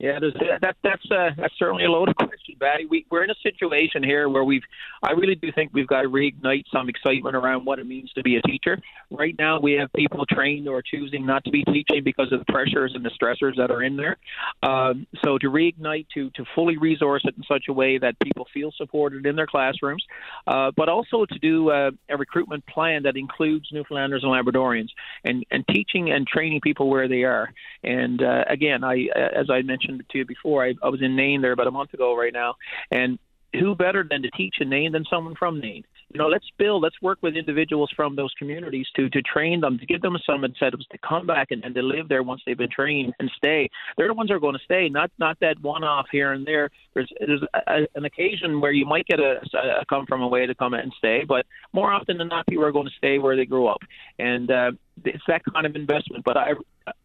Yeah, 0.00 0.18
that, 0.62 0.76
that's 0.82 1.10
uh, 1.10 1.28
that's 1.36 1.52
certainly 1.58 1.84
a 1.84 1.90
loaded 1.90 2.16
question, 2.16 2.56
Paddy. 2.58 2.86
We, 2.86 3.04
we're 3.10 3.22
in 3.22 3.28
a 3.28 3.34
situation 3.42 4.02
here 4.02 4.30
where 4.30 4.44
we've, 4.44 4.62
I 5.02 5.10
really 5.10 5.34
do 5.34 5.52
think 5.52 5.72
we've 5.74 5.86
got 5.86 6.02
to 6.02 6.08
reignite 6.08 6.64
some 6.72 6.88
excitement 6.88 7.36
around 7.36 7.66
what 7.66 7.78
it 7.78 7.86
means 7.86 8.10
to 8.14 8.22
be 8.22 8.36
a 8.36 8.42
teacher. 8.42 8.80
Right 9.10 9.34
now, 9.38 9.60
we 9.60 9.72
have 9.72 9.92
people 9.92 10.24
trained 10.24 10.68
or 10.68 10.80
choosing 10.80 11.26
not 11.26 11.44
to 11.44 11.50
be 11.50 11.64
teaching 11.64 12.02
because 12.02 12.32
of 12.32 12.38
the 12.38 12.50
pressures 12.50 12.92
and 12.94 13.04
the 13.04 13.10
stressors 13.10 13.56
that 13.58 13.70
are 13.70 13.82
in 13.82 13.98
there. 13.98 14.16
Um, 14.62 15.06
so 15.22 15.36
to 15.36 15.50
reignite, 15.50 16.06
to 16.14 16.30
to 16.30 16.46
fully 16.54 16.78
resource 16.78 17.20
it 17.26 17.34
in 17.36 17.42
such 17.42 17.64
a 17.68 17.72
way 17.74 17.98
that 17.98 18.18
people 18.20 18.46
feel 18.54 18.72
supported 18.78 19.26
in 19.26 19.36
their 19.36 19.46
classrooms, 19.46 20.02
uh, 20.46 20.70
but 20.78 20.88
also 20.88 21.26
to 21.26 21.38
do 21.40 21.68
uh, 21.68 21.90
a 22.08 22.16
recruitment 22.16 22.64
plan 22.66 23.02
that 23.02 23.18
includes 23.18 23.68
Newfoundlanders 23.70 24.22
and 24.22 24.32
Labradorians, 24.32 24.88
and 25.24 25.44
and 25.50 25.62
teaching 25.68 26.10
and 26.10 26.26
training 26.26 26.62
people 26.62 26.88
where 26.88 27.06
they 27.06 27.24
are. 27.24 27.52
And 27.84 28.22
uh, 28.22 28.44
again, 28.48 28.82
I 28.82 29.06
as 29.14 29.50
I 29.50 29.60
mentioned 29.60 29.89
mentioned 29.90 30.10
to 30.10 30.18
you 30.18 30.24
before, 30.24 30.64
I, 30.64 30.74
I 30.82 30.88
was 30.88 31.02
in 31.02 31.16
Nain 31.16 31.42
there 31.42 31.52
about 31.52 31.66
a 31.66 31.72
month 31.72 31.94
ago 31.94 32.16
right 32.16 32.32
now, 32.32 32.54
and 32.90 33.18
who 33.52 33.74
better 33.74 34.04
than 34.08 34.22
to 34.22 34.30
teach 34.30 34.56
in 34.60 34.70
Nain 34.70 34.92
than 34.92 35.04
someone 35.10 35.34
from 35.34 35.60
Nain? 35.60 35.84
You 36.12 36.18
know, 36.18 36.26
let's 36.26 36.46
build, 36.58 36.82
let's 36.82 37.00
work 37.00 37.18
with 37.22 37.36
individuals 37.36 37.90
from 37.94 38.16
those 38.16 38.32
communities 38.36 38.86
to 38.96 39.08
to 39.10 39.22
train 39.22 39.60
them, 39.60 39.78
to 39.78 39.86
give 39.86 40.02
them 40.02 40.16
some 40.28 40.44
incentives 40.44 40.86
to 40.88 40.98
come 40.98 41.26
back 41.26 41.48
and, 41.50 41.64
and 41.64 41.72
to 41.76 41.82
live 41.82 42.08
there 42.08 42.24
once 42.24 42.42
they've 42.44 42.58
been 42.58 42.70
trained 42.70 43.14
and 43.20 43.30
stay. 43.36 43.70
They're 43.96 44.08
the 44.08 44.14
ones 44.14 44.30
who 44.30 44.36
are 44.36 44.40
going 44.40 44.56
to 44.56 44.64
stay, 44.64 44.88
not 44.88 45.12
not 45.18 45.38
that 45.40 45.60
one 45.60 45.84
off 45.84 46.06
here 46.10 46.32
and 46.32 46.44
there. 46.44 46.70
There's 46.94 47.10
there's 47.20 47.42
a, 47.54 47.86
an 47.94 48.04
occasion 48.04 48.60
where 48.60 48.72
you 48.72 48.86
might 48.86 49.06
get 49.06 49.20
a, 49.20 49.40
a 49.54 49.84
come 49.86 50.06
from 50.06 50.22
away 50.22 50.46
to 50.46 50.54
come 50.54 50.74
and 50.74 50.92
stay, 50.98 51.22
but 51.26 51.46
more 51.72 51.92
often 51.92 52.18
than 52.18 52.28
not, 52.28 52.46
people 52.48 52.64
are 52.64 52.72
going 52.72 52.88
to 52.88 52.94
stay 52.98 53.18
where 53.18 53.36
they 53.36 53.46
grew 53.46 53.68
up, 53.68 53.80
and 54.18 54.50
uh, 54.50 54.72
it's 55.04 55.22
that 55.28 55.42
kind 55.52 55.64
of 55.64 55.76
investment. 55.76 56.24
But 56.24 56.36
I 56.36 56.54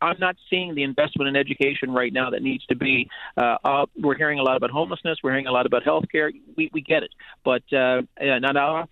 I'm 0.02 0.18
not 0.20 0.36
seeing 0.50 0.76
the 0.76 0.84
investment 0.84 1.28
in 1.28 1.36
education 1.36 1.92
right 1.92 2.12
now 2.12 2.30
that 2.30 2.42
needs 2.42 2.66
to 2.68 2.76
be. 2.76 3.10
Uh, 3.38 3.58
uh, 3.64 3.86
we're 3.98 4.16
hearing 4.16 4.40
a 4.40 4.44
lot 4.44 4.58
about 4.58 4.72
homelessness. 4.72 5.20
We're 5.24 5.32
hearing 5.32 5.48
a 5.48 5.52
lot 5.52 5.66
about 5.66 5.84
health 5.84 6.06
care. 6.12 6.32
We, 6.56 6.70
we 6.74 6.82
get 6.82 7.04
it. 7.04 7.12
But 7.44 7.64
uh, 7.74 8.02
and 8.18 8.46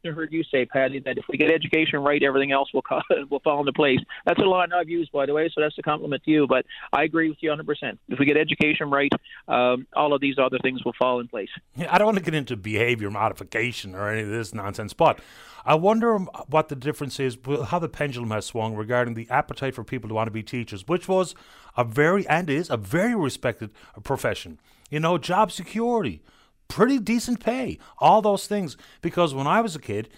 Often 0.03 0.15
heard 0.15 0.33
you 0.33 0.43
say, 0.51 0.65
Paddy, 0.65 0.99
that 0.99 1.17
if 1.17 1.23
we 1.29 1.37
get 1.37 1.49
education 1.49 1.99
right, 1.99 2.21
everything 2.21 2.51
else 2.51 2.67
will, 2.73 2.83
will 3.29 3.39
fall 3.39 3.61
into 3.61 3.71
place. 3.71 3.99
That's 4.25 4.39
a 4.39 4.43
line 4.43 4.73
I've 4.73 4.89
used, 4.89 5.13
by 5.13 5.25
the 5.25 5.33
way, 5.33 5.49
so 5.53 5.61
that's 5.61 5.77
a 5.77 5.81
compliment 5.81 6.23
to 6.23 6.31
you. 6.31 6.45
But 6.45 6.65
I 6.91 7.03
agree 7.03 7.29
with 7.29 7.37
you 7.39 7.51
100%. 7.51 7.97
If 8.09 8.19
we 8.19 8.25
get 8.25 8.35
education 8.35 8.89
right, 8.89 9.11
um, 9.47 9.87
all 9.95 10.13
of 10.13 10.19
these 10.19 10.35
other 10.37 10.57
things 10.61 10.83
will 10.83 10.93
fall 10.99 11.21
in 11.21 11.29
place. 11.29 11.47
Yeah, 11.77 11.87
I 11.89 11.97
don't 11.97 12.05
want 12.05 12.17
to 12.17 12.23
get 12.23 12.33
into 12.33 12.57
behavior 12.57 13.09
modification 13.09 13.95
or 13.95 14.09
any 14.09 14.23
of 14.23 14.29
this 14.29 14.53
nonsense, 14.53 14.91
but 14.91 15.19
I 15.65 15.75
wonder 15.75 16.17
what 16.17 16.67
the 16.67 16.75
difference 16.75 17.17
is, 17.21 17.37
how 17.67 17.79
the 17.79 17.87
pendulum 17.87 18.31
has 18.31 18.45
swung 18.45 18.75
regarding 18.75 19.13
the 19.13 19.29
appetite 19.29 19.73
for 19.73 19.85
people 19.85 20.09
to 20.09 20.15
want 20.15 20.27
to 20.27 20.31
be 20.31 20.43
teachers, 20.43 20.85
which 20.85 21.07
was 21.07 21.33
a 21.77 21.85
very, 21.85 22.27
and 22.27 22.49
is, 22.49 22.69
a 22.69 22.75
very 22.75 23.15
respected 23.15 23.69
profession. 24.03 24.59
You 24.89 24.99
know, 24.99 25.17
job 25.17 25.49
security, 25.49 26.21
pretty 26.67 26.99
decent 26.99 27.39
pay, 27.39 27.77
all 27.99 28.21
those 28.21 28.47
things. 28.47 28.77
Because 29.01 29.33
when 29.33 29.47
I 29.47 29.61
was 29.61 29.75
a 29.75 29.79
kid, 29.79 30.09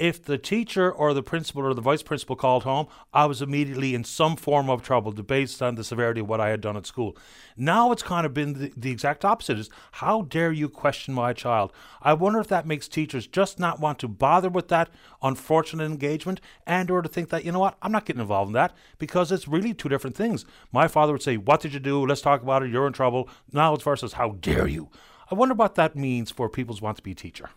if 0.00 0.24
the 0.24 0.38
teacher 0.38 0.90
or 0.90 1.12
the 1.12 1.22
principal 1.22 1.62
or 1.62 1.74
the 1.74 1.82
vice 1.82 2.02
principal 2.02 2.34
called 2.34 2.62
home, 2.62 2.86
I 3.12 3.26
was 3.26 3.42
immediately 3.42 3.94
in 3.94 4.02
some 4.02 4.34
form 4.34 4.70
of 4.70 4.82
trouble 4.82 5.12
based 5.12 5.60
on 5.60 5.74
the 5.74 5.84
severity 5.84 6.22
of 6.22 6.28
what 6.28 6.40
I 6.40 6.48
had 6.48 6.62
done 6.62 6.78
at 6.78 6.86
school. 6.86 7.18
Now 7.54 7.92
it's 7.92 8.02
kind 8.02 8.24
of 8.24 8.32
been 8.32 8.54
the, 8.54 8.72
the 8.74 8.90
exact 8.90 9.26
opposite 9.26 9.58
is 9.58 9.68
how 9.92 10.22
dare 10.22 10.52
you 10.52 10.70
question 10.70 11.12
my 11.12 11.34
child? 11.34 11.70
I 12.00 12.14
wonder 12.14 12.40
if 12.40 12.48
that 12.48 12.66
makes 12.66 12.88
teachers 12.88 13.26
just 13.26 13.60
not 13.60 13.78
want 13.78 13.98
to 13.98 14.08
bother 14.08 14.48
with 14.48 14.68
that 14.68 14.88
unfortunate 15.22 15.84
engagement 15.84 16.40
and 16.66 16.90
or 16.90 17.02
to 17.02 17.08
think 17.08 17.28
that, 17.28 17.44
you 17.44 17.52
know 17.52 17.58
what, 17.58 17.76
I'm 17.82 17.92
not 17.92 18.06
getting 18.06 18.22
involved 18.22 18.48
in 18.48 18.54
that 18.54 18.74
because 18.98 19.30
it's 19.30 19.46
really 19.46 19.74
two 19.74 19.90
different 19.90 20.16
things. 20.16 20.46
My 20.72 20.88
father 20.88 21.12
would 21.12 21.22
say, 21.22 21.36
What 21.36 21.60
did 21.60 21.74
you 21.74 21.80
do? 21.80 22.06
Let's 22.06 22.22
talk 22.22 22.42
about 22.42 22.62
it. 22.62 22.70
You're 22.70 22.86
in 22.86 22.94
trouble. 22.94 23.28
Now 23.52 23.74
it's 23.74 23.84
versus 23.84 24.14
how 24.14 24.30
dare 24.40 24.66
you? 24.66 24.88
I 25.30 25.34
wonder 25.34 25.54
what 25.54 25.76
that 25.76 25.96
means 25.96 26.30
for 26.30 26.48
people 26.48 26.74
who 26.74 26.84
want 26.84 26.96
to 26.96 27.02
be 27.02 27.12
a 27.12 27.14
teacher. 27.14 27.50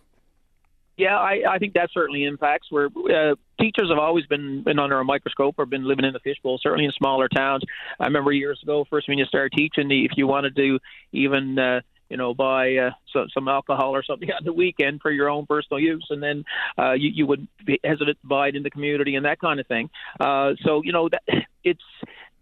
Yeah, 0.96 1.18
I, 1.18 1.42
I 1.48 1.58
think 1.58 1.74
that 1.74 1.90
certainly 1.92 2.24
impacts. 2.24 2.68
Where 2.70 2.86
uh, 2.86 3.34
teachers 3.60 3.88
have 3.88 3.98
always 3.98 4.26
been 4.26 4.62
been 4.62 4.78
under 4.78 5.00
a 5.00 5.04
microscope 5.04 5.56
or 5.58 5.66
been 5.66 5.84
living 5.84 6.04
in 6.04 6.12
the 6.12 6.20
fishbowl. 6.20 6.60
Certainly 6.62 6.84
in 6.84 6.92
smaller 6.92 7.28
towns. 7.28 7.64
I 7.98 8.04
remember 8.04 8.30
years 8.30 8.60
ago, 8.62 8.84
first 8.88 9.08
when 9.08 9.18
you 9.18 9.24
started 9.24 9.52
teaching, 9.56 9.90
if 9.90 10.12
you 10.16 10.28
wanted 10.28 10.54
to 10.54 10.78
even 11.12 11.58
uh, 11.58 11.80
you 12.08 12.16
know, 12.16 12.34
buy 12.34 12.76
uh, 12.76 12.90
so, 13.12 13.26
some 13.32 13.48
alcohol 13.48 13.94
or 13.94 14.04
something 14.04 14.30
on 14.38 14.44
the 14.44 14.52
weekend 14.52 15.00
for 15.00 15.10
your 15.10 15.28
own 15.28 15.46
personal 15.46 15.80
use, 15.80 16.06
and 16.10 16.22
then 16.22 16.44
uh, 16.78 16.92
you, 16.92 17.10
you 17.12 17.26
would 17.26 17.46
be 17.64 17.80
hesitant 17.82 18.18
to 18.20 18.26
buy 18.26 18.48
it 18.48 18.56
in 18.56 18.62
the 18.62 18.70
community 18.70 19.16
and 19.16 19.24
that 19.24 19.40
kind 19.40 19.60
of 19.60 19.66
thing. 19.66 19.90
Uh, 20.20 20.52
so, 20.64 20.82
you 20.84 20.92
know, 20.92 21.08
that 21.08 21.22
it's 21.64 21.82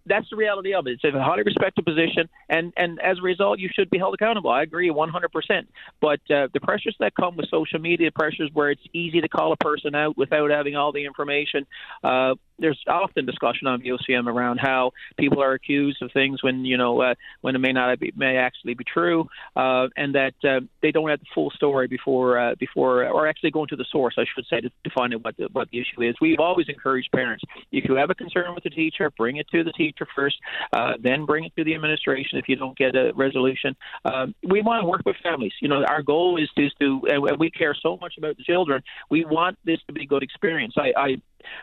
that's 0.07 0.29
the 0.31 0.37
reality 0.37 0.75
of 0.75 0.87
it. 0.87 0.99
It's 1.03 1.15
a 1.15 1.23
highly 1.23 1.43
respected 1.43 1.85
position, 1.85 2.29
and 2.49 2.73
and 2.77 3.01
as 3.01 3.19
a 3.19 3.23
result, 3.23 3.59
you 3.59 3.69
should 3.73 3.91
be 3.91 3.99
held 3.99 4.15
accountable. 4.15 4.51
I 4.51 4.63
agree 4.63 4.91
100%. 4.91 5.67
But 6.01 6.21
uh, 6.31 6.49
the 6.53 6.61
pressures 6.61 6.97
that 7.01 7.15
come 7.15 7.37
with 7.37 7.49
social 7.49 7.79
media 7.79 8.11
pressures, 8.11 8.51
where 8.53 8.71
it's 8.71 8.83
easy 8.93 9.21
to 9.21 9.29
call 9.29 9.53
a 9.53 9.57
person 9.57 9.95
out 9.95 10.17
without 10.17 10.51
having 10.51 10.77
all 10.77 10.93
the 10.93 11.05
information, 11.05 11.67
uh, 12.03 12.35
there's 12.59 12.79
often 12.87 13.27
discussion 13.27 13.67
on 13.67 13.83
VOCM 13.83 14.27
around 14.27 14.59
how 14.59 14.93
people 15.19 15.43
are 15.43 15.53
accused 15.53 16.03
of 16.03 16.11
things 16.13 16.43
when 16.43 16.65
you 16.65 16.77
know 16.77 17.01
uh, 17.01 17.15
when 17.41 17.55
it 17.55 17.59
may 17.59 17.73
not 17.73 17.99
be, 17.99 18.13
may 18.17 18.37
actually 18.37 18.75
be 18.75 18.85
true, 18.85 19.29
uh, 19.57 19.89
and 19.97 20.15
that 20.15 20.35
uh, 20.45 20.61
they 20.81 20.93
don't 20.93 21.09
have 21.09 21.21
the 21.21 21.27
full 21.35 21.51
story 21.51 21.87
before 21.87 22.39
uh, 22.39 22.55
before 22.59 23.07
or 23.09 23.27
actually 23.27 23.51
going 23.51 23.69
to 23.69 23.77
the 23.77 23.87
source, 23.91 24.15
I 24.19 24.25
should 24.35 24.47
say, 24.47 24.61
to, 24.61 24.71
find 24.95 25.15
out 25.15 25.25
what 25.25 25.37
the, 25.37 25.49
what 25.53 25.71
the 25.71 25.81
issue 25.81 26.03
is. 26.03 26.15
We've 26.21 26.41
always 26.41 26.69
encouraged 26.69 27.11
parents 27.13 27.43
if 27.71 27.89
you 27.89 27.95
have 27.97 28.11
a 28.11 28.15
concern 28.15 28.55
with 28.55 28.65
the 28.65 28.71
teacher, 28.71 29.11
bring 29.11 29.37
it 29.37 29.49
to 29.51 29.65
the 29.65 29.73
teacher 29.73 30.07
first, 30.15 30.37
uh, 30.73 30.93
then 31.03 31.25
bring 31.25 31.45
it 31.45 31.53
to 31.57 31.65
the 31.65 31.75
administration 31.75 32.39
if 32.39 32.49
you 32.49 32.57
don't 32.57 32.77
get 32.77 32.95
a 32.95 33.13
resolution. 33.15 33.75
Um, 34.05 34.35
we 34.43 34.61
want 34.61 34.83
to 34.83 34.87
work 34.87 35.03
with 35.07 35.17
families. 35.23 35.53
You 35.61 35.69
know, 35.69 35.85
our 35.85 36.03
goal 36.03 36.39
is 36.41 36.49
to, 36.57 36.67
is 36.67 36.73
to 36.81 37.01
and 37.09 37.39
we 37.39 37.51
care 37.51 37.75
so 37.81 37.97
much 38.01 38.15
about 38.19 38.37
the 38.37 38.45
children. 38.45 38.83
We 39.11 39.25
want 39.25 39.59
this 39.65 39.79
to 39.87 39.93
be 39.93 40.03
a 40.03 40.07
good 40.07 40.23
experience. 40.23 40.75
I, 40.77 40.93
I 40.97 41.17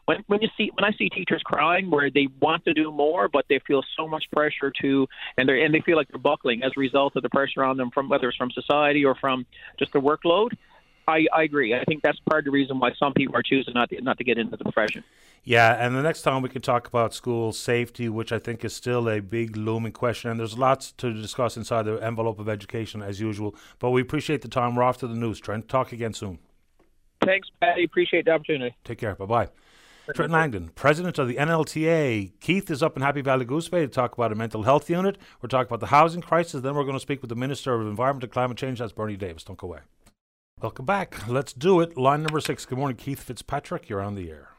when 0.06 0.24
when 0.28 0.42
you 0.42 0.50
see 0.58 0.72
when 0.74 0.84
I 0.84 0.96
see 0.98 1.10
teachers 1.10 1.42
crying 1.44 1.90
where 1.90 2.10
they 2.10 2.28
want 2.42 2.66
to 2.66 2.74
do 2.74 2.92
more 2.92 3.28
but 3.28 3.46
they 3.50 3.60
feel 3.60 3.84
so 3.98 4.08
much 4.08 4.26
pressure 4.32 4.72
to 4.82 5.08
and 5.38 5.48
they 5.48 5.64
and 5.64 5.74
they 5.74 5.82
feel 5.82 5.98
like 5.98 6.08
they're 6.10 6.20
buckling 6.20 6.64
as 6.64 6.72
a 6.76 6.80
result 6.80 7.16
of 7.16 7.24
the 7.24 7.30
pressure 7.30 7.64
on 7.64 7.78
them 7.78 7.92
from 7.92 8.10
whether 8.10 8.30
it's 8.30 8.38
from 8.38 8.52
society 8.52 9.06
or 9.06 9.16
from 9.16 9.46
just 9.78 9.94
the 9.94 10.00
workload. 10.00 10.52
I, 11.10 11.26
I 11.34 11.44
agree. 11.44 11.74
I 11.74 11.84
think 11.86 12.04
that's 12.04 12.20
part 12.30 12.42
of 12.42 12.46
the 12.46 12.52
reason 12.52 12.80
why 12.80 12.92
some 13.00 13.14
people 13.14 13.36
are 13.36 13.42
choosing 13.42 13.74
not 13.74 13.90
to, 13.90 14.00
not 14.02 14.20
to 14.20 14.24
get 14.24 14.38
into 14.38 14.56
the 14.56 14.64
profession. 14.64 15.04
Yeah, 15.44 15.74
and 15.74 15.96
the 15.96 16.04
next 16.04 16.22
time 16.22 16.44
we 16.44 16.50
can 16.50 16.62
talk 16.62 16.88
about 16.88 17.16
school 17.16 17.52
safety, 17.52 18.10
which 18.10 18.32
I 18.32 18.38
think 18.38 18.64
is 18.64 18.76
still 18.76 19.10
a 19.10 19.20
big 19.20 19.58
looming 19.58 19.94
question, 19.94 20.30
and 20.30 20.40
there's 20.40 20.58
lots 20.58 20.92
to 20.94 21.12
discuss 21.12 21.58
inside 21.58 21.84
the 21.84 21.96
envelope 21.96 22.40
of 22.40 22.48
education 22.48 23.02
as 23.02 23.20
usual. 23.20 23.56
But 23.80 23.90
we 23.90 24.02
appreciate 24.02 24.44
the 24.44 24.50
time. 24.50 24.76
We're 24.76 24.84
off 24.84 24.98
to 25.00 25.08
the 25.08 25.16
news. 25.16 25.40
Trent, 25.40 25.68
talk 25.68 25.92
again 25.92 26.14
soon. 26.14 26.38
Thanks, 27.26 27.50
Paddy. 27.60 27.86
Appreciate 27.86 28.26
the 28.26 28.32
opportunity. 28.32 28.76
Take 28.84 29.00
care. 29.00 29.16
Bye 29.16 29.26
bye. 29.26 29.50
Trent 30.14 30.32
Langdon, 30.32 30.72
president 30.76 31.20
of 31.20 31.28
the 31.28 31.36
NLTA. 31.36 32.32
Keith 32.40 32.72
is 32.72 32.82
up 32.82 32.96
in 32.96 33.02
Happy 33.02 33.22
Valley 33.22 33.46
Goose 33.46 33.70
Bay 33.70 33.82
to 33.82 33.88
talk 33.88 34.14
about 34.14 34.32
a 34.32 34.36
mental 34.36 34.64
health 34.64 34.90
unit. 34.90 35.18
We're 35.42 35.50
talking 35.50 35.68
about 35.68 35.82
the 35.82 35.88
housing 35.88 36.22
crisis. 36.22 36.62
Then 36.62 36.76
we're 36.76 36.84
going 36.84 36.96
to 36.96 37.00
speak 37.00 37.22
with 37.22 37.30
the 37.30 37.36
Minister 37.36 37.74
of 37.74 37.88
Environment 37.88 38.24
and 38.24 38.32
Climate 38.32 38.58
Change. 38.58 38.80
That's 38.80 38.92
Bernie 38.92 39.18
Davis. 39.18 39.44
Don't 39.44 39.58
go 39.58 39.68
away. 39.68 39.80
Welcome 40.62 40.86
back. 40.86 41.28
Let's 41.28 41.54
do 41.54 41.80
it. 41.80 41.96
Line 41.96 42.24
number 42.24 42.40
six. 42.40 42.66
Good 42.66 42.78
morning, 42.78 42.98
Keith 42.98 43.22
Fitzpatrick. 43.22 43.88
You're 43.88 44.02
on 44.02 44.16
the 44.16 44.30
air. 44.30 44.50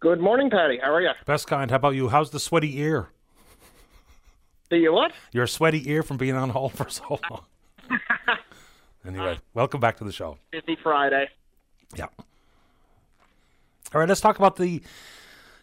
Good 0.00 0.20
morning, 0.20 0.50
Paddy. 0.50 0.78
How 0.82 0.92
are 0.92 1.02
you? 1.02 1.10
Best 1.26 1.46
kind. 1.46 1.70
How 1.70 1.76
about 1.76 1.94
you? 1.94 2.08
How's 2.08 2.30
the 2.30 2.40
sweaty 2.40 2.78
ear? 2.80 3.10
Do 4.70 4.76
you 4.76 4.90
uh, 4.90 4.94
what? 4.94 5.12
Your 5.32 5.46
sweaty 5.46 5.88
ear 5.90 6.02
from 6.02 6.16
being 6.16 6.34
on 6.34 6.50
hold 6.50 6.72
for 6.72 6.88
so 6.88 7.20
long. 7.30 7.44
anyway, 9.06 9.38
welcome 9.54 9.80
back 9.80 9.98
to 9.98 10.04
the 10.04 10.12
show. 10.12 10.38
Busy 10.50 10.76
Friday. 10.82 11.28
Yeah. 11.94 12.06
All 13.94 14.00
right, 14.00 14.08
let's 14.08 14.22
talk 14.22 14.38
about 14.38 14.56
the 14.56 14.82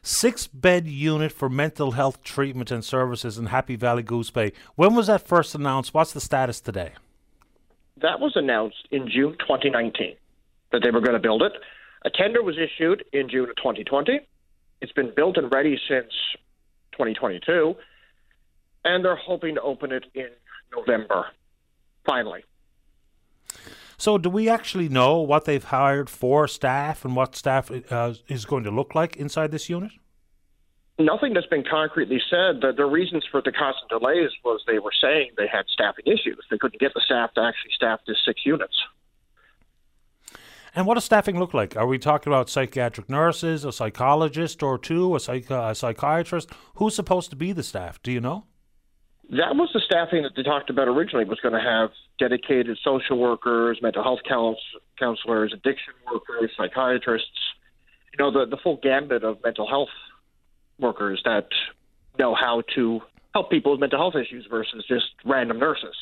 six 0.04 0.46
bed 0.46 0.86
unit 0.86 1.32
for 1.32 1.50
mental 1.50 1.92
health 1.92 2.24
treatment 2.24 2.70
and 2.70 2.86
services 2.86 3.40
in 3.40 3.48
Happy 3.48 3.76
Valley 3.76 4.04
Goose 4.04 4.30
Bay. 4.30 4.54
When 4.76 4.94
was 4.94 5.08
that 5.08 5.28
first 5.28 5.56
announced? 5.56 5.96
What's 5.96 6.14
the 6.14 6.22
status 6.22 6.62
today? 6.62 6.94
That 7.98 8.20
was 8.20 8.34
announced 8.36 8.88
in 8.92 9.10
June 9.10 9.36
2019 9.40 10.16
that 10.72 10.82
they 10.84 10.92
were 10.92 11.02
going 11.02 11.14
to 11.14 11.20
build 11.20 11.42
it. 11.42 11.54
A 12.06 12.10
tender 12.12 12.44
was 12.44 12.56
issued 12.58 13.04
in 13.12 13.30
June 13.30 13.50
of 13.50 13.56
2020. 13.56 14.20
It's 14.82 14.92
been 14.92 15.12
built 15.16 15.38
and 15.38 15.52
ready 15.52 15.78
since 15.90 16.14
2022, 16.94 17.76
and 18.86 19.04
they're 19.04 19.16
hoping 19.16 19.56
to 19.56 19.62
open 19.62 19.92
it 19.92 20.06
in 20.14 20.30
November, 20.72 21.26
finally. 22.06 22.44
So, 24.00 24.18
do 24.18 24.30
we 24.30 24.48
actually 24.48 24.88
know 24.88 25.18
what 25.20 25.44
they've 25.44 25.64
hired 25.64 26.10
for 26.10 26.48
staff 26.48 27.04
and 27.04 27.18
what 27.18 27.36
staff 27.36 27.70
uh, 27.92 28.14
is 28.30 28.46
going 28.46 28.64
to 28.64 28.72
look 28.72 28.96
like 28.96 29.18
inside 29.18 29.52
this 29.52 29.70
unit? 29.70 29.92
Nothing 30.98 31.34
that's 31.34 31.48
been 31.48 31.66
concretely 31.70 32.22
said. 32.30 32.62
The, 32.62 32.74
the 32.76 32.86
reasons 32.86 33.26
for 33.30 33.42
the 33.42 33.52
constant 33.52 33.90
delays 33.90 34.32
was 34.44 34.62
they 34.66 34.80
were 34.80 34.94
saying 35.02 35.32
they 35.38 35.48
had 35.48 35.66
staffing 35.68 36.06
issues. 36.06 36.40
They 36.50 36.58
couldn't 36.58 36.80
get 36.80 36.94
the 36.94 37.02
staff 37.06 37.34
to 37.34 37.42
actually 37.42 37.72
staff 37.76 38.00
the 38.08 38.16
six 38.26 38.46
units. 38.46 38.76
And 40.74 40.86
what 40.86 40.94
does 40.94 41.04
staffing 41.04 41.38
look 41.38 41.54
like? 41.54 41.76
Are 41.76 41.88
we 41.88 42.00
talking 42.00 42.32
about 42.32 42.50
psychiatric 42.50 43.10
nurses, 43.10 43.66
a 43.66 43.72
psychologist 43.74 44.64
or 44.64 44.78
two, 44.78 45.16
a, 45.16 45.20
psych- 45.20 45.50
a 45.50 45.76
psychiatrist? 45.76 46.50
Who's 46.76 46.96
supposed 46.96 47.32
to 47.32 47.36
be 47.36 47.52
the 47.52 47.64
staff? 47.64 48.02
Do 48.02 48.12
you 48.12 48.22
know? 48.22 48.46
that 49.30 49.56
was 49.56 49.70
the 49.74 49.82
staffing 49.86 50.24
that 50.24 50.32
they 50.36 50.44
talked 50.44 50.70
about 50.70 50.88
originally 50.88 51.26
was 51.26 51.40
going 51.40 51.54
to 51.54 51.62
have 51.62 51.92
dedicated 52.20 52.78
social 52.84 53.18
workers, 53.18 53.80
mental 53.82 54.04
health 54.04 54.20
counsel- 54.28 54.58
counselors, 54.98 55.54
addiction 55.54 55.94
workers, 56.12 56.52
psychiatrists, 56.58 57.28
you 58.14 58.24
know, 58.24 58.32
the, 58.32 58.46
the 58.46 58.58
full 58.62 58.80
gambit 58.82 59.24
of 59.24 59.38
mental 59.44 59.68
health 59.68 59.90
workers 60.80 61.22
that 61.26 61.48
know 62.18 62.36
how 62.36 62.64
to 62.76 63.02
help 63.34 63.50
people 63.50 63.72
with 63.72 63.80
mental 63.80 64.00
health 64.00 64.16
issues 64.16 64.46
versus 64.50 64.84
just 64.88 65.06
random 65.26 65.60
nurses. 65.60 65.96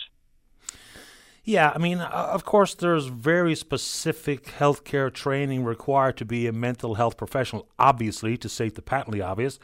Yeah, 1.44 1.72
I 1.74 1.78
mean, 1.78 2.00
of 2.00 2.44
course, 2.44 2.74
there's 2.74 3.06
very 3.06 3.56
specific 3.56 4.48
healthcare 4.48 5.14
training 5.14 5.64
required 5.64 6.18
to 6.18 6.26
be 6.26 6.46
a 6.46 6.52
mental 6.52 6.96
health 6.96 7.16
professional, 7.16 7.70
obviously, 7.80 8.36
to 8.38 8.50
state 8.50 8.76
the 8.76 8.82
patently 8.82 9.22
obvious. 9.22 9.58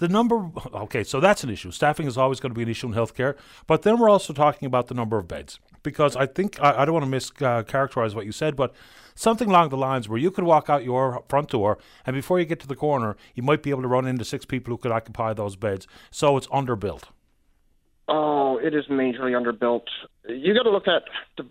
The 0.00 0.08
number, 0.08 0.50
okay, 0.72 1.04
so 1.04 1.20
that's 1.20 1.44
an 1.44 1.50
issue. 1.50 1.70
Staffing 1.70 2.06
is 2.06 2.16
always 2.16 2.40
going 2.40 2.52
to 2.52 2.54
be 2.54 2.62
an 2.62 2.70
issue 2.70 2.86
in 2.86 2.94
healthcare, 2.94 3.36
but 3.66 3.82
then 3.82 3.98
we're 3.98 4.08
also 4.08 4.32
talking 4.32 4.64
about 4.64 4.86
the 4.86 4.94
number 4.94 5.18
of 5.18 5.28
beds. 5.28 5.60
Because 5.82 6.16
I 6.16 6.24
think, 6.24 6.58
I, 6.58 6.80
I 6.80 6.84
don't 6.86 6.94
want 6.94 7.04
to 7.04 7.10
mischaracterize 7.10 8.12
uh, 8.12 8.16
what 8.16 8.24
you 8.24 8.32
said, 8.32 8.56
but 8.56 8.72
something 9.14 9.50
along 9.50 9.68
the 9.68 9.76
lines 9.76 10.08
where 10.08 10.18
you 10.18 10.30
could 10.30 10.44
walk 10.44 10.70
out 10.70 10.84
your 10.84 11.22
front 11.28 11.50
door 11.50 11.76
and 12.06 12.14
before 12.14 12.40
you 12.40 12.46
get 12.46 12.60
to 12.60 12.66
the 12.66 12.76
corner, 12.76 13.14
you 13.34 13.42
might 13.42 13.62
be 13.62 13.68
able 13.68 13.82
to 13.82 13.88
run 13.88 14.06
into 14.06 14.24
six 14.24 14.46
people 14.46 14.72
who 14.72 14.78
could 14.78 14.90
occupy 14.90 15.34
those 15.34 15.54
beds. 15.54 15.86
So 16.10 16.38
it's 16.38 16.46
underbuilt. 16.46 17.02
Oh, 18.08 18.56
it 18.56 18.74
is 18.74 18.86
majorly 18.86 19.32
underbuilt. 19.32 19.84
You 20.26 20.54
got 20.54 20.62
to 20.62 20.70
look 20.70 20.88
at 20.88 21.02
the 21.36 21.46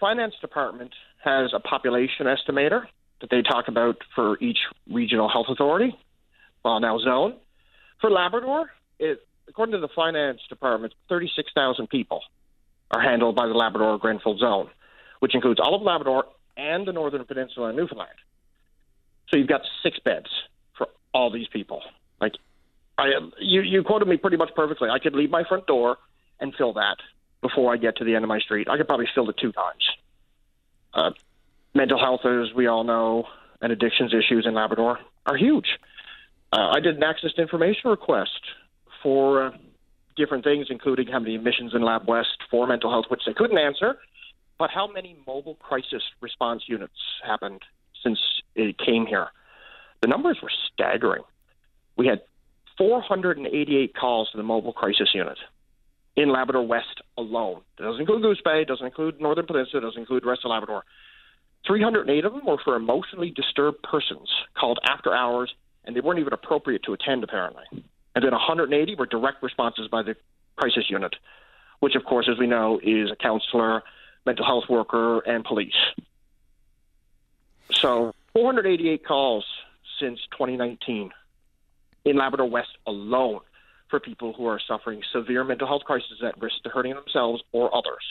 finance 0.00 0.34
department 0.40 0.90
has 1.22 1.52
a 1.54 1.60
population 1.60 2.26
estimator 2.26 2.86
that 3.20 3.30
they 3.30 3.42
talk 3.42 3.68
about 3.68 3.96
for 4.16 4.38
each 4.40 4.58
regional 4.90 5.28
health 5.28 5.46
authority, 5.48 5.96
well 6.64 6.80
now 6.80 6.98
zone. 6.98 7.34
For 8.00 8.10
Labrador, 8.10 8.70
it, 8.98 9.26
according 9.48 9.72
to 9.72 9.78
the 9.80 9.88
finance 9.94 10.40
department, 10.48 10.94
36,000 11.08 11.88
people 11.88 12.22
are 12.90 13.00
handled 13.00 13.36
by 13.36 13.46
the 13.46 13.54
Labrador 13.54 13.98
Grenfell 13.98 14.38
zone, 14.38 14.68
which 15.20 15.34
includes 15.34 15.60
all 15.60 15.74
of 15.74 15.82
Labrador 15.82 16.26
and 16.56 16.86
the 16.86 16.92
Northern 16.92 17.24
Peninsula 17.24 17.68
and 17.68 17.76
Newfoundland. 17.76 18.10
So 19.28 19.36
you've 19.36 19.48
got 19.48 19.62
six 19.82 19.98
beds 19.98 20.28
for 20.76 20.88
all 21.12 21.32
these 21.32 21.48
people. 21.48 21.82
Like 22.20 22.32
I, 22.98 23.08
you, 23.40 23.62
you 23.62 23.82
quoted 23.82 24.08
me 24.08 24.16
pretty 24.16 24.36
much 24.36 24.50
perfectly. 24.54 24.88
I 24.88 24.98
could 24.98 25.14
leave 25.14 25.30
my 25.30 25.44
front 25.44 25.66
door 25.66 25.96
and 26.40 26.54
fill 26.56 26.74
that 26.74 26.96
before 27.42 27.72
I 27.72 27.76
get 27.76 27.96
to 27.96 28.04
the 28.04 28.14
end 28.14 28.24
of 28.24 28.28
my 28.28 28.38
street. 28.40 28.68
I 28.70 28.76
could 28.76 28.86
probably 28.86 29.08
fill 29.14 29.28
it 29.30 29.36
two 29.40 29.52
times. 29.52 29.84
Uh, 30.94 31.10
mental 31.74 31.98
health, 31.98 32.20
as 32.24 32.54
we 32.54 32.66
all 32.66 32.84
know, 32.84 33.24
and 33.60 33.72
addictions 33.72 34.14
issues 34.14 34.46
in 34.46 34.54
Labrador 34.54 34.98
are 35.26 35.36
huge. 35.36 35.66
Uh, 36.52 36.70
I 36.74 36.80
did 36.80 36.96
an 36.96 37.02
access 37.02 37.32
to 37.34 37.42
information 37.42 37.90
request 37.90 38.40
for 39.02 39.46
uh, 39.46 39.50
different 40.16 40.44
things, 40.44 40.66
including 40.70 41.08
how 41.08 41.18
many 41.18 41.34
admissions 41.34 41.72
in 41.74 41.82
Lab 41.82 42.08
West 42.08 42.38
for 42.50 42.66
mental 42.66 42.90
health, 42.90 43.06
which 43.08 43.22
they 43.26 43.34
couldn't 43.34 43.58
answer, 43.58 43.96
but 44.58 44.70
how 44.70 44.86
many 44.86 45.16
mobile 45.26 45.56
crisis 45.56 46.02
response 46.20 46.62
units 46.66 46.94
happened 47.24 47.62
since 48.02 48.18
it 48.54 48.76
came 48.78 49.06
here. 49.06 49.28
The 50.02 50.08
numbers 50.08 50.38
were 50.42 50.50
staggering. 50.72 51.22
We 51.96 52.06
had 52.06 52.20
488 52.78 53.94
calls 53.94 54.30
to 54.30 54.36
the 54.36 54.42
mobile 54.42 54.72
crisis 54.72 55.08
unit 55.14 55.38
in 56.16 56.32
Labrador 56.32 56.66
West 56.66 57.02
alone. 57.18 57.60
It 57.78 57.82
doesn't 57.82 58.00
include 58.00 58.22
Goose 58.22 58.40
Bay, 58.44 58.64
doesn't 58.64 58.86
include 58.86 59.20
Northern 59.20 59.46
Peninsula, 59.46 59.82
doesn't 59.82 60.00
include 60.00 60.24
rest 60.24 60.42
of 60.44 60.50
Labrador. 60.50 60.84
308 61.66 62.24
of 62.24 62.32
them 62.32 62.46
were 62.46 62.58
for 62.64 62.76
emotionally 62.76 63.30
disturbed 63.30 63.82
persons 63.82 64.28
called 64.58 64.78
after 64.88 65.14
hours, 65.14 65.52
and 65.86 65.94
they 65.94 66.00
weren't 66.00 66.18
even 66.18 66.32
appropriate 66.32 66.82
to 66.84 66.92
attend, 66.92 67.24
apparently. 67.24 67.64
And 68.14 68.24
then 68.24 68.32
180 68.32 68.94
were 68.96 69.06
direct 69.06 69.42
responses 69.42 69.88
by 69.88 70.02
the 70.02 70.16
crisis 70.56 70.84
unit, 70.88 71.14
which, 71.80 71.94
of 71.94 72.04
course, 72.04 72.28
as 72.30 72.38
we 72.38 72.46
know, 72.46 72.80
is 72.82 73.10
a 73.10 73.16
counselor, 73.16 73.82
mental 74.24 74.44
health 74.44 74.64
worker, 74.68 75.20
and 75.20 75.44
police. 75.44 75.74
So 77.72 78.14
488 78.32 79.04
calls 79.04 79.44
since 80.00 80.20
2019 80.32 81.10
in 82.04 82.16
Labrador 82.16 82.48
West 82.48 82.70
alone 82.86 83.40
for 83.88 84.00
people 84.00 84.32
who 84.32 84.46
are 84.46 84.60
suffering 84.66 85.02
severe 85.12 85.44
mental 85.44 85.66
health 85.66 85.82
crises 85.84 86.22
at 86.24 86.40
risk 86.40 86.62
to 86.64 86.70
hurting 86.70 86.94
themselves 86.94 87.42
or 87.52 87.74
others. 87.74 88.02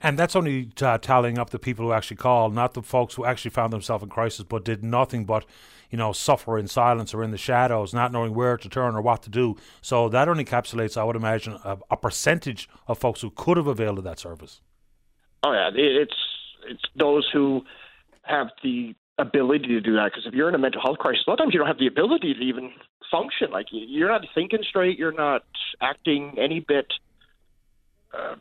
And 0.00 0.18
that's 0.18 0.36
only 0.36 0.70
uh, 0.80 0.98
tallying 0.98 1.38
up 1.38 1.50
the 1.50 1.58
people 1.58 1.86
who 1.86 1.92
actually 1.92 2.16
called, 2.16 2.54
not 2.54 2.74
the 2.74 2.82
folks 2.82 3.14
who 3.14 3.24
actually 3.24 3.50
found 3.50 3.72
themselves 3.72 4.02
in 4.02 4.10
crisis 4.10 4.44
but 4.48 4.64
did 4.64 4.84
nothing 4.84 5.24
but, 5.24 5.46
you 5.90 5.98
know, 5.98 6.12
suffer 6.12 6.58
in 6.58 6.66
silence 6.66 7.14
or 7.14 7.22
in 7.22 7.30
the 7.30 7.38
shadows, 7.38 7.94
not 7.94 8.12
knowing 8.12 8.34
where 8.34 8.56
to 8.56 8.68
turn 8.68 8.94
or 8.94 9.00
what 9.00 9.22
to 9.22 9.30
do. 9.30 9.56
So 9.80 10.08
that 10.10 10.28
only 10.28 10.44
encapsulates, 10.44 10.96
I 10.96 11.04
would 11.04 11.16
imagine, 11.16 11.58
a, 11.64 11.78
a 11.90 11.96
percentage 11.96 12.68
of 12.86 12.98
folks 12.98 13.20
who 13.22 13.30
could 13.30 13.56
have 13.56 13.66
availed 13.66 13.98
of 13.98 14.04
that 14.04 14.18
service. 14.18 14.60
Oh 15.42 15.52
yeah, 15.52 15.70
it's 15.74 16.14
it's 16.66 16.82
those 16.96 17.28
who 17.32 17.62
have 18.22 18.48
the 18.62 18.94
ability 19.18 19.68
to 19.68 19.80
do 19.80 19.94
that 19.94 20.06
because 20.06 20.26
if 20.26 20.34
you're 20.34 20.48
in 20.48 20.54
a 20.54 20.58
mental 20.58 20.80
health 20.80 20.98
crisis, 20.98 21.22
a 21.26 21.30
lot 21.30 21.34
of 21.34 21.44
times 21.44 21.54
you 21.54 21.60
don't 21.60 21.68
have 21.68 21.78
the 21.78 21.86
ability 21.86 22.34
to 22.34 22.40
even 22.40 22.72
function. 23.10 23.50
Like 23.50 23.66
you're 23.70 24.08
not 24.08 24.22
thinking 24.34 24.64
straight, 24.68 24.98
you're 24.98 25.12
not 25.12 25.44
acting 25.80 26.36
any 26.38 26.60
bit 26.60 26.86
uh, 28.12 28.36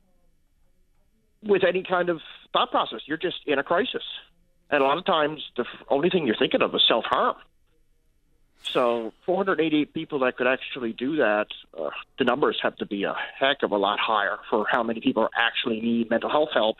with 1.45 1.63
any 1.63 1.83
kind 1.83 2.09
of 2.09 2.21
thought 2.51 2.71
process. 2.71 3.01
You're 3.05 3.17
just 3.17 3.37
in 3.45 3.59
a 3.59 3.63
crisis, 3.63 4.03
and 4.69 4.81
a 4.81 4.85
lot 4.85 4.97
of 4.97 5.05
times 5.05 5.41
the 5.57 5.65
only 5.89 6.09
thing 6.09 6.25
you're 6.25 6.35
thinking 6.37 6.61
of 6.61 6.73
is 6.75 6.81
self 6.87 7.05
harm. 7.05 7.35
So 8.63 9.13
488 9.25 9.93
people 9.93 10.19
that 10.19 10.37
could 10.37 10.47
actually 10.47 10.93
do 10.93 11.17
that, 11.17 11.47
uh, 11.77 11.89
the 12.17 12.23
numbers 12.23 12.59
have 12.63 12.75
to 12.77 12.85
be 12.85 13.03
a 13.03 13.13
heck 13.37 13.61
of 13.61 13.71
a 13.71 13.77
lot 13.77 13.99
higher 13.99 14.37
for 14.49 14.65
how 14.69 14.83
many 14.83 15.01
people 15.01 15.27
actually 15.35 15.81
need 15.81 16.09
mental 16.09 16.29
health 16.29 16.49
help. 16.53 16.77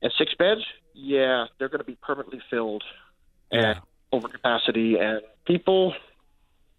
And 0.00 0.12
six 0.16 0.32
beds, 0.34 0.60
yeah, 0.94 1.46
they're 1.58 1.68
going 1.68 1.80
to 1.80 1.84
be 1.84 1.96
permanently 1.96 2.40
filled 2.50 2.84
and 3.50 3.80
over 4.12 4.28
capacity, 4.28 4.96
and 4.98 5.20
people 5.44 5.94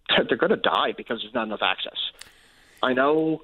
they're 0.28 0.38
going 0.38 0.52
to 0.52 0.56
die 0.58 0.94
because 0.96 1.22
there's 1.22 1.34
not 1.34 1.48
enough 1.48 1.62
access. 1.62 1.98
I 2.82 2.94
know 2.94 3.42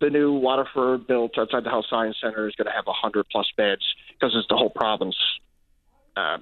the 0.00 0.10
new 0.10 0.32
Waterford 0.32 1.06
built 1.06 1.38
outside 1.38 1.64
the 1.64 1.70
Health 1.70 1.86
Science 1.88 2.16
Center 2.20 2.48
is 2.48 2.54
going 2.54 2.66
to 2.66 2.72
have 2.72 2.86
100 2.86 3.26
plus 3.30 3.46
beds 3.56 3.82
because 4.12 4.34
it's 4.36 4.48
the 4.48 4.56
whole 4.56 4.70
province. 4.70 5.16
Uh, 6.16 6.38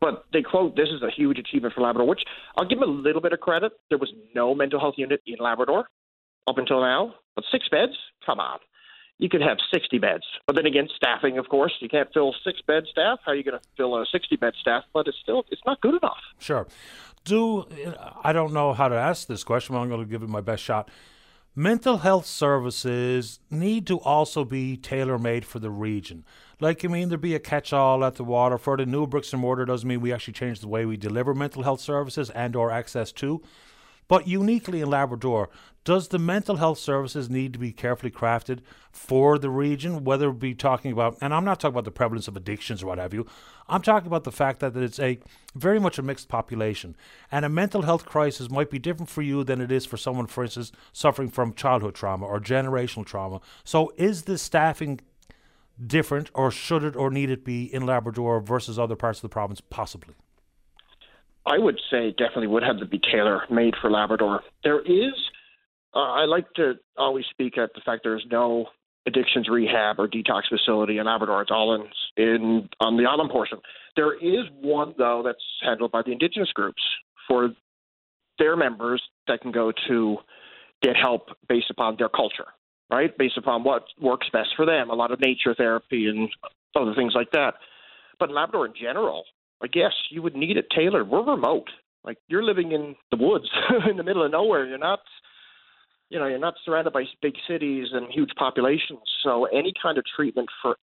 but 0.00 0.24
they 0.32 0.42
quote 0.42 0.76
this 0.76 0.88
is 0.88 1.02
a 1.02 1.10
huge 1.10 1.38
achievement 1.38 1.74
for 1.74 1.80
Labrador, 1.80 2.06
which 2.06 2.22
I'll 2.56 2.66
give 2.66 2.78
them 2.78 2.88
a 2.88 2.92
little 2.92 3.20
bit 3.20 3.32
of 3.32 3.40
credit. 3.40 3.72
There 3.88 3.98
was 3.98 4.12
no 4.34 4.54
mental 4.54 4.78
health 4.78 4.94
unit 4.96 5.20
in 5.26 5.36
Labrador 5.40 5.88
up 6.46 6.58
until 6.58 6.80
now, 6.80 7.14
but 7.34 7.44
six 7.50 7.68
beds? 7.68 7.92
Come 8.24 8.40
on 8.40 8.58
you 9.18 9.28
could 9.28 9.42
have 9.42 9.58
60 9.72 9.98
beds. 9.98 10.22
But 10.46 10.56
then 10.56 10.66
again, 10.66 10.88
staffing, 10.96 11.38
of 11.38 11.48
course, 11.48 11.72
you 11.80 11.88
can't 11.88 12.08
fill 12.14 12.34
six 12.44 12.60
bed 12.66 12.84
staff. 12.90 13.18
How 13.24 13.32
are 13.32 13.34
you 13.34 13.42
going 13.42 13.58
to 13.58 13.64
fill 13.76 13.96
a 14.00 14.06
60 14.06 14.36
bed 14.36 14.54
staff? 14.60 14.84
But 14.94 15.08
it's 15.08 15.18
still 15.22 15.44
it's 15.50 15.60
not 15.66 15.80
good 15.80 15.94
enough. 15.94 16.18
Sure. 16.38 16.66
Do 17.24 17.66
I 18.22 18.32
don't 18.32 18.52
know 18.52 18.72
how 18.72 18.88
to 18.88 18.94
ask 18.94 19.26
this 19.26 19.44
question, 19.44 19.74
but 19.74 19.80
I'm 19.80 19.88
going 19.88 20.00
to 20.00 20.08
give 20.08 20.22
it 20.22 20.28
my 20.28 20.40
best 20.40 20.62
shot. 20.62 20.88
Mental 21.54 21.98
health 21.98 22.26
services 22.26 23.40
need 23.50 23.86
to 23.86 23.98
also 24.00 24.44
be 24.44 24.76
tailor 24.76 25.18
made 25.18 25.44
for 25.44 25.58
the 25.58 25.70
region. 25.70 26.24
Like, 26.60 26.84
I 26.84 26.88
mean, 26.88 27.08
there 27.08 27.18
be 27.18 27.34
a 27.34 27.40
catch 27.40 27.72
all 27.72 28.04
at 28.04 28.14
the 28.14 28.24
Waterford. 28.24 28.80
A 28.80 28.86
new 28.86 29.06
bricks 29.06 29.32
and 29.32 29.42
mortar 29.42 29.64
doesn't 29.64 29.88
mean 29.88 30.00
we 30.00 30.12
actually 30.12 30.34
change 30.34 30.60
the 30.60 30.68
way 30.68 30.84
we 30.84 30.96
deliver 30.96 31.34
mental 31.34 31.64
health 31.64 31.80
services 31.80 32.30
and 32.30 32.54
or 32.54 32.70
access 32.70 33.10
to. 33.12 33.42
But 34.08 34.26
uniquely 34.26 34.80
in 34.80 34.88
Labrador, 34.88 35.50
does 35.84 36.08
the 36.08 36.18
mental 36.18 36.56
health 36.56 36.78
services 36.78 37.30
need 37.30 37.52
to 37.52 37.58
be 37.58 37.72
carefully 37.72 38.10
crafted 38.10 38.60
for 38.90 39.38
the 39.38 39.50
region? 39.50 40.02
Whether 40.04 40.30
we 40.30 40.38
be 40.38 40.54
talking 40.54 40.92
about, 40.92 41.18
and 41.20 41.32
I'm 41.32 41.44
not 41.44 41.60
talking 41.60 41.74
about 41.74 41.84
the 41.84 41.90
prevalence 41.90 42.26
of 42.26 42.36
addictions 42.36 42.82
or 42.82 42.86
what 42.86 42.98
have 42.98 43.14
you, 43.14 43.26
I'm 43.68 43.82
talking 43.82 44.06
about 44.06 44.24
the 44.24 44.32
fact 44.32 44.60
that, 44.60 44.72
that 44.74 44.82
it's 44.82 44.98
a 44.98 45.18
very 45.54 45.78
much 45.78 45.98
a 45.98 46.02
mixed 46.02 46.28
population. 46.28 46.96
And 47.30 47.44
a 47.44 47.50
mental 47.50 47.82
health 47.82 48.06
crisis 48.06 48.50
might 48.50 48.70
be 48.70 48.78
different 48.78 49.10
for 49.10 49.22
you 49.22 49.44
than 49.44 49.60
it 49.60 49.70
is 49.70 49.84
for 49.84 49.98
someone, 49.98 50.26
for 50.26 50.42
instance, 50.42 50.72
suffering 50.92 51.28
from 51.28 51.52
childhood 51.52 51.94
trauma 51.94 52.26
or 52.26 52.40
generational 52.40 53.04
trauma. 53.04 53.40
So 53.64 53.92
is 53.96 54.22
the 54.22 54.38
staffing 54.38 55.00
different, 55.86 56.30
or 56.34 56.50
should 56.50 56.82
it 56.82 56.96
or 56.96 57.10
need 57.10 57.30
it 57.30 57.44
be 57.44 57.72
in 57.72 57.86
Labrador 57.86 58.40
versus 58.40 58.78
other 58.78 58.96
parts 58.96 59.18
of 59.18 59.22
the 59.22 59.28
province? 59.28 59.60
Possibly. 59.60 60.14
I 61.48 61.58
would 61.58 61.80
say 61.90 62.10
definitely 62.10 62.48
would 62.48 62.62
have 62.62 62.78
to 62.78 62.86
be 62.86 62.98
tailor 62.98 63.42
made 63.50 63.74
for 63.80 63.90
Labrador. 63.90 64.42
There 64.64 64.80
is, 64.80 65.14
uh, 65.94 66.00
I 66.00 66.26
like 66.26 66.52
to 66.54 66.74
always 66.96 67.24
speak 67.30 67.56
at 67.56 67.70
the 67.74 67.80
fact 67.80 68.02
there's 68.04 68.26
no 68.30 68.66
addictions 69.06 69.48
rehab 69.48 69.98
or 69.98 70.06
detox 70.06 70.42
facility 70.48 70.98
in 70.98 71.06
Labrador. 71.06 71.40
It's 71.40 71.50
all 71.50 71.74
in, 71.74 72.22
in 72.22 72.68
on 72.80 72.98
the 72.98 73.06
island 73.06 73.30
portion. 73.30 73.58
There 73.96 74.14
is 74.14 74.44
one 74.60 74.94
though 74.98 75.22
that's 75.24 75.42
handled 75.62 75.90
by 75.90 76.02
the 76.02 76.12
indigenous 76.12 76.52
groups 76.52 76.82
for 77.26 77.50
their 78.38 78.54
members 78.54 79.02
that 79.26 79.40
can 79.40 79.50
go 79.50 79.72
to 79.88 80.18
get 80.82 80.96
help 80.96 81.30
based 81.48 81.70
upon 81.70 81.96
their 81.98 82.10
culture, 82.10 82.46
right? 82.90 83.16
Based 83.16 83.38
upon 83.38 83.64
what 83.64 83.84
works 84.00 84.28
best 84.32 84.50
for 84.54 84.66
them. 84.66 84.90
A 84.90 84.94
lot 84.94 85.10
of 85.12 85.20
nature 85.20 85.54
therapy 85.54 86.08
and 86.08 86.28
other 86.76 86.94
things 86.94 87.14
like 87.14 87.30
that. 87.32 87.54
But 88.20 88.30
Labrador 88.30 88.66
in 88.66 88.74
general, 88.80 89.24
I 89.62 89.66
guess 89.66 89.92
you 90.10 90.22
would 90.22 90.36
need 90.36 90.56
it 90.56 90.66
tailored. 90.74 91.08
We're 91.08 91.24
remote. 91.24 91.68
Like 92.04 92.18
you're 92.28 92.44
living 92.44 92.72
in 92.72 92.96
the 93.10 93.16
woods 93.16 93.50
in 93.90 93.96
the 93.96 94.04
middle 94.04 94.24
of 94.24 94.30
nowhere. 94.30 94.66
You're 94.66 94.78
not 94.78 95.00
You 96.10 96.18
know, 96.18 96.26
you're 96.26 96.38
not 96.38 96.54
surrounded 96.64 96.92
by 96.92 97.04
big 97.20 97.34
cities 97.46 97.88
and 97.92 98.10
huge 98.10 98.30
populations. 98.38 99.00
So 99.22 99.46
any 99.46 99.72
kind 99.82 99.98
of 99.98 100.04
treatment 100.16 100.48
for 100.62 100.76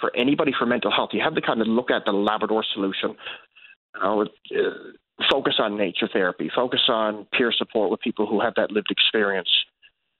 for 0.00 0.14
anybody 0.16 0.52
for 0.58 0.66
mental 0.66 0.90
health, 0.92 1.10
you 1.12 1.20
have 1.22 1.34
to 1.34 1.40
kind 1.40 1.60
of 1.60 1.66
look 1.66 1.90
at 1.90 2.04
the 2.04 2.12
Labrador 2.12 2.64
solution. 2.74 3.16
You 3.94 4.00
know, 4.02 4.22
uh, 4.22 5.26
focus 5.30 5.54
on 5.58 5.76
nature 5.76 6.08
therapy, 6.12 6.50
focus 6.54 6.82
on 6.88 7.26
peer 7.32 7.52
support 7.52 7.90
with 7.90 8.00
people 8.00 8.26
who 8.26 8.40
have 8.40 8.54
that 8.56 8.70
lived 8.70 8.90
experience 8.90 9.48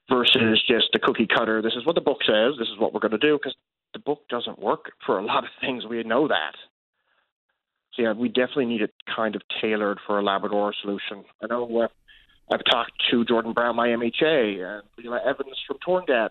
versus 0.09 0.61
just 0.67 0.87
the 0.93 0.99
cookie 0.99 1.27
cutter. 1.27 1.61
This 1.61 1.75
is 1.75 1.85
what 1.85 1.95
the 1.95 2.01
book 2.01 2.19
says. 2.25 2.53
This 2.59 2.67
is 2.67 2.77
what 2.79 2.93
we're 2.93 2.99
going 2.99 3.11
to 3.11 3.17
do 3.17 3.37
because 3.37 3.55
the 3.93 3.99
book 3.99 4.21
doesn't 4.29 4.59
work 4.59 4.91
for 5.05 5.19
a 5.19 5.25
lot 5.25 5.43
of 5.43 5.49
things. 5.61 5.85
We 5.85 6.03
know 6.03 6.27
that. 6.27 6.55
Yeah, 7.99 8.13
we 8.13 8.29
definitely 8.29 8.67
need 8.67 8.81
it 8.81 8.93
kind 9.13 9.35
of 9.35 9.41
tailored 9.61 9.99
for 10.07 10.17
a 10.17 10.23
Labrador 10.23 10.73
solution. 10.81 11.25
I 11.43 11.47
know 11.47 11.81
uh, 11.81 11.87
I've 12.49 12.63
talked 12.63 12.93
to 13.11 13.25
Jordan 13.25 13.51
Brown, 13.51 13.75
my 13.75 13.89
MHA, 13.89 14.63
and 14.63 14.83
Lela 15.03 15.19
Evans 15.25 15.57
from 15.67 15.77
Torngat 15.85 16.29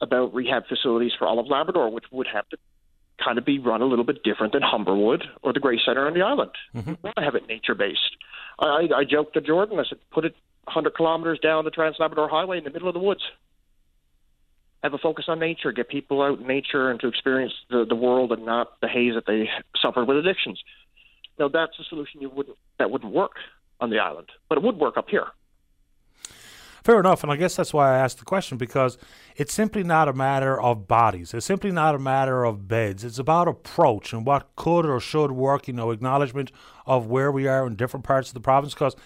about 0.00 0.32
rehab 0.32 0.64
facilities 0.66 1.12
for 1.18 1.26
all 1.26 1.38
of 1.38 1.46
Labrador, 1.46 1.90
which 1.90 2.04
would 2.10 2.26
have 2.32 2.48
to 2.48 2.56
kind 3.22 3.36
of 3.36 3.44
be 3.44 3.58
run 3.58 3.82
a 3.82 3.84
little 3.84 4.04
bit 4.04 4.22
different 4.24 4.54
than 4.54 4.62
Humberwood 4.62 5.22
or 5.42 5.52
the 5.52 5.60
Grey 5.60 5.78
Center 5.84 6.06
on 6.06 6.14
the 6.14 6.22
island. 6.22 6.52
Mm-hmm. 6.74 6.90
We 6.90 6.96
want 7.02 7.16
to 7.16 7.22
have 7.22 7.34
it 7.34 7.46
nature 7.48 7.74
based. 7.74 8.16
I, 8.58 8.88
I 8.96 9.04
joked 9.04 9.34
to 9.34 9.42
Jordan, 9.42 9.78
I 9.78 9.84
said, 9.86 9.98
put 10.10 10.24
it 10.24 10.34
100 10.64 10.94
kilometers 10.94 11.38
down 11.38 11.66
the 11.66 11.70
Trans 11.70 11.96
Labrador 11.98 12.30
Highway 12.30 12.58
in 12.58 12.64
the 12.64 12.70
middle 12.70 12.88
of 12.88 12.94
the 12.94 13.00
woods. 13.00 13.22
Have 14.82 14.94
a 14.94 14.98
focus 14.98 15.26
on 15.28 15.38
nature, 15.38 15.70
get 15.72 15.88
people 15.88 16.22
out 16.22 16.40
in 16.40 16.46
nature 16.46 16.90
and 16.90 16.98
to 17.00 17.08
experience 17.08 17.52
the, 17.68 17.84
the 17.88 17.94
world 17.94 18.32
and 18.32 18.44
not 18.44 18.80
the 18.80 18.88
haze 18.88 19.14
that 19.14 19.26
they 19.26 19.48
suffered 19.80 20.06
with 20.06 20.16
addictions. 20.16 20.62
Now, 21.38 21.48
that's 21.48 21.78
a 21.78 21.84
solution 21.84 22.20
you 22.20 22.30
wouldn't, 22.30 22.56
that 22.78 22.90
wouldn't 22.90 23.12
work 23.12 23.36
on 23.80 23.90
the 23.90 23.98
island, 23.98 24.28
but 24.48 24.58
it 24.58 24.64
would 24.64 24.76
work 24.76 24.96
up 24.96 25.08
here. 25.08 25.26
Fair 26.84 27.00
enough, 27.00 27.22
and 27.22 27.32
I 27.32 27.36
guess 27.36 27.56
that's 27.56 27.72
why 27.72 27.94
I 27.94 27.98
asked 27.98 28.18
the 28.18 28.26
question 28.26 28.58
because 28.58 28.98
it's 29.36 29.54
simply 29.54 29.82
not 29.82 30.06
a 30.06 30.12
matter 30.12 30.60
of 30.60 30.86
bodies. 30.86 31.32
It's 31.32 31.46
simply 31.46 31.70
not 31.70 31.94
a 31.94 31.98
matter 31.98 32.44
of 32.44 32.68
beds. 32.68 33.04
It's 33.04 33.18
about 33.18 33.48
approach 33.48 34.12
and 34.12 34.26
what 34.26 34.54
could 34.54 34.84
or 34.84 35.00
should 35.00 35.32
work. 35.32 35.66
You 35.66 35.72
know, 35.72 35.92
acknowledgement 35.92 36.52
of 36.84 37.06
where 37.06 37.32
we 37.32 37.48
are 37.48 37.66
in 37.66 37.76
different 37.76 38.04
parts 38.04 38.28
of 38.28 38.34
the 38.34 38.40
province 38.40 38.74
because 38.74 38.96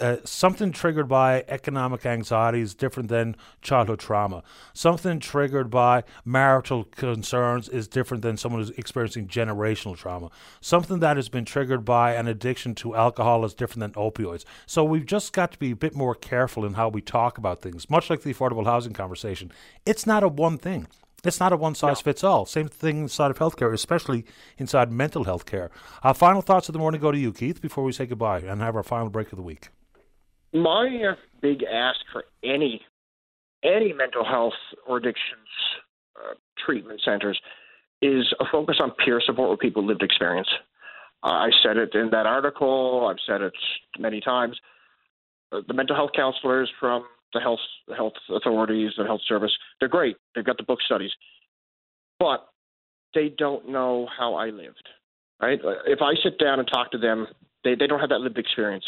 uh, 0.00 0.16
something 0.24 0.72
triggered 0.72 1.08
by 1.08 1.44
economic 1.48 2.06
anxiety 2.06 2.60
is 2.60 2.74
different 2.74 3.08
than 3.08 3.36
childhood 3.62 4.00
trauma. 4.00 4.42
Something 4.72 5.20
triggered 5.20 5.70
by 5.70 6.04
marital 6.24 6.84
concerns 6.84 7.68
is 7.68 7.88
different 7.88 8.22
than 8.22 8.36
someone 8.36 8.60
who's 8.60 8.70
experiencing 8.70 9.28
generational 9.28 9.96
trauma. 9.96 10.30
Something 10.60 11.00
that 11.00 11.16
has 11.16 11.28
been 11.28 11.44
triggered 11.44 11.84
by 11.84 12.14
an 12.14 12.26
addiction 12.26 12.74
to 12.76 12.94
alcohol 12.94 13.44
is 13.44 13.54
different 13.54 13.80
than 13.80 14.02
opioids. 14.02 14.44
So 14.66 14.84
we've 14.84 15.06
just 15.06 15.32
got 15.32 15.52
to 15.52 15.58
be 15.58 15.70
a 15.70 15.76
bit 15.76 15.94
more 15.94 16.14
careful 16.14 16.64
in 16.64 16.74
how 16.74 16.88
we 16.88 17.00
talk 17.00 17.38
about 17.38 17.60
things. 17.60 17.90
Much 17.90 18.10
like 18.10 18.22
the 18.22 18.32
affordable 18.32 18.64
housing 18.64 18.92
conversation, 18.92 19.52
it's 19.86 20.06
not 20.06 20.22
a 20.22 20.28
one 20.28 20.58
thing. 20.58 20.86
It's 21.24 21.40
not 21.40 21.52
a 21.52 21.56
one 21.56 21.74
size 21.74 22.00
fits 22.00 22.22
all. 22.22 22.46
Same 22.46 22.68
thing 22.68 22.98
inside 22.98 23.32
of 23.32 23.38
healthcare, 23.38 23.72
especially 23.72 24.24
inside 24.56 24.92
mental 24.92 25.24
health 25.24 25.46
care. 25.46 25.70
Our 26.04 26.14
final 26.14 26.42
thoughts 26.42 26.68
of 26.68 26.74
the 26.74 26.78
morning 26.78 27.00
go 27.00 27.10
to 27.10 27.18
you, 27.18 27.32
Keith, 27.32 27.60
before 27.60 27.82
we 27.82 27.92
say 27.92 28.06
goodbye 28.06 28.38
and 28.38 28.60
have 28.60 28.76
our 28.76 28.84
final 28.84 29.10
break 29.10 29.32
of 29.32 29.36
the 29.36 29.42
week 29.42 29.70
my 30.52 31.14
big 31.40 31.62
ask 31.62 31.98
for 32.12 32.24
any 32.42 32.80
any 33.64 33.92
mental 33.92 34.24
health 34.24 34.54
or 34.86 34.98
addictions 34.98 35.48
uh, 36.16 36.34
treatment 36.64 37.00
centers 37.04 37.38
is 38.00 38.32
a 38.40 38.44
focus 38.50 38.76
on 38.80 38.92
peer 39.04 39.20
support 39.24 39.50
with 39.50 39.58
people 39.58 39.82
with 39.82 39.88
lived 39.88 40.02
experience. 40.02 40.48
Uh, 41.24 41.30
I 41.30 41.50
said 41.62 41.76
it 41.76 41.94
in 41.94 42.10
that 42.10 42.26
article. 42.26 43.08
I've 43.10 43.20
said 43.26 43.42
it 43.42 43.52
many 43.98 44.20
times. 44.20 44.56
Uh, 45.50 45.60
the 45.66 45.74
mental 45.74 45.96
health 45.96 46.10
counselors 46.14 46.70
from 46.78 47.04
the 47.34 47.40
health 47.40 47.58
health 47.96 48.12
authorities, 48.30 48.92
the 48.96 49.04
health 49.04 49.22
service, 49.28 49.52
they're 49.80 49.88
great. 49.88 50.16
They've 50.34 50.44
got 50.44 50.56
the 50.56 50.62
book 50.62 50.78
studies, 50.86 51.10
but 52.18 52.46
they 53.14 53.30
don't 53.36 53.68
know 53.68 54.08
how 54.16 54.34
I 54.34 54.50
lived. 54.50 54.88
Right? 55.40 55.58
If 55.86 56.00
I 56.00 56.14
sit 56.22 56.38
down 56.38 56.58
and 56.58 56.68
talk 56.68 56.92
to 56.92 56.98
them, 56.98 57.26
they 57.64 57.74
they 57.74 57.86
don't 57.86 58.00
have 58.00 58.10
that 58.10 58.20
lived 58.20 58.38
experience 58.38 58.84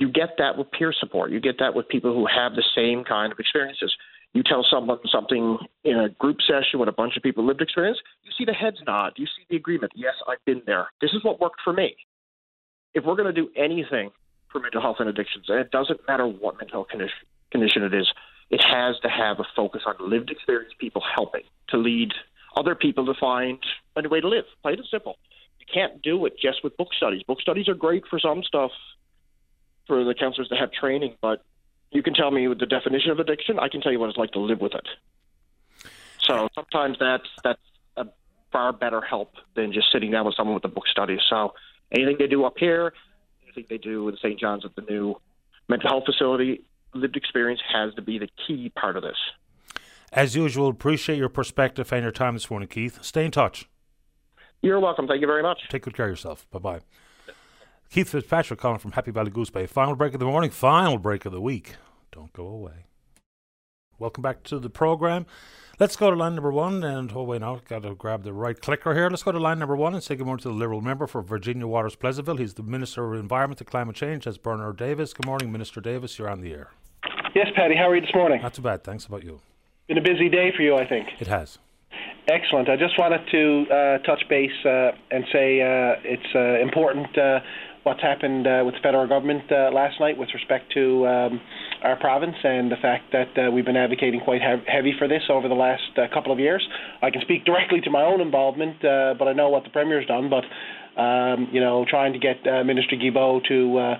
you 0.00 0.08
get 0.08 0.30
that 0.38 0.56
with 0.56 0.70
peer 0.72 0.92
support. 0.98 1.30
You 1.30 1.40
get 1.40 1.58
that 1.58 1.74
with 1.74 1.88
people 1.88 2.14
who 2.14 2.26
have 2.26 2.52
the 2.54 2.64
same 2.74 3.04
kind 3.04 3.32
of 3.32 3.38
experiences. 3.38 3.94
You 4.32 4.42
tell 4.42 4.64
someone 4.68 4.98
something 5.12 5.58
in 5.84 5.98
a 5.98 6.08
group 6.08 6.38
session 6.40 6.80
with 6.80 6.88
a 6.88 6.92
bunch 6.92 7.16
of 7.16 7.22
people 7.22 7.44
lived 7.44 7.60
experience, 7.60 7.98
you 8.22 8.30
see 8.38 8.44
the 8.44 8.52
heads 8.52 8.78
nod, 8.86 9.12
you 9.16 9.26
see 9.26 9.44
the 9.50 9.56
agreement. 9.56 9.92
Yes, 9.94 10.14
I've 10.28 10.44
been 10.46 10.62
there. 10.66 10.86
This 11.00 11.10
is 11.12 11.22
what 11.24 11.40
worked 11.40 11.60
for 11.62 11.72
me. 11.72 11.96
If 12.94 13.04
we're 13.04 13.16
going 13.16 13.32
to 13.32 13.40
do 13.40 13.50
anything 13.56 14.10
for 14.50 14.60
mental 14.60 14.80
health 14.80 14.96
and 15.00 15.08
addictions, 15.08 15.46
and 15.48 15.58
it 15.58 15.70
doesn't 15.70 16.00
matter 16.08 16.26
what 16.26 16.58
mental 16.58 16.84
condition, 16.84 17.26
condition 17.50 17.82
it 17.82 17.94
is, 17.94 18.08
it 18.50 18.62
has 18.62 18.96
to 19.02 19.08
have 19.08 19.38
a 19.38 19.44
focus 19.54 19.82
on 19.86 19.94
lived 20.00 20.30
experience 20.30 20.72
people 20.78 21.02
helping 21.14 21.42
to 21.68 21.76
lead 21.76 22.12
other 22.56 22.74
people 22.74 23.06
to 23.06 23.14
find 23.20 23.58
a 23.96 24.02
new 24.02 24.08
way 24.08 24.20
to 24.20 24.28
live. 24.28 24.44
Plain 24.62 24.78
and 24.78 24.88
simple. 24.90 25.16
You 25.58 25.66
can't 25.72 26.02
do 26.02 26.24
it 26.26 26.34
just 26.40 26.64
with 26.64 26.76
book 26.76 26.88
studies. 26.96 27.22
Book 27.24 27.40
studies 27.40 27.68
are 27.68 27.74
great 27.74 28.04
for 28.08 28.18
some 28.18 28.42
stuff, 28.42 28.70
for 29.90 30.04
the 30.04 30.14
counselors 30.14 30.46
to 30.50 30.54
have 30.54 30.70
training, 30.70 31.16
but 31.20 31.42
you 31.90 32.00
can 32.00 32.14
tell 32.14 32.30
me 32.30 32.46
the 32.46 32.64
definition 32.64 33.10
of 33.10 33.18
addiction. 33.18 33.58
I 33.58 33.68
can 33.68 33.80
tell 33.80 33.90
you 33.90 33.98
what 33.98 34.08
it's 34.08 34.16
like 34.16 34.30
to 34.32 34.38
live 34.38 34.60
with 34.60 34.72
it. 34.72 34.86
So 36.20 36.48
sometimes 36.54 36.96
that's 37.00 37.26
that's 37.42 37.60
a 37.96 38.06
far 38.52 38.72
better 38.72 39.00
help 39.00 39.32
than 39.56 39.72
just 39.72 39.88
sitting 39.92 40.12
down 40.12 40.26
with 40.26 40.36
someone 40.36 40.54
with 40.54 40.64
a 40.64 40.68
book 40.68 40.86
study. 40.86 41.18
So 41.28 41.54
anything 41.90 42.18
they 42.20 42.28
do 42.28 42.44
up 42.44 42.54
here, 42.56 42.92
anything 43.42 43.64
they 43.68 43.78
do 43.78 44.08
in 44.08 44.16
St. 44.18 44.38
John's 44.38 44.64
at 44.64 44.76
the 44.76 44.82
new 44.82 45.16
mental 45.68 45.90
health 45.90 46.04
facility, 46.06 46.62
lived 46.94 47.16
experience 47.16 47.60
has 47.72 47.92
to 47.94 48.02
be 48.02 48.20
the 48.20 48.28
key 48.46 48.68
part 48.68 48.96
of 48.96 49.02
this. 49.02 49.16
As 50.12 50.36
usual, 50.36 50.68
appreciate 50.68 51.18
your 51.18 51.28
perspective 51.28 51.92
and 51.92 52.04
your 52.04 52.12
time 52.12 52.34
this 52.34 52.48
morning, 52.48 52.68
Keith. 52.68 53.02
Stay 53.02 53.24
in 53.24 53.32
touch. 53.32 53.68
You're 54.62 54.78
welcome. 54.78 55.08
Thank 55.08 55.20
you 55.20 55.26
very 55.26 55.42
much. 55.42 55.58
Take 55.68 55.82
good 55.82 55.96
care 55.96 56.06
of 56.06 56.12
yourself. 56.12 56.46
Bye 56.52 56.60
bye. 56.60 56.80
Keith 57.90 58.08
Fitzpatrick 58.08 58.60
calling 58.60 58.78
from 58.78 58.92
Happy 58.92 59.10
Valley 59.10 59.32
Goose 59.32 59.50
Bay. 59.50 59.66
Final 59.66 59.96
break 59.96 60.14
of 60.14 60.20
the 60.20 60.26
morning, 60.26 60.50
final 60.50 60.96
break 60.96 61.24
of 61.26 61.32
the 61.32 61.40
week. 61.40 61.74
Don't 62.12 62.32
go 62.32 62.46
away. 62.46 62.86
Welcome 63.98 64.22
back 64.22 64.44
to 64.44 64.60
the 64.60 64.70
program. 64.70 65.26
Let's 65.80 65.96
go 65.96 66.08
to 66.08 66.16
line 66.16 66.36
number 66.36 66.52
one. 66.52 66.84
And 66.84 67.10
oh, 67.12 67.24
wait, 67.24 67.40
now, 67.40 67.60
got 67.68 67.82
to 67.82 67.96
grab 67.96 68.22
the 68.22 68.32
right 68.32 68.58
clicker 68.60 68.94
here. 68.94 69.10
Let's 69.10 69.24
go 69.24 69.32
to 69.32 69.40
line 69.40 69.58
number 69.58 69.74
one 69.74 69.92
and 69.94 70.04
say 70.04 70.14
good 70.14 70.24
morning 70.24 70.42
to 70.42 70.50
the 70.50 70.54
Liberal 70.54 70.80
member 70.80 71.08
for 71.08 71.20
Virginia 71.20 71.66
Waters 71.66 71.96
Pleasantville. 71.96 72.36
He's 72.36 72.54
the 72.54 72.62
Minister 72.62 73.12
of 73.12 73.18
Environment 73.18 73.60
and 73.60 73.68
Climate 73.68 73.96
Change. 73.96 74.24
That's 74.24 74.38
Bernard 74.38 74.76
Davis. 74.76 75.12
Good 75.12 75.26
morning, 75.26 75.50
Minister 75.50 75.80
Davis. 75.80 76.16
You're 76.16 76.30
on 76.30 76.42
the 76.42 76.52
air. 76.52 76.70
Yes, 77.34 77.48
Paddy. 77.56 77.74
How 77.74 77.90
are 77.90 77.96
you 77.96 78.02
this 78.02 78.14
morning? 78.14 78.40
Not 78.40 78.54
too 78.54 78.62
bad. 78.62 78.84
Thanks. 78.84 79.06
How 79.06 79.16
about 79.16 79.24
you? 79.24 79.40
Been 79.88 79.98
a 79.98 80.00
busy 80.00 80.28
day 80.28 80.52
for 80.56 80.62
you, 80.62 80.76
I 80.76 80.86
think. 80.86 81.08
It 81.18 81.26
has. 81.26 81.58
Excellent. 82.28 82.68
I 82.68 82.76
just 82.76 82.96
wanted 82.96 83.22
to 83.32 83.66
uh, 83.74 83.98
touch 84.06 84.22
base 84.28 84.52
uh, 84.64 84.92
and 85.10 85.24
say 85.32 85.60
uh, 85.60 86.00
it's 86.04 86.34
uh, 86.36 86.62
important 86.62 87.18
uh, 87.18 87.40
what's 87.82 88.00
happened 88.02 88.46
uh, 88.46 88.62
with 88.64 88.74
the 88.74 88.80
federal 88.80 89.06
government 89.06 89.50
uh, 89.50 89.70
last 89.72 89.98
night 90.00 90.18
with 90.18 90.28
respect 90.34 90.72
to 90.72 91.06
um, 91.06 91.40
our 91.82 91.96
province 91.96 92.36
and 92.44 92.70
the 92.70 92.76
fact 92.76 93.12
that 93.12 93.38
uh, 93.38 93.50
we've 93.50 93.64
been 93.64 93.76
advocating 93.76 94.20
quite 94.20 94.40
heavy 94.42 94.94
for 94.98 95.08
this 95.08 95.22
over 95.30 95.48
the 95.48 95.54
last 95.54 95.96
uh, 95.96 96.06
couple 96.12 96.32
of 96.32 96.38
years. 96.38 96.66
I 97.02 97.10
can 97.10 97.22
speak 97.22 97.44
directly 97.44 97.80
to 97.82 97.90
my 97.90 98.02
own 98.02 98.20
involvement, 98.20 98.84
uh, 98.84 99.14
but 99.18 99.28
I 99.28 99.32
know 99.32 99.48
what 99.48 99.64
the 99.64 99.70
Premier's 99.70 100.06
done. 100.06 100.28
But, 100.28 100.44
um, 101.00 101.48
you 101.52 101.60
know, 101.60 101.86
trying 101.88 102.12
to 102.12 102.18
get 102.18 102.46
uh, 102.46 102.64
Minister 102.64 102.96
Guilbeault 102.96 103.46
to 103.48 103.96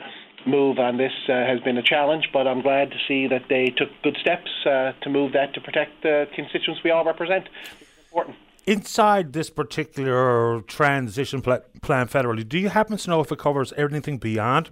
move 0.46 0.78
on 0.78 0.96
this 0.96 1.12
has 1.26 1.60
been 1.60 1.76
a 1.76 1.82
challenge, 1.82 2.30
but 2.32 2.46
I'm 2.46 2.62
glad 2.62 2.90
to 2.90 2.96
see 3.06 3.28
that 3.28 3.42
they 3.48 3.66
took 3.66 3.88
good 4.02 4.16
steps 4.20 4.50
to 4.64 5.10
move 5.10 5.32
that 5.32 5.54
to 5.54 5.60
protect 5.60 6.02
the 6.02 6.26
constituents 6.34 6.82
we 6.82 6.90
all 6.90 7.04
represent. 7.04 7.48
It's 7.78 7.98
important. 8.10 8.36
Inside 8.70 9.32
this 9.32 9.50
particular 9.50 10.60
transition 10.60 11.42
pl- 11.42 11.58
plan 11.82 12.06
federally, 12.06 12.48
do 12.48 12.56
you 12.56 12.68
happen 12.68 12.96
to 12.96 13.10
know 13.10 13.20
if 13.20 13.32
it 13.32 13.38
covers 13.40 13.72
anything 13.76 14.16
beyond 14.16 14.70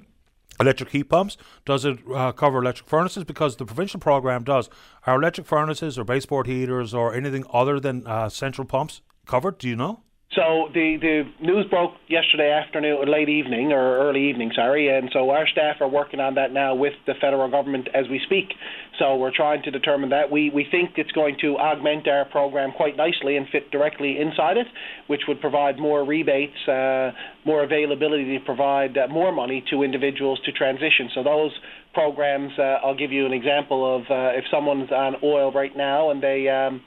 electric 0.61 0.91
heat 0.91 1.09
pumps? 1.09 1.37
Does 1.65 1.85
it 1.85 1.99
uh, 2.15 2.31
cover 2.31 2.59
electric 2.63 2.89
furnaces? 2.89 3.25
Because 3.25 3.57
the 3.57 3.65
provincial 3.65 3.99
program 3.99 4.45
does. 4.45 4.71
Are 5.05 5.17
electric 5.17 5.49
furnaces 5.49 5.99
or 5.99 6.05
baseboard 6.05 6.47
heaters 6.47 6.95
or 6.95 7.13
anything 7.13 7.45
other 7.53 7.81
than 7.81 8.07
uh, 8.07 8.29
central 8.29 8.69
pumps 8.69 9.03
covered? 9.27 9.59
Do 9.59 9.69
you 9.69 9.75
know? 9.75 10.05
So 10.31 10.69
the 10.75 10.99
the 11.01 11.25
news 11.45 11.67
broke 11.71 11.95
yesterday 12.07 12.53
afternoon, 12.53 12.99
or 12.99 13.07
late 13.07 13.31
evening, 13.31 13.73
or 13.73 13.99
early 13.99 14.29
evening, 14.29 14.53
sorry, 14.55 14.95
and 14.95 15.09
so 15.13 15.31
our 15.31 15.49
staff 15.49 15.81
are 15.81 15.89
working 15.89 16.21
on 16.21 16.35
that 16.35 16.53
now 16.53 16.75
with 16.75 16.93
the 17.07 17.15
federal 17.15 17.51
government 17.51 17.89
as 17.95 18.09
we 18.09 18.21
speak. 18.27 18.53
So 18.99 19.17
we're 19.17 19.35
trying 19.35 19.63
to 19.63 19.71
determine 19.71 20.11
that. 20.11 20.31
We 20.31 20.51
we 20.51 20.67
think 20.71 20.91
it's 20.97 21.13
going 21.13 21.37
to 21.43 21.57
augment 21.57 22.09
our 22.09 22.25
program 22.25 22.73
quite 22.73 22.97
nicely 22.97 23.37
and 23.37 23.47
fit 23.51 23.71
directly 23.71 24.19
inside 24.19 24.57
it, 24.57 24.67
which 25.07 25.23
would 25.29 25.41
provide 25.41 25.79
more 25.79 26.05
rebates, 26.05 26.57
uh, 26.67 27.13
more 27.45 27.63
availability 27.63 28.37
to 28.39 28.45
provide 28.45 28.99
uh, 28.99 29.07
more 29.09 29.33
money 29.33 29.65
to 29.71 29.83
individuals 29.83 30.41
to 30.47 30.53
transition. 30.53 31.11
So 31.15 31.23
those 31.23 31.53
programs, 31.95 32.53
uh, 32.59 32.85
I'll 32.85 32.97
give 32.97 33.13
you 33.13 33.27
an 33.27 33.33
example 33.33 33.97
of 33.97 34.03
uh, 34.03 34.39
if 34.39 34.45
someone's 34.51 34.91
on 34.91 35.17
oil 35.23 35.53
right 35.53 35.77
now 35.77 36.11
and 36.11 36.23
they 36.23 36.49
um, 36.49 36.81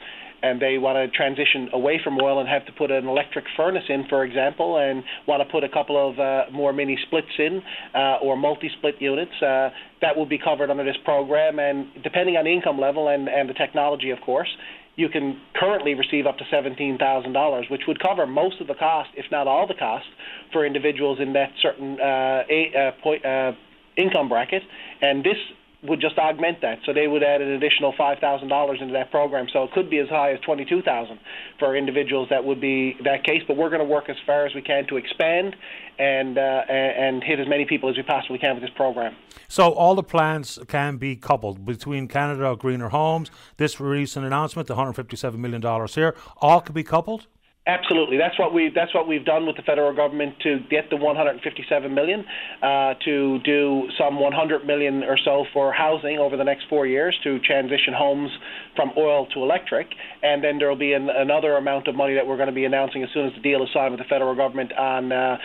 and 0.44 0.62
they 0.62 0.78
want 0.78 0.98
to 0.98 1.16
transition 1.16 1.70
away 1.74 2.00
from 2.04 2.20
oil 2.20 2.40
and 2.40 2.50
have 2.50 2.66
to 2.66 2.72
put 2.72 2.92
an 2.92 3.08
electric 3.08 3.46
furnace 3.56 3.84
in, 3.90 4.06
for 4.10 4.24
example, 4.24 4.78
and 4.78 5.04
want 5.28 5.42
to 5.46 5.52
put 5.52 5.64
a 5.64 5.70
couple 5.70 5.98
of 6.10 6.20
uh, 6.20 6.52
more 6.52 6.74
mini 6.74 6.98
splits 7.06 7.28
in 7.38 7.62
uh, 7.94 8.18
or 8.24 8.36
multi-split 8.36 8.96
units, 9.00 9.32
uh, 9.42 9.70
that 10.02 10.18
will 10.18 10.26
be 10.26 10.38
covered 10.38 10.69
under 10.69 10.84
this 10.84 10.98
program. 11.03 11.60
And 11.60 11.88
depending 12.03 12.36
on 12.36 12.48
income 12.48 12.80
level 12.80 13.07
and, 13.07 13.28
and 13.28 13.49
the 13.49 13.53
technology, 13.53 14.10
of 14.10 14.19
course, 14.22 14.49
you 14.95 15.10
can 15.10 15.40
currently 15.56 15.94
receive 15.94 16.26
up 16.26 16.38
to 16.38 16.44
$17,000, 16.52 17.72
which 17.72 17.82
would 17.88 17.99
cover 18.02 18.28
most 18.28 18.60
of 18.60 18.68
the 18.68 18.73
cost, 18.73 19.10
if 19.15 19.26
not 19.32 19.48
all 19.48 19.68
the 19.68 19.73
cost, 19.73 20.06
for 20.52 20.65
individuals 20.65 21.19
in 21.22 21.34
that 21.34 21.49
certain 21.61 21.99
uh, 21.99 22.44
a, 22.49 22.72
uh, 22.78 23.02
point, 23.02 23.26
uh, 23.26 23.53
income 23.98 24.28
bracket. 24.28 24.64
And 25.02 25.23
this 25.23 25.38
would 25.84 25.99
just 25.99 26.18
augment 26.18 26.62
that. 26.62 26.80
So 26.86 26.94
they 26.94 27.08
would 27.08 27.24
add 27.24 27.41
an 27.41 27.49
additional 27.52 27.94
five 27.98 28.20
thousand 28.20 28.49
dollars 28.49 28.80
into 28.82 28.94
that 28.94 29.10
program. 29.12 29.48
So 29.52 29.64
it 29.64 29.72
could 29.72 29.90
be 29.90 29.99
as 29.99 30.10
high 30.10 30.32
as 30.32 30.40
twenty 30.41 30.66
two 30.66 30.82
thousand 30.82 31.20
for 31.60 31.76
individuals 31.76 32.28
that 32.30 32.44
would 32.44 32.62
be 32.62 32.98
that 33.03 33.24
case. 33.24 33.41
But 33.48 33.58
we're 33.58 33.70
going 33.70 33.82
to 33.82 33.86
work 33.86 34.10
as 34.10 34.18
far 34.26 34.45
as 34.45 34.53
we 34.53 34.62
can 34.62 34.88
to 34.88 34.98
expand 34.98 35.56
and 35.98 36.38
uh, 36.38 36.64
and 36.70 37.24
hit 37.24 37.40
as 37.40 37.48
many 37.48 37.66
people 37.66 37.90
as 37.90 37.98
we 37.98 38.03
possibly 38.03 38.38
can 38.38 38.56
with 38.56 38.64
this 38.64 38.74
program. 38.76 39.16
So 39.48 39.72
all 39.72 39.95
the 39.95 40.03
plans 40.03 40.60
can 40.68 40.98
be 40.98 41.16
coupled 41.16 41.66
between 41.66 42.08
Canada 42.08 42.56
Greener 42.58 42.90
Homes, 42.90 43.32
this 43.58 43.80
recent 43.80 44.26
announcement, 44.26 44.68
the 44.68 44.76
hundred 44.76 44.94
fifty 44.94 45.18
seven 45.18 45.41
million 45.41 45.62
dollars 45.62 45.95
here, 45.95 46.16
all 46.38 46.62
could 46.62 46.76
be 46.76 46.84
coupled. 46.84 47.28
Absolutely, 47.68 48.18
that's 48.18 48.40
what 48.40 48.56
we 48.56 48.72
that's 48.74 48.92
what 48.92 49.08
we've 49.08 49.24
done 49.24 49.46
with 49.46 49.56
the 49.56 49.62
federal 49.62 49.96
government 49.96 50.34
to 50.42 50.62
get 50.72 50.90
the 50.90 50.96
157 50.98 51.94
million, 51.94 52.26
uh, 52.64 52.96
to 53.06 53.38
do 53.46 53.88
some 54.00 54.20
100 54.20 54.66
million 54.66 55.04
or 55.04 55.16
so 55.24 55.46
for 55.54 55.72
housing 55.72 56.18
over 56.18 56.36
the 56.36 56.44
next 56.44 56.66
four 56.68 56.88
years 56.88 57.16
to 57.24 57.38
transition 57.42 57.94
homes 57.96 58.32
from 58.76 58.90
oil 58.98 59.28
to 59.28 59.44
electric, 59.44 59.86
and 60.24 60.44
then 60.44 60.58
there 60.58 60.70
will 60.70 60.76
be 60.76 60.94
an, 60.94 61.08
another 61.12 61.54
amount 61.58 61.88
of 61.88 61.94
money 61.94 62.16
that 62.16 62.26
we're 62.26 62.36
going 62.36 62.50
to 62.50 62.56
be 62.56 62.66
announcing 62.66 63.04
as 63.04 63.10
soon 63.14 63.28
as 63.28 63.34
the 63.36 63.42
deal 63.42 63.62
is 63.62 63.70
signed 63.72 63.92
with 63.92 64.00
the 64.00 64.10
federal 64.10 64.34
government 64.34 64.74
on 64.74 65.12
uh, 65.12 65.38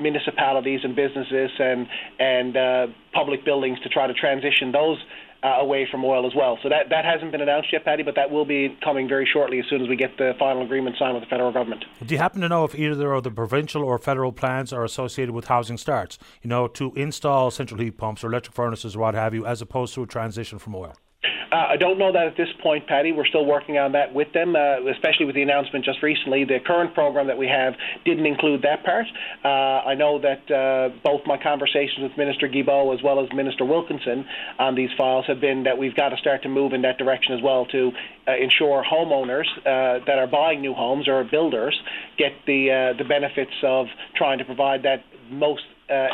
municipalities 0.00 0.80
and 0.82 0.96
businesses 0.96 1.50
and 1.60 1.86
and 2.18 2.56
uh, 2.56 2.86
public 3.12 3.44
buildings 3.44 3.78
to 3.84 3.88
try 3.88 4.08
to 4.08 4.14
transition 4.14 4.72
those 4.72 4.98
uh, 5.42 5.60
away 5.60 5.86
from 5.90 6.04
oil 6.04 6.26
as 6.26 6.34
well. 6.34 6.58
So 6.62 6.68
that, 6.68 6.88
that 6.90 7.04
hasn't 7.04 7.32
been 7.32 7.40
announced 7.40 7.72
yet, 7.72 7.84
Paddy, 7.84 8.02
but 8.02 8.14
that 8.14 8.30
will 8.30 8.44
be 8.44 8.76
coming 8.82 9.08
very 9.08 9.28
shortly 9.30 9.58
as 9.58 9.64
soon 9.68 9.82
as 9.82 9.88
we 9.88 9.96
get 9.96 10.16
the 10.18 10.34
final 10.38 10.62
agreement 10.62 10.96
signed 10.98 11.14
with 11.14 11.24
the 11.24 11.28
federal 11.28 11.52
government. 11.52 11.84
Do 12.04 12.14
you 12.14 12.18
happen 12.18 12.40
to 12.42 12.48
know 12.48 12.64
if 12.64 12.74
either 12.74 13.12
of 13.12 13.24
the 13.24 13.30
provincial 13.30 13.82
or 13.82 13.98
federal 13.98 14.32
plans 14.32 14.72
are 14.72 14.84
associated 14.84 15.34
with 15.34 15.46
housing 15.46 15.78
starts? 15.78 16.18
You 16.42 16.48
know, 16.48 16.68
to 16.68 16.92
install 16.94 17.50
central 17.50 17.80
heat 17.80 17.98
pumps 17.98 18.22
or 18.22 18.28
electric 18.28 18.54
furnaces 18.54 18.96
or 18.96 19.00
what 19.00 19.14
have 19.14 19.34
you, 19.34 19.44
as 19.46 19.60
opposed 19.60 19.94
to 19.94 20.02
a 20.02 20.06
transition 20.06 20.58
from 20.58 20.74
oil? 20.74 20.94
Uh, 21.24 21.66
I 21.68 21.76
don't 21.76 21.98
know 21.98 22.10
that 22.12 22.26
at 22.26 22.36
this 22.36 22.48
point, 22.62 22.86
Paddy. 22.86 23.12
We're 23.12 23.26
still 23.26 23.44
working 23.44 23.78
on 23.78 23.92
that 23.92 24.12
with 24.12 24.32
them, 24.32 24.56
uh, 24.56 24.80
especially 24.90 25.26
with 25.26 25.34
the 25.36 25.42
announcement 25.42 25.84
just 25.84 26.02
recently. 26.02 26.44
The 26.44 26.58
current 26.66 26.94
program 26.94 27.28
that 27.28 27.38
we 27.38 27.46
have 27.46 27.74
didn't 28.04 28.26
include 28.26 28.62
that 28.62 28.84
part. 28.84 29.06
Uh, 29.44 29.48
I 29.86 29.94
know 29.94 30.18
that 30.18 30.50
uh, 30.50 30.96
both 31.04 31.20
my 31.26 31.36
conversations 31.40 32.00
with 32.00 32.16
Minister 32.16 32.48
Guilbeault 32.48 32.96
as 32.96 33.02
well 33.04 33.22
as 33.22 33.28
Minister 33.32 33.64
Wilkinson 33.64 34.24
on 34.58 34.74
these 34.74 34.90
files 34.96 35.26
have 35.28 35.40
been 35.40 35.62
that 35.64 35.78
we've 35.78 35.94
got 35.94 36.08
to 36.08 36.16
start 36.16 36.42
to 36.42 36.48
move 36.48 36.72
in 36.72 36.82
that 36.82 36.98
direction 36.98 37.34
as 37.36 37.42
well 37.42 37.66
to 37.66 37.92
uh, 38.26 38.32
ensure 38.36 38.82
homeowners 38.82 39.46
uh, 39.58 40.02
that 40.06 40.18
are 40.18 40.26
buying 40.26 40.60
new 40.60 40.74
homes 40.74 41.06
or 41.06 41.22
builders 41.24 41.78
get 42.18 42.32
the 42.46 42.94
the 42.98 43.04
benefits 43.04 43.52
of 43.62 43.86
trying 44.16 44.38
to 44.38 44.44
provide 44.44 44.82
that 44.82 45.04
most 45.30 45.62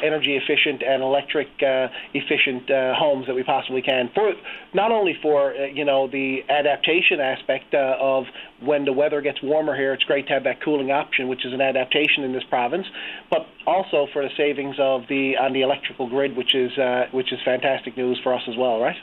energy 0.02 0.36
efficient 0.36 0.82
and 0.82 1.02
electric 1.02 1.48
uh, 1.62 1.88
efficient 2.14 2.70
uh, 2.70 2.94
homes 2.94 3.26
that 3.26 3.34
we 3.34 3.42
possibly 3.42 3.82
can 3.82 4.10
for 4.14 4.32
not 4.74 4.90
only 4.92 5.16
for 5.22 5.54
uh, 5.54 5.66
you 5.66 5.84
know 5.84 6.08
the 6.08 6.42
adaptation 6.48 7.20
aspect 7.20 7.74
uh, 7.74 7.96
of 8.00 8.24
when 8.60 8.84
the 8.84 8.92
weather 8.92 9.20
gets 9.20 9.42
warmer 9.42 9.76
here 9.76 9.92
it's 9.92 10.04
great 10.04 10.26
to 10.26 10.32
have 10.32 10.44
that 10.44 10.62
cooling 10.62 10.90
option 10.90 11.28
which 11.28 11.44
is 11.44 11.52
an 11.52 11.60
adaptation 11.60 12.24
in 12.24 12.32
this 12.32 12.44
province 12.48 12.86
but 13.30 13.46
also 13.66 14.06
for 14.12 14.22
the 14.22 14.30
savings 14.36 14.76
of 14.78 15.02
the 15.08 15.36
on 15.36 15.52
the 15.52 15.62
electrical 15.62 16.08
grid 16.08 16.36
which 16.36 16.54
is 16.54 16.76
uh, 16.78 17.06
which 17.12 17.32
is 17.32 17.38
fantastic 17.44 17.96
news 17.96 18.18
for 18.22 18.34
us 18.34 18.42
as 18.48 18.56
well 18.56 18.80
right? 18.80 18.96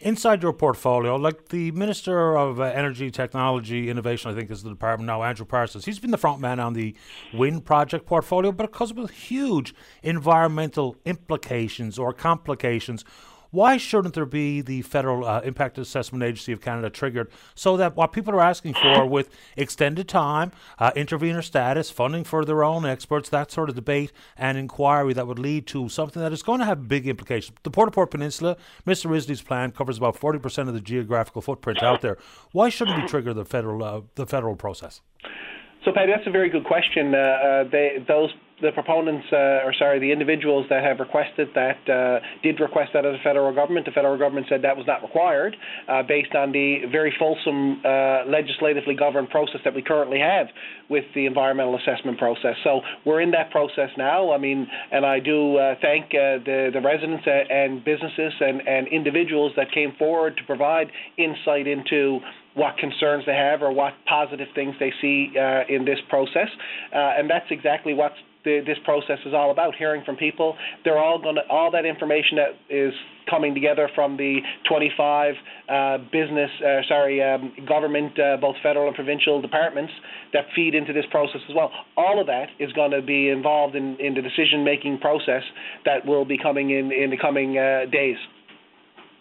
Inside 0.00 0.42
your 0.42 0.52
portfolio 0.52 1.16
like 1.16 1.48
the 1.48 1.70
minister 1.72 2.36
of 2.36 2.60
energy 2.60 3.10
technology 3.10 3.90
innovation 3.90 4.30
I 4.30 4.34
think 4.34 4.50
is 4.50 4.62
the 4.62 4.70
department 4.70 5.06
now 5.06 5.22
Andrew 5.22 5.46
Parsons 5.46 5.84
he's 5.84 5.98
been 5.98 6.10
the 6.10 6.18
front 6.18 6.40
man 6.40 6.58
on 6.58 6.72
the 6.72 6.94
wind 7.34 7.64
project 7.64 8.06
portfolio 8.06 8.52
but 8.52 8.70
because 8.72 8.90
of 8.90 9.10
huge 9.10 9.74
environmental 10.02 10.96
implications 11.04 11.98
or 11.98 12.12
complications, 12.12 13.04
why 13.52 13.76
shouldn't 13.76 14.14
there 14.14 14.26
be 14.26 14.60
the 14.60 14.82
Federal 14.82 15.24
uh, 15.24 15.40
Impact 15.42 15.78
Assessment 15.78 16.24
Agency 16.24 16.52
of 16.52 16.60
Canada 16.60 16.90
triggered 16.90 17.30
so 17.54 17.76
that 17.76 17.94
what 17.94 18.12
people 18.12 18.34
are 18.34 18.40
asking 18.40 18.74
for 18.74 19.06
with 19.16 19.30
extended 19.56 20.08
time, 20.08 20.50
uh, 20.78 20.90
intervener 20.96 21.42
status, 21.42 21.90
funding 21.90 22.24
for 22.24 22.44
their 22.44 22.64
own 22.64 22.84
experts, 22.84 23.28
that 23.28 23.52
sort 23.52 23.68
of 23.68 23.74
debate 23.74 24.10
and 24.36 24.58
inquiry 24.58 25.12
that 25.12 25.26
would 25.26 25.38
lead 25.38 25.66
to 25.68 25.88
something 25.88 26.20
that 26.22 26.32
is 26.32 26.42
going 26.42 26.58
to 26.58 26.64
have 26.64 26.88
big 26.88 27.06
implications? 27.06 27.56
The 27.62 27.70
Port 27.70 27.88
au 27.88 27.92
Port 27.92 28.10
Peninsula, 28.10 28.56
Mr. 28.86 29.08
Risley's 29.10 29.42
plan 29.42 29.70
covers 29.70 29.98
about 29.98 30.18
40% 30.18 30.68
of 30.68 30.74
the 30.74 30.80
geographical 30.80 31.42
footprint 31.42 31.82
out 31.82 32.00
there. 32.00 32.16
Why 32.52 32.70
shouldn't 32.70 33.00
we 33.00 33.06
trigger 33.06 33.34
the 33.34 33.44
federal 33.44 33.84
uh, 33.84 34.00
the 34.14 34.26
federal 34.26 34.56
process? 34.56 35.02
So, 35.84 35.90
Paddy, 35.92 36.12
that's 36.12 36.26
a 36.26 36.30
very 36.30 36.48
good 36.48 36.64
question. 36.64 37.14
Uh, 37.14 37.18
uh, 37.18 37.64
they, 37.70 38.04
those 38.06 38.30
the 38.62 38.70
proponents, 38.72 39.26
uh, 39.32 39.66
or 39.66 39.74
sorry, 39.78 39.98
the 39.98 40.10
individuals 40.10 40.66
that 40.70 40.82
have 40.82 41.00
requested 41.00 41.48
that 41.54 41.78
uh, 41.90 42.20
did 42.42 42.60
request 42.60 42.90
that 42.94 43.04
of 43.04 43.12
the 43.12 43.18
federal 43.22 43.52
government. 43.54 43.86
The 43.86 43.92
federal 43.92 44.18
government 44.18 44.46
said 44.48 44.62
that 44.62 44.76
was 44.76 44.86
not 44.86 45.02
required, 45.02 45.56
uh, 45.88 46.02
based 46.02 46.34
on 46.34 46.52
the 46.52 46.86
very 46.90 47.12
fulsome 47.18 47.82
uh, 47.84 48.24
legislatively 48.26 48.94
governed 48.94 49.30
process 49.30 49.60
that 49.64 49.74
we 49.74 49.82
currently 49.82 50.18
have 50.20 50.46
with 50.88 51.04
the 51.14 51.26
environmental 51.26 51.76
assessment 51.76 52.18
process. 52.18 52.54
So 52.64 52.80
we're 53.04 53.20
in 53.20 53.32
that 53.32 53.50
process 53.50 53.90
now. 53.98 54.32
I 54.32 54.38
mean, 54.38 54.66
and 54.90 55.04
I 55.04 55.20
do 55.20 55.58
thank 55.80 56.10
the 56.10 56.70
the 56.72 56.80
residents 56.80 57.24
and 57.26 57.84
businesses 57.84 58.32
and, 58.40 58.66
and 58.66 58.88
individuals 58.88 59.52
that 59.56 59.72
came 59.72 59.92
forward 59.98 60.36
to 60.36 60.44
provide 60.44 60.88
insight 61.18 61.66
into 61.66 62.20
what 62.54 62.76
concerns 62.76 63.24
they 63.26 63.34
have 63.34 63.62
or 63.62 63.72
what 63.72 63.94
positive 64.06 64.48
things 64.54 64.74
they 64.78 64.92
see 65.00 65.32
uh, 65.38 65.62
in 65.68 65.84
this 65.84 65.98
process. 66.08 66.48
Uh, 66.94 67.18
and 67.18 67.30
that's 67.30 67.46
exactly 67.50 67.94
what 68.44 68.64
this 68.66 68.78
process 68.84 69.18
is 69.24 69.34
all 69.34 69.50
about 69.50 69.74
hearing 69.76 70.02
from 70.04 70.16
people 70.16 70.56
they're 70.84 70.98
all 70.98 71.20
going 71.20 71.34
to 71.34 71.42
all 71.48 71.70
that 71.70 71.84
information 71.84 72.36
that 72.36 72.74
is 72.74 72.92
coming 73.28 73.54
together 73.54 73.88
from 73.94 74.16
the 74.16 74.40
25 74.68 75.34
uh, 75.68 75.98
business 76.10 76.50
uh, 76.60 76.80
sorry 76.88 77.22
um, 77.22 77.52
government 77.66 78.18
uh, 78.18 78.36
both 78.40 78.56
federal 78.62 78.86
and 78.86 78.96
provincial 78.96 79.40
departments 79.40 79.92
that 80.32 80.44
feed 80.54 80.74
into 80.74 80.92
this 80.92 81.04
process 81.10 81.40
as 81.48 81.54
well 81.54 81.70
all 81.96 82.20
of 82.20 82.26
that 82.26 82.48
is 82.58 82.72
going 82.72 82.90
to 82.90 83.02
be 83.02 83.28
involved 83.28 83.76
in, 83.76 83.96
in 84.00 84.14
the 84.14 84.22
decision 84.22 84.64
making 84.64 84.98
process 84.98 85.42
that 85.84 86.04
will 86.06 86.24
be 86.24 86.38
coming 86.38 86.70
in 86.70 86.92
in 86.92 87.10
the 87.10 87.16
coming 87.16 87.58
uh, 87.58 87.84
days 87.90 88.16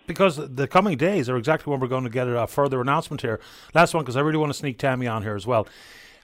because 0.07 0.35
the 0.55 0.67
coming 0.67 0.97
days 0.97 1.29
are 1.29 1.37
exactly 1.37 1.71
when 1.71 1.79
we're 1.79 1.87
going 1.87 2.03
to 2.03 2.09
get 2.09 2.27
a 2.27 2.45
further 2.45 2.81
announcement 2.81 3.21
here. 3.21 3.39
Last 3.73 3.93
one, 3.93 4.03
because 4.03 4.17
I 4.17 4.19
really 4.19 4.39
want 4.39 4.51
to 4.51 4.57
sneak 4.57 4.77
Tammy 4.77 5.07
on 5.07 5.23
here 5.23 5.35
as 5.35 5.47
well. 5.47 5.67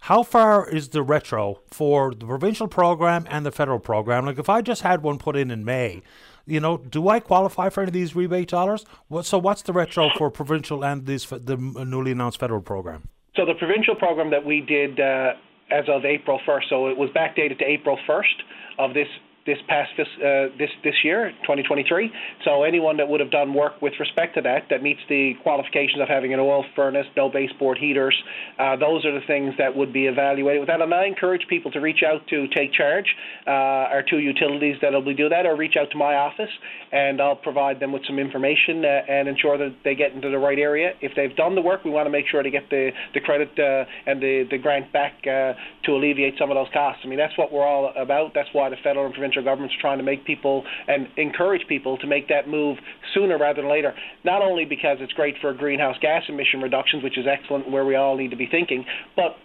How 0.08 0.24
far 0.24 0.70
is 0.70 0.88
the 0.88 1.04
retro 1.04 1.60
for 1.68 2.14
the 2.16 2.26
provincial 2.26 2.70
program 2.70 3.28
and 3.30 3.46
the 3.46 3.52
federal 3.52 3.78
program? 3.78 4.26
Like, 4.26 4.40
if 4.40 4.48
I 4.48 4.62
just 4.62 4.82
had 4.82 5.04
one 5.04 5.18
put 5.18 5.36
in 5.36 5.52
in 5.52 5.66
May, 5.66 6.02
you 6.46 6.62
know, 6.62 6.78
do 6.78 7.10
I 7.10 7.20
qualify 7.20 7.68
for 7.68 7.82
any 7.82 7.90
of 7.90 7.94
these 7.94 8.16
rebate 8.16 8.48
dollars? 8.48 8.86
What, 9.10 9.26
so, 9.26 9.38
what's 9.38 9.64
the 9.64 9.74
retro 9.74 10.10
for 10.18 10.32
provincial 10.32 10.86
and 10.86 11.06
this 11.06 11.26
the 11.26 11.58
newly 11.58 12.14
announced 12.14 12.40
federal 12.40 12.62
program? 12.62 13.10
So, 13.36 13.46
the 13.46 13.56
provincial 13.56 13.96
program 13.96 14.30
that 14.32 14.46
we 14.46 14.62
did 14.62 14.98
uh, 14.98 15.34
as 15.72 15.84
of 15.90 16.06
April 16.06 16.40
1st, 16.48 16.70
so 16.70 16.88
it 16.88 16.96
was 16.96 17.10
backdated 17.10 17.60
to 17.60 17.66
April 17.66 18.00
1st 18.08 18.80
of 18.80 18.94
this 18.94 19.10
this 19.48 19.58
past 19.68 19.90
uh, 19.98 20.54
this 20.60 20.70
this 20.84 20.94
year, 21.04 21.32
2023. 21.42 22.12
So 22.46 22.64
anyone 22.64 22.98
that 22.98 23.08
would 23.08 23.22
have 23.22 23.32
done 23.32 23.54
work 23.54 23.82
with 23.82 23.94
respect 24.00 24.36
to 24.36 24.42
that 24.42 24.68
that 24.70 24.84
meets 24.84 25.00
the 25.10 25.34
qualifications 25.42 26.02
of 26.02 26.08
having 26.08 26.34
an 26.34 26.40
oil 26.40 26.66
furnace, 26.76 27.08
no 27.16 27.30
baseboard 27.30 27.80
heaters, 27.80 28.16
uh, 28.60 28.76
those 28.76 29.06
are 29.06 29.20
the 29.20 29.26
things 29.26 29.54
that 29.58 29.76
would 29.76 29.92
be 29.92 30.06
evaluated 30.06 30.60
with 30.60 30.68
that. 30.68 30.82
And 30.82 30.94
I 30.94 31.06
encourage 31.08 31.48
people 31.48 31.72
to 31.72 31.80
reach 31.80 32.04
out 32.06 32.28
to 32.28 32.48
Take 32.50 32.74
Charge, 32.74 33.08
uh, 33.48 33.50
our 33.96 34.04
two 34.08 34.20
utilities 34.20 34.76
that'll 34.82 35.02
be 35.02 35.14
do 35.14 35.30
that, 35.30 35.46
or 35.46 35.56
reach 35.56 35.76
out 35.80 35.90
to 35.92 35.98
my 35.98 36.16
office, 36.16 36.52
and 36.92 37.22
I'll 37.22 37.36
provide 37.36 37.80
them 37.80 37.92
with 37.92 38.04
some 38.06 38.20
information 38.20 38.84
uh, 38.84 39.02
and 39.10 39.28
ensure 39.28 39.58
that 39.58 39.76
they 39.84 39.96
get 39.96 40.12
into 40.12 40.30
the 40.30 40.38
right 40.38 40.60
area. 40.60 40.92
If 41.02 41.14
they've 41.16 41.36
done 41.36 41.56
the 41.56 41.62
work, 41.62 41.86
we 41.86 41.92
want 41.92 42.06
to 42.06 42.12
make 42.12 42.28
sure 42.30 42.44
to 42.44 42.52
get 42.52 42.70
the 42.70 42.92
the 43.14 43.22
credit 43.22 43.50
uh, 43.58 43.86
and 44.06 44.22
the 44.22 44.46
the 44.52 44.58
grant 44.58 44.92
back 44.92 45.14
uh, 45.24 45.54
to 45.86 45.92
alleviate 45.92 46.36
some 46.38 46.52
of 46.52 46.56
those 46.56 46.68
costs. 46.74 47.02
I 47.06 47.08
mean 47.08 47.18
that's 47.18 47.38
what 47.38 47.52
we're 47.52 47.66
all 47.66 47.94
about. 47.96 48.34
That's 48.34 48.50
why 48.52 48.70
the 48.70 48.78
federal 48.84 49.06
and 49.06 49.14
provincial 49.14 49.37
provincial 49.38 49.52
governments 49.52 49.76
trying 49.80 49.98
to 49.98 50.04
make 50.04 50.26
people 50.26 50.64
and 50.88 51.08
encourage 51.18 51.68
people 51.68 51.98
to 51.98 52.08
make 52.08 52.28
that 52.30 52.48
move 52.48 52.78
sooner 53.14 53.38
rather 53.38 53.62
than 53.62 53.70
later. 53.70 53.94
Not 54.24 54.42
only 54.42 54.66
because 54.66 54.98
it's 55.00 55.14
great 55.14 55.36
for 55.42 55.54
greenhouse 55.54 55.96
gas 56.02 56.24
emission 56.30 56.62
reductions, 56.62 57.04
which 57.04 57.18
is 57.18 57.26
excellent, 57.28 57.70
where 57.70 57.86
we 57.86 57.96
all 57.96 58.18
need 58.18 58.32
to 58.32 58.38
be 58.38 58.48
thinking, 58.48 58.86
but 59.16 59.38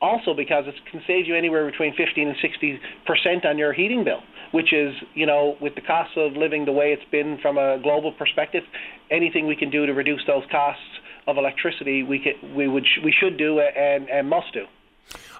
also 0.00 0.34
because 0.34 0.64
it 0.66 0.74
can 0.90 1.02
save 1.06 1.26
you 1.26 1.36
anywhere 1.36 1.70
between 1.70 1.94
15 1.94 2.28
and 2.28 2.36
60 2.40 2.80
percent 3.06 3.44
on 3.44 3.58
your 3.58 3.72
heating 3.72 4.04
bill, 4.04 4.20
which 4.52 4.72
is, 4.72 4.94
you 5.14 5.26
know, 5.26 5.56
with 5.60 5.74
the 5.74 5.82
cost 5.82 6.16
of 6.16 6.32
living 6.32 6.64
the 6.64 6.72
way 6.72 6.92
it's 6.92 7.10
been 7.10 7.38
from 7.42 7.58
a 7.58 7.78
global 7.82 8.12
perspective, 8.12 8.62
anything 9.10 9.46
we 9.46 9.56
can 9.56 9.70
do 9.70 9.86
to 9.86 9.92
reduce 9.92 10.22
those 10.26 10.44
costs 10.50 10.82
of 11.26 11.36
electricity 11.36 12.02
we 12.02 12.34
we 12.56 12.66
would 12.66 12.86
we 13.04 13.12
should 13.12 13.36
do 13.36 13.60
and, 13.60 14.08
and 14.08 14.28
must 14.28 14.52
do. 14.54 14.64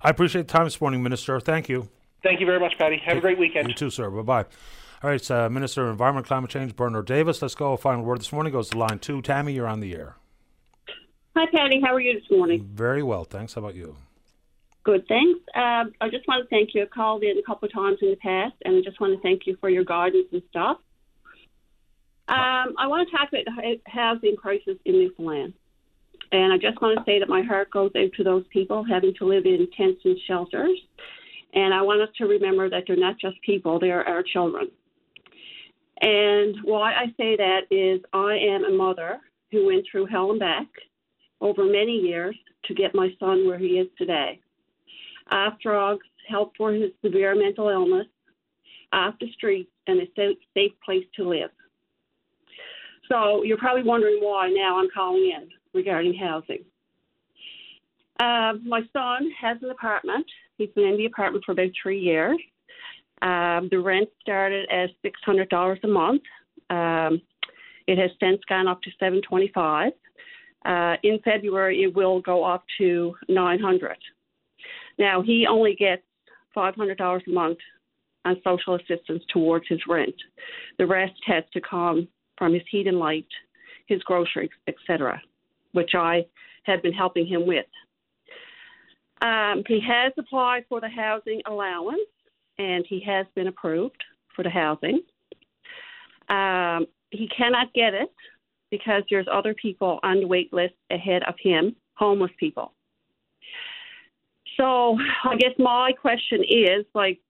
I 0.02 0.10
appreciate 0.10 0.46
the 0.46 0.52
time 0.52 0.64
this 0.64 0.80
morning, 0.80 1.02
Minister. 1.02 1.40
Thank 1.40 1.68
you. 1.68 1.88
Thank 2.22 2.40
you 2.40 2.46
very 2.46 2.60
much, 2.60 2.76
Paddy. 2.78 2.98
Have 3.04 3.18
a 3.18 3.20
great 3.20 3.38
weekend. 3.38 3.68
You 3.68 3.74
too, 3.74 3.90
sir. 3.90 4.10
Bye 4.10 4.22
bye. 4.22 4.44
All 5.02 5.08
right, 5.08 5.16
it's 5.16 5.30
uh, 5.30 5.48
Minister 5.48 5.84
of 5.84 5.92
Environment 5.92 6.26
Climate 6.26 6.50
Change, 6.50 6.76
Bernard 6.76 7.06
Davis. 7.06 7.40
Let's 7.40 7.54
go. 7.54 7.74
Final 7.78 8.04
word 8.04 8.20
this 8.20 8.32
morning 8.32 8.52
goes 8.52 8.68
to 8.70 8.78
line 8.78 8.98
two. 8.98 9.22
Tammy, 9.22 9.54
you're 9.54 9.66
on 9.66 9.80
the 9.80 9.94
air. 9.94 10.16
Hi, 11.34 11.46
Paddy. 11.50 11.80
How 11.82 11.94
are 11.94 12.00
you 12.00 12.20
this 12.20 12.30
morning? 12.30 12.68
Very 12.70 13.02
well, 13.02 13.24
thanks. 13.24 13.54
How 13.54 13.60
about 13.60 13.74
you? 13.74 13.96
Good, 14.82 15.06
thanks. 15.08 15.40
Uh, 15.54 15.84
I 16.00 16.10
just 16.10 16.28
want 16.28 16.42
to 16.42 16.48
thank 16.48 16.74
you. 16.74 16.82
I 16.82 16.86
called 16.86 17.22
in 17.22 17.38
a 17.38 17.42
couple 17.42 17.66
of 17.66 17.72
times 17.72 17.98
in 18.02 18.10
the 18.10 18.16
past, 18.16 18.54
and 18.64 18.76
I 18.76 18.80
just 18.82 19.00
want 19.00 19.14
to 19.14 19.22
thank 19.22 19.46
you 19.46 19.56
for 19.60 19.70
your 19.70 19.84
guidance 19.84 20.26
and 20.32 20.42
stuff. 20.50 20.78
Um, 22.28 22.74
I 22.78 22.86
want 22.86 23.08
to 23.08 23.16
talk 23.16 23.28
about 23.32 23.44
the 23.46 23.80
housing 23.86 24.36
crisis 24.36 24.76
in 24.84 24.92
Newfoundland. 24.94 25.54
And 26.32 26.52
I 26.52 26.58
just 26.58 26.80
want 26.80 26.98
to 26.98 27.04
say 27.04 27.18
that 27.18 27.28
my 27.28 27.42
heart 27.42 27.70
goes 27.70 27.90
out 27.96 28.12
to 28.16 28.24
those 28.24 28.44
people 28.52 28.84
having 28.84 29.14
to 29.14 29.24
live 29.24 29.46
in 29.46 29.66
tents 29.76 30.02
and 30.04 30.18
shelters. 30.26 30.78
And 31.54 31.74
I 31.74 31.82
want 31.82 32.00
us 32.00 32.08
to 32.18 32.24
remember 32.24 32.70
that 32.70 32.84
they're 32.86 32.96
not 32.96 33.18
just 33.20 33.36
people, 33.42 33.78
they 33.78 33.90
are 33.90 34.06
our 34.06 34.22
children. 34.22 34.68
And 36.00 36.56
why 36.64 36.92
I 36.92 37.06
say 37.16 37.36
that 37.36 37.62
is 37.70 38.00
I 38.12 38.36
am 38.36 38.64
a 38.64 38.70
mother 38.70 39.18
who 39.50 39.66
went 39.66 39.84
through 39.90 40.06
hell 40.06 40.30
and 40.30 40.40
back 40.40 40.66
over 41.40 41.64
many 41.64 41.92
years 41.92 42.36
to 42.64 42.74
get 42.74 42.94
my 42.94 43.08
son 43.18 43.46
where 43.46 43.58
he 43.58 43.78
is 43.78 43.88
today. 43.98 44.40
Off 45.30 45.54
drugs, 45.62 46.06
help 46.28 46.56
for 46.56 46.72
his 46.72 46.90
severe 47.04 47.34
mental 47.34 47.68
illness, 47.68 48.06
off 48.92 49.14
the 49.20 49.30
streets, 49.32 49.70
and 49.86 50.00
a 50.00 50.36
safe 50.54 50.72
place 50.84 51.04
to 51.16 51.28
live. 51.28 51.50
So 53.10 53.42
you're 53.42 53.58
probably 53.58 53.82
wondering 53.82 54.20
why 54.20 54.48
now 54.50 54.78
I'm 54.78 54.88
calling 54.94 55.32
in 55.36 55.48
regarding 55.74 56.14
housing. 56.14 56.64
Uh, 58.20 58.54
my 58.64 58.82
son 58.92 59.30
has 59.40 59.56
an 59.62 59.70
apartment. 59.70 60.26
He's 60.60 60.68
been 60.74 60.88
in 60.88 60.98
the 60.98 61.06
apartment 61.06 61.42
for 61.46 61.52
about 61.52 61.70
three 61.82 61.98
years. 61.98 62.36
Um, 63.22 63.68
the 63.70 63.80
rent 63.82 64.10
started 64.20 64.68
at 64.70 64.90
six 65.00 65.18
hundred 65.24 65.48
dollars 65.48 65.78
a 65.84 65.88
month. 65.88 66.20
Um, 66.68 67.22
it 67.86 67.96
has 67.96 68.10
since 68.20 68.40
gone 68.46 68.68
up 68.68 68.82
to 68.82 68.90
seven 69.00 69.22
twenty-five. 69.26 69.92
Uh, 70.66 70.96
in 71.02 71.18
February, 71.24 71.82
it 71.82 71.94
will 71.96 72.20
go 72.20 72.44
up 72.44 72.62
to 72.76 73.14
nine 73.30 73.58
hundred. 73.58 73.96
Now 74.98 75.22
he 75.22 75.46
only 75.48 75.74
gets 75.74 76.02
five 76.54 76.74
hundred 76.74 76.98
dollars 76.98 77.22
a 77.26 77.30
month 77.30 77.58
on 78.26 78.36
social 78.44 78.74
assistance 78.74 79.22
towards 79.32 79.66
his 79.66 79.80
rent. 79.88 80.14
The 80.78 80.86
rest 80.86 81.18
has 81.24 81.44
to 81.54 81.60
come 81.62 82.06
from 82.36 82.52
his 82.52 82.62
heat 82.70 82.86
and 82.86 82.98
light, 82.98 83.26
his 83.86 84.02
groceries, 84.02 84.50
etc., 84.68 85.22
which 85.72 85.92
I 85.94 86.26
have 86.64 86.82
been 86.82 86.92
helping 86.92 87.26
him 87.26 87.46
with. 87.46 87.64
Um, 89.20 89.62
he 89.66 89.80
has 89.80 90.12
applied 90.18 90.64
for 90.68 90.80
the 90.80 90.88
housing 90.88 91.42
allowance 91.46 92.00
and 92.58 92.84
he 92.88 93.00
has 93.00 93.26
been 93.34 93.48
approved 93.48 94.02
for 94.34 94.42
the 94.42 94.50
housing. 94.50 95.00
Um, 96.28 96.86
he 97.10 97.28
cannot 97.28 97.72
get 97.74 97.92
it 97.92 98.12
because 98.70 99.02
there's 99.10 99.26
other 99.30 99.54
people 99.54 99.98
on 100.02 100.20
the 100.20 100.26
wait 100.26 100.52
list 100.52 100.74
ahead 100.90 101.22
of 101.24 101.34
him, 101.42 101.74
homeless 101.94 102.30
people. 102.38 102.72
So 104.56 104.96
I 105.24 105.36
guess 105.36 105.52
my 105.58 105.92
question 105.92 106.42
is 106.48 106.84
like, 106.94 107.20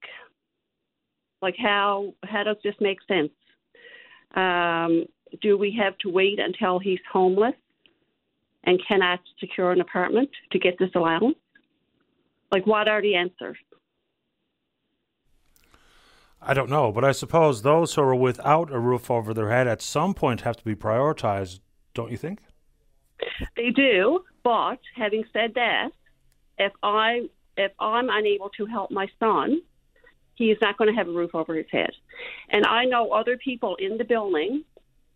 like 1.43 1.57
how 1.59 2.13
how 2.25 2.43
does 2.45 2.57
this 2.63 2.75
make 2.81 2.99
sense? 3.09 3.31
Um, 4.35 5.07
do 5.41 5.57
we 5.57 5.75
have 5.81 5.97
to 5.99 6.11
wait 6.11 6.39
until 6.39 6.79
he's 6.79 7.01
homeless 7.11 7.55
and 8.65 8.81
cannot 8.87 9.21
secure 9.39 9.73
an 9.73 9.81
apartment 9.81 10.29
to 10.53 10.59
get 10.59 10.79
this 10.79 10.91
allowance? 10.95 11.37
Like, 12.51 12.67
what 12.67 12.89
are 12.89 13.01
the 13.01 13.15
answers? 13.15 13.57
I 16.43 16.55
don't 16.55 16.71
know, 16.71 16.91
but 16.91 17.05
I 17.05 17.13
suppose 17.13 17.63
those 17.63 17.95
who 17.95 18.03
are 18.03 18.15
without 18.15 18.73
a 18.73 18.79
roof 18.79 19.11
over 19.11 19.35
their 19.35 19.51
head 19.51 19.69
at 19.69 19.83
some 19.83 20.15
point 20.15 20.41
have 20.41 20.57
to 20.57 20.65
be 20.65 20.75
prioritized, 20.75 21.61
don't 21.93 22.11
you 22.11 22.17
think? 22.17 22.41
They 23.57 23.71
do, 23.71 24.25
but 24.43 24.79
having 24.97 25.25
said 25.33 25.53
that, 25.55 25.91
if 26.59 26.73
I 26.83 27.29
if 27.57 27.73
I'm 27.79 28.09
unable 28.09 28.49
to 28.57 28.65
help 28.65 28.91
my 28.91 29.07
son, 29.19 29.61
he 30.35 30.47
is 30.51 30.59
not 30.63 30.79
going 30.79 30.89
to 30.89 30.97
have 30.97 31.09
a 31.09 31.13
roof 31.13 31.35
over 31.35 31.55
his 31.55 31.67
head. 31.71 31.91
And 32.49 32.65
I 32.65 32.87
know 32.87 33.11
other 33.11 33.37
people 33.37 33.77
in 33.77 33.99
the 33.99 34.05
building. 34.05 34.65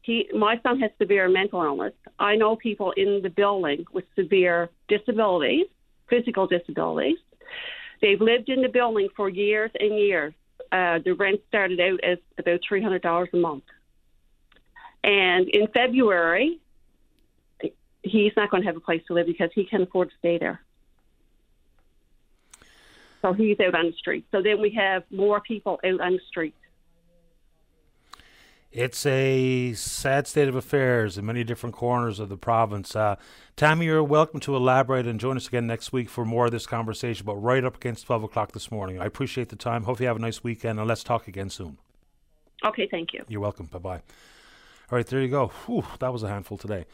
He, 0.03 0.29
my 0.35 0.61
son 0.63 0.79
has 0.81 0.91
severe 0.99 1.31
mental 1.31 1.63
illness. 1.63 1.95
I 2.19 2.37
know 2.37 2.57
people 2.57 2.93
in 2.93 3.21
the 3.23 3.31
building 3.31 3.87
with 3.91 4.05
severe 4.15 4.69
disabilities, 4.89 5.65
physical 6.09 6.47
disabilities. 6.47 7.19
They've 8.01 8.21
lived 8.21 8.49
in 8.49 8.63
the 8.63 8.69
building 8.69 9.09
for 9.17 9.29
years 9.29 9.71
and 9.79 9.99
years. 9.99 10.35
Uh, 10.71 10.99
the 11.05 11.13
rent 11.13 11.41
started 11.49 11.81
out 11.81 12.01
as 12.03 12.19
about 12.39 12.61
three 12.67 12.83
hundred 12.83 13.03
dollars 13.03 13.29
a 13.33 13.37
month, 13.37 13.65
and 15.03 15.49
in 15.49 15.69
February, 15.69 16.59
he's 18.03 18.33
not 18.37 18.51
going 18.51 18.63
to 18.63 18.67
have 18.67 18.77
a 18.77 18.81
place 18.81 19.03
to 19.07 19.15
live 19.15 19.27
because 19.27 19.51
he 19.55 19.65
can't 19.65 19.83
afford 19.83 20.11
to 20.11 20.15
stay 20.19 20.39
there. 20.39 20.61
So 23.23 23.33
he's 23.33 23.59
out 23.61 23.75
on 23.75 23.87
the 23.87 23.93
street. 23.93 24.27
So 24.33 24.43
then 24.43 24.61
we 24.61 24.71
have 24.71 25.05
more 25.11 25.41
people 25.41 25.81
out 25.85 26.01
on 26.01 26.13
the 26.13 26.21
street. 26.29 26.55
It's 28.75 29.07
a 29.07 29.73
sad 29.75 30.27
state 30.27 30.49
of 30.49 30.57
affairs 30.57 31.17
in 31.17 31.25
many 31.25 31.45
different 31.45 31.77
corners 31.77 32.19
of 32.19 32.29
the 32.29 32.37
province. 32.37 32.97
Uh, 32.97 33.15
Tammy, 33.55 33.87
you're 33.87 34.03
welcome 34.03 34.41
to 34.41 34.57
elaborate 34.57 35.07
and 35.07 35.21
join 35.21 35.37
us 35.37 35.47
again 35.47 35.69
next 35.69 35.93
week 35.93 36.09
for 36.09 36.25
more 36.25 36.47
of 36.47 36.51
this 36.51 36.67
conversation, 36.67 37.25
but 37.25 37.37
right 37.37 37.65
up 37.65 37.77
against 37.77 38.07
12 38.07 38.25
o'clock 38.25 38.51
this 38.51 38.73
morning. 38.73 39.01
I 39.01 39.05
appreciate 39.05 39.51
the 39.51 39.55
time. 39.55 39.85
Hope 39.85 40.01
you 40.01 40.09
have 40.09 40.17
a 40.17 40.19
nice 40.19 40.43
weekend, 40.43 40.81
and 40.81 40.89
let's 40.89 41.05
talk 41.05 41.29
again 41.29 41.51
soon. 41.51 41.79
Okay, 42.65 42.89
thank 42.91 43.13
you. 43.13 43.25
You're 43.29 43.43
welcome. 43.43 43.67
Bye 43.67 43.79
bye. 43.79 44.03
All 44.91 44.97
right, 44.97 45.07
there 45.07 45.21
you 45.21 45.29
go. 45.29 45.53
Whew, 45.67 45.85
that 46.01 46.13
was 46.13 46.25
a 46.25 46.29
handful 46.29 46.59
today. 46.59 46.85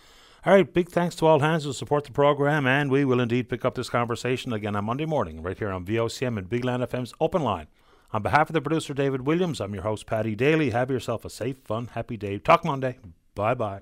All 0.44 0.52
right, 0.52 0.70
big 0.70 0.90
thanks 0.90 1.14
to 1.16 1.26
all 1.26 1.40
hands 1.40 1.64
who 1.64 1.72
support 1.72 2.04
the 2.04 2.12
program, 2.12 2.66
and 2.66 2.90
we 2.90 3.06
will 3.06 3.20
indeed 3.20 3.48
pick 3.48 3.64
up 3.64 3.74
this 3.74 3.88
conversation 3.88 4.52
again 4.52 4.76
on 4.76 4.84
Monday 4.84 5.06
morning, 5.06 5.42
right 5.42 5.56
here 5.56 5.70
on 5.70 5.86
VOCM 5.86 6.36
and 6.36 6.50
Big 6.50 6.62
Land 6.62 6.82
FM's 6.82 7.14
Open 7.22 7.42
Line. 7.42 7.68
On 8.12 8.22
behalf 8.22 8.48
of 8.50 8.54
the 8.54 8.60
producer 8.60 8.92
David 8.92 9.22
Williams, 9.22 9.60
I'm 9.60 9.72
your 9.72 9.84
host 9.84 10.06
Paddy 10.06 10.34
Daly. 10.34 10.70
Have 10.70 10.90
yourself 10.90 11.24
a 11.24 11.30
safe, 11.30 11.58
fun, 11.64 11.88
happy 11.92 12.16
day. 12.16 12.38
Talk 12.38 12.64
Monday. 12.64 12.98
Bye 13.34 13.54
bye. 13.54 13.80